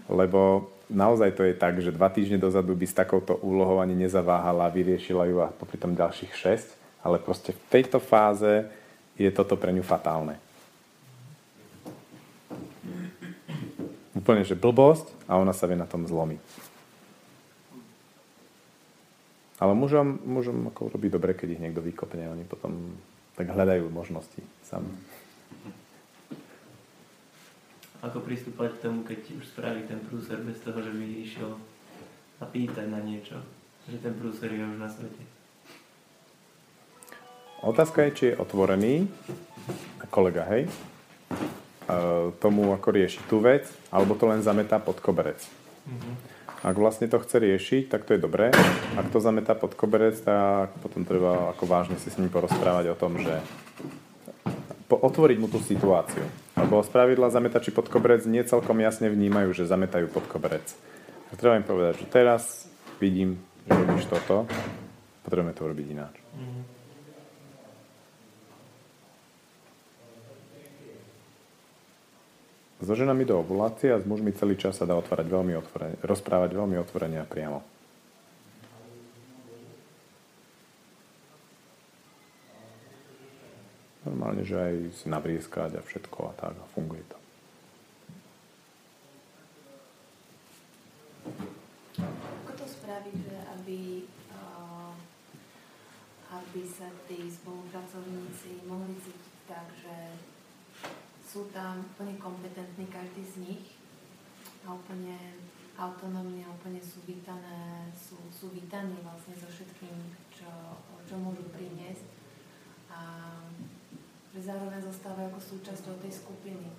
lebo 0.09 0.73
naozaj 0.89 1.37
to 1.37 1.45
je 1.45 1.53
tak, 1.53 1.77
že 1.83 1.93
dva 1.93 2.09
týždne 2.09 2.41
dozadu 2.41 2.73
by 2.73 2.85
s 2.89 2.97
takouto 2.97 3.37
úlohou 3.45 3.77
ani 3.77 3.93
nezaváhala, 3.93 4.73
vyriešila 4.73 5.29
ju 5.29 5.37
a 5.45 5.53
popri 5.53 5.77
tom 5.77 5.93
ďalších 5.93 6.33
6, 6.33 7.05
ale 7.05 7.21
proste 7.21 7.53
v 7.53 7.61
tejto 7.69 8.01
fáze 8.01 8.65
je 9.13 9.29
toto 9.29 9.53
pre 9.53 9.69
ňu 9.69 9.85
fatálne. 9.85 10.41
Úplne, 14.17 14.47
že 14.47 14.57
blbosť 14.57 15.13
a 15.29 15.37
ona 15.37 15.51
sa 15.51 15.67
vie 15.69 15.77
na 15.77 15.85
tom 15.85 16.07
zlomiť. 16.07 16.72
Ale 19.63 19.71
mužom, 19.79 20.19
mužom 20.27 20.67
ako 20.75 20.91
robí 20.91 21.07
dobre, 21.07 21.31
keď 21.31 21.55
ich 21.55 21.63
niekto 21.63 21.79
vykopne. 21.79 22.27
Oni 22.27 22.43
potom 22.43 22.99
tak 23.39 23.47
hľadajú 23.47 23.87
možnosti 23.87 24.43
sami. 24.67 24.91
Ako 28.03 28.19
pristúpať 28.19 28.75
k 28.75 28.81
tomu, 28.83 29.07
keď 29.07 29.39
už 29.39 29.55
spraví 29.55 29.87
ten 29.87 30.03
prúser 30.03 30.43
bez 30.43 30.59
toho, 30.59 30.83
že 30.83 30.91
by 30.91 31.05
išiel 31.23 31.55
a 32.43 32.43
pýtať 32.43 32.91
na 32.91 32.99
niečo? 32.99 33.39
Že 33.87 34.03
ten 34.03 34.13
prúser 34.19 34.51
je 34.51 34.67
už 34.67 34.75
na 34.75 34.91
svete. 34.91 35.23
Otázka 37.63 38.03
je, 38.03 38.11
či 38.11 38.23
je 38.35 38.39
otvorený 38.43 39.07
kolega, 40.11 40.43
hej, 40.51 40.67
tomu, 42.43 42.75
ako 42.75 42.91
rieši 42.91 43.23
tú 43.31 43.39
vec, 43.39 43.71
alebo 43.87 44.19
to 44.19 44.27
len 44.27 44.43
zametá 44.43 44.83
pod 44.83 44.99
koberec. 44.99 45.39
Mm-hmm. 45.87 46.32
Ak 46.63 46.79
vlastne 46.79 47.11
to 47.11 47.19
chce 47.19 47.43
riešiť, 47.43 47.83
tak 47.91 48.07
to 48.07 48.15
je 48.15 48.23
dobré. 48.23 48.55
Ak 48.95 49.11
to 49.11 49.19
zametá 49.19 49.51
pod 49.51 49.75
koberec, 49.75 50.15
tak 50.23 50.71
potom 50.79 51.03
treba 51.03 51.51
ako 51.51 51.67
vážne 51.67 51.99
si 51.99 52.07
s 52.07 52.15
ním 52.15 52.31
porozprávať 52.31 52.95
o 52.95 52.95
tom, 52.95 53.19
že 53.19 53.43
po, 54.87 54.95
otvoriť 54.95 55.37
mu 55.43 55.51
tú 55.51 55.59
situáciu. 55.59 56.23
Lebo 56.55 56.79
z 56.79 56.87
pravidla 56.87 57.35
zametači 57.35 57.75
pod 57.75 57.91
koberec 57.91 58.23
nie 58.23 58.47
celkom 58.47 58.79
jasne 58.79 59.11
vnímajú, 59.11 59.51
že 59.51 59.67
zametajú 59.67 60.07
pod 60.07 60.23
koberec. 60.31 60.63
Tak 61.35 61.35
treba 61.35 61.59
im 61.59 61.67
povedať, 61.67 61.99
že 61.99 62.07
teraz 62.07 62.63
vidím, 63.03 63.43
že 63.67 63.75
robíš 63.75 64.07
toto, 64.07 64.47
potrebujeme 65.27 65.51
to 65.51 65.67
urobiť 65.67 65.87
ináč. 65.91 66.15
Mm-hmm. 66.15 66.82
So 72.83 72.99
ženami 72.99 73.23
do 73.23 73.39
ovulácie 73.39 73.95
a 73.95 73.97
s 73.97 74.03
mužmi 74.03 74.35
celý 74.35 74.59
čas 74.59 74.75
sa 74.75 74.83
dá 74.83 74.91
otvárať 74.99 75.31
veľmi 75.31 75.55
otvorene, 75.55 75.95
rozprávať 76.03 76.51
veľmi 76.51 76.75
otvorene 76.83 77.15
a 77.15 77.23
priamo. 77.23 77.63
Normálne, 84.03 84.43
že 84.43 84.59
aj 84.59 84.75
si 84.99 85.05
navrieskať 85.07 85.79
a 85.79 85.81
všetko 85.81 86.19
a 86.27 86.33
tak 86.35 86.59
a 86.59 86.65
funguje 86.75 87.07
to. 87.07 87.17
Ako 92.03 92.51
to 92.51 92.65
spraviť, 92.67 93.19
aby, 93.55 94.03
aby 96.35 96.61
sa 96.67 96.91
tí 97.07 97.31
spolupracovníci 97.31 98.67
mohli 98.67 98.99
cítiť 98.99 99.35
tak, 99.47 99.71
že 99.79 99.95
sú 101.33 101.49
tam 101.49 101.81
úplne 101.81 102.13
kompetentní 102.21 102.85
každý 102.93 103.25
z 103.25 103.35
nich 103.41 103.65
a 104.69 104.77
úplne 104.77 105.17
autonómne, 105.73 106.45
úplne 106.45 106.77
sú 106.77 107.01
vítané, 107.09 107.89
sú, 107.89 108.21
sú 108.29 108.53
vítaní 108.53 108.93
vlastne 109.01 109.33
so 109.33 109.49
všetkým, 109.49 110.13
čo, 110.29 110.77
čo 111.09 111.17
môžu 111.17 111.41
priniesť 111.49 112.05
a 112.93 113.01
že 114.29 114.45
zároveň 114.45 114.77
zostávajú 114.85 115.33
ako 115.33 115.41
súčasťou 115.41 115.97
tej 116.05 116.13
skupiny. 116.13 116.69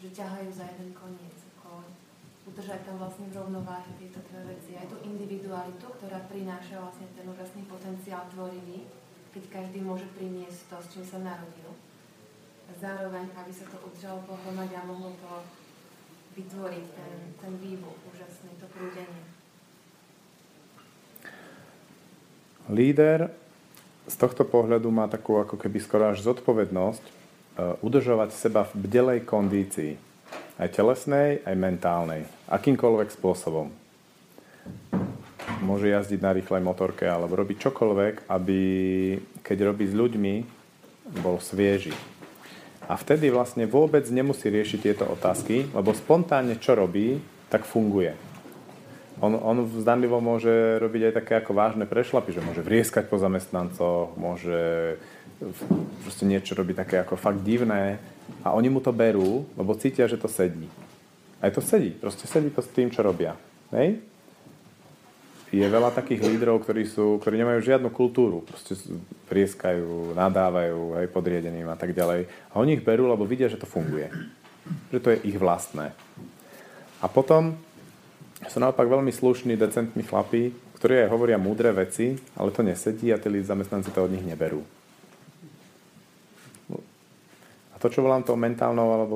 Že 0.00 0.16
ťahajú 0.16 0.48
za 0.48 0.64
jeden 0.64 0.96
koniec. 0.96 1.36
Ako 1.60 1.84
udržať 2.48 2.80
tam 2.88 2.96
vlastne 2.96 3.28
v 3.28 3.36
rovnováhe 3.36 3.92
tieto 4.00 4.24
dve 4.32 4.56
veci. 4.56 4.72
Aj 4.72 4.88
tú 4.88 4.96
individualitu, 5.04 5.84
ktorá 6.00 6.24
prináša 6.32 6.80
vlastne 6.80 7.12
ten 7.12 7.28
úžasný 7.28 7.68
potenciál 7.68 8.24
tvorivý, 8.32 8.88
keď 9.36 9.44
každý 9.52 9.84
môže 9.84 10.08
priniesť 10.16 10.72
to, 10.72 10.76
s 10.80 10.86
čím 10.96 11.04
sa 11.04 11.20
narodil 11.20 11.76
zároveň, 12.80 13.30
aby 13.38 13.52
sa 13.54 13.64
to 13.70 13.78
udržalo 13.86 14.20
pohľadať 14.26 14.70
a 14.76 14.82
mohlo 14.84 15.14
to 15.16 15.32
vytvoriť 16.36 16.84
ten, 16.92 17.14
ten 17.40 17.52
výbuch 17.62 17.96
úžasný, 18.12 18.52
to 18.60 18.66
prúdenie. 18.68 19.24
Líder 22.68 23.30
z 24.06 24.14
tohto 24.18 24.42
pohľadu 24.44 24.90
má 24.90 25.06
takú 25.06 25.38
ako 25.38 25.56
keby 25.56 25.78
skoro 25.80 26.10
až 26.10 26.22
zodpovednosť 26.26 27.04
uh, 27.06 27.78
udržovať 27.80 28.34
seba 28.34 28.66
v 28.68 28.86
bdelej 28.86 29.20
kondícii. 29.24 29.96
Aj 30.56 30.68
telesnej, 30.72 31.44
aj 31.46 31.54
mentálnej. 31.56 32.26
Akýmkoľvek 32.50 33.12
spôsobom. 33.12 33.70
Môže 35.62 35.88
jazdiť 35.88 36.20
na 36.20 36.34
rýchlej 36.34 36.62
motorke 36.64 37.06
alebo 37.06 37.38
robiť 37.38 37.70
čokoľvek, 37.70 38.14
aby 38.28 38.60
keď 39.40 39.58
robí 39.72 39.84
s 39.86 39.94
ľuďmi, 39.94 40.34
bol 41.22 41.38
svieži 41.38 41.94
a 42.86 42.94
vtedy 42.94 43.34
vlastne 43.34 43.66
vôbec 43.66 44.06
nemusí 44.06 44.46
riešiť 44.46 44.78
tieto 44.78 45.04
otázky, 45.10 45.74
lebo 45.74 45.90
spontánne 45.90 46.58
čo 46.62 46.78
robí, 46.78 47.18
tak 47.50 47.66
funguje. 47.66 48.14
On, 49.16 49.32
on 49.32 49.64
zdanlivo 49.80 50.20
môže 50.20 50.76
robiť 50.76 51.10
aj 51.10 51.12
také 51.24 51.32
ako 51.40 51.56
vážne 51.56 51.88
prešlapy, 51.88 52.36
že 52.36 52.44
môže 52.44 52.60
vrieskať 52.60 53.08
po 53.08 53.16
zamestnancoch, 53.16 54.12
môže 54.14 55.00
proste 56.04 56.28
niečo 56.28 56.52
robiť 56.52 56.76
také 56.84 56.96
ako 57.00 57.16
fakt 57.16 57.40
divné 57.40 57.96
a 58.44 58.52
oni 58.52 58.68
mu 58.68 58.84
to 58.84 58.92
berú, 58.92 59.48
lebo 59.56 59.76
cítia, 59.76 60.04
že 60.04 60.20
to 60.20 60.28
sedí. 60.28 60.68
Aj 61.40 61.48
to 61.48 61.64
sedí, 61.64 61.96
proste 61.96 62.28
sedí 62.28 62.52
to 62.52 62.60
s 62.60 62.68
tým, 62.72 62.92
čo 62.92 63.00
robia. 63.00 63.36
Hej? 63.72 64.04
Je 65.54 65.62
veľa 65.62 65.94
takých 65.94 66.26
lídrov, 66.26 66.66
ktorí, 66.66 66.90
sú, 66.90 67.22
ktorí 67.22 67.38
nemajú 67.38 67.62
žiadnu 67.62 67.88
kultúru. 67.94 68.42
Proste 68.42 68.74
prieskajú, 69.30 70.18
nadávajú 70.18 70.98
aj 70.98 71.06
podriedeným 71.14 71.70
a 71.70 71.78
tak 71.78 71.94
ďalej. 71.94 72.26
A 72.50 72.58
oni 72.58 72.78
ich 72.78 72.82
berú, 72.82 73.06
lebo 73.06 73.22
vidia, 73.22 73.46
že 73.46 73.60
to 73.60 73.68
funguje. 73.68 74.10
Že 74.90 74.98
to 74.98 75.08
je 75.14 75.18
ich 75.30 75.38
vlastné. 75.38 75.94
A 76.98 77.06
potom 77.06 77.54
sú 78.50 78.58
naopak 78.58 78.90
veľmi 78.90 79.14
slušní, 79.14 79.54
decentní 79.54 80.02
chlapí, 80.02 80.50
ktorí 80.76 81.06
aj 81.06 81.12
hovoria 81.14 81.38
múdre 81.38 81.70
veci, 81.70 82.18
ale 82.34 82.50
to 82.50 82.66
nesedí 82.66 83.14
a 83.14 83.20
tí 83.22 83.30
zamestnanci 83.40 83.94
to 83.94 84.02
od 84.02 84.12
nich 84.12 84.26
neberú. 84.26 84.66
A 87.72 87.76
to, 87.76 87.92
čo 87.92 88.00
volám 88.00 88.24
tou 88.24 88.40
mentálnou 88.40 88.88
alebo 88.88 89.14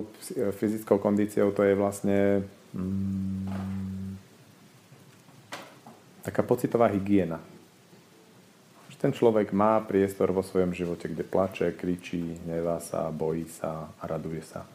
fyzickou 0.61 1.01
kondíciou, 1.01 1.51
to 1.51 1.65
je 1.65 1.75
vlastne... 1.75 2.45
Mm, 2.77 3.90
taká 6.23 6.45
pocitová 6.45 6.89
hygiena. 6.93 7.41
Že 8.93 8.97
ten 8.97 9.13
človek 9.13 9.53
má 9.57 9.81
priestor 9.81 10.33
vo 10.35 10.45
svojom 10.45 10.77
živote, 10.77 11.09
kde 11.09 11.25
plače, 11.25 11.73
kričí, 11.73 12.41
hnevá 12.45 12.81
sa, 12.81 13.09
bojí 13.09 13.49
sa 13.49 13.89
a 13.97 14.03
raduje 14.05 14.43
sa. 14.45 14.67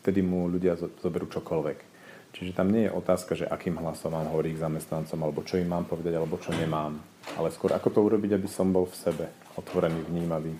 Vtedy 0.00 0.24
mu 0.24 0.48
ľudia 0.48 0.80
zoberú 0.80 1.28
čokoľvek. 1.28 1.90
Čiže 2.30 2.54
tam 2.54 2.70
nie 2.70 2.86
je 2.86 2.94
otázka, 2.94 3.34
že 3.34 3.50
akým 3.50 3.76
hlasom 3.82 4.14
mám 4.14 4.30
hovoriť 4.30 4.52
k 4.54 4.62
zamestnancom, 4.64 5.18
alebo 5.18 5.42
čo 5.42 5.58
im 5.58 5.66
mám 5.66 5.84
povedať, 5.84 6.14
alebo 6.14 6.38
čo 6.38 6.54
nemám. 6.54 6.96
Ale 7.36 7.50
skôr 7.50 7.74
ako 7.74 7.90
to 7.90 8.00
urobiť, 8.06 8.38
aby 8.38 8.48
som 8.48 8.70
bol 8.70 8.86
v 8.86 8.96
sebe, 8.96 9.26
otvorený, 9.58 10.06
vnímavý. 10.06 10.54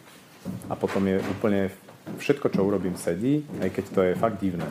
A 0.67 0.75
potom 0.75 1.07
je 1.07 1.23
úplne 1.23 1.71
všetko, 2.19 2.51
čo 2.51 2.67
urobím, 2.67 2.99
sedí, 2.99 3.47
aj 3.63 3.71
keď 3.71 3.85
to 3.95 4.01
je 4.03 4.13
fakt 4.19 4.43
divné. 4.43 4.67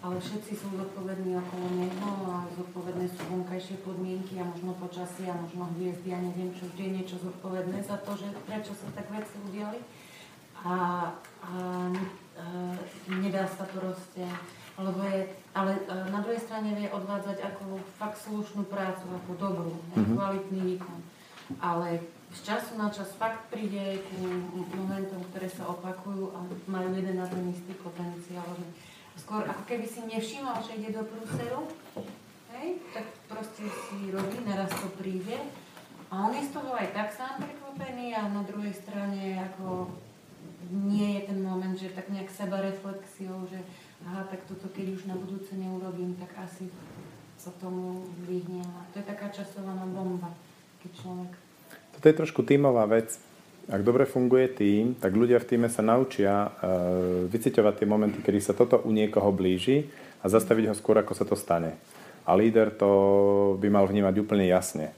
ale 0.00 0.16
všetci 0.50 0.66
sú 0.66 0.82
zodpovední 0.82 1.38
okolo 1.38 1.66
neho 1.78 2.10
a 2.26 2.42
zodpovedné 2.58 3.06
sú 3.06 3.22
vonkajšie 3.30 3.86
podmienky 3.86 4.34
a 4.42 4.50
možno 4.50 4.74
počasie 4.82 5.30
a 5.30 5.38
možno 5.38 5.70
hviezdy 5.78 6.10
a 6.10 6.18
neviem 6.18 6.50
čo, 6.58 6.66
vždy 6.66 6.90
je 6.90 6.96
niečo 6.98 7.16
zodpovedné 7.22 7.78
za 7.86 7.94
to, 8.02 8.18
že 8.18 8.26
prečo 8.50 8.74
sa 8.74 8.90
tak 8.98 9.06
veci 9.14 9.38
udiali. 9.46 9.78
A, 10.66 10.66
a, 10.66 10.74
a 11.46 11.54
nedá 13.14 13.46
sa 13.46 13.62
proste, 13.62 14.26
lebo 14.74 14.98
je, 15.06 15.30
ale 15.54 15.86
na 16.10 16.18
druhej 16.18 16.42
strane 16.42 16.74
vie 16.74 16.90
odvádzať 16.90 17.46
ako 17.46 17.78
fakt 18.02 18.18
slušnú 18.18 18.66
prácu, 18.66 19.06
ako 19.06 19.30
dobrú, 19.38 19.78
mm-hmm. 19.94 20.18
kvalitný 20.18 20.60
výkon. 20.74 20.98
Ale 21.62 22.02
z 22.34 22.40
času 22.42 22.74
na 22.74 22.90
čas 22.90 23.14
fakt 23.14 23.54
príde 23.54 24.02
ku 24.02 24.18
momentom, 24.74 25.22
ktoré 25.30 25.46
sa 25.46 25.70
opakujú 25.70 26.34
a 26.34 26.42
majú 26.66 26.90
jeden 26.90 27.22
na 27.22 27.26
ten 27.30 27.46
istý 27.54 27.70
potenciál. 27.78 28.50
Skôr 29.20 29.44
ako 29.44 29.62
keby 29.68 29.86
si 29.86 30.00
nevšimol, 30.08 30.58
že 30.64 30.80
ide 30.80 30.90
do 30.96 31.04
prúseru, 31.04 31.68
hej, 32.56 32.80
tak 32.96 33.06
proste 33.28 33.62
si 33.68 34.10
robí, 34.10 34.40
naraz 34.42 34.72
to 34.72 34.88
príde 34.96 35.36
a 36.10 36.26
on 36.26 36.34
je 36.34 36.42
z 36.42 36.50
toho 36.50 36.74
aj 36.74 36.90
tak 36.90 37.08
sám 37.14 37.38
prekvapený 37.38 38.16
a 38.18 38.26
na 38.26 38.42
druhej 38.42 38.74
strane 38.74 39.38
ako 39.38 39.92
nie 40.70 41.18
je 41.18 41.30
ten 41.30 41.38
moment, 41.38 41.76
že 41.78 41.94
tak 41.94 42.10
nejak 42.10 42.26
seba 42.30 42.58
reflexiou, 42.58 43.46
že 43.46 43.62
aha, 44.02 44.26
tak 44.26 44.42
toto 44.50 44.66
keď 44.74 44.98
už 44.98 45.02
na 45.06 45.14
budúce 45.14 45.54
neurobím, 45.54 46.18
tak 46.18 46.34
asi 46.40 46.66
sa 47.38 47.54
tomu 47.62 48.04
vyhnem. 48.26 48.66
To 48.92 49.00
je 49.00 49.06
taká 49.06 49.30
časovaná 49.32 49.86
bomba, 49.86 50.34
keď 50.82 50.90
človek... 51.00 51.30
Toto 51.96 52.06
je 52.10 52.18
trošku 52.18 52.40
tímová 52.42 52.84
vec. 52.90 53.29
Ak 53.68 53.84
dobre 53.84 54.08
funguje 54.08 54.48
tým, 54.50 54.96
tak 54.96 55.12
ľudia 55.12 55.36
v 55.42 55.48
týme 55.50 55.68
sa 55.68 55.84
naučia 55.84 56.48
uh, 56.48 56.50
vyciťovať 57.28 57.74
tie 57.76 57.86
momenty, 57.86 58.18
kedy 58.24 58.40
sa 58.40 58.56
toto 58.56 58.80
u 58.82 58.90
niekoho 58.90 59.28
blíži 59.34 59.90
a 60.24 60.32
zastaviť 60.32 60.72
ho 60.72 60.74
skôr, 60.74 60.96
ako 60.96 61.12
sa 61.12 61.28
to 61.28 61.36
stane. 61.36 61.76
A 62.24 62.32
líder 62.32 62.72
to 62.72 62.90
by 63.60 63.68
mal 63.68 63.84
vnímať 63.84 64.14
úplne 64.22 64.48
jasne. 64.48 64.96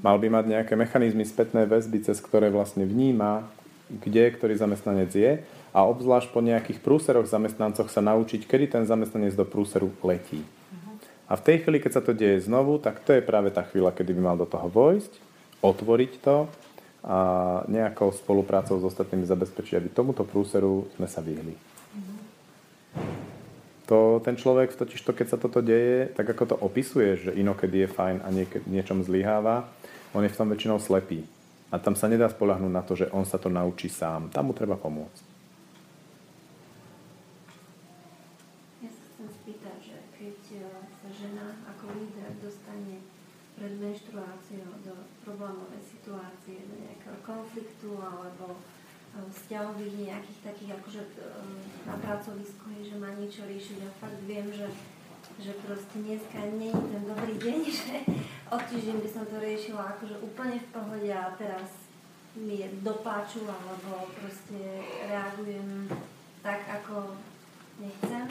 Mal 0.00 0.16
by 0.22 0.30
mať 0.30 0.44
nejaké 0.46 0.74
mechanizmy 0.78 1.26
spätnej 1.26 1.66
väzby, 1.66 2.06
cez 2.06 2.22
ktoré 2.22 2.46
vlastne 2.50 2.86
vníma, 2.86 3.46
kde 3.90 4.30
ktorý 4.30 4.54
zamestnanec 4.54 5.10
je 5.10 5.32
a 5.74 5.82
obzvlášť 5.82 6.30
po 6.30 6.40
nejakých 6.42 6.78
prúseroch 6.78 7.26
zamestnancoch 7.26 7.90
sa 7.90 7.98
naučiť, 7.98 8.46
kedy 8.46 8.66
ten 8.70 8.84
zamestnanec 8.86 9.34
do 9.34 9.42
prúseru 9.42 9.90
letí. 10.06 10.46
A 11.30 11.38
v 11.38 11.44
tej 11.46 11.56
chvíli, 11.62 11.78
keď 11.78 11.92
sa 11.98 12.02
to 12.02 12.10
deje 12.10 12.42
znovu, 12.42 12.82
tak 12.82 13.02
to 13.06 13.14
je 13.14 13.22
práve 13.22 13.54
tá 13.54 13.62
chvíľa, 13.62 13.94
kedy 13.94 14.14
by 14.18 14.22
mal 14.22 14.36
do 14.38 14.50
toho 14.50 14.66
vojsť, 14.66 15.12
otvoriť 15.62 16.12
to 16.22 16.50
a 17.00 17.18
nejakou 17.64 18.12
spoluprácou 18.12 18.76
s 18.76 18.84
ostatnými 18.92 19.24
zabezpečiť, 19.24 19.80
aby 19.80 19.88
tomuto 19.88 20.24
prúseru 20.28 20.88
sme 20.96 21.08
sa 21.08 21.24
vyhli. 21.24 21.56
To, 23.88 24.22
ten 24.22 24.38
človek, 24.38 24.76
totiž 24.76 25.02
to, 25.02 25.10
keď 25.16 25.26
sa 25.34 25.38
toto 25.40 25.58
deje, 25.64 26.12
tak 26.14 26.28
ako 26.30 26.54
to 26.54 26.56
opisuje, 26.60 27.18
že 27.18 27.30
inokedy 27.34 27.84
je 27.84 27.88
fajn 27.90 28.16
a 28.22 28.28
niekedy 28.30 28.66
niečom 28.70 29.02
zlyháva, 29.02 29.66
on 30.14 30.22
je 30.22 30.30
v 30.30 30.38
tom 30.38 30.46
väčšinou 30.46 30.78
slepý. 30.78 31.26
A 31.74 31.78
tam 31.78 31.98
sa 31.98 32.06
nedá 32.06 32.30
spolahnúť 32.30 32.70
na 32.70 32.82
to, 32.86 32.94
že 32.94 33.10
on 33.10 33.26
sa 33.26 33.38
to 33.38 33.50
naučí 33.50 33.90
sám. 33.90 34.30
Tam 34.30 34.50
mu 34.50 34.54
treba 34.54 34.78
pomôcť. 34.78 35.30
pred 43.60 43.76
menštruáciou 43.76 44.72
do 44.80 45.04
problémovej 45.20 45.84
situácie, 45.84 46.64
do 46.64 46.80
nejakého 46.80 47.19
konfliktu 47.30 47.94
alebo 48.02 48.58
vzťahových 49.10 49.94
nejakých 50.06 50.40
takých 50.42 50.70
akože 50.78 51.02
e, 51.02 51.10
na 51.86 51.96
pracovisku, 51.98 52.70
že 52.82 52.94
má 52.98 53.10
niečo 53.18 53.42
riešiť. 53.46 53.78
A 53.82 53.90
fakt 53.98 54.20
viem, 54.26 54.46
že, 54.54 54.70
že 55.42 55.54
proste 55.66 55.98
dneska 55.98 56.38
nie 56.54 56.70
je 56.70 56.82
ten 56.94 57.02
dobrý 57.06 57.34
deň, 57.38 57.58
že 57.82 57.94
od 58.50 58.62
týždeň 58.70 58.96
by 59.02 59.08
som 59.10 59.24
to 59.26 59.36
riešila 59.38 59.98
akože 59.98 60.16
úplne 60.22 60.58
v 60.62 60.70
pohode 60.70 61.10
a 61.10 61.34
teraz 61.34 61.70
mi 62.38 62.62
je 62.62 62.68
dopáču 62.86 63.42
alebo 63.42 64.06
proste 64.14 64.86
reagujem 65.10 65.90
tak, 66.46 66.62
ako 66.70 67.18
nechcem, 67.82 68.26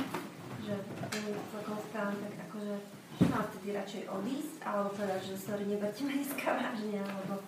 že 0.63 0.75
to 1.11 1.19
celkom 1.51 1.77
správam 1.91 2.15
tak 2.23 2.35
akože 2.47 2.75
Mám 3.19 3.51
vtedy 3.51 3.75
radšej 3.75 4.03
odísť, 4.07 4.63
alebo 4.63 4.95
povedať, 4.95 5.21
že 5.27 5.35
sorry, 5.35 5.67
neberte 5.67 6.07
ma 6.07 6.15
dneska 6.15 6.55
vážne, 6.55 7.03
alebo 7.03 7.43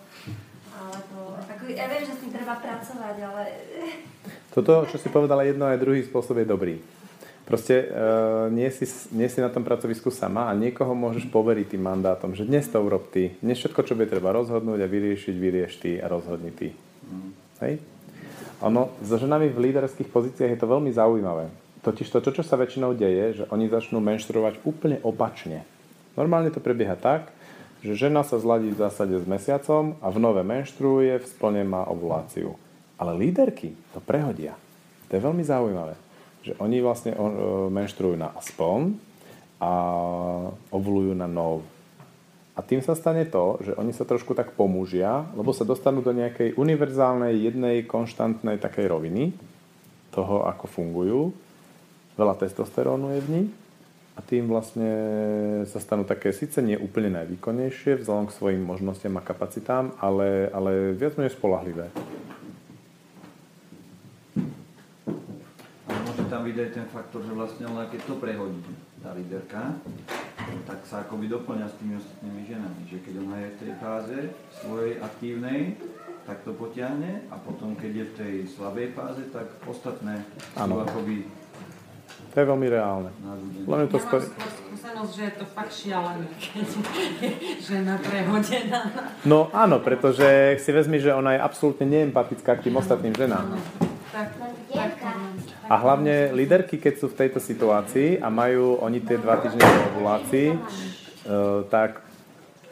ja 1.72 1.86
viem, 1.88 2.02
že 2.04 2.12
s 2.14 2.20
tým 2.20 2.32
treba 2.34 2.58
pracovať, 2.58 3.16
ale... 3.22 3.42
Toto, 4.52 4.84
čo 4.90 4.96
si 5.00 5.08
povedala, 5.08 5.46
jedno 5.46 5.64
aj 5.64 5.80
druhý 5.80 6.04
spôsob 6.04 6.42
je 6.42 6.46
dobrý. 6.46 6.74
Proste 7.42 7.90
uh, 7.90 8.46
nie, 8.54 8.70
si, 8.70 8.86
nie 9.10 9.26
si 9.26 9.42
na 9.42 9.50
tom 9.50 9.66
pracovisku 9.66 10.14
sama 10.14 10.46
a 10.46 10.54
niekoho 10.54 10.94
môžeš 10.94 11.26
poveriť 11.26 11.74
tým 11.74 11.82
mandátom, 11.82 12.38
že 12.38 12.46
dnes 12.46 12.70
to 12.70 12.78
urob 12.78 13.10
ty. 13.10 13.34
Dnes 13.42 13.58
všetko, 13.58 13.82
čo 13.82 13.98
bude 13.98 14.06
treba 14.06 14.30
rozhodnúť 14.30 14.78
a 14.78 14.86
vyriešiť, 14.86 15.34
vyrieš 15.34 15.72
ty 15.82 15.98
a 15.98 16.06
rozhodni 16.06 16.54
ty. 16.54 16.70
Hej? 17.58 17.82
Ono, 18.62 18.94
so 19.02 19.18
ženami 19.18 19.50
v 19.50 19.70
líderských 19.70 20.06
pozíciách 20.06 20.54
je 20.54 20.60
to 20.60 20.70
veľmi 20.70 20.94
zaujímavé. 20.94 21.50
Totiž 21.82 22.14
to, 22.14 22.22
čo 22.22 22.46
sa 22.46 22.54
väčšinou 22.54 22.94
deje, 22.94 23.42
že 23.42 23.44
oni 23.50 23.66
začnú 23.66 23.98
menštruovať 23.98 24.62
úplne 24.62 25.02
opačne. 25.02 25.66
Normálne 26.14 26.54
to 26.54 26.62
prebieha 26.62 26.94
tak, 26.94 27.34
že 27.82 27.98
žena 27.98 28.22
sa 28.22 28.38
zladí 28.38 28.70
v 28.70 28.80
zásade 28.80 29.18
s 29.18 29.26
mesiacom 29.26 29.98
a 29.98 30.08
v 30.08 30.18
nové 30.22 30.46
menštruuje, 30.46 31.18
v 31.18 31.26
splne 31.26 31.66
má 31.66 31.82
ovuláciu. 31.90 32.54
Ale 32.96 33.18
líderky 33.18 33.74
to 33.90 33.98
prehodia. 33.98 34.54
To 35.10 35.18
je 35.18 35.22
veľmi 35.22 35.42
zaujímavé. 35.42 35.98
Že 36.46 36.52
oni 36.62 36.78
vlastne 36.78 37.12
menštruujú 37.74 38.16
na 38.18 38.30
spln 38.38 38.94
a 39.58 39.72
ovulujú 40.70 41.14
na 41.18 41.26
nov. 41.26 41.66
A 42.54 42.60
tým 42.62 42.84
sa 42.84 42.94
stane 42.94 43.26
to, 43.26 43.58
že 43.64 43.72
oni 43.74 43.90
sa 43.90 44.06
trošku 44.06 44.36
tak 44.38 44.54
pomúžia, 44.54 45.26
lebo 45.34 45.50
sa 45.50 45.66
dostanú 45.66 46.04
do 46.04 46.14
nejakej 46.14 46.54
univerzálnej, 46.54 47.34
jednej, 47.34 47.82
konštantnej 47.88 48.62
takej 48.62 48.86
roviny 48.92 49.34
toho, 50.14 50.46
ako 50.46 50.64
fungujú 50.68 51.20
veľa 52.16 52.36
testosterónu 52.36 53.16
je 53.16 53.20
v 53.24 53.32
nich 53.32 53.50
a 54.12 54.20
tým 54.20 54.44
vlastne 54.44 54.90
sa 55.64 55.80
stanú 55.80 56.04
také 56.04 56.36
síce 56.36 56.60
nie 56.60 56.76
úplne 56.76 57.16
najvýkonnejšie 57.16 58.04
vzhľadom 58.04 58.28
k 58.28 58.36
svojim 58.36 58.62
možnostiam 58.62 59.16
a 59.16 59.24
kapacitám, 59.24 59.96
ale, 59.96 60.52
ale 60.52 60.92
viac 60.92 61.16
menej 61.16 61.32
spolahlivé. 61.32 61.88
Môže 65.88 66.24
tam 66.28 66.44
aj 66.44 66.76
ten 66.76 66.86
faktor, 66.92 67.24
že 67.24 67.32
vlastne 67.32 67.64
ona 67.72 67.88
keď 67.88 68.00
to 68.04 68.14
prehodí, 68.20 68.60
tá 69.00 69.16
líderka, 69.16 69.80
tak 70.68 70.84
sa 70.84 71.02
akoby 71.08 71.32
doplňa 71.32 71.66
s 71.66 71.74
tými 71.80 71.94
ostatnými 71.96 72.42
ženami. 72.44 72.80
Že 72.92 72.98
keď 73.00 73.14
ona 73.24 73.36
je 73.40 73.48
v 73.48 73.58
tej 73.58 73.72
fáze 73.80 74.18
svojej 74.60 74.92
aktívnej, 75.00 75.60
tak 76.22 76.44
to 76.46 76.54
potiahne 76.54 77.26
a 77.32 77.36
potom, 77.40 77.74
keď 77.74 77.92
je 77.96 78.04
v 78.04 78.14
tej 78.14 78.34
slabej 78.54 78.94
fáze, 78.94 79.26
tak 79.34 79.48
ostatné 79.66 80.22
sú 80.54 80.78
akoby 80.78 81.26
to 82.32 82.36
je 82.40 82.46
veľmi 82.48 82.68
reálne. 82.72 83.10
Len 83.68 83.88
to 83.92 84.00
ja 84.00 84.04
stojí... 84.08 84.24
skúsenosť, 84.24 85.12
že 85.12 85.22
je 85.28 85.34
to 85.36 85.44
fakt 85.52 85.72
šialené, 85.72 86.28
žena 87.68 87.94
prehodená. 88.00 88.80
No 89.28 89.52
áno, 89.52 89.84
pretože 89.84 90.56
si 90.58 90.70
vezmi, 90.72 90.96
že 90.96 91.12
ona 91.12 91.36
je 91.36 91.44
absolútne 91.44 91.84
neempatická 91.84 92.56
k 92.56 92.72
tým 92.72 92.80
ostatným 92.80 93.12
ženám. 93.12 93.60
A 95.68 95.74
hlavne 95.80 96.36
líderky, 96.36 96.76
keď 96.76 96.94
sú 97.00 97.06
v 97.12 97.16
tejto 97.16 97.40
situácii 97.40 98.20
a 98.20 98.28
majú 98.28 98.76
oni 98.80 99.00
tie 99.00 99.16
dva 99.16 99.40
týždne 99.40 99.64
po 99.64 99.80
ovulácii, 99.96 100.48
e, 100.52 100.58
tak 101.72 102.04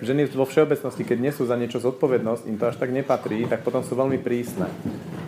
ženy 0.01 0.29
vo 0.33 0.49
všeobecnosti, 0.49 1.05
keď 1.05 1.19
nesú 1.21 1.45
za 1.45 1.57
niečo 1.57 1.81
zodpovednosť, 1.81 2.49
im 2.49 2.57
to 2.57 2.69
až 2.69 2.77
tak 2.81 2.91
nepatrí, 2.91 3.45
tak 3.45 3.61
potom 3.61 3.85
sú 3.85 3.97
veľmi 3.97 4.17
prísne. 4.21 4.69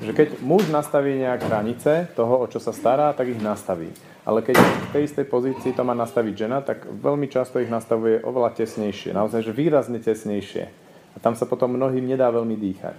Že 0.00 0.12
keď 0.16 0.28
muž 0.40 0.66
nastaví 0.72 1.14
nejak 1.20 1.46
hranice 1.46 2.08
toho, 2.16 2.40
o 2.40 2.46
čo 2.48 2.58
sa 2.58 2.72
stará, 2.74 3.12
tak 3.12 3.30
ich 3.30 3.40
nastaví. 3.40 3.92
Ale 4.22 4.40
keď 4.40 4.56
v 4.58 4.92
tej 4.94 5.02
istej 5.10 5.26
pozícii 5.26 5.74
to 5.74 5.82
má 5.82 5.92
nastaviť 5.98 6.34
žena, 6.34 6.62
tak 6.62 6.86
veľmi 6.86 7.26
často 7.26 7.58
ich 7.58 7.70
nastavuje 7.70 8.22
oveľa 8.22 8.54
tesnejšie. 8.54 9.12
Naozaj, 9.12 9.50
že 9.50 9.52
výrazne 9.52 9.98
tesnejšie. 9.98 10.64
A 11.12 11.16
tam 11.20 11.36
sa 11.36 11.44
potom 11.44 11.74
mnohým 11.74 12.06
nedá 12.06 12.30
veľmi 12.32 12.56
dýchať. 12.56 12.96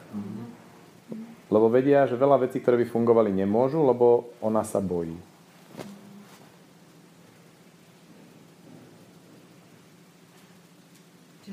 Lebo 1.50 1.70
vedia, 1.72 2.06
že 2.06 2.20
veľa 2.20 2.44
vecí, 2.46 2.60
ktoré 2.60 2.78
by 2.84 2.88
fungovali, 2.92 3.34
nemôžu, 3.34 3.82
lebo 3.82 4.30
ona 4.44 4.62
sa 4.68 4.84
bojí. 4.84 5.33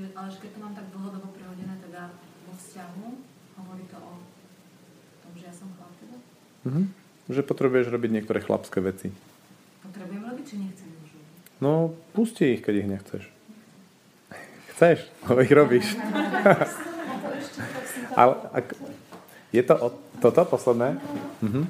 Čiže, 0.01 0.17
ale 0.17 0.33
keď 0.33 0.51
to 0.57 0.61
mám 0.65 0.73
tak 0.73 0.87
dlhodobo 0.97 1.29
prehodené, 1.37 1.77
teda 1.85 2.09
vo 2.49 2.57
vzťahu, 2.57 3.05
hovorí 3.61 3.85
to 3.93 4.01
o 4.01 4.13
tom, 5.21 5.33
že 5.37 5.45
ja 5.45 5.53
som 5.53 5.69
chlap 5.77 5.93
teda? 6.01 6.17
Mhm. 6.65 6.83
Že 7.29 7.41
potrebuješ 7.45 7.87
robiť 7.93 8.11
niektoré 8.17 8.41
chlapské 8.41 8.81
veci. 8.81 9.13
Potrebujem 9.85 10.25
robiť, 10.25 10.45
či 10.49 10.57
nechcem 10.57 10.89
už 11.05 11.21
No, 11.61 11.93
pusti 12.17 12.57
ich, 12.57 12.65
keď 12.65 12.75
ich 12.81 12.89
nechceš. 12.89 13.23
Chceš, 14.73 15.05
lebo 15.29 15.39
ich 15.45 15.53
robíš. 15.53 15.87
Ale 18.21 18.33
ak, 18.57 18.73
je 19.53 19.63
to 19.69 19.75
o, 19.77 19.89
toto 20.25 20.49
posledné? 20.49 20.97
Mhm. 21.45 21.63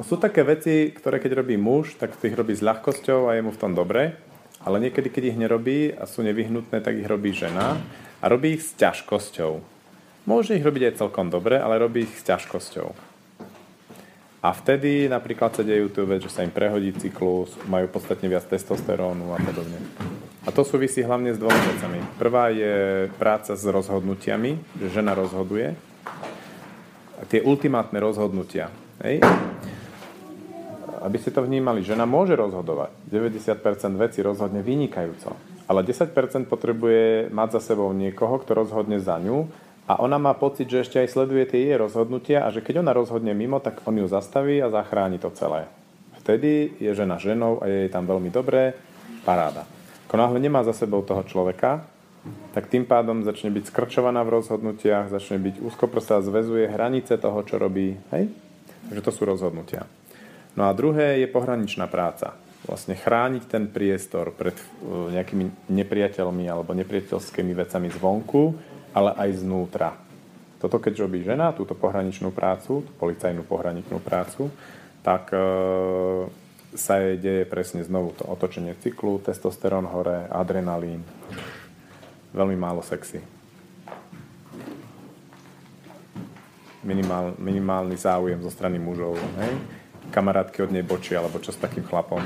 Sú 0.00 0.16
také 0.16 0.48
veci, 0.48 0.96
ktoré 0.96 1.20
keď 1.20 1.44
robí 1.44 1.60
muž, 1.60 2.00
tak 2.00 2.16
ich 2.24 2.32
robí 2.32 2.56
s 2.56 2.64
ľahkosťou 2.64 3.28
a 3.28 3.36
je 3.36 3.44
mu 3.44 3.52
v 3.52 3.60
tom 3.60 3.76
dobre, 3.76 4.16
ale 4.68 4.84
niekedy, 4.84 5.08
keď 5.08 5.24
ich 5.32 5.40
nerobí 5.40 5.96
a 5.96 6.04
sú 6.04 6.20
nevyhnutné, 6.20 6.84
tak 6.84 7.00
ich 7.00 7.08
robí 7.08 7.32
žena 7.32 7.80
a 8.20 8.24
robí 8.28 8.60
ich 8.60 8.68
s 8.68 8.76
ťažkosťou. 8.76 9.64
Môže 10.28 10.52
ich 10.52 10.60
robiť 10.60 10.92
aj 10.92 10.98
celkom 11.00 11.32
dobre, 11.32 11.56
ale 11.56 11.80
robí 11.80 12.04
ich 12.04 12.12
s 12.12 12.28
ťažkosťou. 12.28 12.92
A 14.44 14.52
vtedy 14.52 15.08
napríklad 15.08 15.56
sa 15.56 15.64
dejú 15.64 15.88
tu 15.88 16.04
vec, 16.04 16.20
že 16.20 16.28
sa 16.28 16.44
im 16.44 16.52
prehodí 16.52 16.92
cyklus, 17.00 17.56
majú 17.64 17.88
podstatne 17.88 18.28
viac 18.28 18.44
testosterónu 18.44 19.32
a 19.32 19.40
podobne. 19.40 19.80
A 20.44 20.52
to 20.52 20.68
súvisí 20.68 21.00
hlavne 21.00 21.32
s 21.32 21.40
dvomi 21.40 21.56
vecami. 21.74 21.98
Prvá 22.20 22.52
je 22.52 23.08
práca 23.16 23.56
s 23.56 23.64
rozhodnutiami, 23.64 24.60
že 24.84 24.92
žena 24.92 25.16
rozhoduje. 25.16 25.72
A 27.18 27.22
tie 27.24 27.40
ultimátne 27.40 27.98
rozhodnutia. 27.98 28.68
Hej? 29.00 29.24
Aby 31.02 31.16
ste 31.20 31.30
to 31.34 31.44
vnímali, 31.44 31.86
žena 31.86 32.04
môže 32.04 32.34
rozhodovať. 32.34 32.90
90% 33.10 33.98
veci 33.98 34.18
rozhodne 34.22 34.60
vynikajúco. 34.64 35.36
Ale 35.68 35.84
10% 35.84 36.48
potrebuje 36.48 37.28
mať 37.28 37.48
za 37.58 37.72
sebou 37.72 37.92
niekoho, 37.92 38.40
kto 38.40 38.56
rozhodne 38.56 38.98
za 38.98 39.20
ňu 39.20 39.68
a 39.88 39.96
ona 40.04 40.20
má 40.20 40.36
pocit, 40.36 40.68
že 40.68 40.84
ešte 40.84 41.00
aj 41.00 41.08
sleduje 41.08 41.48
tie 41.48 41.64
jej 41.64 41.76
rozhodnutia 41.80 42.44
a 42.44 42.52
že 42.52 42.60
keď 42.60 42.84
ona 42.84 42.92
rozhodne 42.92 43.32
mimo, 43.32 43.56
tak 43.56 43.80
on 43.88 43.96
ju 43.96 44.04
zastaví 44.04 44.60
a 44.60 44.68
zachráni 44.68 45.16
to 45.16 45.32
celé. 45.32 45.64
Vtedy 46.20 46.76
je 46.76 46.92
žena 46.92 47.16
ženou 47.16 47.64
a 47.64 47.72
je 47.72 47.88
jej 47.88 47.90
tam 47.90 48.04
veľmi 48.04 48.28
dobré, 48.28 48.76
paráda. 49.24 49.64
Ako 50.04 50.20
náhle 50.20 50.44
nemá 50.44 50.60
za 50.60 50.76
sebou 50.76 51.00
toho 51.00 51.24
človeka, 51.24 51.88
tak 52.52 52.68
tým 52.68 52.84
pádom 52.84 53.24
začne 53.24 53.48
byť 53.48 53.72
skrčovaná 53.72 54.20
v 54.28 54.36
rozhodnutiach, 54.36 55.08
začne 55.08 55.40
byť 55.40 55.64
úzkoprstá, 55.64 56.20
zväzuje 56.20 56.68
hranice 56.68 57.16
toho, 57.16 57.40
čo 57.48 57.56
robí. 57.56 57.96
Hej? 58.12 58.28
Takže 58.92 59.00
to 59.00 59.12
sú 59.12 59.22
rozhodnutia. 59.24 59.88
No 60.58 60.66
a 60.66 60.74
druhé 60.74 61.22
je 61.22 61.30
pohraničná 61.30 61.86
práca. 61.86 62.34
Vlastne 62.66 62.98
chrániť 62.98 63.46
ten 63.46 63.70
priestor 63.70 64.34
pred 64.34 64.58
e, 64.58 65.14
nejakými 65.14 65.70
nepriateľmi 65.70 66.50
alebo 66.50 66.74
nepriateľskými 66.74 67.54
vecami 67.54 67.86
zvonku, 67.94 68.58
ale 68.90 69.14
aj 69.14 69.38
znútra. 69.38 69.94
Toto 70.58 70.82
keď 70.82 71.06
robí 71.06 71.22
žena, 71.22 71.54
túto 71.54 71.78
pohraničnú 71.78 72.34
prácu, 72.34 72.82
tú 72.82 72.90
policajnú 72.98 73.46
pohraničnú 73.46 74.02
prácu, 74.02 74.50
tak 75.06 75.30
e, 75.30 75.38
sa 76.74 76.98
jej 77.06 77.22
deje 77.22 77.46
presne 77.46 77.86
znovu 77.86 78.18
to 78.18 78.26
otočenie 78.26 78.74
cyklu, 78.82 79.22
testosterón 79.22 79.86
hore, 79.86 80.26
adrenalín, 80.26 81.06
veľmi 82.34 82.58
málo 82.58 82.82
sexy. 82.82 83.22
Minimál, 86.82 87.38
minimálny 87.38 87.94
záujem 87.94 88.42
zo 88.42 88.50
strany 88.50 88.82
mužov, 88.82 89.14
hej? 89.38 89.77
Kamarátky 90.08 90.62
od 90.66 90.70
nej 90.72 90.82
bočí, 90.82 91.14
alebo 91.14 91.38
čo 91.38 91.52
s 91.54 91.60
takým 91.60 91.84
chlapom. 91.84 92.24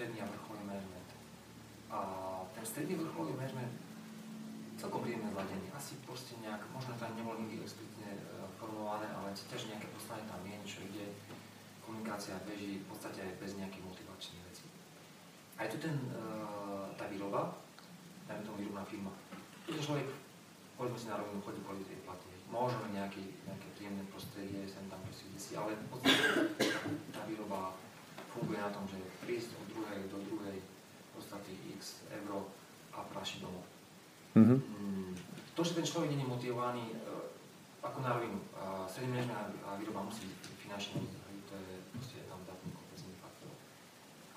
stredný 0.00 0.22
a 0.22 0.26
vrcholový 0.32 0.64
management. 0.64 1.10
A 1.90 1.98
ten 2.54 2.64
stredný 2.64 2.94
vrcholový 2.96 3.36
management 3.36 3.74
celkom 4.80 5.04
príjemne 5.04 5.28
zladený. 5.28 5.68
Možno 6.72 6.96
to 6.96 7.04
nebolo 7.12 7.36
nikdy 7.44 7.60
explicitne 7.60 8.16
e, 8.16 8.20
formulované, 8.56 9.04
ale 9.12 9.36
tiež 9.36 9.68
nejaké 9.68 9.84
poslanie 9.92 10.24
tam 10.24 10.40
je, 10.40 10.56
niečo 10.56 10.80
ide, 10.88 11.12
komunikácia 11.84 12.40
beží 12.48 12.80
v 12.80 12.86
podstate 12.88 13.20
aj 13.20 13.32
bez 13.36 13.60
nejakých 13.60 13.84
vecí. 13.84 14.09
A 15.60 15.68
je 15.68 15.76
tu 15.76 15.78
ten, 15.84 15.92
e, 15.92 16.16
tá 16.96 17.04
výroba, 17.12 17.52
dajme 18.24 18.48
tomu 18.48 18.64
výrobná 18.64 18.80
firma. 18.88 19.12
Keď 19.68 19.76
človek, 19.76 20.08
povedzme 20.80 20.96
si 20.96 21.12
na 21.12 21.20
rovinu, 21.20 21.44
chodí 21.44 21.60
po 21.60 21.76
tej 21.76 22.00
platy, 22.00 22.32
možno 22.48 22.80
nejaký, 22.88 23.28
nejaké 23.44 23.68
príjemné 23.76 24.00
prostredie, 24.08 24.64
sem 24.64 24.88
tam 24.88 25.04
proste 25.04 25.28
si, 25.36 25.52
ale 25.52 25.76
v 25.76 25.86
podstate 25.92 26.16
tá 27.12 27.28
výroba 27.28 27.76
funguje 28.32 28.56
na 28.56 28.72
tom, 28.72 28.88
že 28.88 29.04
prísť 29.20 29.52
od 29.60 29.66
druhej 29.68 30.00
do 30.08 30.18
druhej 30.32 30.64
podstate 31.20 31.52
x 31.76 32.08
euro 32.08 32.48
a 32.96 33.04
praši 33.12 33.44
domov. 33.44 33.68
Mm-hmm. 34.32 34.58
To, 35.52 35.60
že 35.60 35.76
ten 35.76 35.84
človek 35.84 36.16
nie 36.16 36.24
je 36.24 36.32
motivovaný, 36.32 36.96
uh, 37.04 37.28
ako 37.84 38.00
na 38.00 38.16
rovinu, 38.16 38.40
uh, 38.56 38.88
stredný 38.88 39.20
manažment 39.20 39.60
a 39.68 39.76
výroba 39.76 40.08
musí 40.08 40.24
byť 40.24 40.40
finančne 40.56 41.04
to 41.50 41.58
je 41.58 41.82
proste 41.92 42.22
tam 42.30 42.38
datný 42.46 42.70
komplexný 42.72 43.12
faktor. 43.18 43.50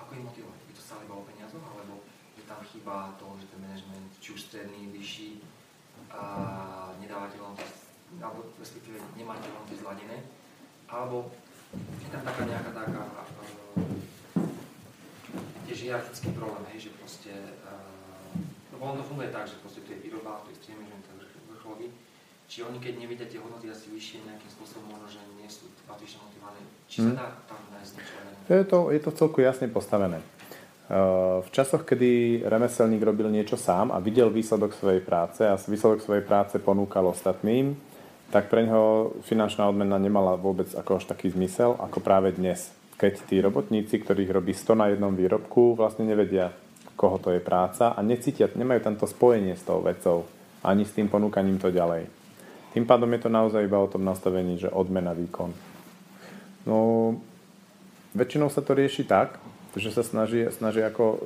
Ako 0.01 0.11
je 0.17 0.21
motivovaný? 0.25 0.62
To 0.93 1.01
stále 1.01 1.09
iba 1.09 1.17
o 1.17 1.25
peniazoch, 1.25 1.65
alebo 1.73 2.05
je 2.37 2.45
tam 2.45 2.61
chyba 2.69 3.17
toho, 3.17 3.33
že 3.41 3.49
ten 3.49 3.65
manažment, 3.65 4.13
či 4.21 4.29
už 4.37 4.45
stredný, 4.45 4.93
vyšší, 4.93 5.41
uh, 5.41 6.93
nedávate 7.01 7.41
len 7.41 7.57
alebo 8.21 8.45
respektíve 8.61 9.01
nemáte 9.17 9.49
len 9.49 9.65
tie 9.65 9.81
zladené, 9.81 10.21
alebo 10.85 11.33
je 11.73 12.09
tam 12.13 12.21
taká 12.21 12.45
nejaká 12.45 12.71
taká 12.77 13.09
uh, 13.09 13.81
tiež 15.65 15.89
hierarchický 15.89 16.29
problém, 16.37 16.61
hej, 16.77 16.85
že 16.85 16.89
proste 16.93 17.33
uh, 17.65 18.37
lebo 18.77 18.85
ono 18.85 19.01
to 19.01 19.09
funguje 19.09 19.33
tak, 19.33 19.49
že 19.49 19.57
proste 19.65 19.81
tu 19.81 19.97
je 19.97 20.03
výroba, 20.05 20.45
tu 20.45 20.53
je 20.53 20.61
streaming, 20.61 20.93
že 20.93 21.09
to 21.09 21.11
je 21.17 21.25
vrcholový, 21.57 21.89
či 22.45 22.61
oni 22.61 22.77
keď 22.77 23.01
nevidia 23.01 23.25
tie 23.25 23.41
hodnoty 23.41 23.65
asi 23.65 23.89
vyššie 23.89 24.29
nejakým 24.29 24.51
spôsobom, 24.61 24.93
možno, 24.93 25.09
že 25.09 25.25
nie 25.41 25.49
sú 25.49 25.73
patrične 25.89 26.21
motivovaní, 26.21 26.61
či 26.85 27.01
sa 27.01 27.09
mhm. 27.09 27.17
dá 27.17 27.27
tam 27.49 27.57
nájsť 27.73 27.93
niečo 27.97 28.23
je 28.49 28.63
to, 28.63 28.91
je 28.91 28.99
to 28.99 29.11
celku 29.11 29.41
jasne 29.41 29.67
postavené. 29.71 30.19
V 31.41 31.49
časoch, 31.49 31.89
kedy 31.89 32.43
remeselník 32.45 33.01
robil 33.01 33.25
niečo 33.33 33.57
sám 33.57 33.89
a 33.89 33.97
videl 33.97 34.29
výsledok 34.29 34.77
svojej 34.77 35.01
práce 35.01 35.41
a 35.41 35.57
výsledok 35.57 36.05
svojej 36.05 36.21
práce 36.21 36.61
ponúkal 36.61 37.09
ostatným, 37.09 37.73
tak 38.29 38.53
pre 38.53 38.61
neho 38.61 39.17
finančná 39.25 39.65
odmena 39.65 39.97
nemala 39.97 40.37
vôbec 40.37 40.69
ako 40.77 41.01
až 41.01 41.09
taký 41.09 41.33
zmysel, 41.33 41.73
ako 41.81 41.97
práve 41.97 42.33
dnes. 42.37 42.69
Keď 43.01 43.13
tí 43.25 43.41
robotníci, 43.41 44.05
ktorých 44.05 44.37
robí 44.37 44.53
100 44.53 44.77
na 44.77 44.93
jednom 44.93 45.13
výrobku, 45.17 45.73
vlastne 45.73 46.05
nevedia, 46.05 46.53
koho 46.93 47.17
to 47.17 47.33
je 47.33 47.41
práca 47.41 47.97
a 47.97 47.99
necítia, 48.05 48.45
nemajú 48.53 48.85
tento 48.85 49.09
spojenie 49.09 49.57
s 49.57 49.65
tou 49.65 49.81
vecou, 49.81 50.29
ani 50.61 50.85
s 50.85 50.93
tým 50.93 51.09
ponúkaním 51.09 51.57
to 51.57 51.73
ďalej. 51.73 52.05
Tým 52.77 52.85
pádom 52.85 53.09
je 53.17 53.21
to 53.21 53.33
naozaj 53.33 53.65
iba 53.65 53.81
o 53.81 53.89
tom 53.89 54.05
nastavení, 54.05 54.61
že 54.61 54.69
odmena 54.69 55.13
výkon. 55.13 55.53
No, 56.69 56.77
väčšinou 58.13 58.53
sa 58.53 58.61
to 58.61 58.77
rieši 58.77 59.09
tak, 59.09 59.41
že 59.73 59.89
sa 59.89 60.05
snaží, 60.05 60.45
snaží 60.53 60.81
ako, 60.85 61.05
e, 61.05 61.17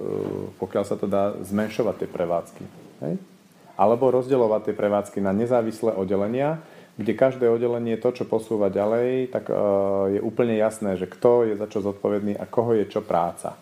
pokiaľ 0.60 0.84
sa 0.88 0.96
to 0.96 1.08
dá, 1.08 1.36
zmenšovať 1.44 1.96
tie 2.04 2.10
prevádzky. 2.10 2.64
Hej? 3.04 3.14
Alebo 3.76 4.10
rozdeľovať 4.10 4.72
tie 4.72 4.76
prevádzky 4.76 5.20
na 5.22 5.36
nezávislé 5.36 5.94
oddelenia, 5.94 6.64
kde 6.98 7.14
každé 7.14 7.46
oddelenie 7.46 7.94
to, 8.02 8.10
čo 8.10 8.26
posúva 8.26 8.74
ďalej, 8.74 9.30
tak 9.30 9.54
uh, 9.54 10.10
je 10.10 10.18
úplne 10.18 10.58
jasné, 10.58 10.98
že 10.98 11.06
kto 11.06 11.46
je 11.46 11.54
za 11.54 11.70
čo 11.70 11.86
zodpovedný 11.86 12.34
a 12.34 12.50
koho 12.50 12.74
je 12.74 12.90
čo 12.90 13.06
práca. 13.06 13.54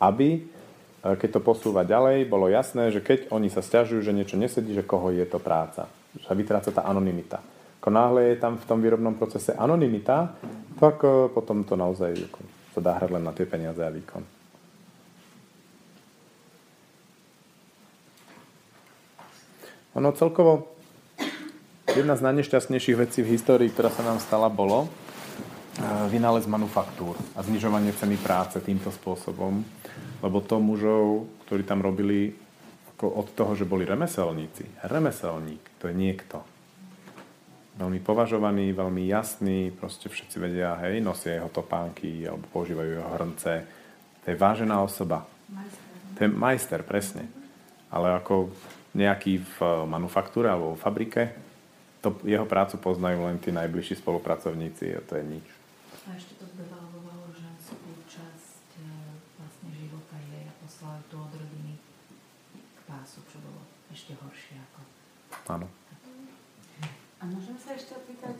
Aby, 0.00 0.40
uh, 0.40 1.12
keď 1.20 1.36
to 1.36 1.40
posúva 1.44 1.84
ďalej, 1.84 2.24
bolo 2.24 2.48
jasné, 2.48 2.88
že 2.88 3.04
keď 3.04 3.28
oni 3.28 3.52
sa 3.52 3.60
stiažujú, 3.60 4.00
že 4.00 4.16
niečo 4.16 4.40
nesedí, 4.40 4.72
že 4.72 4.88
koho 4.88 5.12
je 5.12 5.28
to 5.28 5.36
práca. 5.36 5.84
Že 6.16 6.32
vytráca 6.32 6.72
tá 6.72 6.88
anonimita. 6.88 7.44
Ako 7.84 7.92
náhle 7.92 8.32
je 8.32 8.36
tam 8.40 8.56
v 8.56 8.64
tom 8.64 8.80
výrobnom 8.80 9.20
procese 9.20 9.52
anonimita, 9.52 10.32
tak 10.80 11.04
potom 11.36 11.62
to 11.62 11.76
naozaj 11.78 12.10
sa 12.78 12.86
dá 12.86 12.92
hrať 13.02 13.10
len 13.10 13.26
na 13.26 13.34
tie 13.34 13.44
peniaze 13.44 13.82
a 13.82 13.90
výkon. 13.90 14.22
Ono 19.98 20.14
celkovo 20.14 20.78
Jedna 21.88 22.20
z 22.20 22.30
najnešťastnejších 22.30 23.00
vecí 23.00 23.24
v 23.24 23.32
histórii, 23.32 23.72
ktorá 23.72 23.88
sa 23.88 24.04
nám 24.04 24.20
stala, 24.20 24.52
bolo 24.52 24.84
e, 24.84 24.88
vynález 26.12 26.44
manufaktúr 26.44 27.16
a 27.32 27.40
znižovanie 27.40 27.96
ceny 27.96 28.20
práce 28.20 28.60
týmto 28.60 28.92
spôsobom. 28.92 29.64
Lebo 30.20 30.38
to 30.44 30.60
mužov, 30.60 31.24
ktorí 31.48 31.64
tam 31.64 31.80
robili 31.80 32.36
ako 32.92 33.08
od 33.08 33.26
toho, 33.32 33.56
že 33.56 33.64
boli 33.64 33.88
remeselníci. 33.88 34.84
Remeselník, 34.84 35.80
to 35.80 35.88
je 35.88 35.94
niekto. 35.96 36.44
Veľmi 37.78 38.02
považovaný, 38.02 38.74
veľmi 38.74 39.06
jasný, 39.06 39.70
proste 39.70 40.10
všetci 40.10 40.36
vedia, 40.42 40.74
hej, 40.82 40.98
nosia 40.98 41.38
jeho 41.38 41.46
topánky 41.46 42.26
alebo 42.26 42.50
používajú 42.50 42.90
jeho 42.90 43.10
hrnce. 43.14 43.52
To 44.26 44.26
je 44.26 44.36
vážená 44.36 44.82
osoba. 44.82 45.22
Majster. 45.46 45.86
To 46.18 46.18
je 46.18 46.28
majster, 46.34 46.80
presne. 46.82 47.30
Ale 47.94 48.18
ako 48.18 48.50
nejaký 48.98 49.46
v 49.46 49.86
manufaktúre 49.86 50.50
alebo 50.50 50.74
v 50.74 50.82
fabrike, 50.82 51.22
to, 52.02 52.18
jeho 52.26 52.46
prácu 52.50 52.82
poznajú 52.82 53.30
len 53.30 53.38
tí 53.38 53.54
najbližší 53.54 54.02
spolupracovníci 54.02 54.98
a 54.98 55.00
to 55.06 55.14
je 55.14 55.24
nič. 55.38 55.46
A 56.10 56.18
ešte 56.18 56.34
to 56.34 56.50
zdevalvovalo 56.50 57.30
ženskú 57.30 57.94
časť 58.10 58.68
e, 58.74 58.90
vlastne 59.38 59.70
života 59.70 60.18
jej 60.34 60.50
a 60.50 60.54
poslali 60.62 61.02
tu 61.06 61.14
od 61.14 61.30
rodiny 61.30 61.78
k 62.74 62.78
pásu, 62.90 63.22
čo 63.30 63.38
bolo 63.38 63.62
ešte 63.94 64.18
horšie 64.18 64.58
ako... 64.66 64.80
Áno. 65.54 65.77
Sa 67.68 67.76
ešte 67.76 68.00
opýtať, 68.00 68.32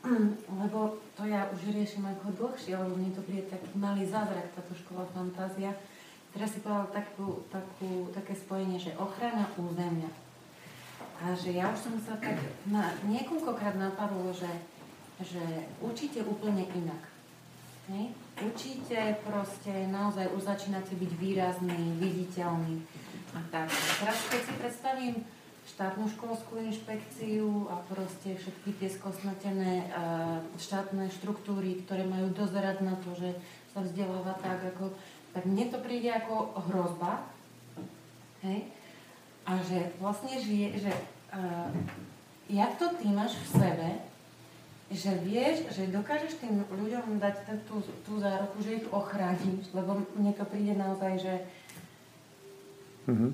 lebo 0.64 0.96
to 1.12 1.28
ja 1.28 1.44
už 1.52 1.68
riešim 1.68 2.00
ako 2.00 2.32
dlhšie, 2.32 2.80
lebo 2.80 2.96
mne 2.96 3.12
to 3.12 3.20
príde 3.28 3.44
taký 3.52 3.76
malý 3.76 4.08
zázrak, 4.08 4.56
táto 4.56 4.72
škola 4.72 5.04
fantázia. 5.12 5.76
Teraz 6.32 6.56
si 6.56 6.64
povedal 6.64 6.88
takú, 6.88 7.44
takú, 7.52 8.08
také 8.16 8.32
spojenie, 8.32 8.80
že 8.80 8.96
ochrana 8.96 9.52
územia 9.60 10.08
a 11.20 11.36
že 11.36 11.52
ja 11.52 11.68
už 11.68 11.76
som 11.76 11.94
sa 12.00 12.16
tak 12.16 12.40
na, 12.72 12.96
niekoľkokrát 13.04 13.76
napadlo, 13.76 14.32
že, 14.32 14.48
že 15.20 15.44
učíte 15.84 16.24
úplne 16.24 16.64
inak. 16.72 17.04
Hej? 17.92 18.16
Učíte 18.40 19.20
proste, 19.20 19.92
naozaj 19.92 20.32
už 20.32 20.56
začínate 20.56 20.96
byť 20.96 21.12
výrazný, 21.20 22.00
viditeľný 22.00 22.80
a 23.36 23.44
tak. 23.52 23.68
Teraz 24.00 24.18
keď 24.32 24.40
si 24.40 24.52
predstavím 24.56 25.14
štátnu 25.76 26.10
školskú 26.10 26.58
inšpekciu 26.60 27.70
a 27.70 27.78
proste 27.86 28.34
všetky 28.34 28.76
tie 28.82 28.88
skosnatené 28.90 29.86
štátne 30.58 31.06
štruktúry, 31.08 31.86
ktoré 31.86 32.04
majú 32.04 32.34
dozerať 32.34 32.82
na 32.82 32.98
to, 33.00 33.14
že 33.14 33.38
sa 33.70 33.86
vzdeláva 33.86 34.34
tak, 34.42 34.74
ako 34.74 34.90
tak 35.30 35.46
mne 35.46 35.70
to 35.70 35.78
príde 35.78 36.10
ako 36.10 36.58
hrozba. 36.70 37.22
Hej? 38.42 38.66
A 39.46 39.62
že 39.62 39.94
vlastne 40.02 40.34
žije, 40.42 40.90
že 40.90 40.92
uh, 41.30 41.70
jak 42.50 42.74
to 42.78 42.90
ty 42.98 43.06
máš 43.14 43.38
v 43.38 43.46
sebe, 43.62 43.88
že 44.90 45.14
vieš, 45.22 45.70
že 45.70 45.94
dokážeš 45.94 46.42
tým 46.42 46.66
ľuďom 46.66 47.22
dať 47.22 47.62
tú, 47.70 47.78
tú 48.02 48.18
záruku, 48.18 48.58
že 48.58 48.82
ich 48.82 48.86
ochrániš, 48.90 49.70
lebo 49.70 50.02
mne 50.18 50.34
to 50.34 50.42
príde 50.50 50.74
naozaj, 50.74 51.14
že... 51.22 51.34
Mm-hmm. 53.06 53.30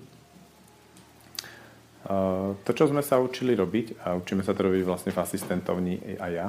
Uh, 2.06 2.54
to, 2.62 2.70
čo 2.70 2.86
sme 2.86 3.02
sa 3.02 3.18
učili 3.18 3.58
robiť, 3.58 3.98
a 4.06 4.14
učíme 4.14 4.46
sa 4.46 4.54
to 4.54 4.70
robiť 4.70 4.86
vlastne 4.86 5.10
v 5.10 5.18
asistentovni 5.18 5.94
a 6.22 6.26
ja, 6.30 6.46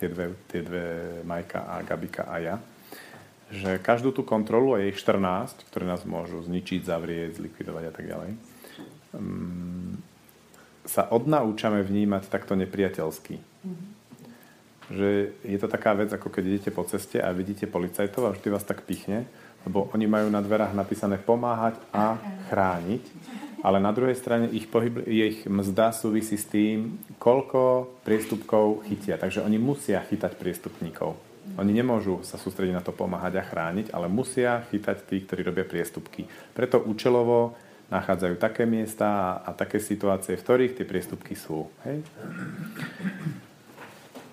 tie 0.00 0.08
dve, 0.08 0.32
tie 0.48 0.64
dve 0.64 0.84
Majka 1.20 1.68
a 1.68 1.84
Gabika 1.84 2.24
a 2.24 2.36
ja, 2.40 2.56
že 3.52 3.76
každú 3.76 4.10
tú 4.16 4.24
kontrolu, 4.24 4.72
a 4.72 4.80
je 4.80 4.96
ich 4.96 4.98
14, 4.98 5.68
ktoré 5.68 5.84
nás 5.84 6.00
môžu 6.08 6.40
zničiť, 6.40 6.88
zavrieť, 6.88 7.36
zlikvidovať 7.36 7.84
a 7.84 7.92
tak 7.92 8.04
ďalej, 8.08 8.30
um, 9.12 10.00
sa 10.88 11.12
odnaučame 11.12 11.84
vnímať 11.84 12.32
takto 12.32 12.56
nepriateľsky. 12.56 13.36
Mm-hmm. 13.36 13.86
Že 14.96 15.08
je 15.44 15.58
to 15.58 15.68
taká 15.68 15.92
vec, 15.98 16.08
ako 16.14 16.30
keď 16.30 16.42
idete 16.46 16.70
po 16.72 16.86
ceste 16.88 17.18
a 17.20 17.34
vidíte 17.36 17.68
policajtov 17.68 18.22
a 18.24 18.34
vždy 18.34 18.48
vás 18.48 18.64
tak 18.64 18.86
pichne, 18.86 19.28
lebo 19.66 19.90
oni 19.92 20.06
majú 20.06 20.30
na 20.30 20.38
dverách 20.38 20.72
napísané 20.72 21.18
pomáhať 21.18 21.74
a 21.90 22.16
chrániť, 22.48 23.02
ale 23.66 23.82
na 23.82 23.90
druhej 23.90 24.14
strane 24.14 24.46
ich, 24.54 24.70
pohyb, 24.70 25.02
ich 25.10 25.42
mzda 25.42 25.90
súvisí 25.90 26.38
s 26.38 26.46
tým, 26.46 27.02
koľko 27.18 27.90
priestupkov 28.06 28.86
chytia. 28.86 29.18
Takže 29.18 29.42
oni 29.42 29.58
musia 29.58 30.06
chytať 30.06 30.38
priestupníkov. 30.38 31.18
Oni 31.58 31.74
nemôžu 31.74 32.22
sa 32.22 32.38
sústrediť 32.38 32.78
na 32.78 32.82
to 32.86 32.94
pomáhať 32.94 33.42
a 33.42 33.46
chrániť, 33.46 33.90
ale 33.90 34.06
musia 34.06 34.62
chytať 34.70 35.10
tých, 35.10 35.26
ktorí 35.26 35.42
robia 35.42 35.66
priestupky. 35.66 36.30
Preto 36.54 36.78
účelovo 36.78 37.58
nachádzajú 37.90 38.38
také 38.38 38.70
miesta 38.70 39.06
a, 39.42 39.50
a 39.50 39.50
také 39.50 39.82
situácie, 39.82 40.38
v 40.38 40.42
ktorých 40.46 40.76
tie 40.78 40.86
priestupky 40.86 41.34
sú. 41.34 41.66
Hej? 41.82 42.06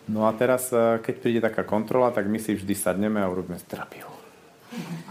No 0.10 0.30
a 0.30 0.34
teraz, 0.38 0.70
e, 0.74 1.02
keď 1.02 1.16
príde 1.22 1.42
taká 1.42 1.66
kontrola, 1.66 2.14
tak 2.14 2.30
my 2.30 2.38
si 2.38 2.54
vždy 2.54 2.74
sadneme 2.78 3.22
a 3.22 3.30
urobíme 3.30 3.58
terapiu. 3.66 4.13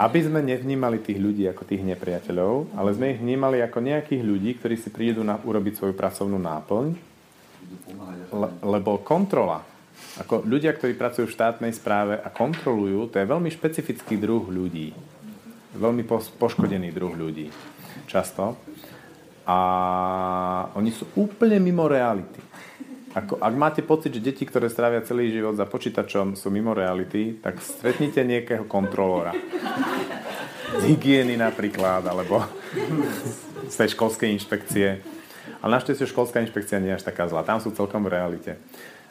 Aby 0.01 0.25
sme 0.25 0.41
nevnímali 0.43 0.99
tých 0.99 1.21
ľudí 1.21 1.47
ako 1.47 1.63
tých 1.69 1.85
nepriateľov, 1.85 2.75
ale 2.75 2.91
sme 2.97 3.15
ich 3.15 3.21
vnímali 3.21 3.63
ako 3.63 3.79
nejakých 3.79 4.23
ľudí, 4.25 4.51
ktorí 4.59 4.75
si 4.81 4.89
prídu 4.89 5.23
na, 5.23 5.39
urobiť 5.39 5.79
svoju 5.79 5.95
pracovnú 5.95 6.41
náplň, 6.41 6.87
le, 8.33 8.49
lebo 8.65 8.99
kontrola, 9.05 9.63
ako 10.21 10.45
ľudia, 10.45 10.77
ktorí 10.77 10.93
pracujú 10.93 11.25
v 11.25 11.37
štátnej 11.37 11.73
správe 11.73 12.21
a 12.21 12.29
kontrolujú, 12.29 13.09
to 13.09 13.17
je 13.17 13.31
veľmi 13.31 13.49
špecifický 13.49 14.21
druh 14.21 14.45
ľudí. 14.45 14.93
Veľmi 15.73 16.05
poškodený 16.37 16.93
druh 16.93 17.17
ľudí 17.17 17.49
často. 18.05 18.61
A 19.49 19.59
oni 20.77 20.93
sú 20.93 21.09
úplne 21.17 21.57
mimo 21.59 21.89
reality. 21.89 22.52
Ako, 23.13 23.37
ak 23.37 23.55
máte 23.55 23.85
pocit, 23.85 24.09
že 24.17 24.25
deti, 24.25 24.49
ktoré 24.49 24.73
strávia 24.73 25.05
celý 25.05 25.29
život 25.29 25.53
za 25.53 25.69
počítačom, 25.69 26.33
sú 26.33 26.49
mimo 26.49 26.73
reality, 26.73 27.37
tak 27.45 27.61
stretnite 27.61 28.25
nejakého 28.25 28.65
kontrolóra. 28.65 29.37
Z 30.81 30.83
hygieny 30.89 31.37
napríklad, 31.37 32.09
alebo 32.09 32.41
z 33.69 33.75
tej 33.77 33.93
školskej 33.93 34.33
inšpekcie. 34.33 34.89
Ale 35.61 35.77
našťastie 35.77 36.09
školská 36.09 36.41
inšpekcia 36.41 36.81
nie 36.81 36.89
je 36.97 37.05
až 37.05 37.05
taká 37.05 37.29
zlá. 37.29 37.45
Tam 37.45 37.61
sú 37.61 37.77
celkom 37.77 38.01
v 38.09 38.17
realite. 38.17 38.57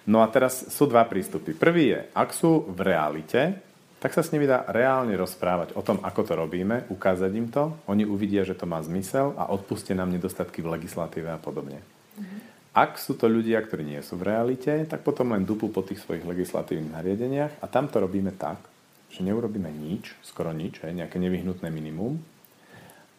No 0.10 0.26
a 0.26 0.28
teraz 0.34 0.74
sú 0.74 0.90
dva 0.90 1.06
prístupy. 1.06 1.54
Prvý 1.54 1.94
je, 1.94 2.00
ak 2.18 2.34
sú 2.34 2.66
v 2.74 2.82
realite, 2.82 3.62
tak 4.02 4.18
sa 4.18 4.26
s 4.26 4.34
nimi 4.34 4.50
dá 4.50 4.66
reálne 4.66 5.14
rozprávať 5.14 5.78
o 5.78 5.86
tom, 5.86 6.02
ako 6.02 6.26
to 6.26 6.34
robíme, 6.34 6.90
ukázať 6.90 7.32
im 7.38 7.54
to, 7.54 7.78
oni 7.86 8.02
uvidia, 8.02 8.42
že 8.42 8.58
to 8.58 8.66
má 8.66 8.82
zmysel 8.82 9.38
a 9.38 9.54
odpustia 9.54 9.94
nám 9.94 10.10
nedostatky 10.10 10.66
v 10.66 10.74
legislatíve 10.74 11.30
a 11.30 11.38
podobne. 11.38 11.86
Mm-hmm. 12.18 12.51
Ak 12.72 12.96
sú 12.96 13.20
to 13.20 13.28
ľudia, 13.28 13.60
ktorí 13.60 13.84
nie 13.84 14.00
sú 14.00 14.16
v 14.16 14.32
realite, 14.32 14.88
tak 14.88 15.04
potom 15.04 15.36
len 15.36 15.44
dupu 15.44 15.68
po 15.68 15.84
tých 15.84 16.00
svojich 16.00 16.24
legislatívnych 16.24 16.96
nariadeniach 16.96 17.54
a 17.60 17.66
tam 17.68 17.92
to 17.92 18.00
robíme 18.00 18.32
tak, 18.40 18.64
že 19.12 19.28
neurobíme 19.28 19.68
nič, 19.68 20.16
skoro 20.24 20.56
nič, 20.56 20.80
hej, 20.80 20.96
nejaké 20.96 21.20
nevyhnutné 21.20 21.68
minimum 21.68 22.16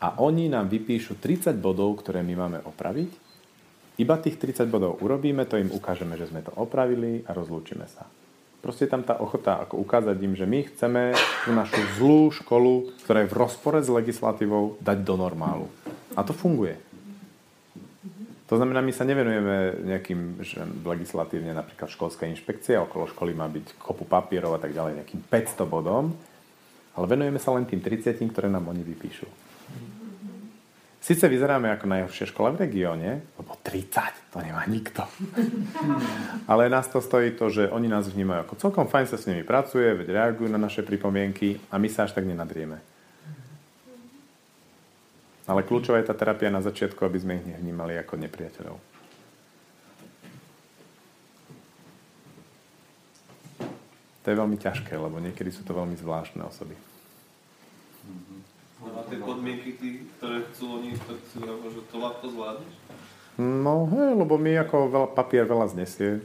a 0.02 0.18
oni 0.18 0.48
nám 0.48 0.66
vypíšu 0.66 1.20
30 1.22 1.54
bodov, 1.62 2.02
ktoré 2.02 2.26
my 2.26 2.34
máme 2.34 2.58
opraviť. 2.66 3.12
Iba 4.02 4.18
tých 4.18 4.40
30 4.40 4.66
bodov 4.66 4.98
urobíme, 4.98 5.46
to 5.46 5.60
im 5.60 5.70
ukážeme, 5.70 6.18
že 6.18 6.26
sme 6.32 6.42
to 6.42 6.50
opravili 6.58 7.22
a 7.28 7.36
rozlúčime 7.36 7.86
sa. 7.86 8.08
Proste 8.64 8.90
tam 8.90 9.06
tá 9.06 9.18
ochota 9.20 9.62
ako 9.62 9.78
ukázať 9.78 10.16
im, 10.22 10.34
že 10.34 10.46
my 10.46 10.58
chceme 10.70 11.12
tú 11.44 11.50
našu 11.54 11.82
zlú 11.98 12.30
školu, 12.34 12.94
ktorá 13.04 13.26
je 13.26 13.30
v 13.30 13.38
rozpore 13.38 13.78
s 13.78 13.90
legislatívou, 13.90 14.80
dať 14.82 15.02
do 15.06 15.14
normálu. 15.18 15.66
A 16.16 16.24
to 16.26 16.34
funguje. 16.34 16.91
To 18.52 18.60
znamená, 18.60 18.84
my 18.84 18.92
sa 18.92 19.08
nevenujeme 19.08 19.80
nejakým 19.80 20.44
že 20.44 20.60
legislatívne, 20.84 21.56
napríklad 21.56 21.88
školská 21.88 22.28
inšpekcia, 22.28 22.84
okolo 22.84 23.08
školy 23.08 23.32
má 23.32 23.48
byť 23.48 23.80
kopu 23.80 24.04
papierov 24.04 24.52
a 24.52 24.60
tak 24.60 24.76
ďalej, 24.76 25.00
nejakým 25.00 25.24
500 25.24 25.64
bodom, 25.64 26.12
ale 26.92 27.04
venujeme 27.08 27.40
sa 27.40 27.56
len 27.56 27.64
tým 27.64 27.80
30, 27.80 28.12
ktoré 28.28 28.52
nám 28.52 28.68
oni 28.68 28.84
vypíšu. 28.84 29.24
Sice 31.00 31.32
vyzeráme 31.32 31.72
ako 31.72 31.88
najhoršia 31.96 32.28
škola 32.28 32.52
v 32.52 32.68
regióne, 32.68 33.24
lebo 33.40 33.56
30, 33.56 34.36
to 34.36 34.44
nemá 34.44 34.68
nikto. 34.68 35.00
Ale 36.52 36.68
nás 36.68 36.92
to 36.92 37.00
stojí 37.00 37.32
to, 37.32 37.48
že 37.48 37.72
oni 37.72 37.88
nás 37.88 38.04
vnímajú 38.04 38.52
ako 38.52 38.60
celkom 38.68 38.84
fajn 38.84 39.06
sa 39.08 39.16
s 39.16 39.32
nimi 39.32 39.48
pracuje, 39.48 39.96
veď 39.96 40.12
reagujú 40.12 40.52
na 40.52 40.60
naše 40.60 40.84
pripomienky 40.84 41.56
a 41.72 41.80
my 41.80 41.88
sa 41.88 42.04
až 42.04 42.20
tak 42.20 42.28
nenadrieme. 42.28 42.91
Ale 45.51 45.66
kľúčová 45.66 45.98
je 45.98 46.09
tá 46.09 46.14
terapia 46.14 46.55
na 46.55 46.62
začiatku, 46.62 47.02
aby 47.02 47.19
sme 47.19 47.39
ich 47.43 47.47
nevnímali 47.47 47.98
ako 47.98 48.14
nepriateľov. 48.14 48.78
To 54.23 54.27
je 54.31 54.39
veľmi 54.39 54.55
ťažké, 54.55 54.94
lebo 54.94 55.19
niekedy 55.19 55.51
sú 55.51 55.66
to 55.66 55.74
veľmi 55.74 55.98
zvláštne 55.98 56.47
osoby. 56.47 56.78
A 58.82 59.02
tie 59.10 59.19
podmienky, 59.19 59.74
tí, 59.78 60.06
ktoré 60.19 60.47
chcú 60.51 60.78
oni, 60.78 60.94
tak 60.94 61.19
si 61.27 61.43
že 61.43 61.82
to 61.90 61.97
ľahko 61.98 62.31
zvládneš? 62.31 62.74
No 63.43 63.90
hej, 63.90 64.14
lebo 64.14 64.39
mi 64.39 64.55
ako 64.55 64.93
veľa, 64.93 65.09
papier 65.19 65.43
veľa 65.43 65.74
znesie. 65.74 66.23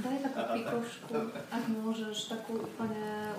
Daj 0.00 0.16
takú 0.24 0.40
pikošku, 0.56 1.12
ak 1.52 1.64
môžeš, 1.68 2.16
takú 2.32 2.64
úplne, 2.64 3.33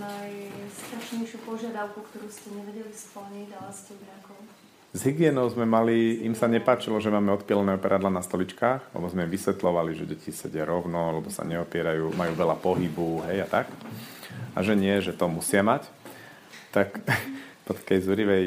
najstrašnejšiu 0.00 1.38
požiadavku, 1.44 2.02
ktorú 2.12 2.26
ste 2.28 2.52
nevedeli 2.56 2.92
splniť, 2.92 3.48
ale 3.56 3.70
ste 3.72 3.92
nejakou 4.00 4.38
s 4.96 5.04
hygienou 5.04 5.44
sme 5.52 5.68
mali, 5.68 6.24
im 6.24 6.32
sa 6.32 6.48
nepáčilo, 6.48 6.96
že 7.04 7.12
máme 7.12 7.28
odpielené 7.36 7.76
operadla 7.76 8.08
na 8.08 8.24
stoličkách, 8.24 8.96
lebo 8.96 9.04
sme 9.12 9.28
vysvetlovali, 9.28 9.92
že 9.92 10.08
deti 10.08 10.32
sedia 10.32 10.64
rovno, 10.64 11.20
lebo 11.20 11.28
sa 11.28 11.44
neopierajú, 11.44 12.16
majú 12.16 12.32
veľa 12.32 12.56
pohybu, 12.56 13.28
hej 13.28 13.44
a 13.44 13.48
tak 13.60 13.68
a 14.56 14.64
že 14.64 14.72
nie, 14.72 14.96
že 15.04 15.12
to 15.12 15.28
musia 15.28 15.60
mať, 15.60 15.84
tak 16.72 16.96
po 17.68 17.76
takej 17.76 18.08
zúrivej 18.08 18.44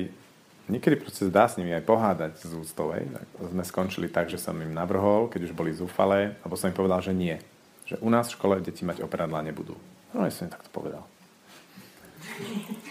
niekedy 0.66 0.98
proste 0.98 1.30
dá 1.30 1.46
s 1.46 1.62
nimi 1.62 1.70
aj 1.78 1.86
pohádať 1.86 2.34
z 2.42 2.58
ústovej. 2.58 3.06
Tak 3.14 3.26
sme 3.54 3.64
skončili 3.66 4.08
tak, 4.10 4.34
že 4.34 4.42
som 4.42 4.58
im 4.58 4.74
navrhol, 4.74 5.30
keď 5.30 5.50
už 5.50 5.54
boli 5.54 5.70
zúfalé, 5.70 6.34
alebo 6.42 6.58
som 6.58 6.74
im 6.74 6.78
povedal, 6.78 7.02
že 7.06 7.14
nie. 7.14 7.38
Že 7.86 8.02
u 8.02 8.10
nás 8.10 8.30
v 8.30 8.36
škole 8.38 8.56
deti 8.62 8.82
mať 8.82 9.06
operadla 9.06 9.46
nebudú. 9.46 9.78
No 10.14 10.26
ja 10.26 10.34
som 10.34 10.50
im 10.50 10.54
takto 10.54 10.74
povedal. 10.74 11.06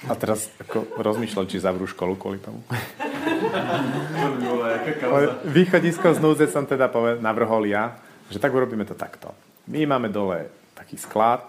A 0.08 0.12
teraz 0.16 0.48
ako 0.62 0.96
rozmýšľal, 0.96 1.44
či 1.50 1.60
zavrú 1.60 1.84
školu 1.84 2.16
kvôli 2.16 2.40
tomu. 2.40 2.64
Východisko 5.44 6.16
z 6.16 6.18
núdze 6.22 6.46
som 6.48 6.64
teda 6.64 6.88
navrhol 7.20 7.68
ja, 7.68 7.98
že 8.32 8.40
tak 8.40 8.52
urobíme 8.54 8.84
to 8.88 8.96
takto. 8.96 9.32
My 9.68 9.84
máme 9.84 10.08
dole 10.08 10.48
taký 10.72 10.96
sklad, 10.96 11.44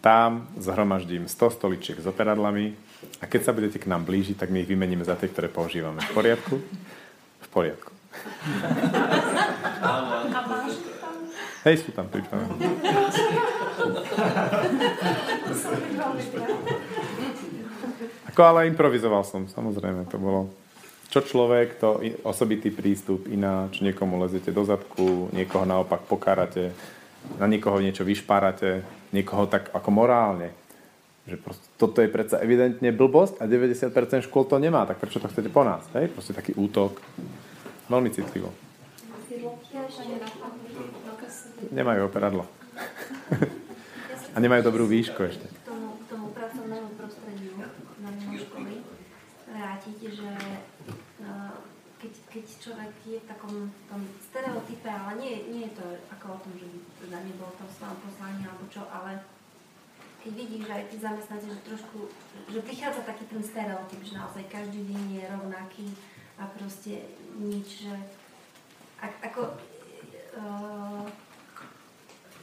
tam 0.00 0.46
zhromaždím 0.56 1.26
100 1.28 1.58
stoličiek 1.58 1.98
s 1.98 2.06
operadlami 2.06 2.72
a 3.20 3.26
keď 3.26 3.40
sa 3.44 3.52
budete 3.52 3.82
k 3.82 3.90
nám 3.90 4.06
blížiť, 4.06 4.38
tak 4.38 4.48
my 4.54 4.62
ich 4.62 4.70
vymeníme 4.70 5.04
za 5.04 5.18
tie, 5.18 5.28
ktoré 5.28 5.50
používame. 5.50 6.00
V 6.00 6.12
poriadku? 6.14 6.54
V 7.42 7.48
poriadku. 7.50 7.92
Hej, 11.66 11.84
sú 11.84 11.90
tam 11.92 12.06
pripravené. 12.08 12.54
Ako 18.38 18.54
ale 18.54 18.70
improvizoval 18.70 19.26
som, 19.26 19.50
samozrejme, 19.50 20.06
to 20.06 20.14
bolo 20.14 20.46
čo 21.10 21.26
človek, 21.26 21.82
to 21.82 21.98
osobitý 22.22 22.70
prístup, 22.70 23.26
ináč 23.26 23.82
niekomu 23.82 24.14
lezete 24.14 24.54
do 24.54 24.62
zadku, 24.62 25.26
niekoho 25.34 25.66
naopak 25.66 26.06
pokárate, 26.06 26.70
na 27.34 27.50
niekoho 27.50 27.82
niečo 27.82 28.06
vyšpárate, 28.06 28.86
niekoho 29.10 29.50
tak 29.50 29.74
ako 29.74 29.90
morálne. 29.90 30.54
Že 31.26 31.34
proste, 31.42 31.66
toto 31.82 31.98
je 31.98 32.06
predsa 32.06 32.38
evidentne 32.38 32.94
blbosť 32.94 33.42
a 33.42 33.50
90% 33.50 34.30
škôl 34.30 34.46
to 34.46 34.62
nemá, 34.62 34.86
tak 34.86 35.02
prečo 35.02 35.18
to 35.18 35.26
chcete 35.26 35.50
po 35.50 35.66
nás? 35.66 35.82
Hej? 35.98 36.06
Proste 36.14 36.30
taký 36.30 36.54
útok. 36.54 37.02
Veľmi 37.90 38.14
citlivo. 38.14 38.54
Nemajú 41.74 42.00
operadlo. 42.06 42.46
a 44.34 44.36
nemajú 44.38 44.62
dobrú 44.62 44.86
výšku 44.86 45.26
ešte. 45.26 45.58
vrátiť, 49.58 49.98
že 50.14 50.30
uh, 51.22 51.54
keď, 52.38 52.62
človek 52.62 52.92
je 53.02 53.18
v 53.18 53.26
takom 53.26 53.66
tom 53.90 54.02
stereotype, 54.22 54.86
ale 54.86 55.18
nie, 55.18 55.34
nie 55.50 55.66
je 55.66 55.82
to 55.82 55.86
ako 56.06 56.38
o 56.38 56.42
tom, 56.46 56.54
že 56.54 56.70
by 56.70 56.78
teda 57.02 57.18
nebolo 57.26 57.50
to 57.58 57.66
v 57.66 57.74
svojom 57.74 57.98
poslaní 58.06 58.42
alebo 58.46 58.64
čo, 58.70 58.86
ale 58.86 59.18
keď 60.22 60.32
vidíš, 60.38 60.62
že 60.70 60.72
aj 60.78 60.84
tí 60.86 60.96
zamestnanci, 61.02 61.46
že 61.50 61.66
trošku, 61.66 61.98
že 62.46 62.62
prichádza 62.62 63.02
taký 63.02 63.26
ten 63.26 63.42
stereotyp, 63.42 64.00
že 64.06 64.14
naozaj 64.14 64.44
každý 64.46 64.86
deň 64.86 65.02
je 65.18 65.24
rovnaký 65.26 65.86
a 66.38 66.46
proste 66.54 67.10
nič, 67.42 67.90
že 67.90 67.94
ako, 69.02 69.58
uh, 70.38 71.02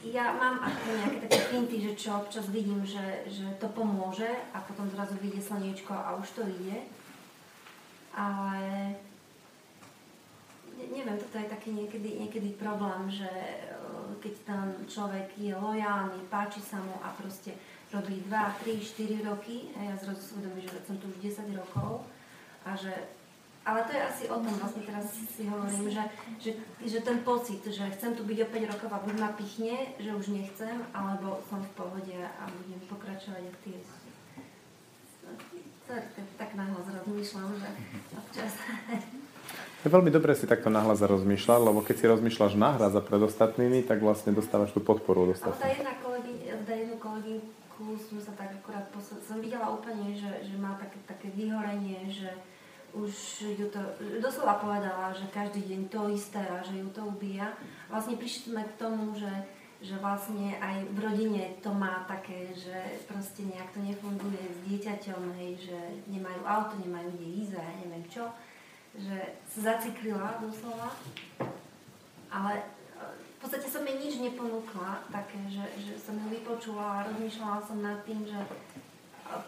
ja 0.04 0.36
mám 0.36 0.60
ako 0.60 0.88
nejaké 0.92 1.18
také 1.24 1.40
finty, 1.48 1.76
že 1.80 1.92
čo 1.96 2.20
občas 2.20 2.52
vidím, 2.52 2.84
že, 2.84 3.24
že 3.32 3.48
to 3.56 3.72
pomôže 3.72 4.28
a 4.52 4.60
potom 4.60 4.92
zrazu 4.92 5.16
vyjde 5.24 5.40
slniečko 5.40 5.96
a 5.96 6.20
už 6.20 6.28
to 6.36 6.42
ide. 6.44 6.84
Ale 8.12 8.96
neviem, 10.76 11.18
toto 11.18 11.36
je 11.40 11.48
taký 11.48 11.72
niekedy, 11.72 12.20
niekedy 12.20 12.48
problém, 12.60 13.08
že 13.08 13.28
uh, 13.28 14.12
keď 14.20 14.34
ten 14.44 14.64
človek 14.86 15.28
je 15.36 15.52
lojálny, 15.56 16.20
páči 16.28 16.60
sa 16.60 16.76
mu 16.80 16.96
a 17.00 17.10
proste 17.16 17.56
robí 17.92 18.22
2, 18.28 18.32
3, 18.62 19.24
4 19.24 19.28
roky 19.30 19.72
a 19.78 19.92
ja 19.92 19.94
zrazu 19.96 20.20
si 20.20 20.30
uvedomím, 20.36 20.68
že 20.68 20.84
som 20.84 20.96
tu 20.98 21.06
už 21.08 21.18
10 21.22 21.54
rokov 21.54 22.04
a 22.66 22.74
že 22.76 22.92
ale 23.66 23.82
to 23.82 23.98
je 23.98 24.02
asi 24.02 24.24
o 24.30 24.38
tom, 24.38 24.54
vlastne 24.62 24.86
teraz 24.86 25.10
si 25.10 25.42
hovorím, 25.50 25.90
že, 25.90 26.06
že, 26.38 26.54
že 26.86 27.02
ten 27.02 27.18
pocit, 27.26 27.58
že 27.66 27.82
chcem 27.98 28.14
tu 28.14 28.22
byť 28.22 28.38
o 28.46 28.50
5 28.54 28.70
rokov 28.70 28.90
a 28.94 29.02
buď 29.02 29.14
ma 29.18 29.30
pichne, 29.34 29.90
že 29.98 30.14
už 30.14 30.30
nechcem, 30.30 30.86
alebo 30.94 31.42
som 31.50 31.58
v 31.58 31.74
pohode 31.74 32.14
a 32.14 32.42
budem 32.46 32.78
pokračovať 32.86 33.42
jak 33.42 33.58
tie 33.66 33.78
tak, 35.86 36.02
tak 36.38 36.50
nahlas 36.54 36.86
rozmýšľam, 36.86 37.58
že 37.58 37.70
občas. 38.14 38.54
Veľmi 39.86 40.10
dobre 40.10 40.34
si 40.34 40.50
takto 40.50 40.66
nahlas 40.66 40.98
rozmýšľať, 40.98 41.60
lebo 41.62 41.78
keď 41.78 41.94
si 41.94 42.04
rozmýšľaš 42.10 42.58
nahlas 42.58 42.92
a 42.98 43.02
pred 43.04 43.22
ostatnými, 43.22 43.86
tak 43.86 44.02
vlastne 44.02 44.34
dostávaš 44.34 44.74
tú 44.74 44.82
podporu 44.82 45.30
od 45.30 45.38
ostatných. 45.38 45.62
Ale 45.62 45.62
tá 45.62 45.70
jedna 45.78 45.94
kolegyňa, 46.02 46.52
jednu 46.66 46.96
kolegyňku 46.98 47.84
som 47.94 48.18
sa 48.18 48.32
tak 48.34 48.50
akurát 48.58 48.90
posled, 48.90 49.22
som 49.22 49.38
videla 49.38 49.70
úplne, 49.70 50.10
že, 50.10 50.42
že 50.42 50.58
má 50.58 50.74
také, 50.74 50.98
také 51.06 51.30
vyhorenie, 51.30 52.10
že, 52.10 52.34
už 52.96 53.12
ju 53.60 53.66
to 53.68 53.80
doslova 54.24 54.56
povedala, 54.56 55.12
že 55.12 55.28
každý 55.28 55.60
deň 55.68 55.80
to 55.92 56.08
isté 56.08 56.40
a 56.40 56.64
že 56.64 56.80
ju 56.80 56.88
to 56.88 57.04
ubíja. 57.04 57.52
Vlastne 57.92 58.16
prišli 58.16 58.56
sme 58.56 58.64
k 58.64 58.78
tomu, 58.80 59.12
že, 59.12 59.32
že 59.84 60.00
vlastne 60.00 60.56
aj 60.56 60.88
v 60.96 60.98
rodine 61.04 61.60
to 61.60 61.76
má 61.76 62.08
také, 62.08 62.56
že 62.56 63.04
proste 63.04 63.44
nejak 63.44 63.68
to 63.76 63.84
nefunguje 63.84 64.40
s 64.40 64.58
dieťaťom, 64.64 65.22
hej, 65.36 65.68
že 65.68 65.78
nemajú 66.08 66.40
auto, 66.48 66.80
nemajú 66.80 67.12
kde 67.20 67.26
ísť 67.44 67.52
a 67.58 67.60
ja 67.60 67.72
neviem 67.84 68.04
čo. 68.08 68.24
Že 68.96 69.16
sa 69.44 69.58
zaciklila 69.76 70.40
doslova. 70.40 70.96
Ale 72.32 72.52
v 73.36 73.38
podstate 73.38 73.68
som 73.68 73.84
jej 73.84 73.96
nič 74.00 74.14
neponúkla 74.18 75.04
také, 75.12 75.38
že, 75.52 75.64
že 75.78 75.92
som 76.00 76.16
ju 76.16 76.26
vypočula 76.32 77.00
a 77.00 77.04
rozmýšľala 77.12 77.60
som 77.60 77.78
nad 77.84 78.00
tým, 78.08 78.24
že 78.24 78.40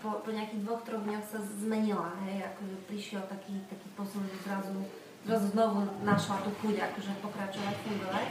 po, 0.03 0.21
po 0.23 0.31
nejakých 0.31 0.63
dvoch, 0.67 0.83
troch 0.83 1.03
dňoch 1.07 1.27
sa 1.27 1.39
zmenila, 1.41 2.13
hej, 2.27 2.43
akože 2.51 2.77
prišiel 2.91 3.23
taký, 3.31 3.63
taký 3.71 3.89
posun, 3.95 4.27
že 4.27 4.37
zrazu, 4.43 4.75
zrazu 5.23 5.47
znovu 5.55 5.87
našla 6.03 6.43
tú 6.43 6.51
chuť, 6.63 6.77
akože 6.83 7.13
pokračovať, 7.23 7.75
fungovať. 7.87 8.29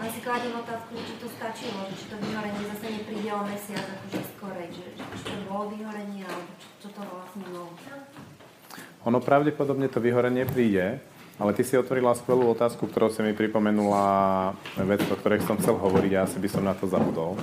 Ale 0.00 0.08
si 0.08 0.20
kladím 0.24 0.56
otázku, 0.56 0.92
či 0.96 1.14
to 1.20 1.28
stačilo, 1.28 1.84
že 1.92 1.94
či 2.00 2.06
to 2.08 2.16
vyhorenie 2.16 2.62
zase 2.74 2.86
nepríde 2.96 3.30
o 3.30 3.42
mesiac, 3.44 3.84
akože 3.84 4.20
skorej, 4.36 4.68
že, 4.72 4.86
že 4.96 5.04
či 5.04 5.24
to 5.28 5.44
bolo 5.46 5.68
vyhorenie, 5.68 6.24
alebo 6.24 6.50
čo, 6.56 6.68
čo 6.80 6.88
to 6.96 7.00
vlastne 7.04 7.44
bolo. 7.52 7.72
Ono 9.08 9.18
pravdepodobne 9.20 9.88
to 9.88 10.02
vyhorenie 10.02 10.44
príde, 10.44 11.00
ale 11.40 11.56
ty 11.56 11.64
si 11.64 11.78
otvorila 11.78 12.12
skvelú 12.12 12.52
otázku, 12.52 12.84
ktorou 12.84 13.08
si 13.08 13.24
mi 13.24 13.32
pripomenula 13.32 14.52
vec, 14.84 15.00
o 15.08 15.16
ktorej 15.16 15.40
som 15.46 15.56
chcel 15.56 15.80
hovoriť 15.80 16.12
a 16.20 16.24
asi 16.28 16.36
by 16.36 16.48
som 16.52 16.64
na 16.66 16.76
to 16.76 16.84
zabudol 16.84 17.40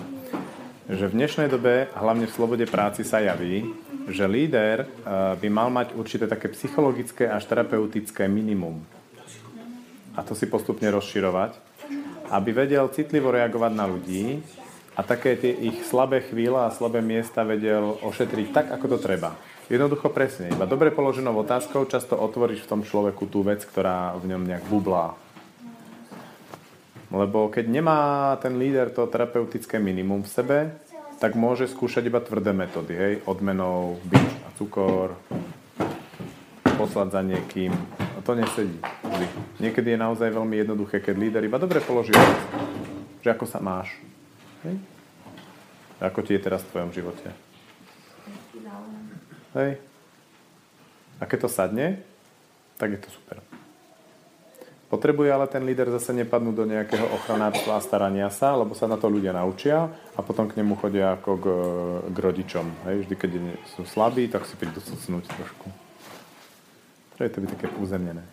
že 0.88 1.12
v 1.12 1.20
dnešnej 1.20 1.52
dobe, 1.52 1.92
hlavne 2.00 2.32
v 2.32 2.36
slobode 2.36 2.64
práci 2.64 3.04
sa 3.04 3.20
javí, 3.20 3.76
že 4.08 4.24
líder 4.24 4.88
eh, 4.88 5.36
by 5.36 5.48
mal 5.52 5.68
mať 5.68 5.92
určité 6.00 6.32
také 6.32 6.48
psychologické 6.56 7.28
až 7.28 7.44
terapeutické 7.44 8.32
minimum. 8.32 8.80
A 10.16 10.24
to 10.24 10.32
si 10.32 10.48
postupne 10.48 10.88
rozširovať, 10.88 11.60
aby 12.32 12.50
vedel 12.56 12.88
citlivo 12.90 13.36
reagovať 13.36 13.72
na 13.76 13.86
ľudí 13.86 14.40
a 14.96 15.04
také 15.04 15.36
tie 15.36 15.54
ich 15.54 15.84
slabé 15.86 16.24
chvíle 16.24 16.58
a 16.58 16.74
slabé 16.74 17.04
miesta 17.04 17.44
vedel 17.44 18.00
ošetriť 18.02 18.48
tak, 18.56 18.66
ako 18.72 18.96
to 18.96 18.98
treba. 18.98 19.36
Jednoducho 19.68 20.08
presne, 20.08 20.48
iba 20.48 20.64
dobre 20.64 20.96
položenou 20.96 21.36
otázkou 21.44 21.84
často 21.92 22.16
otvoríš 22.16 22.64
v 22.64 22.72
tom 22.72 22.82
človeku 22.88 23.28
tú 23.28 23.44
vec, 23.44 23.68
ktorá 23.68 24.16
v 24.16 24.32
ňom 24.32 24.48
nejak 24.48 24.64
bublá. 24.72 25.20
Lebo 27.12 27.52
keď 27.52 27.68
nemá 27.68 28.36
ten 28.40 28.56
líder 28.56 28.92
to 28.96 29.08
terapeutické 29.12 29.76
minimum 29.80 30.24
v 30.24 30.32
sebe, 30.32 30.58
tak 31.20 31.36
môže 31.36 31.68
skúšať 31.68 32.08
iba 32.08 32.24
tvrdé 32.24 32.56
metódy, 32.56 32.94
hej, 32.96 33.14
odmenou, 33.28 34.00
bič 34.08 34.30
a 34.48 34.50
cukor, 34.56 35.20
poslať 36.80 37.08
za 37.12 37.22
niekým. 37.26 37.76
A 38.00 38.20
to 38.24 38.40
nesedí. 38.40 38.80
Niekedy 39.60 39.96
je 39.96 40.00
naozaj 40.00 40.32
veľmi 40.32 40.64
jednoduché, 40.64 41.04
keď 41.04 41.16
líder 41.18 41.44
iba 41.44 41.60
dobre 41.60 41.84
položí 41.84 42.16
že 43.28 43.36
ako 43.36 43.44
sa 43.44 43.60
máš. 43.60 43.92
Hej? 44.64 44.80
Ako 46.00 46.24
ti 46.24 46.32
je 46.32 46.46
teraz 46.48 46.64
v 46.64 46.72
tvojom 46.72 46.96
živote. 46.96 47.47
Hej. 49.58 49.82
A 51.18 51.26
keď 51.26 51.46
to 51.46 51.50
sadne, 51.50 51.98
tak 52.78 52.94
je 52.94 53.02
to 53.02 53.10
super. 53.10 53.42
Potrebuje 54.88 55.28
ale 55.28 55.52
ten 55.52 55.68
líder 55.68 55.92
zase 55.92 56.16
nepadnúť 56.16 56.56
do 56.56 56.64
nejakého 56.64 57.04
ochranárstva 57.12 57.76
a 57.76 57.84
starania 57.84 58.32
sa, 58.32 58.56
lebo 58.56 58.72
sa 58.72 58.88
na 58.88 58.96
to 58.96 59.12
ľudia 59.12 59.36
naučia 59.36 59.92
a 60.16 60.20
potom 60.24 60.48
k 60.48 60.56
nemu 60.56 60.80
chodia 60.80 61.20
ako 61.20 61.32
k, 61.36 61.46
k 62.08 62.18
rodičom. 62.24 62.66
Hej, 62.88 62.96
vždy, 63.04 63.16
keď 63.20 63.32
sú 63.76 63.84
slabí, 63.84 64.32
tak 64.32 64.48
si 64.48 64.56
prídu 64.56 64.80
sucnúť 64.80 65.28
trošku. 65.28 65.68
je 67.20 67.34
to 67.34 67.44
byť 67.44 67.50
také 67.60 67.68
uzemnené. 67.84 68.24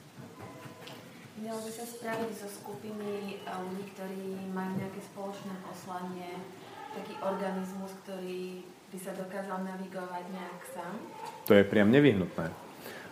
Mělo 1.40 1.58
by 1.58 1.72
sa 1.74 1.84
spraviť 1.90 2.30
zo 2.38 2.48
skupiny 2.52 3.42
ľudí, 3.42 3.84
ktorí 3.96 4.54
majú 4.54 4.78
nejaké 4.78 5.00
spoločné 5.10 5.58
poslanie, 5.66 6.38
taký 6.94 7.18
organizmus, 7.18 7.90
ktorý 8.06 8.62
by 8.94 8.98
sa 9.02 9.10
dokázal 9.18 9.58
navigovať 9.66 10.24
nejak 10.30 10.60
sám? 10.70 10.94
To 11.50 11.52
je 11.58 11.66
priam 11.66 11.90
nevyhnutné. 11.90 12.46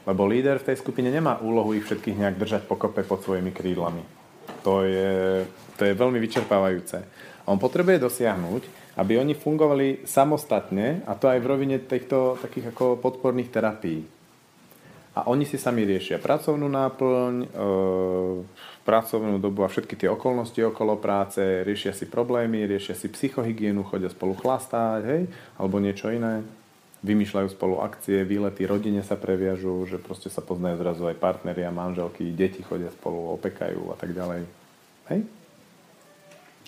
Lebo 0.06 0.30
líder 0.30 0.62
v 0.62 0.70
tej 0.70 0.78
skupine 0.78 1.10
nemá 1.10 1.42
úlohu 1.42 1.74
ich 1.74 1.82
všetkých 1.82 2.22
nejak 2.22 2.38
držať 2.38 2.62
pokope 2.70 3.02
pod 3.02 3.26
svojimi 3.26 3.50
krídlami. 3.50 4.06
To 4.62 4.86
je, 4.86 5.42
to 5.74 5.82
je 5.82 5.98
veľmi 5.98 6.22
vyčerpávajúce. 6.22 7.02
On 7.50 7.58
potrebuje 7.58 7.98
dosiahnuť, 7.98 8.94
aby 8.94 9.18
oni 9.18 9.34
fungovali 9.34 10.06
samostatne, 10.06 11.02
a 11.02 11.18
to 11.18 11.26
aj 11.26 11.42
v 11.42 11.50
rovine 11.50 11.76
týchto 11.82 12.38
takých 12.38 12.70
ako 12.70 13.02
podporných 13.02 13.50
terapií. 13.50 14.06
A 15.18 15.26
oni 15.26 15.42
si 15.42 15.58
sami 15.58 15.82
riešia 15.82 16.22
pracovnú 16.22 16.70
náplň, 16.70 17.34
e, 17.42 17.46
pracovnú 18.82 19.38
dobu 19.38 19.62
a 19.62 19.70
všetky 19.70 19.94
tie 19.94 20.08
okolnosti 20.10 20.58
okolo 20.58 20.98
práce, 20.98 21.38
riešia 21.38 21.94
si 21.94 22.10
problémy, 22.10 22.66
riešia 22.66 22.98
si 22.98 23.06
psychohygienu, 23.06 23.86
chodia 23.86 24.10
spolu 24.10 24.34
chlastať, 24.34 25.02
hej, 25.06 25.22
alebo 25.58 25.78
niečo 25.78 26.10
iné 26.10 26.42
vymýšľajú 27.02 27.48
spolu 27.58 27.82
akcie, 27.82 28.22
výlety, 28.22 28.62
rodine 28.62 29.02
sa 29.02 29.18
previažú, 29.18 29.82
že 29.90 29.98
proste 29.98 30.30
sa 30.30 30.38
poznajú 30.38 30.78
zrazu 30.78 31.02
aj 31.10 31.18
partneria, 31.18 31.74
manželky, 31.74 32.30
deti 32.30 32.62
chodia 32.62 32.94
spolu, 32.94 33.34
opekajú 33.34 33.90
a 33.90 33.96
tak 33.98 34.14
ďalej. 34.14 34.46
Hej? 35.10 35.20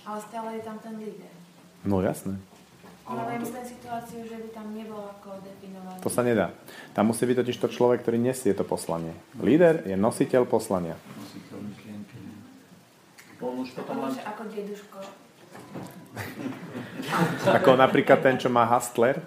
Ale 0.04 0.18
stále 0.26 0.48
je 0.58 0.62
tam 0.66 0.76
ten 0.82 0.94
líder. 0.98 1.32
No 1.86 2.02
jasné. 2.02 2.34
Ale 3.04 3.36
myslím 3.36 3.64
situáciu, 3.68 4.24
že 4.24 4.36
by 4.40 4.48
tam 4.56 4.72
nebol 4.72 5.04
ako 5.20 5.36
definovaný. 5.44 6.00
To 6.00 6.08
sa 6.08 6.24
nedá. 6.24 6.56
Tam 6.96 7.12
musí 7.12 7.28
byť 7.28 7.36
totiž 7.44 7.56
to 7.60 7.68
človek, 7.68 8.00
ktorý 8.00 8.16
nesie 8.16 8.56
to 8.56 8.64
poslanie. 8.64 9.12
Líder 9.36 9.84
je 9.84 9.92
nositeľ 9.92 10.48
poslania. 10.48 10.96
Nositeľ 13.44 13.60
myšlienky. 13.60 13.76
potom 13.76 14.24
ako 14.24 14.42
deduško. 14.48 14.98
ako 17.52 17.70
napríklad 17.76 18.18
ten, 18.24 18.40
čo 18.40 18.48
má 18.48 18.64
Hustler 18.64 19.20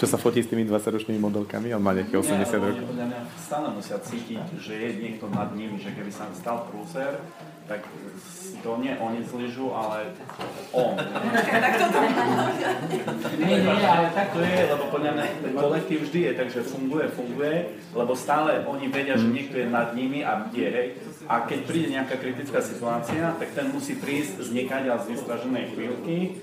čo 0.00 0.08
sa 0.08 0.16
fotí 0.16 0.40
s 0.40 0.48
tými 0.48 0.64
20-ročnými 0.64 1.20
modelkami, 1.20 1.76
on 1.76 1.84
má 1.84 1.92
nejakých 1.92 2.24
80 2.24 2.40
Nie, 2.40 2.56
rokov. 2.56 2.88
Podľa 2.88 3.06
mňa 3.12 3.20
stále 3.36 3.68
musia 3.68 4.00
cítiť, 4.00 4.40
že 4.56 4.72
je 4.72 4.96
niekto 4.96 5.28
nad 5.28 5.52
nimi, 5.52 5.76
že 5.76 5.92
keby 5.92 6.08
sa 6.08 6.24
stal 6.32 6.64
prúser, 6.72 7.20
tak 7.68 7.84
to 8.64 8.70
nie 8.80 8.96
oni 8.96 9.20
zlyžu, 9.28 9.76
ale 9.76 10.16
on. 10.72 10.96
nie, 13.44 13.60
nie, 13.60 13.84
ale 13.84 14.08
tak 14.16 14.32
to 14.32 14.40
je, 14.40 14.72
lebo 14.72 14.88
podľa 14.88 15.20
mňa 15.20 15.24
ten 15.44 15.52
kolektív 15.52 16.08
vždy 16.08 16.20
je, 16.24 16.32
takže 16.32 16.64
funguje, 16.64 17.04
funguje, 17.12 17.76
lebo 17.92 18.16
stále 18.16 18.64
oni 18.64 18.88
vedia, 18.88 19.20
že 19.20 19.28
niekto 19.28 19.60
je 19.60 19.68
nad 19.68 19.92
nimi 19.92 20.24
a 20.24 20.48
kde, 20.48 20.64
hej. 20.64 20.88
A 21.30 21.46
keď 21.46 21.62
príde 21.62 21.94
nejaká 21.94 22.18
kritická 22.18 22.58
situácia, 22.58 23.30
tak 23.38 23.54
ten 23.54 23.70
musí 23.70 23.94
prísť 23.94 24.42
z 24.42 24.48
niekaď 24.50 24.98
z 24.98 25.14
vystraženej 25.14 25.78
chvíľky, 25.78 26.42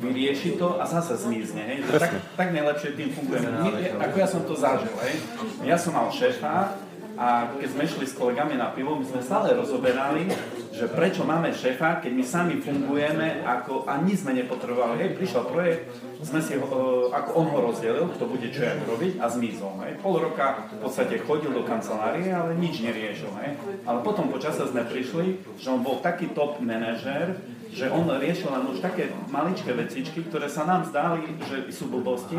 vyrieši 0.00 0.56
to 0.56 0.80
a 0.80 0.88
zase 0.88 1.20
zmizne. 1.20 1.60
Hej? 1.68 1.84
Tak, 1.84 2.12
tak 2.40 2.48
najlepšie 2.56 2.96
tým 2.96 3.12
fungujeme. 3.12 3.52
My, 3.60 3.70
ako 4.00 4.16
ja 4.16 4.28
som 4.28 4.40
to 4.48 4.56
zažil. 4.56 4.94
Hej? 5.04 5.20
Ja 5.68 5.76
som 5.76 5.92
mal 5.92 6.08
šéfa 6.08 6.80
a 7.22 7.54
keď 7.54 7.68
sme 7.70 7.86
išli 7.86 8.02
s 8.10 8.18
kolegami 8.18 8.58
na 8.58 8.74
pivo, 8.74 8.98
my 8.98 9.06
sme 9.06 9.22
stále 9.22 9.54
rozoberali, 9.54 10.26
že 10.74 10.90
prečo 10.90 11.22
máme 11.22 11.54
šéfa, 11.54 12.02
keď 12.02 12.12
my 12.18 12.24
sami 12.26 12.54
fungujeme 12.58 13.46
ako, 13.46 13.86
a 13.86 14.02
nič 14.02 14.26
sme 14.26 14.34
nepotrebovali. 14.42 15.06
Hej, 15.06 15.10
prišiel 15.14 15.46
projekt, 15.46 15.86
sme 16.18 16.42
si 16.42 16.58
ho, 16.58 16.66
e, 16.66 17.14
ako 17.14 17.30
on 17.38 17.46
ho 17.54 17.58
rozdelil, 17.70 18.10
kto 18.18 18.26
bude 18.26 18.50
čo 18.50 18.66
jak 18.66 18.82
robiť 18.90 19.22
a 19.22 19.30
zmizol. 19.30 19.70
Hej. 19.86 20.02
Pol 20.02 20.18
roka 20.18 20.66
v 20.74 20.82
podstate 20.82 21.22
chodil 21.22 21.54
do 21.54 21.62
kancelárie, 21.62 22.26
ale 22.26 22.58
nič 22.58 22.82
neriešil. 22.82 23.30
Hej. 23.38 23.54
Ale 23.86 24.02
potom 24.02 24.26
po 24.26 24.42
čase 24.42 24.66
sme 24.66 24.82
prišli, 24.82 25.46
že 25.62 25.70
on 25.70 25.86
bol 25.86 26.02
taký 26.02 26.34
top 26.34 26.58
manažer, 26.58 27.38
že 27.70 27.86
on 27.86 28.10
riešil 28.10 28.50
len 28.50 28.66
už 28.66 28.82
také 28.82 29.14
maličké 29.30 29.70
vecičky, 29.78 30.26
ktoré 30.26 30.50
sa 30.50 30.66
nám 30.66 30.90
zdali, 30.90 31.38
že 31.46 31.70
sú 31.70 31.86
blbosti, 31.86 32.36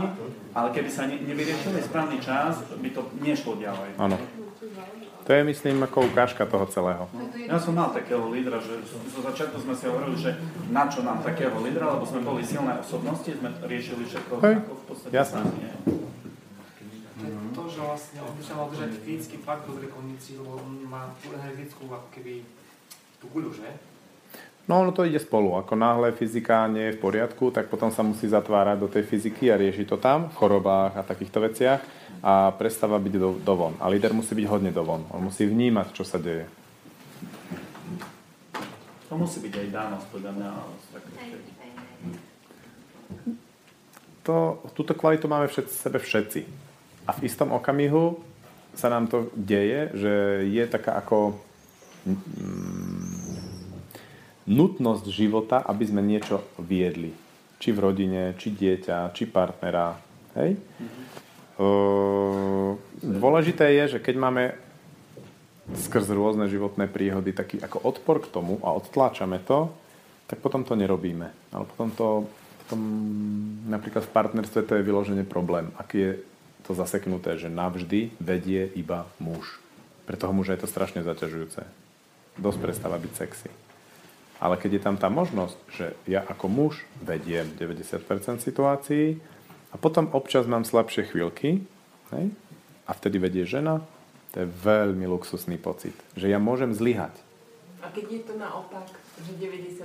ale 0.52 0.76
keby 0.76 0.90
sa 0.92 1.08
ne, 1.08 1.24
nevyriešili 1.24 1.80
správny 1.88 2.20
čas, 2.20 2.60
by 2.68 2.90
to 2.92 3.08
nešlo 3.24 3.56
ďalej. 3.56 3.96
Áno. 3.96 4.43
To 5.24 5.32
je, 5.32 5.42
myslím, 5.44 5.80
ako 5.88 6.12
ukážka 6.12 6.44
toho 6.44 6.68
celého. 6.68 7.08
Ja 7.48 7.56
som 7.56 7.80
mal 7.80 7.96
takého 7.96 8.28
lídra, 8.28 8.60
že 8.60 8.84
zo 8.84 9.24
začiatku 9.24 9.56
sme 9.56 9.72
si 9.72 9.88
hovorili, 9.88 10.20
že 10.20 10.36
na 10.68 10.92
čo 10.92 11.00
nám 11.00 11.24
takého 11.24 11.56
lídra, 11.64 11.96
lebo 11.96 12.04
sme 12.04 12.20
boli 12.28 12.44
silné 12.44 12.76
osobnosti, 12.84 13.32
sme 13.32 13.56
riešili 13.64 14.04
všetko 14.04 14.34
Hej, 14.44 14.56
ako 14.60 14.74
v 14.76 14.84
podstate. 14.84 15.12
jasné. 15.16 15.40
sami? 15.40 15.64
To 17.54 17.70
že 17.70 17.80
vlastne 17.80 18.20
on 18.20 18.34
by 18.36 18.44
sa 18.44 18.54
mal 18.60 18.68
držať 18.68 18.90
fyzicky 19.00 19.38
fakt 19.40 19.64
dobrej 19.64 19.96
kondícii, 19.96 20.42
lebo 20.44 20.60
on 20.60 20.84
má 20.90 21.16
tú 21.24 21.32
energetickú 21.32 21.88
ako 21.88 22.10
keby 22.12 22.44
tú 23.24 23.32
guľu, 23.32 23.56
že? 23.56 23.93
No 24.64 24.80
ono 24.80 24.96
to 24.96 25.04
ide 25.04 25.20
spolu. 25.20 25.60
Ako 25.60 25.76
náhle 25.76 26.16
fyzika 26.16 26.72
nie 26.72 26.88
je 26.88 26.96
v 26.96 27.04
poriadku, 27.04 27.52
tak 27.52 27.68
potom 27.68 27.92
sa 27.92 28.00
musí 28.00 28.32
zatvárať 28.32 28.78
do 28.80 28.88
tej 28.88 29.04
fyziky 29.04 29.52
a 29.52 29.60
riešiť 29.60 29.86
to 29.92 30.00
tam, 30.00 30.32
v 30.32 30.40
chorobách 30.40 30.96
a 30.96 31.04
takýchto 31.04 31.44
veciach 31.44 31.84
a 32.24 32.56
prestáva 32.56 32.96
byť 32.96 33.14
do, 33.20 33.30
dovon. 33.44 33.76
A 33.84 33.92
líder 33.92 34.16
musí 34.16 34.32
byť 34.32 34.48
hodne 34.48 34.72
dovon. 34.72 35.04
On 35.12 35.20
musí 35.20 35.44
vnímať, 35.44 35.92
čo 35.92 36.08
sa 36.08 36.16
deje. 36.16 36.48
To 39.12 39.20
musí 39.20 39.44
byť 39.44 39.52
aj 39.52 39.68
dánosť, 39.68 40.06
podľa 40.16 40.32
mňa. 40.32 40.50
To, 44.24 44.64
túto 44.72 44.96
kvalitu 44.96 45.28
máme 45.28 45.52
všet, 45.52 45.68
sebe 45.68 46.00
všetci. 46.00 46.48
A 47.04 47.12
v 47.12 47.28
istom 47.28 47.52
okamihu 47.52 48.24
sa 48.72 48.88
nám 48.88 49.12
to 49.12 49.28
deje, 49.36 49.92
že 49.92 50.14
je 50.48 50.64
taká 50.72 50.96
ako 51.04 51.36
mm, 52.08 52.93
nutnosť 54.50 55.06
života, 55.08 55.64
aby 55.64 55.84
sme 55.88 56.02
niečo 56.04 56.44
viedli. 56.60 57.16
Či 57.60 57.72
v 57.72 57.80
rodine, 57.80 58.22
či 58.36 58.52
dieťa, 58.52 59.16
či 59.16 59.24
partnera. 59.28 59.96
Hej? 60.36 60.60
Uh, 61.56 62.76
dôležité 63.00 63.72
je, 63.84 63.98
že 63.98 64.00
keď 64.04 64.16
máme 64.20 64.44
skrz 65.72 66.12
rôzne 66.12 66.52
životné 66.52 66.92
príhody 66.92 67.32
taký 67.32 67.62
ako 67.64 67.88
odpor 67.88 68.20
k 68.20 68.32
tomu 68.34 68.60
a 68.66 68.76
odtláčame 68.76 69.40
to, 69.48 69.72
tak 70.28 70.44
potom 70.44 70.68
to 70.68 70.76
nerobíme. 70.76 71.32
Ale 71.56 71.64
potom 71.64 71.88
to 71.96 72.08
potom, 72.64 72.80
napríklad 73.68 74.08
v 74.08 74.14
partnerstve 74.16 74.64
to 74.64 74.74
je 74.80 74.88
vyložené 74.88 75.28
problém. 75.28 75.68
Ak 75.76 75.92
je 75.92 76.24
to 76.64 76.72
zaseknuté, 76.72 77.36
že 77.36 77.52
navždy 77.52 78.16
vedie 78.24 78.72
iba 78.80 79.04
muž. 79.20 79.60
Pre 80.08 80.16
toho 80.16 80.32
muža 80.32 80.56
je 80.56 80.64
to 80.64 80.72
strašne 80.72 81.04
zaťažujúce. 81.04 81.60
Dosť 82.40 82.60
prestáva 82.64 82.96
byť 82.96 83.14
sexy. 83.14 83.52
Ale 84.44 84.60
keď 84.60 84.72
je 84.76 84.82
tam 84.84 85.00
tá 85.00 85.08
možnosť, 85.08 85.56
že 85.72 85.86
ja 86.04 86.20
ako 86.28 86.52
muž 86.52 86.84
vediem 87.00 87.48
90% 87.56 88.44
situácií 88.44 89.24
a 89.72 89.80
potom 89.80 90.12
občas 90.12 90.44
mám 90.52 90.68
slabšie 90.68 91.08
chvíľky 91.16 91.64
hej, 92.12 92.26
a 92.84 92.92
vtedy 92.92 93.24
vedie 93.24 93.48
žena, 93.48 93.80
to 94.36 94.44
je 94.44 94.48
veľmi 94.52 95.08
luxusný 95.08 95.56
pocit. 95.56 95.96
Že 96.20 96.36
ja 96.36 96.44
môžem 96.44 96.76
zlyhať. 96.76 97.16
A 97.80 97.88
keď 97.96 98.06
je 98.12 98.22
to 98.28 98.34
naopak, 98.36 98.92
že 99.24 99.32
90% 99.40 99.80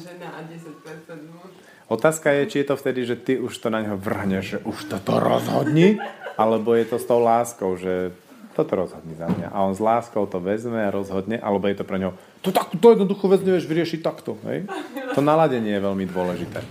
žena 0.00 0.32
a 0.32 0.40
10% 0.40 1.28
muž? 1.28 1.52
Otázka 1.92 2.32
je, 2.32 2.42
či 2.48 2.56
je 2.64 2.66
to 2.72 2.80
vtedy, 2.80 3.00
že 3.04 3.16
ty 3.20 3.36
už 3.36 3.60
to 3.60 3.68
na 3.68 3.84
neho 3.84 4.00
vrhneš, 4.00 4.44
že 4.44 4.58
už 4.64 4.88
toto 4.88 5.20
rozhodni, 5.20 6.00
alebo 6.40 6.72
je 6.72 6.88
to 6.88 6.96
s 6.96 7.04
tou 7.04 7.20
láskou, 7.20 7.76
že 7.76 8.12
toto 8.56 8.72
rozhodni 8.76 9.16
za 9.16 9.28
mňa. 9.28 9.48
A 9.52 9.64
on 9.68 9.76
s 9.76 9.80
láskou 9.80 10.24
to 10.24 10.40
vezme 10.40 10.80
a 10.80 10.92
rozhodne, 10.92 11.40
alebo 11.40 11.68
je 11.68 11.76
to 11.76 11.84
pre 11.84 12.00
neho, 12.00 12.12
to, 12.42 12.54
tak, 12.54 12.70
to 12.74 12.86
jednoducho 12.94 13.26
vec 13.26 13.42
nevieš 13.42 13.66
vyriešiť 13.66 14.00
takto. 14.00 14.38
Hej? 14.46 14.70
To 15.14 15.20
naladenie 15.20 15.74
je 15.74 15.82
veľmi 15.82 16.04
dôležité. 16.06 16.62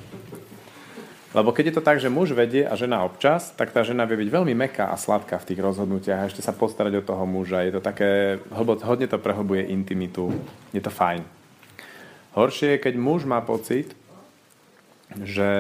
Lebo 1.36 1.52
keď 1.52 1.70
je 1.70 1.76
to 1.76 1.86
tak, 1.86 2.00
že 2.00 2.10
muž 2.10 2.32
vedie 2.32 2.64
a 2.64 2.74
žena 2.80 3.04
občas, 3.04 3.52
tak 3.54 3.76
tá 3.76 3.84
žena 3.84 4.08
vie 4.08 4.18
byť 4.26 4.30
veľmi 4.32 4.56
meká 4.56 4.90
a 4.90 4.98
sladká 4.98 5.38
v 5.38 5.54
tých 5.54 5.60
rozhodnutiach 5.60 6.20
a 6.24 6.28
ešte 6.32 6.42
sa 6.42 6.56
postarať 6.56 7.04
o 7.04 7.06
toho 7.06 7.28
muža. 7.28 7.68
Je 7.68 7.78
to 7.78 7.82
také, 7.84 8.40
hodne 8.56 9.06
to 9.06 9.20
prehlbuje 9.20 9.68
intimitu. 9.70 10.32
Je 10.72 10.80
to 10.80 10.90
fajn. 10.90 11.22
Horšie 12.34 12.78
je, 12.78 12.82
keď 12.82 12.94
muž 12.96 13.28
má 13.28 13.44
pocit, 13.44 13.92
že 15.20 15.52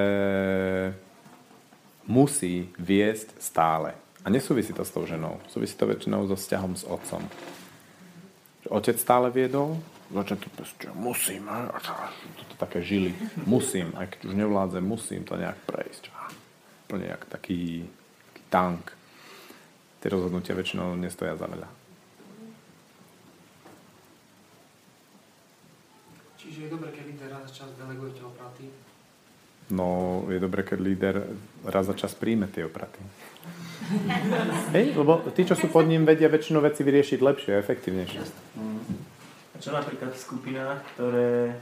musí 2.08 2.72
viesť 2.80 3.36
stále. 3.38 3.92
A 4.24 4.32
nesúvisí 4.32 4.72
to 4.72 4.88
s 4.88 4.92
tou 4.96 5.04
ženou. 5.04 5.38
Súvisí 5.52 5.76
to 5.76 5.88
väčšinou 5.88 6.26
so 6.32 6.40
vzťahom 6.40 6.74
s 6.80 6.88
otcom. 6.88 7.22
Otec 8.72 9.00
stále 9.00 9.32
viedol, 9.32 9.80
začne 10.14 10.38
to 10.40 10.48
proste, 10.56 10.88
musím, 10.96 11.50
a 11.52 11.68
toto 12.40 12.56
také 12.56 12.80
žily, 12.80 13.12
musím, 13.44 13.92
aj 14.00 14.16
keď 14.16 14.20
už 14.32 14.34
nevládzem, 14.36 14.84
musím 14.84 15.28
to 15.28 15.36
nejak 15.36 15.60
prejsť. 15.68 16.10
Úplne 16.88 17.06
jak 17.12 17.24
taký, 17.28 17.84
taký 18.32 18.44
tank. 18.48 18.96
Tie 20.00 20.08
rozhodnutia 20.14 20.56
väčšinou 20.56 20.96
nestoja 20.96 21.36
za 21.36 21.50
veľa. 21.50 21.68
Čiže 26.38 26.64
je 26.64 26.70
dobré, 26.72 26.90
keď 26.96 27.04
líder 27.12 27.30
raz 27.34 27.44
za 27.50 27.52
čas 27.52 27.70
delegujete 27.76 28.22
opraty. 28.24 28.72
No, 29.68 30.24
je 30.32 30.40
dobré, 30.40 30.64
keď 30.64 30.80
líder 30.80 31.16
raz 31.68 31.92
za 31.92 31.96
čas 31.98 32.16
príjme 32.16 32.48
tie 32.48 32.64
opraty. 32.64 33.04
Hej, 34.76 34.96
lebo 34.96 35.28
tí, 35.36 35.44
čo 35.44 35.60
sú 35.60 35.68
pod 35.68 35.84
ním, 35.84 36.08
vedia 36.08 36.32
väčšinu 36.32 36.64
veci 36.64 36.88
vyriešiť 36.88 37.20
lepšie 37.20 37.52
a 37.52 37.60
efektívnejšie. 37.60 38.22
A 39.58 39.62
čo 39.62 39.74
napríklad 39.74 40.14
v 40.14 40.22
skupinách, 40.22 40.86
ktoré 40.94 41.58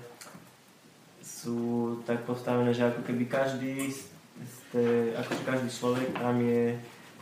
sú 1.23 1.95
tak 2.03 2.27
postavené, 2.27 2.75
že 2.75 2.91
ako 2.91 3.07
keby 3.07 3.23
každý, 3.31 3.87
z, 3.87 4.11
z 4.35 4.55
té, 4.75 4.85
ako 5.15 5.31
každý 5.47 5.71
človek 5.71 6.11
tam 6.19 6.43
je 6.43 6.75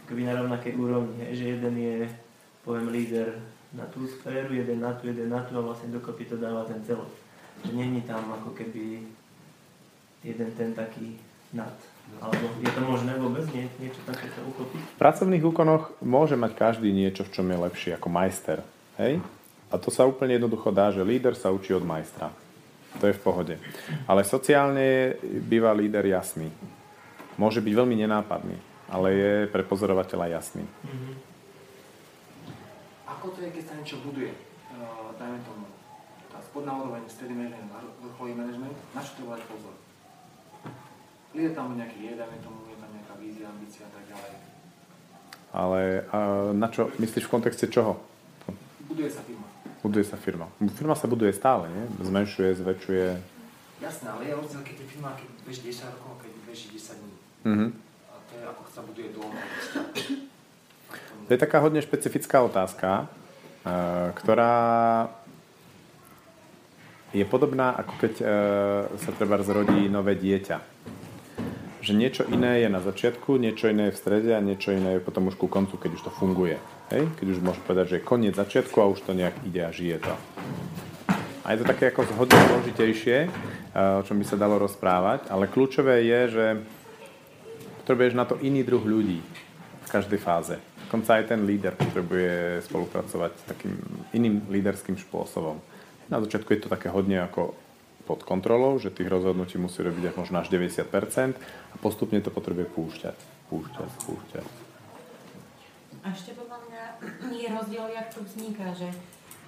keby 0.09 0.25
na 0.25 0.33
rovnakej 0.41 0.73
úrovni, 0.73 1.29
hej, 1.29 1.33
že 1.37 1.45
jeden 1.53 1.75
je, 1.77 1.97
poviem, 2.65 2.89
líder 2.89 3.37
na 3.77 3.85
tú 3.85 4.09
sféru, 4.09 4.49
jeden 4.49 4.81
na 4.81 4.97
tú, 4.97 5.13
jeden 5.13 5.29
na 5.29 5.45
tú 5.45 5.61
a 5.61 5.61
vlastne 5.61 5.93
dokopy 5.93 6.25
to 6.25 6.41
dáva 6.41 6.65
ten 6.65 6.81
celok. 6.89 7.13
Že 7.61 7.77
není 7.77 8.01
tam 8.01 8.33
ako 8.33 8.57
keby 8.57 9.05
jeden 10.25 10.49
ten 10.57 10.73
taký 10.73 11.21
nad. 11.53 11.69
Alebo 12.17 12.49
je 12.65 12.71
to 12.73 12.81
možné 12.81 13.13
vôbec 13.21 13.45
nie, 13.53 13.69
niečo 13.77 14.01
takéto 14.09 14.41
uchopiť? 14.41 14.81
V 14.81 15.01
pracovných 15.05 15.45
úkonoch 15.45 15.93
môže 16.01 16.33
mať 16.33 16.57
každý 16.57 16.89
niečo, 16.89 17.21
v 17.29 17.29
čom 17.29 17.45
je 17.45 17.57
lepší, 17.61 17.89
ako 17.93 18.09
majster. 18.09 18.65
Hej? 18.97 19.21
A 19.73 19.81
to 19.81 19.89
sa 19.89 20.05
úplne 20.05 20.37
jednoducho 20.37 20.69
dá, 20.69 20.93
že 20.93 21.01
líder 21.01 21.33
sa 21.33 21.49
učí 21.49 21.73
od 21.73 21.81
majstra. 21.81 22.29
To 23.01 23.09
je 23.09 23.17
v 23.17 23.23
pohode. 23.25 23.55
Ale 24.05 24.21
sociálne 24.21 25.17
býva 25.49 25.73
líder 25.73 26.05
jasný. 26.05 26.53
Môže 27.41 27.57
byť 27.57 27.73
veľmi 27.73 27.97
nenápadný, 27.97 28.53
ale 28.85 29.07
je 29.17 29.33
pre 29.49 29.65
pozorovateľa 29.65 30.37
jasný. 30.37 30.61
Ako 33.09 33.33
to 33.33 33.41
je, 33.41 33.49
keď 33.49 33.63
sa 33.65 33.73
niečo 33.81 33.97
buduje? 34.05 34.29
Uh, 34.77 35.09
dajme 35.17 35.41
tomu, 35.41 35.65
spodná 36.53 36.77
úroveň, 36.77 37.01
stredný 37.09 37.33
management, 37.33 37.73
vrcholový 38.05 38.37
management, 38.37 38.77
na 38.93 39.01
čo 39.01 39.11
to 39.17 39.25
dať 39.25 39.41
pozor? 39.49 39.73
Líder 41.33 41.57
tam 41.57 41.73
nejaký 41.73 41.97
je, 41.97 42.11
dajme 42.13 42.37
tomu, 42.45 42.69
je 42.69 42.77
tam 42.77 42.93
nejaká 42.93 43.13
vízia, 43.17 43.49
ambícia 43.49 43.89
a 43.89 43.91
tak 43.97 44.05
ďalej. 44.05 44.33
Ale 45.49 45.81
a 46.13 46.17
na 46.53 46.69
čo, 46.69 46.93
myslíš 47.01 47.25
v 47.25 47.33
kontexte 47.33 47.65
čoho? 47.73 47.97
Buduje 48.85 49.09
sa 49.09 49.25
firma. 49.25 49.52
Buduje 49.83 50.07
sa 50.07 50.15
firma. 50.15 50.47
Firma 50.79 50.95
sa 50.95 51.11
buduje 51.11 51.35
stále, 51.35 51.67
nie? 51.67 51.85
Zmenšuje, 51.99 52.55
zväčšuje. 52.55 53.07
Jasné, 53.83 54.07
ale 54.15 54.31
je 54.31 54.33
rozdiel, 54.39 54.63
keď 54.63 54.75
je 54.79 54.87
firma, 54.87 55.11
keď 55.19 55.29
beží 55.43 55.61
10 55.67 55.91
rokov, 55.91 56.09
a 56.15 56.17
keď 56.23 56.31
beží 56.47 56.67
10 56.71 57.03
dní. 57.03 57.15
Mhm. 57.43 57.67
A 58.07 58.15
to 58.23 58.31
je 58.39 58.43
ako 58.47 58.61
sa 58.71 58.81
buduje 58.87 59.07
dom. 59.11 59.31
To 61.23 61.29
je 61.31 61.39
taká 61.39 61.59
hodne 61.63 61.83
špecifická 61.83 62.43
otázka, 62.43 63.07
eh, 63.63 64.11
ktorá 64.15 64.55
je 67.11 67.25
podobná, 67.27 67.75
ako 67.75 67.93
keď 67.99 68.13
eh, 68.19 68.27
sa 69.03 69.11
treba 69.15 69.39
zrodí 69.43 69.91
nové 69.91 70.15
dieťa. 70.15 70.57
Že 71.83 71.99
niečo 71.99 72.23
iné 72.31 72.63
je 72.63 72.71
na 72.71 72.79
začiatku, 72.79 73.35
niečo 73.35 73.67
iné 73.67 73.91
je 73.91 73.95
v 73.95 73.99
strede 73.99 74.31
a 74.31 74.39
niečo 74.39 74.71
iné 74.71 74.95
je 74.95 75.03
potom 75.03 75.27
už 75.27 75.35
ku 75.35 75.51
koncu, 75.51 75.75
keď 75.75 75.99
už 75.99 76.07
to 76.07 76.15
funguje. 76.15 76.55
Hej? 76.87 77.11
Keď 77.19 77.27
už 77.27 77.43
môžeš 77.43 77.59
povedať, 77.67 77.85
že 77.91 77.95
je 77.99 78.07
koniec 78.07 78.39
začiatku 78.39 78.79
a 78.79 78.87
už 78.87 79.03
to 79.03 79.11
nejak 79.11 79.35
ide 79.43 79.67
a 79.67 79.75
žije 79.75 79.99
to. 79.99 80.15
A 81.43 81.51
je 81.51 81.59
to 81.59 81.67
také 81.67 81.91
ako 81.91 82.07
hodne 82.15 82.39
zložitejšie, 82.39 83.27
o 83.99 84.03
čom 84.07 84.15
by 84.15 84.23
sa 84.23 84.39
dalo 84.39 84.63
rozprávať, 84.63 85.27
ale 85.27 85.51
kľúčové 85.51 86.07
je, 86.07 86.21
že 86.31 86.45
potrebuješ 87.83 88.15
na 88.15 88.23
to 88.31 88.39
iný 88.39 88.63
druh 88.63 88.79
ľudí 88.79 89.19
v 89.83 89.89
každej 89.91 90.23
fáze. 90.23 90.55
Dokonca 90.87 91.19
aj 91.19 91.35
ten 91.35 91.43
líder 91.43 91.75
potrebuje 91.75 92.63
spolupracovať 92.63 93.43
takým 93.43 93.75
iným 94.15 94.47
líderským 94.47 94.95
spôsobom. 94.95 95.59
Na 96.07 96.23
začiatku 96.23 96.47
je 96.55 96.63
to 96.63 96.71
také 96.71 96.87
hodne 96.87 97.19
ako 97.27 97.59
pod 98.03 98.27
kontrolou, 98.27 98.75
že 98.79 98.91
tých 98.91 99.07
rozhodnutí 99.07 99.55
musí 99.55 99.79
robiť 99.79 100.11
až 100.11 100.15
možno 100.19 100.43
až 100.43 100.51
90% 100.51 101.39
a 101.39 101.75
postupne 101.79 102.19
to 102.19 102.29
potrebuje 102.29 102.67
púšťať, 102.71 103.17
púšťať, 103.47 103.89
púšťať. 104.03 104.47
A 106.03 106.11
ešte 106.11 106.35
podľa 106.35 106.59
mňa 106.67 106.83
je 107.31 107.47
rozdiel, 107.47 107.87
jak 107.95 108.07
to 108.11 108.19
vzniká, 108.27 108.75
že, 108.75 108.91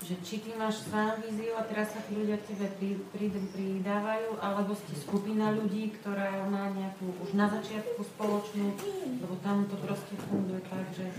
že 0.07 0.15
či 0.23 0.40
ty 0.40 0.56
máš 0.56 0.88
sám 0.88 1.19
víziu 1.19 1.52
a 1.60 1.68
teraz 1.68 1.91
sa 1.91 1.99
tí 2.07 2.15
ľudia 2.15 2.40
k 2.40 2.56
tebe 2.56 2.68
pri, 2.80 2.90
pri, 3.11 3.27
pridávajú, 3.52 4.40
alebo 4.40 4.72
ste 4.72 4.95
skupina 4.95 5.52
ľudí, 5.52 5.91
ktorá 5.99 6.48
má 6.48 6.72
nejakú 6.72 7.11
už 7.27 7.36
na 7.36 7.52
začiatku 7.52 7.99
spoločnú, 8.15 8.72
lebo 9.19 9.36
tam 9.44 9.68
to 9.68 9.76
proste 9.84 10.15
funguje 10.32 10.64
tak, 10.64 10.88
že, 10.95 11.11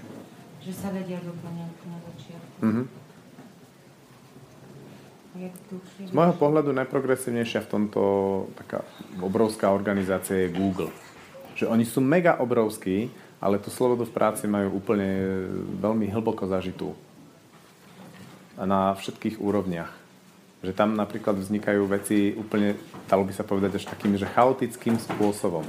že 0.64 0.72
sa 0.72 0.88
vedia 0.88 1.20
doplňať 1.20 1.72
na 1.84 1.98
začiatku. 2.00 2.58
Mm-hmm. 2.64 3.05
Z 6.06 6.12
môjho 6.12 6.34
pohľadu 6.36 6.72
najprogresívnejšia 6.72 7.64
v 7.64 7.70
tomto 7.70 8.02
taká 8.56 8.84
obrovská 9.20 9.68
organizácia 9.70 10.46
je 10.46 10.54
Google. 10.54 10.92
Že 11.56 11.72
oni 11.72 11.84
sú 11.84 12.00
mega 12.00 12.40
obrovskí, 12.40 13.08
ale 13.40 13.60
tú 13.60 13.68
slobodu 13.68 14.08
v 14.08 14.16
práci 14.16 14.44
majú 14.48 14.80
úplne 14.80 15.08
veľmi 15.76 16.08
hlboko 16.08 16.48
zažitú. 16.48 16.96
A 18.56 18.64
na 18.64 18.96
všetkých 18.96 19.36
úrovniach. 19.40 19.92
Že 20.64 20.72
tam 20.72 20.96
napríklad 20.96 21.36
vznikajú 21.36 21.84
veci 21.84 22.32
úplne, 22.32 22.74
dalo 23.04 23.28
by 23.28 23.32
sa 23.36 23.44
povedať, 23.44 23.76
až 23.76 23.84
takým, 23.92 24.16
že 24.16 24.24
chaotickým 24.24 24.96
spôsobom. 24.96 25.68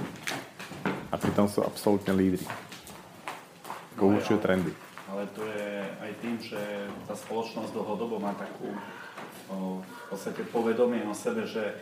A 1.11 1.15
pritom 1.19 1.51
sú 1.51 1.59
absolútne 1.63 2.15
lídry. 2.15 2.43
No, 3.99 4.15
trendy. 4.39 4.71
Ale 5.09 5.23
to 5.33 5.41
je 5.41 5.67
aj 6.03 6.11
tým, 6.21 6.35
že 6.37 6.59
tá 7.09 7.15
spoločnosť 7.17 7.73
dlhodobo 7.73 8.21
má 8.21 8.37
takú 8.37 8.69
v 9.55 10.05
podstate 10.11 10.43
povedomie 10.51 11.07
o 11.07 11.15
sebe, 11.15 11.47
že 11.47 11.75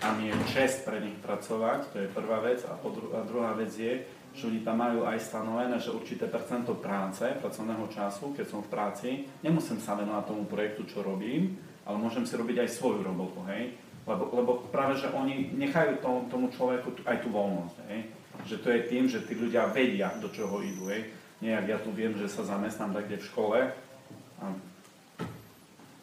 tam 0.00 0.20
je 0.20 0.32
čest 0.52 0.84
pre 0.88 1.00
nich 1.00 1.16
pracovať, 1.20 1.92
to 1.92 1.96
je 2.04 2.08
prvá 2.12 2.40
vec. 2.40 2.64
A, 2.64 2.76
dru- 2.80 3.12
a 3.12 3.20
druhá 3.24 3.52
vec 3.56 3.72
je, 3.76 4.04
že 4.32 4.46
oni 4.46 4.62
tam 4.62 4.80
majú 4.80 5.04
aj 5.04 5.18
stanovené, 5.20 5.76
že 5.82 5.92
určité 5.92 6.30
percento 6.30 6.78
práce, 6.78 7.26
pracovného 7.40 7.90
času, 7.90 8.32
keď 8.32 8.46
som 8.46 8.60
v 8.62 8.72
práci, 8.72 9.08
nemusím 9.42 9.82
sa 9.82 9.98
venovať 9.98 10.24
tomu 10.28 10.44
projektu, 10.46 10.86
čo 10.86 11.02
robím, 11.02 11.58
ale 11.84 11.96
môžem 11.98 12.24
si 12.24 12.38
robiť 12.38 12.62
aj 12.64 12.68
svoju 12.70 13.02
robotu, 13.02 13.42
hej. 13.50 13.74
Lebo, 14.08 14.32
lebo 14.32 14.52
práve, 14.72 14.96
že 14.96 15.12
oni 15.12 15.52
nechajú 15.58 16.00
tomu, 16.00 16.24
tomu 16.30 16.46
človeku 16.48 17.04
aj 17.04 17.16
tú 17.20 17.28
voľnosť, 17.28 17.76
hej. 17.90 18.00
Že 18.48 18.56
to 18.64 18.68
je 18.72 18.80
tým, 18.88 19.04
že 19.10 19.26
tí 19.26 19.34
ľudia 19.36 19.68
vedia, 19.68 20.14
do 20.22 20.30
čoho 20.32 20.62
idú, 20.62 20.88
hej. 20.88 21.10
Nie, 21.40 21.56
ja 21.56 21.76
tu 21.80 21.90
viem, 21.92 22.14
že 22.16 22.28
sa 22.28 22.44
zamestnám 22.46 22.96
takde 22.96 23.16
v 23.20 23.28
škole 23.28 23.58
a 24.40 24.44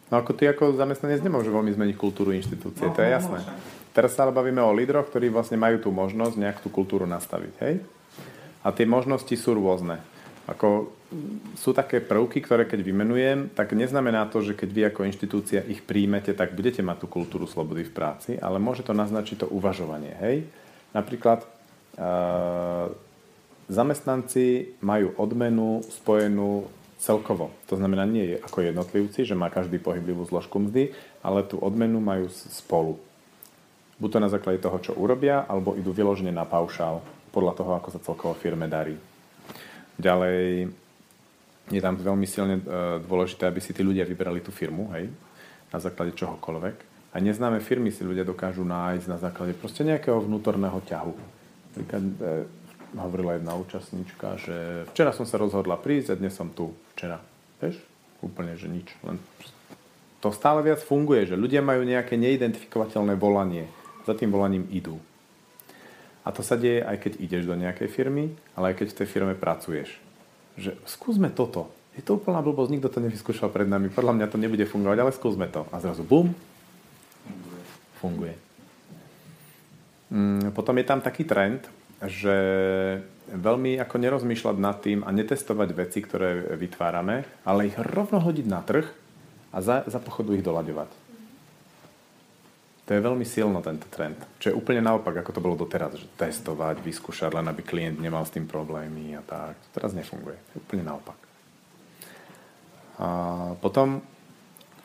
No 0.07 0.23
ako 0.23 0.31
ty 0.31 0.47
ako 0.47 0.79
zamestnanec 0.79 1.19
nemôže 1.19 1.51
veľmi 1.51 1.71
zmeniť 1.75 1.95
kultúru 1.99 2.31
inštitúcie, 2.31 2.87
no, 2.87 2.95
to 2.95 3.03
je 3.03 3.11
jasné. 3.11 3.43
Teraz 3.91 4.15
sa 4.15 4.23
ale 4.23 4.31
bavíme 4.31 4.63
o 4.63 4.71
lídroch, 4.71 5.09
ktorí 5.11 5.27
vlastne 5.27 5.59
majú 5.59 5.83
tú 5.83 5.89
možnosť 5.91 6.35
nejak 6.39 6.57
tú 6.63 6.69
kultúru 6.71 7.03
nastaviť, 7.09 7.53
hej? 7.65 7.83
A 8.63 8.71
tie 8.71 8.87
možnosti 8.87 9.31
sú 9.35 9.57
rôzne. 9.57 9.99
Ako, 10.47 10.95
sú 11.59 11.75
také 11.75 11.99
prvky, 11.99 12.39
ktoré 12.39 12.63
keď 12.63 12.79
vymenujem, 12.87 13.51
tak 13.51 13.75
neznamená 13.75 14.31
to, 14.31 14.39
že 14.39 14.55
keď 14.55 14.69
vy 14.71 14.81
ako 14.87 15.07
inštitúcia 15.11 15.59
ich 15.67 15.83
príjmete, 15.83 16.31
tak 16.31 16.55
budete 16.55 16.79
mať 16.79 17.03
tú 17.03 17.07
kultúru 17.11 17.43
slobody 17.43 17.83
v 17.83 17.91
práci, 17.91 18.31
ale 18.39 18.63
môže 18.63 18.87
to 18.87 18.95
naznačiť 18.95 19.43
to 19.43 19.47
uvažovanie, 19.51 20.15
hej? 20.23 20.47
Napríklad 20.95 21.43
uh, 21.43 22.87
zamestnanci 23.67 24.79
majú 24.79 25.11
odmenu 25.19 25.83
spojenú 25.91 26.71
celkovo. 26.97 27.53
To 27.69 27.77
znamená 27.77 28.03
nie 28.09 28.35
je 28.35 28.37
ako 28.41 28.65
jednotlivci, 28.65 29.23
že 29.23 29.37
má 29.37 29.53
každý 29.53 29.77
pohyblivú 29.77 30.25
zložku 30.25 30.57
mzdy, 30.57 30.91
ale 31.21 31.45
tú 31.45 31.61
odmenu 31.61 32.01
majú 32.01 32.27
spolu. 32.33 32.97
Buď 33.97 34.09
to 34.17 34.19
na 34.21 34.29
základe 34.29 34.61
toho, 34.61 34.77
čo 34.81 34.97
urobia, 34.97 35.45
alebo 35.45 35.73
idú 35.73 35.93
vyložene 35.93 36.29
na 36.33 36.45
paušál 36.45 37.01
podľa 37.33 37.53
toho, 37.57 37.71
ako 37.77 37.89
sa 37.93 37.99
celkovo 38.01 38.33
firme 38.37 38.69
darí. 38.69 38.97
Ďalej 39.97 40.69
je 41.73 41.81
tam 41.81 41.97
veľmi 41.97 42.27
silne 42.29 42.61
e, 42.61 42.63
dôležité, 43.01 43.49
aby 43.49 43.59
si 43.61 43.73
tí 43.73 43.81
ľudia 43.81 44.05
vybrali 44.05 44.39
tú 44.39 44.53
firmu, 44.53 44.93
hej, 44.93 45.09
na 45.73 45.79
základe 45.81 46.13
čohokoľvek. 46.13 46.75
A 47.13 47.17
neznáme 47.17 47.57
firmy 47.59 47.89
si 47.89 48.05
ľudia 48.05 48.21
dokážu 48.21 48.61
nájsť 48.61 49.05
na 49.09 49.17
základe 49.17 49.57
proste 49.57 49.81
nejakého 49.81 50.21
vnútorného 50.21 50.77
ťahu. 50.85 51.13
Napríklad 51.73 52.03
e, 52.05 52.15
hovorila 52.95 53.35
jedna 53.35 53.57
účastníčka, 53.59 54.39
že 54.39 54.87
včera 54.95 55.11
som 55.11 55.27
sa 55.27 55.35
rozhodla 55.35 55.75
prísť 55.75 56.15
a 56.15 56.19
dnes 56.19 56.31
som 56.31 56.47
tu. 56.47 56.71
Včera. 56.95 57.19
Vieš? 57.59 57.81
Úplne, 58.23 58.55
že 58.55 58.71
nič. 58.71 58.87
Len 59.03 59.19
to 60.23 60.31
stále 60.31 60.63
viac 60.63 60.79
funguje, 60.79 61.27
že 61.27 61.35
ľudia 61.35 61.59
majú 61.59 61.83
nejaké 61.83 62.15
neidentifikovateľné 62.15 63.19
volanie. 63.19 63.67
Za 64.07 64.15
tým 64.15 64.31
volaním 64.31 64.63
idú. 64.71 64.95
A 66.23 66.31
to 66.31 66.39
sa 66.39 66.55
deje 66.55 66.83
aj 66.83 66.95
keď 66.99 67.13
ideš 67.19 67.43
do 67.47 67.55
nejakej 67.55 67.91
firmy, 67.91 68.31
ale 68.55 68.71
aj 68.71 68.83
keď 68.83 68.87
v 68.91 68.97
tej 69.03 69.07
firme 69.07 69.33
pracuješ. 69.35 69.99
Že 70.55 70.79
skúsme 70.87 71.27
toto. 71.31 71.71
Je 71.95 72.03
to 72.03 72.19
úplná 72.19 72.39
blbosť, 72.43 72.71
nikto 72.71 72.91
to 72.91 73.03
nevyskúšal 73.03 73.51
pred 73.51 73.67
nami. 73.67 73.91
Podľa 73.91 74.15
mňa 74.15 74.27
to 74.31 74.37
nebude 74.39 74.63
fungovať, 74.67 74.97
ale 75.01 75.11
skúsme 75.15 75.47
to. 75.49 75.65
A 75.71 75.79
zrazu 75.79 76.03
bum, 76.03 76.35
funguje. 77.97 78.37
Mm, 80.13 80.55
potom 80.55 80.77
je 80.77 80.85
tam 80.87 81.01
taký 81.03 81.27
trend, 81.27 81.67
že 82.05 82.37
veľmi 83.33 83.81
ako 83.81 83.95
nerozmýšľať 83.97 84.55
nad 84.61 84.77
tým 84.79 85.01
a 85.01 85.09
netestovať 85.09 85.69
veci, 85.73 85.99
ktoré 86.05 86.55
vytvárame, 86.55 87.25
ale 87.43 87.73
ich 87.73 87.77
rovno 87.77 88.21
hodiť 88.21 88.47
na 88.47 88.61
trh 88.61 88.87
a 89.51 89.57
za, 89.59 89.83
za 89.89 89.99
pochodu 89.99 90.37
ich 90.37 90.45
doľaďovať. 90.45 91.09
To 92.87 92.95
je 92.95 93.03
veľmi 93.03 93.27
silno 93.27 93.59
tento 93.59 93.83
trend. 93.91 94.15
Čo 94.39 94.53
je 94.53 94.55
úplne 94.55 94.79
naopak, 94.79 95.19
ako 95.19 95.35
to 95.35 95.43
bolo 95.43 95.59
doteraz, 95.59 95.99
že 95.99 96.07
testovať, 96.15 96.79
vyskúšať, 96.79 97.35
len 97.35 97.51
aby 97.51 97.59
klient 97.59 97.99
nemal 97.99 98.23
s 98.23 98.31
tým 98.31 98.47
problémy 98.47 99.11
a 99.19 99.21
tak. 99.27 99.59
To 99.59 99.67
teraz 99.75 99.91
nefunguje. 99.91 100.39
Úplne 100.55 100.87
naopak. 100.87 101.19
A 102.97 103.07
potom 103.59 103.99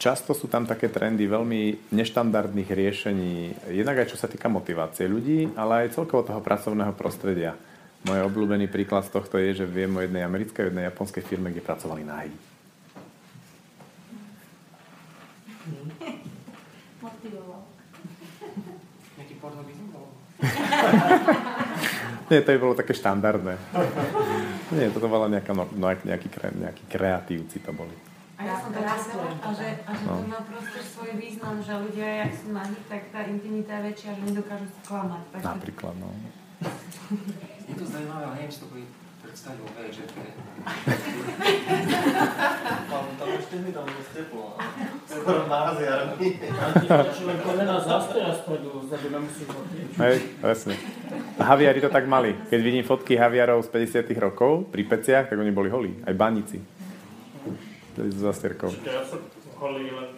často 0.03 0.35
sú 0.35 0.51
tam 0.51 0.67
také 0.67 0.91
trendy 0.91 1.31
veľmi 1.31 1.95
neštandardných 1.95 2.75
riešení, 2.75 3.55
jednak 3.71 4.03
aj 4.03 4.11
čo 4.11 4.19
sa 4.19 4.27
týka 4.27 4.51
motivácie 4.51 5.07
ľudí, 5.07 5.55
ale 5.55 5.87
aj 5.87 5.95
celkovo 5.95 6.27
toho 6.27 6.43
pracovného 6.43 6.91
prostredia. 6.99 7.55
Môj 8.03 8.27
obľúbený 8.27 8.67
príklad 8.67 9.07
z 9.07 9.15
tohto 9.15 9.39
je, 9.39 9.63
že 9.63 9.63
viem 9.63 9.95
o 9.95 10.03
jednej 10.03 10.27
americkej 10.27 10.59
a 10.59 10.69
jednej 10.75 10.91
japonskej 10.91 11.23
firme, 11.23 11.55
kde 11.55 11.63
pracovali. 11.63 12.03
Nejaký 12.03 12.35
Nie, 22.27 22.43
to 22.43 22.51
by 22.51 22.59
bolo 22.59 22.75
také 22.75 22.91
štandardné. 22.91 23.55
Nie, 24.75 24.91
toto 24.91 25.07
bola 25.07 25.31
nejaká, 25.31 25.55
no, 25.55 25.71
nejaký, 25.79 26.27
nejaký 26.59 26.91
kreatívci 26.91 27.63
to 27.63 27.71
boli. 27.71 28.12
A 28.43 28.45
ja 28.45 28.59
som 28.59 28.75
to 28.75 28.83
čítala, 28.83 29.31
a 29.39 29.49
že, 29.55 29.69
a 29.87 29.91
že 29.95 30.03
no. 30.03 30.19
to 30.19 30.27
má 30.27 30.41
proste 30.43 30.81
svoj 30.83 31.15
význam, 31.15 31.63
že 31.63 31.79
ľudia, 31.79 32.27
jak 32.27 32.33
sú 32.35 32.51
nahý, 32.51 32.75
tak 32.91 33.03
tá 33.15 33.23
intimita 33.31 33.79
je 33.79 33.83
väčšia, 33.87 34.11
že 34.19 34.23
nedokážu 34.35 34.67
sa 34.67 34.81
klamať. 34.83 35.23
Tak 35.31 35.43
Napríklad, 35.47 35.95
no. 36.03 36.11
Je 37.71 37.75
to 37.79 37.87
zaujímavé, 37.87 38.23
ale 38.27 38.35
neviem 38.43 38.51
si 38.51 38.67
to 38.67 38.67
predstavil, 39.23 39.63
hej, 39.79 39.89
že 39.95 40.03
to 40.11 40.19
je... 40.19 40.31
tam 42.91 43.29
ešte 43.39 43.55
mi 43.63 43.71
tam 43.71 43.87
dosť 43.87 44.11
teplo, 44.19 44.59
je 45.07 45.19
prvom 45.23 45.47
náziarmi. 45.47 46.29
Človek 46.91 47.39
kolena 47.47 47.79
zastoja 47.79 48.35
spodu, 48.35 48.71
zadu 48.91 49.09
nemusíš 49.15 49.47
Hej, 50.03 50.17
presne. 50.43 50.75
Haviari 51.39 51.79
to 51.79 51.89
tak 51.89 52.11
mali. 52.11 52.35
Keď 52.51 52.61
vidím 52.61 52.83
fotky 52.83 53.15
haviarov 53.15 53.63
z 53.63 53.71
50 54.03 54.11
rokov 54.19 54.67
pri 54.75 54.83
peciach, 54.91 55.31
tak 55.31 55.39
oni 55.39 55.55
boli 55.55 55.71
holí. 55.71 55.95
Aj 56.03 56.13
s 57.97 58.17
zastierkou. 58.17 58.71
Ja 58.87 59.05
som 59.05 59.21
holý 59.63 59.95
len 59.95 60.09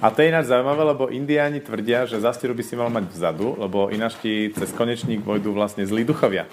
A 0.00 0.08
to 0.08 0.24
je 0.24 0.32
ináč 0.32 0.48
zaujímavé, 0.48 0.82
lebo 0.96 1.12
indiáni 1.12 1.60
tvrdia, 1.60 2.08
že 2.08 2.24
zastieru 2.24 2.56
by 2.56 2.64
si 2.64 2.72
mal 2.72 2.88
mať 2.88 3.12
vzadu, 3.12 3.60
lebo 3.60 3.92
ináč 3.92 4.16
ti 4.24 4.48
cez 4.56 4.72
konečník 4.72 5.20
vojdu 5.20 5.52
vlastne 5.52 5.84
zlí 5.84 6.08
duchovia. 6.08 6.48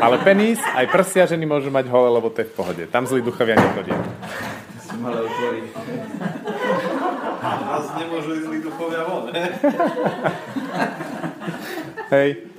Ale 0.00 0.16
penis, 0.24 0.56
aj 0.64 0.88
prsia 0.88 1.28
ženy 1.28 1.44
môžu 1.44 1.68
mať 1.68 1.92
hole, 1.92 2.08
lebo 2.08 2.32
to 2.32 2.40
je 2.40 2.48
v 2.48 2.54
pohode. 2.56 2.82
Tam 2.88 3.04
zlí 3.04 3.20
duchovia 3.20 3.60
nechodia. 3.60 4.00
Si 4.80 4.96
malé 4.96 5.20
otvoriť. 5.28 5.64
Nás 7.44 7.86
nemôžu 8.00 8.30
ísť 8.40 8.44
zlí 8.48 8.58
duchovia 8.64 9.02
von, 9.04 9.28
Hej 12.10 12.50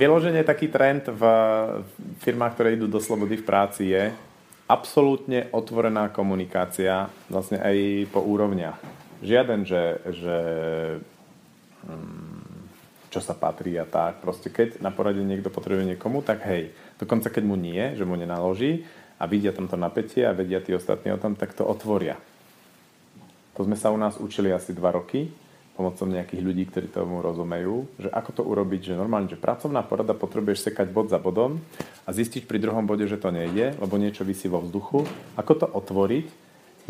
vyloženie 0.00 0.40
taký 0.40 0.72
trend 0.72 1.12
v 1.12 1.22
firmách, 2.24 2.56
ktoré 2.56 2.72
idú 2.72 2.88
do 2.88 3.04
slobody 3.04 3.36
v 3.36 3.44
práci 3.44 3.92
je, 3.92 4.08
absolútne 4.64 5.52
otvorená 5.52 6.08
komunikácia 6.08 7.12
vlastne 7.28 7.60
aj 7.60 8.08
po 8.08 8.24
úrovniach. 8.24 8.80
Žiaden, 9.20 9.68
že, 9.68 10.00
že 10.08 10.36
mm, 11.84 12.40
čo 13.12 13.20
sa 13.20 13.36
patrí 13.36 13.76
a 13.76 13.84
tak. 13.84 14.24
Proste 14.24 14.48
keď 14.48 14.80
na 14.80 14.88
porade 14.88 15.20
niekto 15.20 15.52
potrebuje 15.52 15.92
niekomu, 15.92 16.24
tak 16.24 16.48
hej. 16.48 16.72
Dokonca 16.96 17.28
keď 17.28 17.44
mu 17.44 17.60
nie, 17.60 17.92
že 17.92 18.08
mu 18.08 18.16
nenaloží 18.16 18.88
a 19.20 19.28
vidia 19.28 19.52
tamto 19.52 19.76
napätie 19.76 20.24
a 20.24 20.32
vedia 20.32 20.64
tí 20.64 20.72
ostatní 20.72 21.12
o 21.12 21.20
tom, 21.20 21.36
tak 21.36 21.52
to 21.52 21.68
otvoria. 21.68 22.16
To 23.58 23.68
sme 23.68 23.76
sa 23.76 23.92
u 23.92 23.98
nás 24.00 24.16
učili 24.16 24.48
asi 24.48 24.72
dva 24.72 24.96
roky 24.96 25.28
pomocou 25.74 26.04
nejakých 26.04 26.42
ľudí, 26.44 26.64
ktorí 26.68 26.92
tomu 26.92 27.24
rozumejú, 27.24 27.88
že 27.96 28.08
ako 28.12 28.30
to 28.36 28.42
urobiť, 28.44 28.92
že 28.92 29.00
normálne, 29.00 29.32
že 29.32 29.40
pracovná 29.40 29.80
porada 29.80 30.12
potrebuješ 30.12 30.68
sekať 30.68 30.92
bod 30.92 31.08
za 31.08 31.16
bodom 31.16 31.62
a 32.04 32.10
zistiť 32.12 32.44
pri 32.44 32.60
druhom 32.60 32.84
bode, 32.84 33.08
že 33.08 33.16
to 33.16 33.32
nejde, 33.32 33.78
lebo 33.80 33.96
niečo 33.96 34.26
vysí 34.26 34.50
vo 34.50 34.60
vzduchu. 34.60 35.08
Ako 35.40 35.52
to 35.56 35.66
otvoriť, 35.70 36.28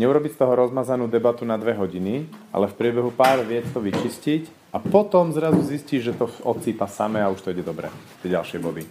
neurobiť 0.01 0.33
z 0.35 0.41
toho 0.41 0.53
rozmazanú 0.57 1.07
debatu 1.07 1.45
na 1.45 1.61
dve 1.61 1.77
hodiny, 1.77 2.27
ale 2.51 2.67
v 2.67 2.79
priebehu 2.81 3.13
pár 3.13 3.45
viet 3.45 3.69
to 3.71 3.85
vyčistiť 3.85 4.73
a 4.73 4.79
potom 4.81 5.35
zrazu 5.35 5.61
zistíš, 5.67 6.11
že 6.11 6.17
to 6.17 6.27
odsýpa 6.47 6.89
samé 6.89 7.21
a 7.21 7.31
už 7.31 7.45
to 7.45 7.53
ide 7.53 7.63
dobre. 7.63 7.93
Tie 8.25 8.33
ďalšie 8.33 8.59
body. 8.59 8.83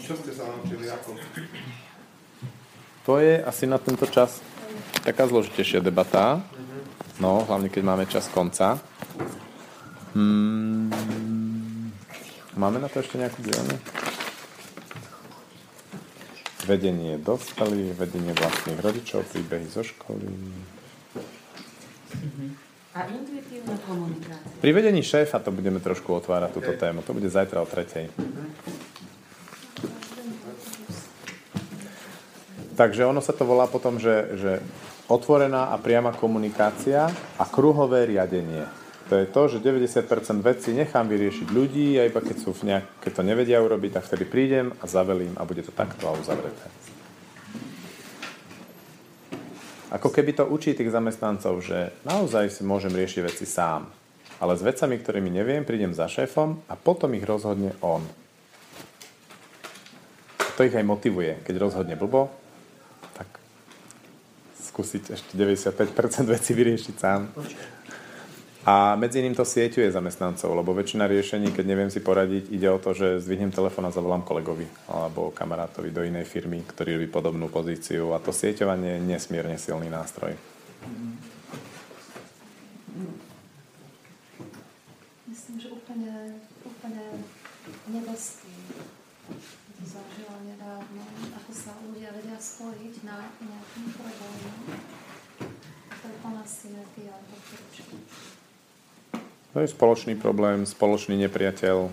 Čo 0.00 0.16
ste 0.16 0.32
sa 0.34 0.48
naučili 0.48 0.90
ako? 0.90 1.14
To 3.06 3.18
je 3.18 3.42
asi 3.42 3.64
na 3.66 3.78
tento 3.78 4.06
čas 4.06 4.42
taká 5.02 5.26
zložitejšia 5.26 5.82
debata. 5.82 6.40
No, 7.20 7.44
hlavne 7.44 7.68
keď 7.68 7.82
máme 7.84 8.04
čas 8.08 8.30
konca. 8.32 8.80
Hmm, 10.10 10.90
máme 12.58 12.82
na 12.82 12.90
to 12.90 12.98
ešte 12.98 13.14
nejakú 13.14 13.46
dielňu? 13.46 13.76
Vedenie 16.66 17.14
dospelých, 17.22 17.94
vedenie 17.94 18.34
vlastných 18.34 18.78
rodičov, 18.82 19.26
príbehy 19.30 19.70
zo 19.70 19.86
školy. 19.86 20.26
A 22.90 23.06
intuitívna 23.06 23.78
komunikácia. 23.86 24.58
Pri 24.58 24.70
vedení 24.74 24.98
šéfa 24.98 25.38
to 25.38 25.54
budeme 25.54 25.78
trošku 25.78 26.10
otvárať 26.10 26.50
túto 26.58 26.74
tému. 26.74 27.06
To 27.06 27.14
bude 27.14 27.30
zajtra 27.30 27.62
o 27.62 27.70
tretej. 27.70 28.10
Takže 32.74 33.06
ono 33.06 33.22
sa 33.22 33.30
to 33.30 33.46
volá 33.46 33.70
potom, 33.70 34.02
že, 34.02 34.34
že 34.40 34.52
otvorená 35.06 35.70
a 35.70 35.78
priama 35.78 36.16
komunikácia 36.16 37.06
a 37.38 37.44
kruhové 37.46 38.10
riadenie. 38.10 38.66
To 39.10 39.18
je 39.18 39.26
to, 39.26 39.42
že 39.50 39.58
90% 39.58 40.06
vecí 40.38 40.70
nechám 40.70 41.10
vyriešiť 41.10 41.50
ľudí 41.50 41.98
a 41.98 42.06
iba 42.06 42.22
keď, 42.22 42.36
sú 42.46 42.54
v 42.54 42.70
nejak, 42.70 42.86
keď 43.02 43.12
to 43.18 43.22
nevedia 43.26 43.58
urobiť, 43.58 43.98
tak 43.98 44.06
vtedy 44.06 44.22
prídem 44.22 44.70
a 44.78 44.86
zavelím 44.86 45.34
a 45.34 45.42
bude 45.42 45.66
to 45.66 45.74
takto 45.74 46.06
a 46.06 46.14
uzavreté. 46.14 46.70
Ako 49.90 50.14
keby 50.14 50.38
to 50.38 50.46
učí 50.46 50.78
tých 50.78 50.94
zamestnancov, 50.94 51.58
že 51.58 51.90
naozaj 52.06 52.54
si 52.54 52.62
môžem 52.62 52.94
riešiť 52.94 53.26
veci 53.26 53.50
sám. 53.50 53.90
Ale 54.38 54.54
s 54.54 54.62
vecami, 54.62 55.02
ktorými 55.02 55.34
neviem, 55.34 55.66
prídem 55.66 55.90
za 55.90 56.06
šéfom 56.06 56.62
a 56.70 56.78
potom 56.78 57.10
ich 57.18 57.26
rozhodne 57.26 57.74
on. 57.82 58.06
To 60.54 60.60
ich 60.62 60.72
aj 60.78 60.86
motivuje. 60.86 61.42
Keď 61.42 61.54
rozhodne 61.58 61.98
blbo, 61.98 62.30
skúsiť 64.80 65.12
ešte 65.12 65.32
95% 65.36 66.24
veci 66.30 66.50
vyriešiť 66.56 66.94
sám. 66.94 67.20
A 68.60 68.92
medzi 68.92 69.24
iným 69.24 69.32
to 69.32 69.40
sieťuje 69.40 69.88
zamestnancov, 69.88 70.52
lebo 70.52 70.76
väčšina 70.76 71.08
riešení, 71.08 71.48
keď 71.48 71.64
neviem 71.64 71.88
si 71.88 72.04
poradiť, 72.04 72.52
ide 72.52 72.68
o 72.68 72.76
to, 72.76 72.92
že 72.92 73.24
zdvihnem 73.24 73.48
telefón 73.48 73.88
a 73.88 73.94
zavolám 73.94 74.20
kolegovi 74.20 74.68
alebo 74.84 75.32
kamarátovi 75.32 75.88
do 75.88 76.04
inej 76.04 76.28
firmy, 76.28 76.60
ktorý 76.68 77.00
robí 77.00 77.08
podobnú 77.08 77.48
pozíciu 77.48 78.12
a 78.12 78.20
to 78.20 78.36
sieťovanie 78.36 79.00
je 79.00 79.06
nesmierne 79.16 79.56
silný 79.56 79.88
nástroj. 79.88 80.36
Myslím, 85.24 85.56
že 85.56 85.72
úplne, 85.72 86.36
úplne 86.60 87.04
nebeský 87.88 88.54
to 89.80 89.88
zažila 89.88 90.36
nedávno, 90.44 91.00
ako 91.32 91.50
sa 91.56 91.72
ľudia 91.80 92.12
vedia 92.12 92.36
spojiť 92.36 92.94
na 93.08 93.24
nejakým 93.40 93.88
problému. 93.96 94.76
To 95.88 96.04
je 96.04 96.16
plná 96.20 96.44
synergia 96.44 97.16
To 99.50 99.58
je 99.58 99.66
spoločný 99.66 100.14
problém, 100.14 100.62
spoločný 100.62 101.18
nepriateľ, 101.26 101.90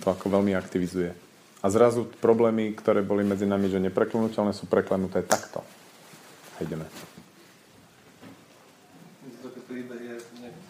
to 0.00 0.06
ako 0.08 0.26
veľmi 0.32 0.56
aktivizuje. 0.56 1.12
A 1.60 1.66
zrazu 1.68 2.08
problémy, 2.20 2.72
ktoré 2.72 3.04
boli 3.04 3.24
medzi 3.24 3.44
nami, 3.44 3.68
že 3.68 3.80
nepreklenutelné, 3.80 4.56
sú 4.56 4.64
preklenuté 4.64 5.20
takto. 5.24 5.60
A 6.56 6.64
ideme. 6.64 6.88
Také 9.44 9.60
príbehy, 9.68 10.16
nejaký 10.16 10.60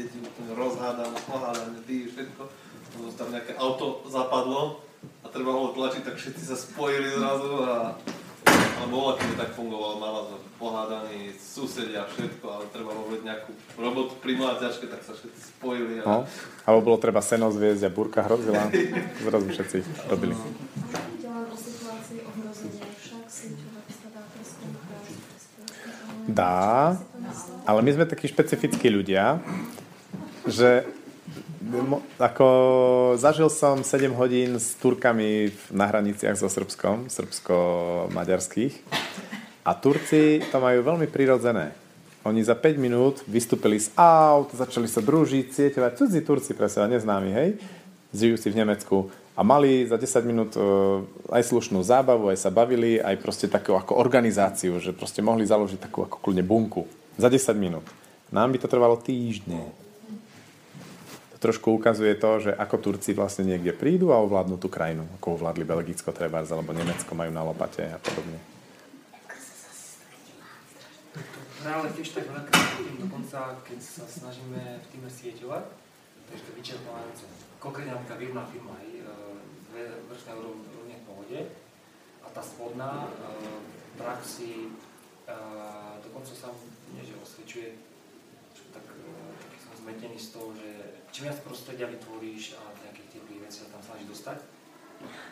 deťmi 0.00 0.56
rozhádané, 0.56 1.16
pohádané, 1.28 1.78
ty 1.84 2.08
všetko. 2.08 2.42
Tam 3.20 3.28
nejaké 3.28 3.52
auto 3.60 4.04
zapadlo, 4.08 4.80
a 5.24 5.26
treba 5.28 5.52
ho 5.52 5.72
tlačiť, 5.72 6.02
tak 6.04 6.16
všetci 6.16 6.42
sa 6.44 6.56
spojili 6.56 7.16
zrazu 7.16 7.52
a 7.64 7.96
alebo 8.80 8.94
bola, 8.96 9.12
keď 9.16 9.28
tak 9.38 9.50
fungovalo, 9.56 9.94
mala 10.02 10.20
sme 10.28 10.38
pohádaní 10.60 11.32
susedia, 11.36 12.04
všetko, 12.04 12.46
ale 12.48 12.64
treba 12.74 12.92
robiť 12.92 13.20
nejakú 13.24 13.50
robotu 13.80 14.12
pri 14.20 14.36
mláťačke, 14.36 14.86
tak 14.90 15.00
sa 15.06 15.16
všetci 15.16 15.40
spojili. 15.56 15.94
A... 16.00 16.04
No, 16.04 16.18
alebo 16.68 16.80
bolo 16.92 16.98
treba 17.00 17.24
seno 17.24 17.48
zviezť 17.48 17.86
a 17.86 17.90
burka 17.90 18.20
hrozila, 18.26 18.68
zrazu 19.24 19.46
všetci 19.52 19.78
robili. 20.12 20.36
Dá, 26.30 26.94
ale 27.66 27.80
my 27.82 27.90
sme 27.90 28.04
takí 28.06 28.30
špecifickí 28.30 28.86
ľudia, 28.86 29.42
že 30.46 30.86
ako 32.16 32.48
zažil 33.20 33.52
som 33.52 33.84
7 33.84 34.16
hodín 34.16 34.56
s 34.56 34.72
Turkami 34.80 35.52
na 35.68 35.84
hraniciach 35.84 36.32
so 36.40 36.48
Srbskom, 36.48 37.12
srbsko-maďarských. 37.12 38.74
A 39.60 39.76
Turci 39.76 40.40
to 40.48 40.56
majú 40.56 40.80
veľmi 40.80 41.04
prirodzené. 41.12 41.76
Oni 42.24 42.40
za 42.40 42.56
5 42.56 42.80
minút 42.80 43.20
vystúpili 43.28 43.76
z 43.76 43.92
aut, 43.96 44.52
začali 44.56 44.88
sa 44.88 45.04
družiť, 45.04 45.52
sieťovať. 45.52 45.92
Cudzí 46.00 46.20
Turci 46.24 46.56
pre 46.56 46.68
seba, 46.72 46.88
neznámi, 46.88 47.30
hej? 47.32 47.48
Žijúci 48.16 48.52
v 48.52 48.58
Nemecku. 48.64 49.12
A 49.36 49.44
mali 49.44 49.84
za 49.84 50.00
10 50.00 50.24
minút 50.24 50.52
uh, 50.56 51.04
aj 51.32 51.44
slušnú 51.44 51.80
zábavu, 51.84 52.32
aj 52.32 52.40
sa 52.40 52.52
bavili, 52.52 53.00
aj 53.00 53.20
proste 53.20 53.48
takú 53.48 53.76
ako 53.76 54.00
organizáciu, 54.00 54.80
že 54.80 54.96
proste 54.96 55.20
mohli 55.20 55.44
založiť 55.44 55.80
takú 55.80 56.08
ako 56.08 56.24
kľudne 56.24 56.44
bunku. 56.44 56.88
Za 57.20 57.28
10 57.28 57.52
minút. 57.56 57.84
Nám 58.32 58.52
by 58.52 58.58
to 58.64 58.68
trvalo 58.68 58.96
týždne 59.00 59.89
trošku 61.40 61.72
ukazuje 61.72 62.12
to, 62.20 62.30
že 62.38 62.52
ako 62.52 62.76
Turci 62.78 63.16
vlastne 63.16 63.48
niekde 63.48 63.72
prídu 63.72 64.12
a 64.12 64.20
ovládnu 64.20 64.60
tú 64.60 64.68
krajinu, 64.68 65.08
ako 65.16 65.40
ovládli 65.40 65.64
Belgicko 65.64 66.12
treba, 66.12 66.44
alebo 66.44 66.76
Nemecko 66.76 67.16
majú 67.16 67.32
na 67.32 67.42
lopate 67.42 67.88
a 67.88 67.96
podobne. 67.96 68.36
Práve 71.60 71.92
tiež 71.96 72.16
tak 72.16 72.24
veľakrát 72.28 72.60
dokonca, 73.00 73.56
keď 73.64 73.80
sa 73.80 74.04
snažíme 74.08 74.80
v 74.80 74.86
týme 74.92 75.08
sieťovať, 75.08 75.64
takže 76.28 76.44
to 76.44 76.52
vyčerpávajúce. 76.56 77.24
Konkrétne 77.60 77.96
napríklad 77.96 78.16
výrobná 78.20 78.44
firma, 78.48 78.72
aj 78.80 78.88
e, 78.88 79.02
dve 79.68 79.84
vrstné 80.08 80.32
úrovne 80.40 80.96
v 80.96 81.04
pohode 81.04 81.40
a 82.24 82.26
tá 82.32 82.40
spodná 82.40 83.04
e, 83.04 83.10
v 83.68 83.92
praxi 84.00 84.52
e, 85.28 85.36
dokonca 86.00 86.32
sa 86.32 86.48
nie, 86.96 87.04
že 87.04 87.20
osvedčuje, 87.20 87.76
tak, 88.72 88.84
taký 89.44 89.58
som 89.60 89.72
zmetený 89.84 90.16
z 90.16 90.28
toho, 90.32 90.48
že 90.56 90.99
čím 91.10 91.30
viac 91.30 91.38
prostredia 91.42 91.86
vytvoríš 91.90 92.58
a 92.58 92.62
nejakých 92.86 93.18
teplých 93.18 93.42
vecí 93.44 93.56
sa 93.62 93.72
tam 93.74 93.82
snažíš 93.82 94.08
dostať, 94.14 94.38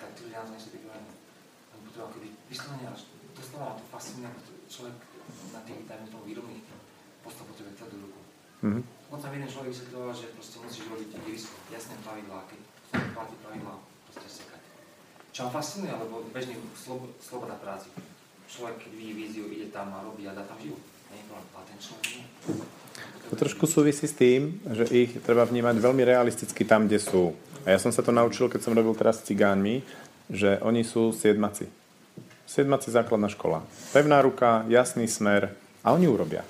tak 0.00 0.10
tí 0.16 0.20
ľudia 0.26 0.46
nie 0.50 0.60
sú 0.60 0.68
takí 0.74 0.86
len, 0.86 1.04
len 1.74 1.80
potrebujú 1.86 2.10
keby 2.18 2.28
vyslovene 2.50 2.86
až 2.90 3.00
doslova 3.38 3.78
to 3.78 3.84
fascinuje, 3.94 4.26
ako 4.26 4.40
človek 4.66 4.96
na 5.54 5.60
tých, 5.62 5.86
dajme 5.86 6.06
tomu 6.10 6.24
výrobných 6.26 6.64
postav 7.22 7.44
potrebuje 7.46 7.78
tvrdú 7.78 7.96
ruku. 8.08 8.20
Mm-hmm. 8.58 8.82
Tam 9.22 9.32
jeden 9.34 9.50
človek 9.50 9.70
vysvetľoval, 9.70 10.12
že 10.14 10.34
proste 10.34 10.56
musíš 10.58 10.84
robiť 10.90 11.08
irisko, 11.30 11.54
jasné 11.70 11.94
pravidlá, 12.02 12.38
keď 12.50 12.60
platí 13.14 13.34
pravidlá, 13.38 13.74
proste 14.10 14.28
sekať. 14.42 14.62
Čo 15.30 15.40
ma 15.46 15.50
fascinuje, 15.54 15.92
lebo 15.94 16.26
bežný 16.34 16.58
slob, 16.74 17.06
sloboda 17.22 17.54
práci. 17.62 17.94
Človek, 18.48 18.88
vidí 18.90 19.12
víziu, 19.12 19.46
ide 19.52 19.68
tam 19.70 19.92
a 19.94 20.02
robí 20.02 20.24
a 20.26 20.34
dá 20.34 20.42
tam 20.42 20.58
život. 20.58 20.80
To 23.28 23.36
trošku 23.36 23.68
súvisí 23.68 24.08
s 24.08 24.16
tým, 24.16 24.56
že 24.72 24.88
ich 24.88 25.12
treba 25.20 25.44
vnímať 25.44 25.76
veľmi 25.76 26.00
realisticky 26.00 26.64
tam, 26.64 26.88
kde 26.88 26.96
sú. 26.96 27.36
A 27.68 27.76
ja 27.76 27.78
som 27.78 27.92
sa 27.92 28.00
to 28.00 28.08
naučil, 28.08 28.48
keď 28.48 28.64
som 28.64 28.72
robil 28.72 28.96
teraz 28.96 29.20
s 29.20 29.28
cigánmi, 29.28 29.84
že 30.32 30.56
oni 30.64 30.80
sú 30.80 31.12
siedmaci. 31.12 31.68
Siedmaci 32.48 32.88
základná 32.88 33.28
škola. 33.28 33.60
Pevná 33.92 34.24
ruka, 34.24 34.64
jasný 34.72 35.04
smer 35.04 35.52
a 35.84 35.92
oni 35.92 36.08
urobia. 36.08 36.40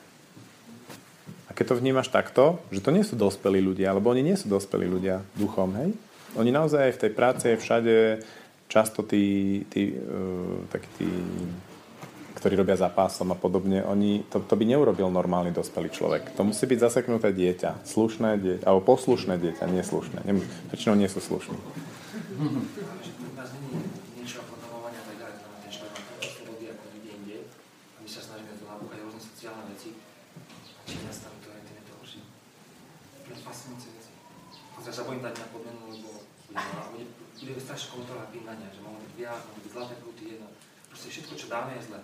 A 1.47 1.51
keď 1.51 1.75
to 1.75 1.81
vnímaš 1.83 2.15
takto, 2.15 2.63
že 2.71 2.79
to 2.79 2.95
nie 2.95 3.03
sú 3.03 3.19
dospelí 3.19 3.59
ľudia, 3.59 3.91
alebo 3.91 4.15
oni 4.15 4.23
nie 4.23 4.39
sú 4.39 4.47
dospelí 4.47 4.87
ľudia 4.87 5.27
duchom, 5.35 5.75
hej? 5.83 5.91
Oni 6.39 6.55
naozaj 6.55 6.79
aj 6.79 6.95
v 6.95 7.03
tej 7.03 7.11
práci, 7.11 7.47
všade 7.59 8.23
často 8.71 9.03
tí, 9.03 9.67
tí, 9.73 9.99
uh, 9.99 10.63
takí 10.71 10.89
tí 11.01 11.09
ktorí 12.39 12.55
robia 12.55 12.79
za 12.79 12.87
pásom 12.87 13.35
a 13.35 13.37
podobne, 13.37 13.83
oni, 13.83 14.23
to, 14.31 14.39
to 14.39 14.55
by 14.55 14.63
neurobil 14.63 15.11
normálny 15.11 15.51
dospelý 15.51 15.91
človek. 15.91 16.39
To 16.39 16.47
musí 16.47 16.71
byť 16.71 16.79
zaseknuté 16.79 17.35
dieťa, 17.35 17.83
slušné 17.83 18.39
dieťa, 18.39 18.65
alebo 18.71 18.95
poslušné 18.95 19.35
dieťa, 19.43 19.67
neslušné. 19.67 20.23
Nem, 20.23 20.39
väčšinou 20.71 20.95
nie 20.95 21.11
sú 21.11 21.19
slušní. 21.19 21.59
sa. 40.39 40.58
Proste 40.99 41.15
všetko, 41.15 41.35
čo 41.39 41.47
dáme, 41.47 41.79
je 41.79 41.83
zlé. 41.87 41.99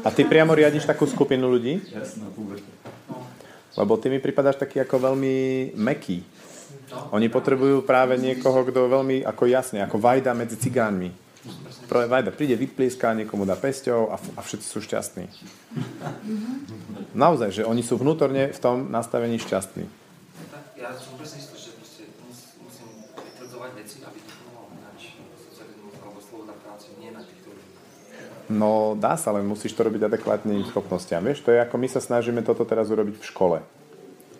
A 0.00 0.08
ty 0.08 0.24
priamo 0.24 0.56
riadiš 0.56 0.88
takú 0.88 1.04
skupinu 1.04 1.52
ľudí? 1.52 1.84
Jasná, 1.92 2.32
puberta. 2.32 2.72
Lebo 3.76 4.00
ty 4.00 4.08
mi 4.08 4.24
pripadáš 4.24 4.56
taký 4.56 4.80
ako 4.80 5.12
veľmi 5.12 5.36
meký. 5.76 6.24
Oni 7.12 7.28
potrebujú 7.28 7.84
práve 7.84 8.16
niekoho, 8.16 8.64
kto 8.64 8.88
veľmi 8.88 9.20
ako 9.20 9.44
jasne, 9.52 9.84
ako 9.84 10.00
vajda 10.00 10.32
medzi 10.32 10.56
cigánmi. 10.56 11.12
Prvé 11.92 12.08
vajda 12.08 12.32
príde, 12.32 12.56
vyplíska, 12.56 13.12
niekomu 13.12 13.44
dá 13.44 13.52
pesťou 13.52 14.08
a, 14.08 14.16
a 14.16 14.40
všetci 14.40 14.66
sú 14.68 14.80
šťastní. 14.80 15.28
Naozaj, 17.12 17.60
že 17.60 17.62
oni 17.68 17.84
sú 17.84 18.00
vnútorne 18.00 18.48
v 18.48 18.60
tom 18.64 18.88
nastavení 18.88 19.36
šťastní. 19.36 19.84
Ja 20.80 20.96
som 20.96 21.20
presne 21.20 21.44
istý, 21.44 21.54
že 21.68 21.70
proste 21.78 22.02
musím 22.64 23.06
vytvrdovať 23.12 23.70
veci, 23.76 23.96
aby 24.02 24.18
to 24.18 24.32
mohlo 24.50 24.66
ináč 24.74 25.14
socializmus 25.46 25.94
alebo 26.02 26.18
sloboda 26.18 26.54
práce 26.58 26.90
nie 26.98 27.14
na 27.14 27.22
týchto 27.22 27.54
ľudí. 27.54 27.70
No 28.52 28.92
dá 29.00 29.16
sa, 29.16 29.32
len 29.32 29.48
musíš 29.48 29.72
to 29.72 29.88
robiť 29.88 30.12
adekvátne 30.12 30.52
im 30.52 30.68
schopnostiam. 30.68 31.24
Vieš, 31.24 31.40
to 31.40 31.56
je 31.56 31.64
ako 31.64 31.80
my 31.80 31.88
sa 31.88 32.04
snažíme 32.04 32.44
toto 32.44 32.68
teraz 32.68 32.92
urobiť 32.92 33.16
v 33.16 33.28
škole. 33.32 33.58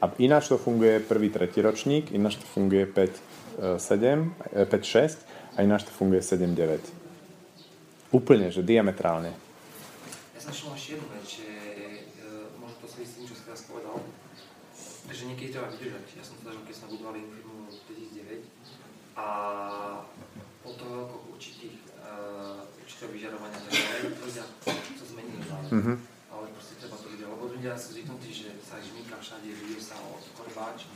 A 0.03 0.11
ináč 0.21 0.53
to 0.53 0.61
funguje 0.61 1.01
prvý, 1.01 1.33
tretí 1.33 1.65
ročník, 1.65 2.13
ináč 2.13 2.37
to 2.37 2.45
funguje 2.45 2.85
5, 2.85 3.81
7, 3.81 4.69
5, 4.69 4.69
6 4.69 5.57
a 5.57 5.59
ináč 5.65 5.89
to 5.89 5.93
funguje 5.95 6.21
7, 6.21 6.45
9. 6.53 8.13
Úplne, 8.13 8.53
že 8.53 8.61
diametrálne. 8.61 9.33
Ja 10.37 10.41
som 10.43 10.53
všimol 10.53 10.77
ešte 10.77 10.99
jednu 10.99 11.07
vec, 11.07 11.25
že 11.25 11.49
e, 11.49 12.29
možno 12.61 12.77
to 12.83 12.87
súvisí 12.91 13.09
s 13.09 13.17
tým, 13.17 13.27
čo 13.31 13.35
si 13.39 13.43
teraz 13.47 13.63
povedal, 13.65 13.97
že 15.07 15.23
niekedy 15.31 15.55
treba 15.55 15.71
vydržať. 15.71 16.05
Ja 16.19 16.25
som 16.27 16.35
to 16.43 16.51
zažil, 16.51 16.67
keď 16.67 16.75
sme 16.77 16.87
budovali 16.99 17.21
firmu 17.23 17.71
2009 17.89 18.43
a 19.17 19.27
po 20.67 20.71
toho 20.75 20.93
veľko 21.07 21.17
určitých, 21.31 21.79
určitého 22.83 23.11
vyžarovania 23.15 23.59
tak 23.59 23.73
ďalej, 23.73 24.01
ľudia 24.21 24.45
sa 24.73 25.05
zmenili 25.07 25.43
zále. 25.47 25.67
Mm-hmm. 25.71 25.97
Ale 26.33 26.45
proste 26.55 26.75
treba 26.79 26.97
to 26.99 27.07
ľudia, 27.11 27.27
lebo 27.31 27.45
ľudia 27.51 27.73
sú 27.79 27.89
zvyknutí, 27.95 28.31
že 28.31 28.49
sa 28.63 28.79
žmýka 28.83 29.17
všade, 29.19 29.49
vidie 29.49 29.81
sa 29.81 29.97
o 30.03 30.19
korbáč 30.35 30.87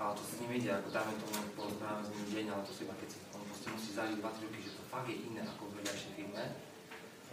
a 0.00 0.16
to 0.16 0.22
sa 0.24 0.34
nevedia, 0.40 0.80
ako 0.80 0.88
dáme 0.96 1.12
tomu, 1.20 1.36
porozprávame 1.54 2.08
ním 2.08 2.28
deň, 2.32 2.46
ale 2.56 2.62
to 2.64 2.72
sú 2.72 2.88
iba 2.88 2.96
keci. 3.04 3.20
On 3.36 3.44
proste 3.44 3.68
musí 3.68 3.90
zažiť 3.92 4.16
2-3 4.16 4.48
roky, 4.48 4.60
že 4.64 4.72
to 4.80 4.82
fakt 4.88 5.08
je 5.12 5.16
iné 5.28 5.44
ako 5.44 5.62
v 5.68 5.72
vedľajšej 5.76 6.12
firme, 6.16 6.44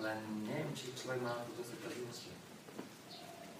len 0.03 0.18
neviem, 0.44 0.72
či 0.76 0.91
človek 0.94 1.19
má 1.24 1.34
to 1.48 1.52
dosť 1.57 1.69
trpezlivosti. 1.80 2.30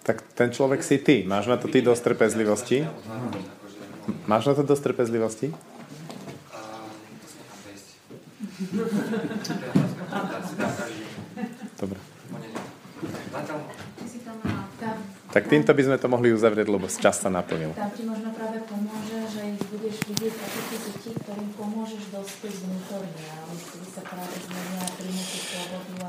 Tak 0.04 0.18
ten 0.36 0.50
človek 0.52 0.82
si 0.84 0.96
ty. 1.00 1.24
Máš 1.24 1.52
na 1.52 1.58
to 1.60 1.68
ty 1.72 1.80
dosť 1.84 2.14
trpezlivosti? 2.14 2.84
Máš 4.28 4.44
na 4.48 4.54
to 4.56 4.64
dosť 4.64 4.92
trpezlivosti? 4.92 5.52
Dobre. 11.78 12.00
Tak 15.30 15.44
týmto 15.46 15.70
by 15.70 15.82
sme 15.86 15.98
to 16.02 16.08
mohli 16.10 16.34
uzavrieť, 16.34 16.66
lebo 16.66 16.90
čas 16.90 17.22
sa 17.22 17.30
naplnil. 17.30 17.78
Tam 17.78 17.94
ti 17.94 18.02
možno 18.02 18.34
práve 18.34 18.58
pomôže, 18.66 19.30
že 19.30 19.54
ich 19.54 19.64
budeš 19.70 20.02
vidieť 20.10 20.34
ako 20.34 20.60
tie 20.74 20.80
deti, 20.90 21.12
ktorým 21.14 21.50
pomôžeš 21.54 22.04
dospieť 22.10 22.56
vnútorne. 22.66 23.26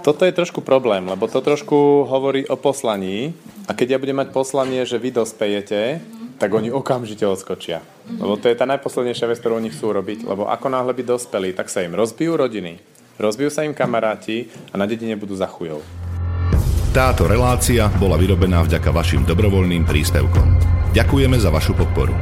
Toto 0.01 0.25
je 0.25 0.33
trošku 0.33 0.65
problém, 0.65 1.05
lebo 1.05 1.29
to 1.29 1.45
trošku 1.45 2.09
hovorí 2.09 2.49
o 2.49 2.57
poslaní 2.57 3.37
a 3.69 3.77
keď 3.77 3.97
ja 3.97 4.01
budem 4.01 4.25
mať 4.25 4.33
poslanie, 4.33 4.89
že 4.89 4.97
vy 4.97 5.13
dospejete, 5.13 6.01
tak 6.39 6.55
oni 6.55 6.71
okamžite 6.71 7.27
odskočia. 7.27 7.83
Lebo 8.07 8.39
to 8.39 8.47
je 8.47 8.57
tá 8.57 8.65
najposlednejšia 8.65 9.27
vec, 9.29 9.39
ktorú 9.43 9.59
oni 9.59 9.75
chcú 9.75 9.91
robiť, 9.91 10.25
lebo 10.25 10.47
ako 10.47 10.67
náhle 10.71 10.95
by 10.95 11.03
dospeli, 11.03 11.51
tak 11.53 11.67
sa 11.69 11.83
im 11.83 11.99
rozbijú 11.99 12.39
rodiny, 12.39 12.79
rozbijú 13.19 13.51
sa 13.51 13.67
im 13.67 13.75
kamaráti 13.75 14.49
a 14.71 14.79
na 14.79 14.87
dedine 14.87 15.19
budú 15.19 15.35
za 15.35 15.51
chujov. 15.51 15.83
Táto 16.95 17.29
relácia 17.29 17.91
bola 18.01 18.17
vyrobená 18.17 18.65
vďaka 18.65 18.89
vašim 18.89 19.23
dobrovoľným 19.29 19.85
príspevkom. 19.85 20.47
Ďakujeme 20.97 21.37
za 21.37 21.53
vašu 21.53 21.77
podporu. 21.77 22.17